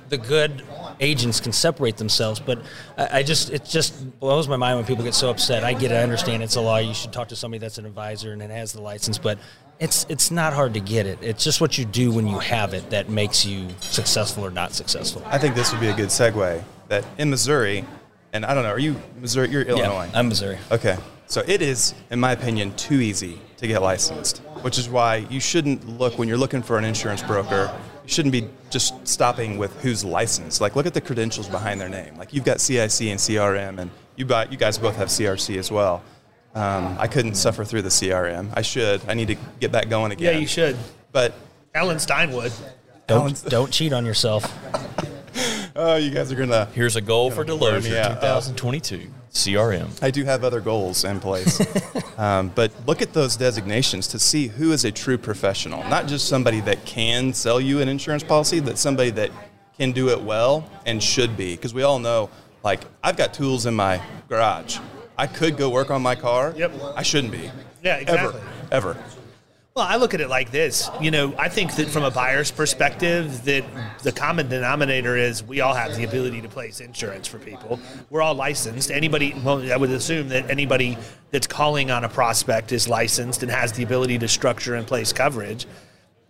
the 0.09 0.17
good 0.17 0.63
agents 0.99 1.39
can 1.39 1.53
separate 1.53 1.95
themselves. 1.95 2.39
But 2.39 2.59
I, 2.97 3.19
I 3.19 3.23
just 3.23 3.51
it 3.51 3.63
just 3.63 4.19
blows 4.19 4.49
my 4.49 4.57
mind 4.57 4.77
when 4.77 4.85
people 4.85 5.03
get 5.03 5.13
so 5.13 5.29
upset. 5.29 5.63
I 5.63 5.73
get 5.73 5.91
it, 5.91 5.95
I 5.95 6.03
understand 6.03 6.43
it's 6.43 6.55
a 6.55 6.61
law. 6.61 6.77
You 6.77 6.93
should 6.93 7.13
talk 7.13 7.29
to 7.29 7.35
somebody 7.35 7.59
that's 7.59 7.77
an 7.77 7.85
advisor 7.85 8.33
and 8.33 8.41
it 8.41 8.49
has 8.49 8.73
the 8.73 8.81
license, 8.81 9.17
but 9.17 9.39
it's 9.79 10.05
it's 10.09 10.29
not 10.29 10.53
hard 10.53 10.73
to 10.73 10.81
get 10.81 11.05
it. 11.05 11.19
It's 11.21 11.43
just 11.43 11.61
what 11.61 11.77
you 11.77 11.85
do 11.85 12.11
when 12.11 12.27
you 12.27 12.39
have 12.39 12.73
it 12.73 12.89
that 12.89 13.09
makes 13.09 13.45
you 13.45 13.69
successful 13.79 14.45
or 14.45 14.51
not 14.51 14.73
successful. 14.73 15.23
I 15.25 15.37
think 15.37 15.55
this 15.55 15.71
would 15.71 15.81
be 15.81 15.87
a 15.87 15.95
good 15.95 16.09
segue. 16.09 16.61
That 16.89 17.05
in 17.17 17.29
Missouri, 17.29 17.85
and 18.33 18.45
I 18.45 18.53
don't 18.53 18.63
know, 18.63 18.71
are 18.71 18.79
you 18.79 19.01
Missouri? 19.21 19.49
You're 19.49 19.61
Illinois. 19.61 20.09
Yeah, 20.11 20.19
I'm 20.19 20.27
Missouri. 20.27 20.57
Okay. 20.69 20.97
So 21.27 21.43
it 21.47 21.61
is, 21.61 21.93
in 22.11 22.19
my 22.19 22.31
opinion, 22.31 22.75
too 22.75 23.01
easy 23.01 23.39
to 23.57 23.67
get 23.67 23.81
licensed, 23.81 24.39
which 24.61 24.77
is 24.77 24.89
why 24.89 25.17
you 25.29 25.39
shouldn't 25.39 25.87
look 25.97 26.17
when 26.17 26.27
you're 26.27 26.37
looking 26.37 26.61
for 26.61 26.77
an 26.77 26.85
insurance 26.85 27.23
broker. 27.23 27.73
You 28.03 28.09
shouldn't 28.09 28.33
be 28.33 28.49
just 28.69 29.07
stopping 29.07 29.57
with 29.57 29.73
who's 29.81 30.03
licensed. 30.03 30.61
Like, 30.61 30.75
look 30.75 30.85
at 30.85 30.93
the 30.93 31.01
credentials 31.01 31.47
behind 31.47 31.79
their 31.79 31.89
name. 31.89 32.17
Like, 32.17 32.33
you've 32.33 32.43
got 32.43 32.59
CIC 32.59 33.01
and 33.07 33.19
CRM, 33.19 33.79
and 33.79 33.89
you, 34.15 34.25
buy, 34.25 34.45
you 34.47 34.57
guys 34.57 34.77
both 34.77 34.95
have 34.97 35.07
CRC 35.07 35.57
as 35.57 35.71
well. 35.71 36.03
Um, 36.55 36.95
I 36.99 37.07
couldn't 37.07 37.35
suffer 37.35 37.63
through 37.65 37.81
the 37.81 37.89
CRM. 37.89 38.49
I 38.53 38.61
should. 38.61 39.01
I 39.07 39.15
need 39.15 39.29
to 39.29 39.37
get 39.59 39.71
back 39.71 39.89
going 39.89 40.11
again. 40.11 40.33
Yeah, 40.33 40.39
you 40.39 40.45
should. 40.45 40.77
But 41.11 41.33
Alan 41.73 41.97
Steinwood. 41.97 42.53
Don't 43.07 43.43
don't 43.45 43.71
cheat 43.71 43.91
on 43.91 44.05
yourself. 44.05 44.45
oh, 45.75 45.95
you 45.95 46.11
guys 46.11 46.31
are 46.31 46.35
gonna. 46.35 46.67
Here's 46.73 46.95
a 46.95 47.01
goal 47.01 47.31
for 47.31 47.43
Gonna 47.43 47.59
burn 47.59 47.81
Delozer 47.81 47.89
me 47.89 47.97
out. 47.97 48.21
2022 48.21 49.11
CRM. 49.34 49.89
I 50.01 50.11
do 50.11 50.23
have 50.26 50.43
other 50.43 50.61
goals 50.61 51.03
in 51.03 51.19
place. 51.19 51.60
um, 52.18 52.49
but 52.53 52.72
look 52.85 53.01
at 53.01 53.14
those 53.14 53.35
designations 53.35 54.07
to 54.10 54.19
see 54.19 54.47
who 54.47 54.72
is 54.72 54.85
a 54.85 54.91
true 54.91 55.18
professional, 55.18 55.84
not 55.89 56.07
just 56.07 56.27
somebody 56.27 56.61
that 56.61 56.85
can 56.85 57.34
sell 57.34 57.60
you 57.60 57.81
an 57.81 57.89
insurance 57.89 58.23
policy, 58.23 58.60
but 58.60 58.77
somebody 58.77 59.10
that 59.11 59.31
can 59.77 59.91
do 59.91 60.10
it 60.10 60.22
well 60.22 60.69
and 60.85 61.01
should 61.01 61.35
be. 61.35 61.55
Because 61.55 61.73
we 61.73 61.81
all 61.81 61.97
know, 61.97 62.30
like, 62.64 62.81
I've 63.03 63.18
got 63.18 63.34
tools 63.34 63.65
in 63.65 63.73
my 63.73 63.99
garage. 64.30 64.77
I 65.18 65.27
could 65.27 65.57
go 65.57 65.69
work 65.69 65.89
on 65.89 66.01
my 66.01 66.15
car. 66.15 66.53
Yep. 66.55 66.72
I 66.95 67.01
shouldn't 67.01 67.34
be. 67.34 67.49
Yeah, 67.84 67.97
exactly. 67.97 68.39
Ever. 68.72 68.93
Ever. 68.93 69.03
Well, 69.75 69.87
I 69.89 69.95
look 69.95 70.13
at 70.13 70.21
it 70.21 70.29
like 70.29 70.51
this. 70.51 70.87
You 71.01 71.09
know, 71.09 71.33
I 71.35 71.49
think 71.49 71.75
that 71.77 71.89
from 71.89 72.03
a 72.03 72.11
buyer's 72.11 72.51
perspective, 72.51 73.43
that 73.45 73.63
the 74.03 74.11
common 74.11 74.47
denominator 74.47 75.17
is 75.17 75.43
we 75.43 75.61
all 75.61 75.73
have 75.73 75.95
the 75.95 76.03
ability 76.03 76.41
to 76.41 76.47
place 76.47 76.79
insurance 76.79 77.27
for 77.27 77.39
people. 77.39 77.79
We're 78.11 78.21
all 78.21 78.35
licensed. 78.35 78.91
Anybody, 78.91 79.33
well, 79.43 79.71
I 79.71 79.75
would 79.75 79.89
assume 79.89 80.29
that 80.29 80.47
anybody 80.47 80.95
that's 81.31 81.47
calling 81.47 81.89
on 81.89 82.03
a 82.03 82.09
prospect 82.09 82.71
is 82.71 82.87
licensed 82.87 83.41
and 83.41 83.51
has 83.51 83.71
the 83.71 83.81
ability 83.81 84.19
to 84.19 84.27
structure 84.27 84.75
and 84.75 84.85
place 84.85 85.11
coverage. 85.11 85.65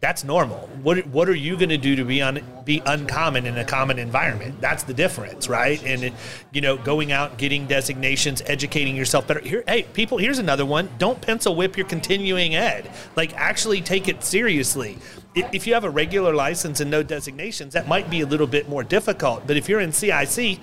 That's 0.03 0.25
normal. 0.25 0.57
What 0.81 1.07
what 1.07 1.29
are 1.29 1.33
you 1.33 1.55
going 1.55 1.69
to 1.69 1.77
do 1.77 1.95
to 1.95 2.03
be 2.03 2.21
un, 2.21 2.43
be 2.65 2.81
uncommon 2.85 3.45
in 3.45 3.57
a 3.57 3.63
common 3.63 3.97
environment? 3.97 4.59
That's 4.59 4.83
the 4.83 4.93
difference, 4.93 5.47
right? 5.47 5.81
And 5.85 6.03
it, 6.03 6.13
you 6.51 6.59
know, 6.59 6.75
going 6.75 7.13
out, 7.13 7.37
getting 7.37 7.67
designations, 7.67 8.41
educating 8.45 8.97
yourself 8.97 9.27
better. 9.27 9.39
Here, 9.39 9.63
hey, 9.65 9.83
people, 9.83 10.17
here's 10.17 10.39
another 10.39 10.65
one. 10.65 10.89
Don't 10.97 11.21
pencil 11.21 11.55
whip 11.55 11.77
your 11.77 11.87
continuing 11.87 12.53
ed. 12.53 12.91
Like, 13.15 13.33
actually 13.37 13.79
take 13.79 14.09
it 14.09 14.25
seriously. 14.25 14.97
If 15.35 15.65
you 15.65 15.73
have 15.73 15.85
a 15.85 15.89
regular 15.89 16.35
license 16.35 16.81
and 16.81 16.91
no 16.91 17.01
designations, 17.01 17.71
that 17.73 17.87
might 17.87 18.09
be 18.09 18.19
a 18.19 18.25
little 18.25 18.45
bit 18.45 18.67
more 18.67 18.83
difficult. 18.83 19.47
But 19.47 19.55
if 19.55 19.69
you're 19.69 19.79
in 19.79 19.93
CIC, 19.93 20.59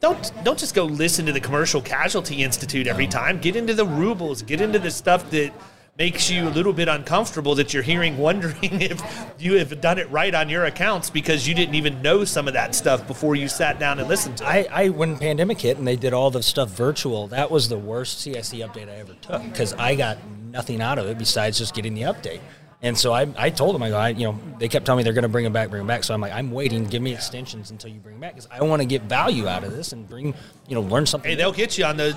don't 0.00 0.32
don't 0.42 0.58
just 0.58 0.74
go 0.74 0.84
listen 0.84 1.26
to 1.26 1.32
the 1.32 1.38
Commercial 1.38 1.80
Casualty 1.80 2.42
Institute 2.42 2.88
every 2.88 3.06
time. 3.06 3.38
Get 3.38 3.54
into 3.54 3.74
the 3.74 3.86
rubles. 3.86 4.42
Get 4.42 4.60
into 4.60 4.80
the 4.80 4.90
stuff 4.90 5.30
that 5.30 5.52
makes 5.96 6.28
you 6.28 6.48
a 6.48 6.50
little 6.50 6.72
bit 6.72 6.88
uncomfortable 6.88 7.54
that 7.54 7.72
you're 7.72 7.82
hearing, 7.82 8.18
wondering 8.24 8.80
if 8.80 9.00
you 9.38 9.54
have 9.54 9.80
done 9.80 9.98
it 9.98 10.10
right 10.10 10.34
on 10.34 10.48
your 10.48 10.64
accounts 10.64 11.10
because 11.10 11.46
you 11.46 11.54
didn't 11.54 11.74
even 11.74 12.02
know 12.02 12.24
some 12.24 12.48
of 12.48 12.54
that 12.54 12.74
stuff 12.74 13.06
before 13.06 13.36
you 13.36 13.48
sat 13.48 13.78
down 13.78 13.98
and 13.98 14.08
listened 14.08 14.38
to 14.38 14.44
it. 14.44 14.68
I, 14.70 14.84
I 14.84 14.88
when 14.88 15.16
pandemic 15.16 15.60
hit 15.60 15.78
and 15.78 15.86
they 15.86 15.96
did 15.96 16.12
all 16.12 16.30
the 16.30 16.42
stuff 16.42 16.70
virtual, 16.70 17.28
that 17.28 17.50
was 17.50 17.68
the 17.68 17.78
worst 17.78 18.20
CIC 18.20 18.60
update 18.60 18.88
I 18.88 18.96
ever 18.96 19.14
took 19.14 19.42
because 19.44 19.72
I 19.74 19.94
got 19.94 20.18
nothing 20.50 20.80
out 20.80 20.98
of 20.98 21.06
it 21.06 21.18
besides 21.18 21.58
just 21.58 21.74
getting 21.74 21.94
the 21.94 22.02
update. 22.02 22.40
And 22.84 22.98
so 22.98 23.14
I, 23.14 23.26
I 23.38 23.48
told 23.48 23.74
them, 23.74 23.82
I 23.82 23.88
go, 23.88 23.96
I, 23.96 24.10
you 24.10 24.24
know, 24.26 24.38
they 24.58 24.68
kept 24.68 24.84
telling 24.84 24.98
me 24.98 25.04
they're 25.04 25.14
going 25.14 25.22
to 25.22 25.28
bring 25.30 25.44
them 25.44 25.54
back, 25.54 25.70
bring 25.70 25.80
them 25.80 25.86
back. 25.86 26.04
So 26.04 26.12
I'm 26.12 26.20
like, 26.20 26.34
I'm 26.34 26.50
waiting. 26.50 26.84
Give 26.84 27.00
me 27.00 27.14
extensions 27.14 27.70
until 27.70 27.88
you 27.90 27.98
bring 27.98 28.16
them 28.16 28.20
back 28.20 28.34
because 28.34 28.46
I 28.52 28.62
want 28.62 28.82
to 28.82 28.86
get 28.86 29.00
value 29.04 29.48
out 29.48 29.64
of 29.64 29.74
this 29.74 29.94
and 29.94 30.06
bring, 30.06 30.34
you 30.68 30.74
know, 30.74 30.82
learn 30.82 31.06
something. 31.06 31.30
Hey, 31.30 31.34
they'll 31.34 31.50
get 31.50 31.78
you 31.78 31.86
on 31.86 31.96
the. 31.96 32.14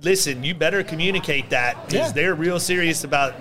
Listen, 0.00 0.42
you 0.42 0.54
better 0.54 0.82
communicate 0.82 1.50
that 1.50 1.76
because 1.86 2.08
Yeah. 2.08 2.12
they're 2.12 2.34
real 2.34 2.58
serious 2.58 3.04
about 3.04 3.34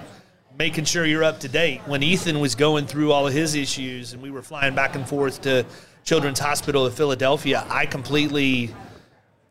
making 0.59 0.83
sure 0.83 1.05
you're 1.05 1.23
up 1.23 1.39
to 1.39 1.47
date. 1.47 1.79
When 1.85 2.03
Ethan 2.03 2.41
was 2.41 2.55
going 2.55 2.87
through 2.87 3.13
all 3.13 3.25
of 3.25 3.31
his 3.33 3.55
issues 3.55 4.11
and 4.11 4.21
we 4.21 4.29
were 4.29 4.41
flying 4.41 4.75
back 4.75 4.95
and 4.95 5.07
forth 5.07 5.41
to 5.43 5.65
Children's 6.03 6.39
Hospital 6.39 6.85
of 6.85 6.93
Philadelphia, 6.93 7.65
I 7.69 7.85
completely 7.85 8.75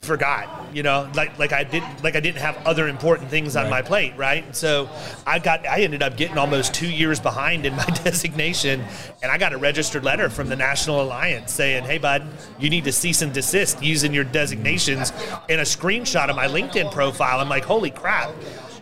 forgot. 0.05 0.66
You 0.74 0.82
know, 0.82 1.10
like 1.14 1.39
like 1.39 1.52
I 1.52 1.64
didn't 1.64 2.02
like 2.05 2.16
I 2.16 2.20
didn't 2.20 2.40
have 2.40 2.56
other 2.66 2.89
important 2.89 3.31
things 3.31 3.56
on 3.56 3.70
my 3.70 3.82
plate, 3.82 4.14
right? 4.16 4.55
So 4.55 4.89
I 5.26 5.39
got 5.39 5.66
I 5.66 5.81
ended 5.81 6.02
up 6.02 6.16
getting 6.16 6.39
almost 6.39 6.74
two 6.74 6.90
years 6.90 7.20
behind 7.20 7.66
in 7.66 7.74
my 7.74 7.85
designation, 8.05 8.85
and 9.22 9.32
I 9.32 9.39
got 9.39 9.52
a 9.52 9.59
registered 9.59 10.05
letter 10.05 10.28
from 10.31 10.48
the 10.48 10.56
National 10.56 11.02
Alliance 11.02 11.52
saying, 11.52 11.85
"Hey, 11.85 11.98
bud, 11.98 12.26
you 12.59 12.70
need 12.70 12.85
to 12.85 12.93
cease 12.93 13.22
and 13.22 13.32
desist 13.32 13.82
using 13.82 14.12
your 14.14 14.24
designations." 14.24 15.12
And 15.48 15.60
a 15.60 15.64
screenshot 15.64 16.28
of 16.28 16.36
my 16.36 16.47
LinkedIn 16.47 16.93
profile. 16.93 17.40
I'm 17.40 17.48
like, 17.48 17.64
"Holy 17.64 17.90
crap!" 17.90 18.31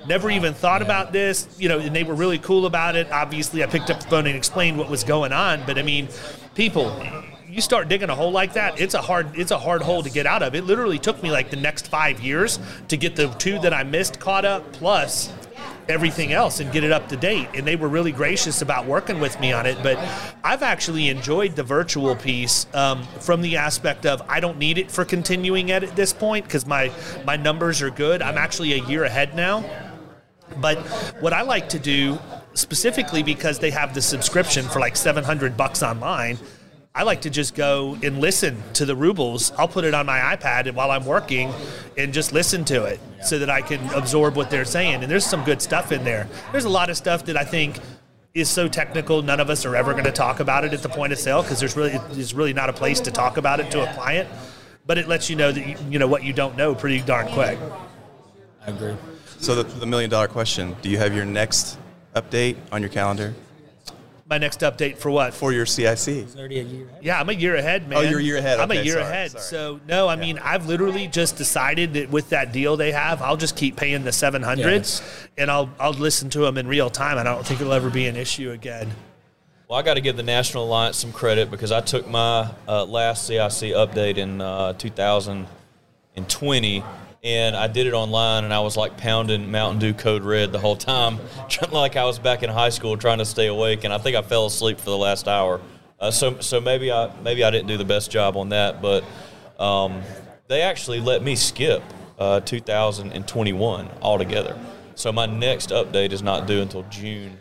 Never 0.07 0.31
even 0.31 0.53
thought 0.53 0.83
about 0.83 1.13
this, 1.13 1.47
you 1.59 1.69
know, 1.69 1.79
and 1.79 1.95
they 1.95 2.03
were 2.03 2.15
really 2.15 2.39
cool 2.39 2.67
about 2.67 2.97
it. 2.97 3.11
Obviously, 3.13 3.63
I 3.63 3.67
picked 3.67 3.89
up 3.89 4.01
the 4.01 4.09
phone 4.09 4.27
and 4.27 4.37
explained 4.37 4.77
what 4.77 4.91
was 4.91 5.05
going 5.05 5.33
on, 5.33 5.63
but 5.65 5.79
I 5.79 5.83
mean, 5.83 6.09
people, 6.57 6.91
you 7.53 7.61
start 7.61 7.87
digging 7.89 8.09
a 8.09 8.15
hole 8.15 8.33
like 8.33 8.55
that, 8.55 8.81
it's 8.81 8.95
a 8.95 9.03
hard 9.03 9.39
it's 9.39 9.51
a 9.51 9.59
hard 9.59 9.83
hole 9.83 10.03
to 10.03 10.09
get 10.09 10.25
out 10.25 10.43
of. 10.43 10.55
It 10.55 10.65
literally 10.65 10.99
took 10.99 11.23
me 11.23 11.31
like 11.31 11.51
the 11.51 11.57
next 11.57 11.87
5 11.89 12.21
years 12.21 12.59
to 12.89 12.97
get 12.97 13.15
the 13.15 13.29
two 13.35 13.59
that 13.59 13.75
I 13.75 13.83
missed 13.83 14.19
caught 14.19 14.47
up 14.47 14.73
plus 14.73 15.31
everything 15.87 16.33
else 16.33 16.61
and 16.61 16.73
get 16.73 16.83
it 16.83 16.93
up 16.93 17.09
to 17.09 17.17
date. 17.17 17.49
And 17.55 17.67
they 17.67 17.77
were 17.77 17.89
really 17.89 18.13
gracious 18.13 18.63
about 18.63 18.87
working 18.87 19.21
with 19.21 19.39
me 19.39 19.53
on 19.53 19.67
it. 19.67 19.77
But 19.83 19.99
i've 20.43 20.63
actually 20.63 21.11
enjoyed 21.11 21.55
the 21.55 21.63
virtual 21.63 22.17
piece 22.17 22.67
um, 22.73 23.05
from 23.21 23.43
the 23.43 23.59
aspect 23.59 24.07
of 24.07 24.23
i 24.29 24.41
don't 24.41 24.59
need 24.59 24.79
it 24.79 24.91
for 24.91 25.05
continuing 25.05 25.71
ed 25.71 25.85
at 25.85 25.95
this 25.95 26.13
point 26.13 26.47
because 26.47 26.67
my 26.67 26.91
my 27.27 27.37
numbers 27.37 27.83
are 27.83 27.91
good. 27.91 28.23
I'm 28.23 28.39
actually 28.39 28.73
a 28.73 28.83
year 28.87 29.05
ahead 29.05 29.37
now. 29.37 29.63
But 30.59 30.79
what 31.21 31.35
I 31.35 31.43
like 31.43 31.69
to 31.71 31.79
do, 31.79 32.19
specifically 32.55 33.23
because 33.23 33.59
they 33.59 33.71
have 33.71 33.93
the 33.93 34.03
subscription 34.03 34.65
for 34.65 34.81
like 34.81 34.97
700 34.97 35.57
bucks 35.57 35.83
online, 35.83 36.39
I 36.95 37.05
like 37.05 37.23
to 37.23 37.31
just 37.31 37.55
go 37.55 37.97
and 38.03 38.19
listen 38.19 38.63
to 38.75 38.85
the 38.85 38.95
rubles. 38.95 39.51
I'll 39.53 39.69
put 39.69 39.85
it 39.85 39.95
on 39.95 40.05
my 40.05 40.19
iPad 40.37 40.67
and 40.67 40.77
while 40.77 40.91
I'm 40.91 41.07
working 41.07 41.51
and 41.97 42.13
just 42.13 42.35
listen 42.35 42.67
to 42.67 42.85
it 42.85 43.01
so 43.23 43.39
that 43.39 43.49
I 43.49 43.63
can 43.63 43.83
absorb 43.95 44.37
what 44.37 44.51
they're 44.51 44.67
saying. 44.67 45.03
And 45.03 45.11
there's 45.11 45.25
some 45.25 45.43
good 45.43 45.63
stuff 45.63 45.91
in 45.91 46.05
there. 46.05 46.29
There's 46.51 46.67
a 46.67 46.71
lot 46.71 46.91
of 46.91 46.99
stuff 46.99 47.25
that 47.27 47.37
I 47.39 47.45
think 47.45 47.79
is 48.35 48.51
so 48.51 48.69
technical 48.69 49.23
none 49.23 49.41
of 49.41 49.49
us 49.49 49.65
are 49.65 49.75
ever 49.75 49.93
going 49.93 50.05
to 50.05 50.13
talk 50.13 50.41
about 50.41 50.65
it 50.65 50.75
at 50.75 50.83
the 50.83 50.89
point 50.89 51.15
of 51.15 51.19
sale 51.19 51.43
because 51.43 51.61
there's 51.61 51.77
really 51.77 51.99
there's 52.13 52.35
really 52.35 52.53
not 52.53 52.69
a 52.69 52.73
place 52.73 53.01
to 53.01 53.11
talk 53.11 53.39
about 53.39 53.59
it 53.59 53.71
to 53.71 53.89
a 53.89 53.95
client. 53.95 54.29
But 54.85 54.99
it 54.99 55.09
lets 55.09 55.31
you 55.31 55.37
know 55.37 55.51
that 55.51 55.67
you, 55.67 55.77
you 55.89 55.99
know 55.99 56.09
what 56.09 56.25
you 56.25 56.35
don't 56.35 56.57
know 56.57 56.75
pretty 56.75 57.01
darn 57.01 57.29
quick. 57.29 57.59
I 58.67 58.71
agree. 58.71 58.97
So 59.39 59.55
the, 59.55 59.63
the 59.63 59.87
million 59.87 60.11
dollar 60.11 60.29
question: 60.29 60.77
Do 60.83 60.91
you 60.91 60.99
have 60.99 61.15
your 61.15 61.25
next 61.25 61.79
update 62.15 62.57
on 62.71 62.83
your 62.83 62.91
calendar 62.91 63.35
My 64.33 64.39
next 64.39 64.61
update 64.61 64.97
for 64.97 65.11
what? 65.11 65.35
for 65.35 65.53
your 65.53 65.67
CIC? 65.67 66.09
It's 66.09 66.35
already 66.35 66.61
a 66.61 66.63
year. 66.63 66.87
ahead. 66.89 67.05
Yeah, 67.05 67.21
I'm 67.21 67.29
a 67.29 67.35
year 67.35 67.57
ahead, 67.57 67.87
man. 67.87 67.99
Oh, 67.99 68.01
you're 68.01 68.19
a 68.19 68.23
year 68.23 68.39
ahead. 68.39 68.61
I'm 68.61 68.71
a 68.71 68.77
year 68.77 68.95
sorry, 68.95 69.05
ahead. 69.05 69.31
sorry. 69.33 69.45
So 69.45 69.81
no, 69.87 70.09
I 70.09 70.17
mean, 70.17 70.39
I've 70.39 70.65
literally 70.65 71.07
just 71.07 71.37
decided 71.37 71.93
that 71.93 72.09
with 72.09 72.31
that 72.31 72.51
deal 72.51 72.79
they 72.79 72.93
have, 72.93 73.21
I'll 73.21 73.37
just 73.37 73.59
keep 73.59 73.77
paying 73.77 74.05
the 74.05 74.11
700s, 74.11 74.57
Yes. 74.57 75.03
and 75.37 75.51
I'll 75.51 75.69
I'll 75.79 75.93
listen 75.93 76.31
to 76.31 76.39
them 76.39 76.57
in 76.57 76.67
real 76.67 76.89
time. 76.89 77.19
I 77.19 77.25
don't 77.25 77.47
think 77.47 77.61
it'll 77.61 77.75
ever 77.75 77.91
be 77.91 78.07
an 78.07 78.17
issue 78.17 78.53
again. 78.53 78.91
Well, 79.69 79.79
I 79.79 79.83
got 79.83 79.95
to 79.95 80.01
give 80.01 80.17
the 80.17 80.23
National 80.23 80.65
Alliance 80.65 80.97
some 80.97 81.13
credit 81.13 81.51
because 81.51 81.71
I 81.71 81.83
took 81.83 82.09
my 82.09 82.51
uh, 82.67 82.87
last 82.87 83.27
CIC 83.27 83.75
update 83.75 84.17
in 84.17 84.41
uh, 84.41 84.73
2020 84.73 86.83
and 87.23 87.55
I 87.55 87.69
did 87.69 87.87
it 87.87 87.93
online 87.95 88.45
and 88.45 88.53
I 88.53 88.61
was 88.61 88.77
like 88.77 88.97
pounding 88.97 89.51
Mountain 89.51 89.79
Dew 89.79 89.95
Code 89.95 90.25
Red 90.25 90.51
the 90.51 90.59
whole 90.59 90.77
time, 90.77 91.21
trying 91.49 91.73
like 91.73 91.97
I 91.97 92.05
was 92.05 92.19
back 92.19 92.43
in 92.43 92.51
high 92.51 92.71
school 92.71 92.97
trying 92.97 93.19
to 93.19 93.25
stay 93.25 93.47
awake 93.47 93.85
and 93.85 93.93
I 93.93 93.99
think 93.99 94.17
I 94.17 94.23
fell 94.23 94.47
asleep 94.47 94.79
for 94.79 94.91
the 94.91 94.99
last 94.99 95.29
hour. 95.29 95.61
Uh, 96.01 96.11
so 96.11 96.41
so 96.41 96.61
maybe 96.61 96.91
I 96.91 97.13
maybe 97.23 97.45
I 97.45 97.51
didn't 97.51 97.69
do 97.69 97.77
the 97.77 97.85
best 97.85 98.11
job 98.11 98.37
on 98.37 98.49
that, 98.49 98.83
but 98.83 99.05
um, 99.61 100.03
they 100.49 100.63
actually 100.63 100.99
let 100.99 101.23
me 101.23 101.37
skip 101.37 101.83
uh, 102.19 102.41
2021 102.41 103.89
altogether. 104.01 104.59
So 104.97 105.13
my 105.13 105.27
next 105.27 105.71
update 105.71 106.13
is 106.13 106.23
not 106.23 106.47
due 106.47 106.61
until 106.61 106.83
June, 106.91 107.39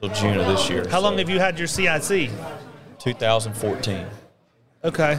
till 0.00 0.08
June 0.10 0.38
of 0.38 0.46
this 0.46 0.70
year. 0.70 0.88
How 0.88 1.00
long 1.00 1.18
have 1.18 1.28
you 1.28 1.40
had 1.40 1.58
your 1.58 1.66
CIC? 1.66 2.30
2014. 3.00 4.06
Okay. 4.84 5.18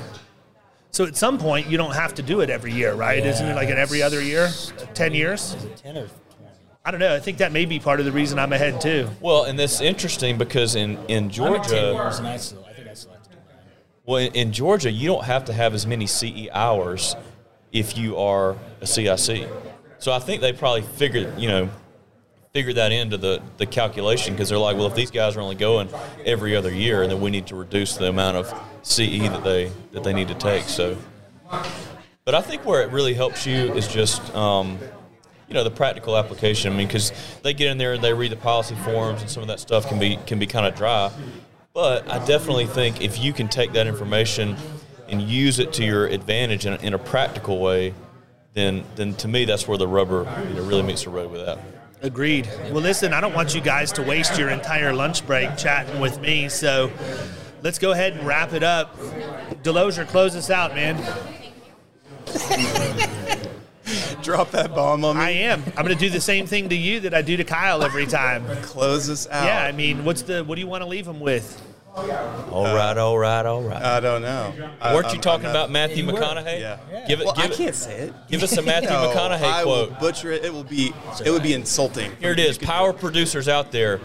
So 0.92 1.06
at 1.06 1.16
some 1.16 1.38
point 1.38 1.68
you 1.68 1.78
don't 1.78 1.96
have 1.96 2.14
to 2.16 2.22
do 2.22 2.42
it 2.42 2.50
every 2.50 2.74
year, 2.74 2.94
right? 2.94 3.26
Isn't 3.26 3.48
it 3.48 3.56
like 3.56 3.70
an 3.70 3.78
every 3.78 4.04
other 4.04 4.22
year? 4.22 4.50
Ten 4.94 5.14
years? 5.14 5.54
Is 5.54 5.64
it 5.64 5.78
10 5.78 5.98
or 5.98 6.08
20? 6.08 6.12
I 6.84 6.92
don't 6.92 7.00
know. 7.00 7.16
I 7.16 7.20
think 7.20 7.38
that 7.38 7.54
may 7.54 7.66
be 7.66 7.80
part 7.80 8.00
of 8.00 8.06
the 8.06 8.12
reason 8.12 8.38
I'm 8.38 8.52
ahead 8.52 8.82
too. 8.82 9.08
Well, 9.22 9.46
and 9.46 9.58
that's 9.58 9.80
interesting 9.80 10.38
because 10.38 10.76
in, 10.76 10.98
in 11.08 11.26
I'm 11.26 11.30
at 11.30 11.32
10 11.32 11.32
Georgia, 11.32 11.76
years, 11.76 12.20
I, 12.20 12.74
think 12.74 12.90
I 12.90 12.94
still 12.94 13.14
have 13.14 13.24
to 13.24 13.30
do 13.30 13.36
mine. 13.36 13.66
well, 14.06 14.18
in, 14.18 14.34
in 14.34 14.52
Georgia, 14.52 14.92
you 14.92 15.08
don't 15.08 15.24
have 15.24 15.46
to 15.46 15.54
have 15.54 15.74
as 15.74 15.88
many 15.88 16.08
CE 16.08 16.50
hours 16.52 17.16
if 17.72 17.98
you 17.98 18.18
are 18.18 18.58
a 18.82 18.88
CIC. 18.88 19.48
So 20.00 20.12
I 20.12 20.20
think 20.20 20.42
they 20.42 20.52
probably 20.52 20.82
figured, 20.82 21.40
you 21.40 21.48
know, 21.48 21.70
figured 22.54 22.76
that 22.76 22.92
into 22.92 23.18
the, 23.18 23.42
the 23.58 23.66
calculation 23.66 24.34
because 24.34 24.50
they're 24.50 24.58
like, 24.58 24.76
well, 24.76 24.88
if 24.88 24.96
these 24.96 25.12
guys 25.12 25.38
are 25.38 25.42
only 25.42 25.56
going 25.56 25.90
every 26.26 26.56
other 26.56 26.74
year, 26.74 27.08
then 27.08 27.22
we 27.22 27.32
need 27.32 27.48
to 27.48 27.56
reduce 27.56 27.96
the 27.96 28.10
amount 28.10 28.38
of 28.38 28.48
CE 28.84 29.20
that 29.20 29.44
they 29.44 29.72
that 29.92 30.04
they 30.04 30.14
need 30.14 30.28
to 30.28 30.36
take. 30.36 30.64
So, 30.64 30.98
but 32.26 32.36
I 32.36 32.42
think 32.42 32.66
where 32.66 32.82
it 32.82 32.92
really 32.92 33.14
helps 33.14 33.46
you 33.46 33.74
is 33.74 33.88
just. 33.88 34.34
Um, 34.36 34.80
you 35.48 35.56
know 35.56 35.66
the 35.66 35.70
practical 35.70 36.16
application. 36.16 36.72
I 36.72 36.78
mean, 36.78 36.88
because 36.88 37.12
they 37.44 37.54
get 37.54 37.72
in 37.72 37.78
there 37.78 37.92
and 37.92 38.02
they 38.02 38.14
read 38.14 38.32
the 38.32 38.38
policy 38.38 38.74
forms, 38.86 39.20
and 39.20 39.30
some 39.30 39.44
of 39.44 39.48
that 39.50 39.60
stuff 39.60 39.86
can 39.90 40.00
be 40.00 40.18
can 40.26 40.40
be 40.40 40.48
kind 40.48 40.66
of 40.66 40.76
dry. 40.76 41.12
But 41.74 42.10
I 42.10 42.26
definitely 42.26 42.68
think 42.68 43.02
if 43.02 43.20
you 43.20 43.34
can 43.34 43.50
take 43.50 43.74
that 43.74 43.86
information 43.86 44.56
and 45.10 45.22
use 45.22 45.60
it 45.60 45.74
to 45.74 45.84
your 45.84 46.08
advantage 46.08 46.66
in 46.66 46.72
a, 46.72 46.78
in 46.78 46.94
a 46.94 46.98
practical 46.98 47.60
way, 47.60 47.94
then 48.54 48.86
then 48.96 49.14
to 49.16 49.28
me 49.28 49.44
that's 49.44 49.68
where 49.68 49.78
the 49.78 49.90
rubber 49.90 50.26
you 50.48 50.56
know, 50.56 50.64
really 50.64 50.84
meets 50.84 51.04
the 51.04 51.10
road 51.10 51.30
with 51.30 51.46
that. 51.46 51.60
Agreed. 52.04 52.50
Well, 52.72 52.82
listen, 52.82 53.14
I 53.14 53.22
don't 53.22 53.36
want 53.36 53.54
you 53.54 53.62
guys 53.62 53.92
to 53.94 54.02
waste 54.02 54.38
your 54.38 54.50
entire 54.50 54.92
lunch 54.92 55.26
break 55.28 55.56
chatting 55.56 56.02
with 56.02 56.20
me, 56.20 56.50
so 56.50 56.92
let's 57.62 57.78
go 57.78 57.92
ahead 57.92 58.14
and 58.14 58.26
wrap 58.26 58.54
it 58.54 58.64
up. 58.64 58.98
Delozier, 59.64 60.08
close 60.08 60.36
us 60.36 60.50
out, 60.50 60.74
man. 60.74 60.96
Drop 64.24 64.50
that 64.52 64.74
bomb 64.74 65.06
on 65.06 65.18
me. 65.18 65.22
I 65.22 65.30
am. 65.32 65.62
I'm 65.78 65.86
going 65.86 65.90
to 65.90 65.96
do 65.96 66.10
the 66.10 66.22
same 66.22 66.48
thing 66.48 66.70
to 66.70 66.76
you 66.76 67.02
that 67.02 67.14
I 67.14 67.22
do 67.22 67.38
to 67.38 67.44
Kyle 67.44 67.84
every 67.84 68.08
time. 68.08 68.46
Close 68.64 69.08
us 69.10 69.28
out. 69.28 69.46
Yeah, 69.46 69.64
I 69.64 69.72
mean, 69.72 70.04
what's 70.04 70.24
the 70.24 70.44
what 70.44 70.56
do 70.56 70.62
you 70.62 70.68
want 70.68 70.82
to 70.82 70.90
leave 70.90 71.08
him 71.08 71.20
with? 71.20 71.62
Oh, 71.94 72.50
all 72.52 72.74
right, 72.76 72.98
all 72.98 73.18
right, 73.18 73.46
all 73.46 73.62
right. 73.64 73.82
I 73.82 74.00
don't 74.00 74.22
know. 74.22 74.54
I- 74.80 74.94
Weren't 74.94 75.08
I'm- 75.08 75.16
you 75.16 75.22
talking 75.22 75.48
I'm 75.48 75.54
not- 75.54 75.60
about 75.66 75.72
Matthew 75.72 76.06
You. 76.06 76.12
McConaughey? 76.12 76.60
Yeah. 76.62 76.78
Give 77.08 77.20
it. 77.20 77.26
Well, 77.26 77.36
give 77.36 77.46
I 77.46 77.48
it- 77.50 77.58
can't 77.58 77.76
say 77.76 77.98
it. 78.00 78.14
Give 78.30 78.42
us 78.44 78.56
a 78.58 78.62
Matthew 78.74 78.90
No, 78.90 79.10
McConaughey 79.14 79.44
I 79.44 79.64
quote. 79.64 79.90
will 79.92 79.98
butcher 80.00 80.32
it. 80.32 80.46
It 80.46 80.54
will 80.54 80.64
be. 80.64 80.94
It 81.26 81.32
would 81.32 81.44
be 81.44 81.54
insulting. 81.54 82.12
Here 82.22 82.32
it 82.32 82.40
is. 82.40 82.58
Power 82.58 82.94
producers 82.94 83.50
out 83.50 83.72
there 83.74 84.00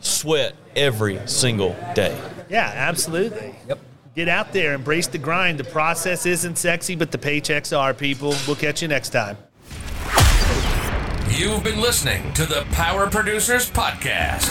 sweat 0.00 0.54
every 0.76 1.18
single 1.26 1.74
day. 1.94 2.16
Yeah, 2.48 2.70
absolutely. 2.74 3.54
Yep. 3.68 3.78
Get 4.14 4.28
out 4.28 4.52
there, 4.52 4.74
embrace 4.74 5.08
the 5.08 5.18
grind. 5.18 5.58
The 5.58 5.64
process 5.64 6.26
isn't 6.26 6.56
sexy, 6.56 6.94
but 6.94 7.10
the 7.10 7.18
paychecks 7.18 7.76
are, 7.76 7.92
people. 7.92 8.32
We'll 8.46 8.54
catch 8.54 8.80
you 8.80 8.86
next 8.86 9.10
time. 9.10 9.36
You've 11.30 11.64
been 11.64 11.80
listening 11.80 12.32
to 12.34 12.46
the 12.46 12.64
Power 12.70 13.10
Producers 13.10 13.68
Podcast. 13.68 14.50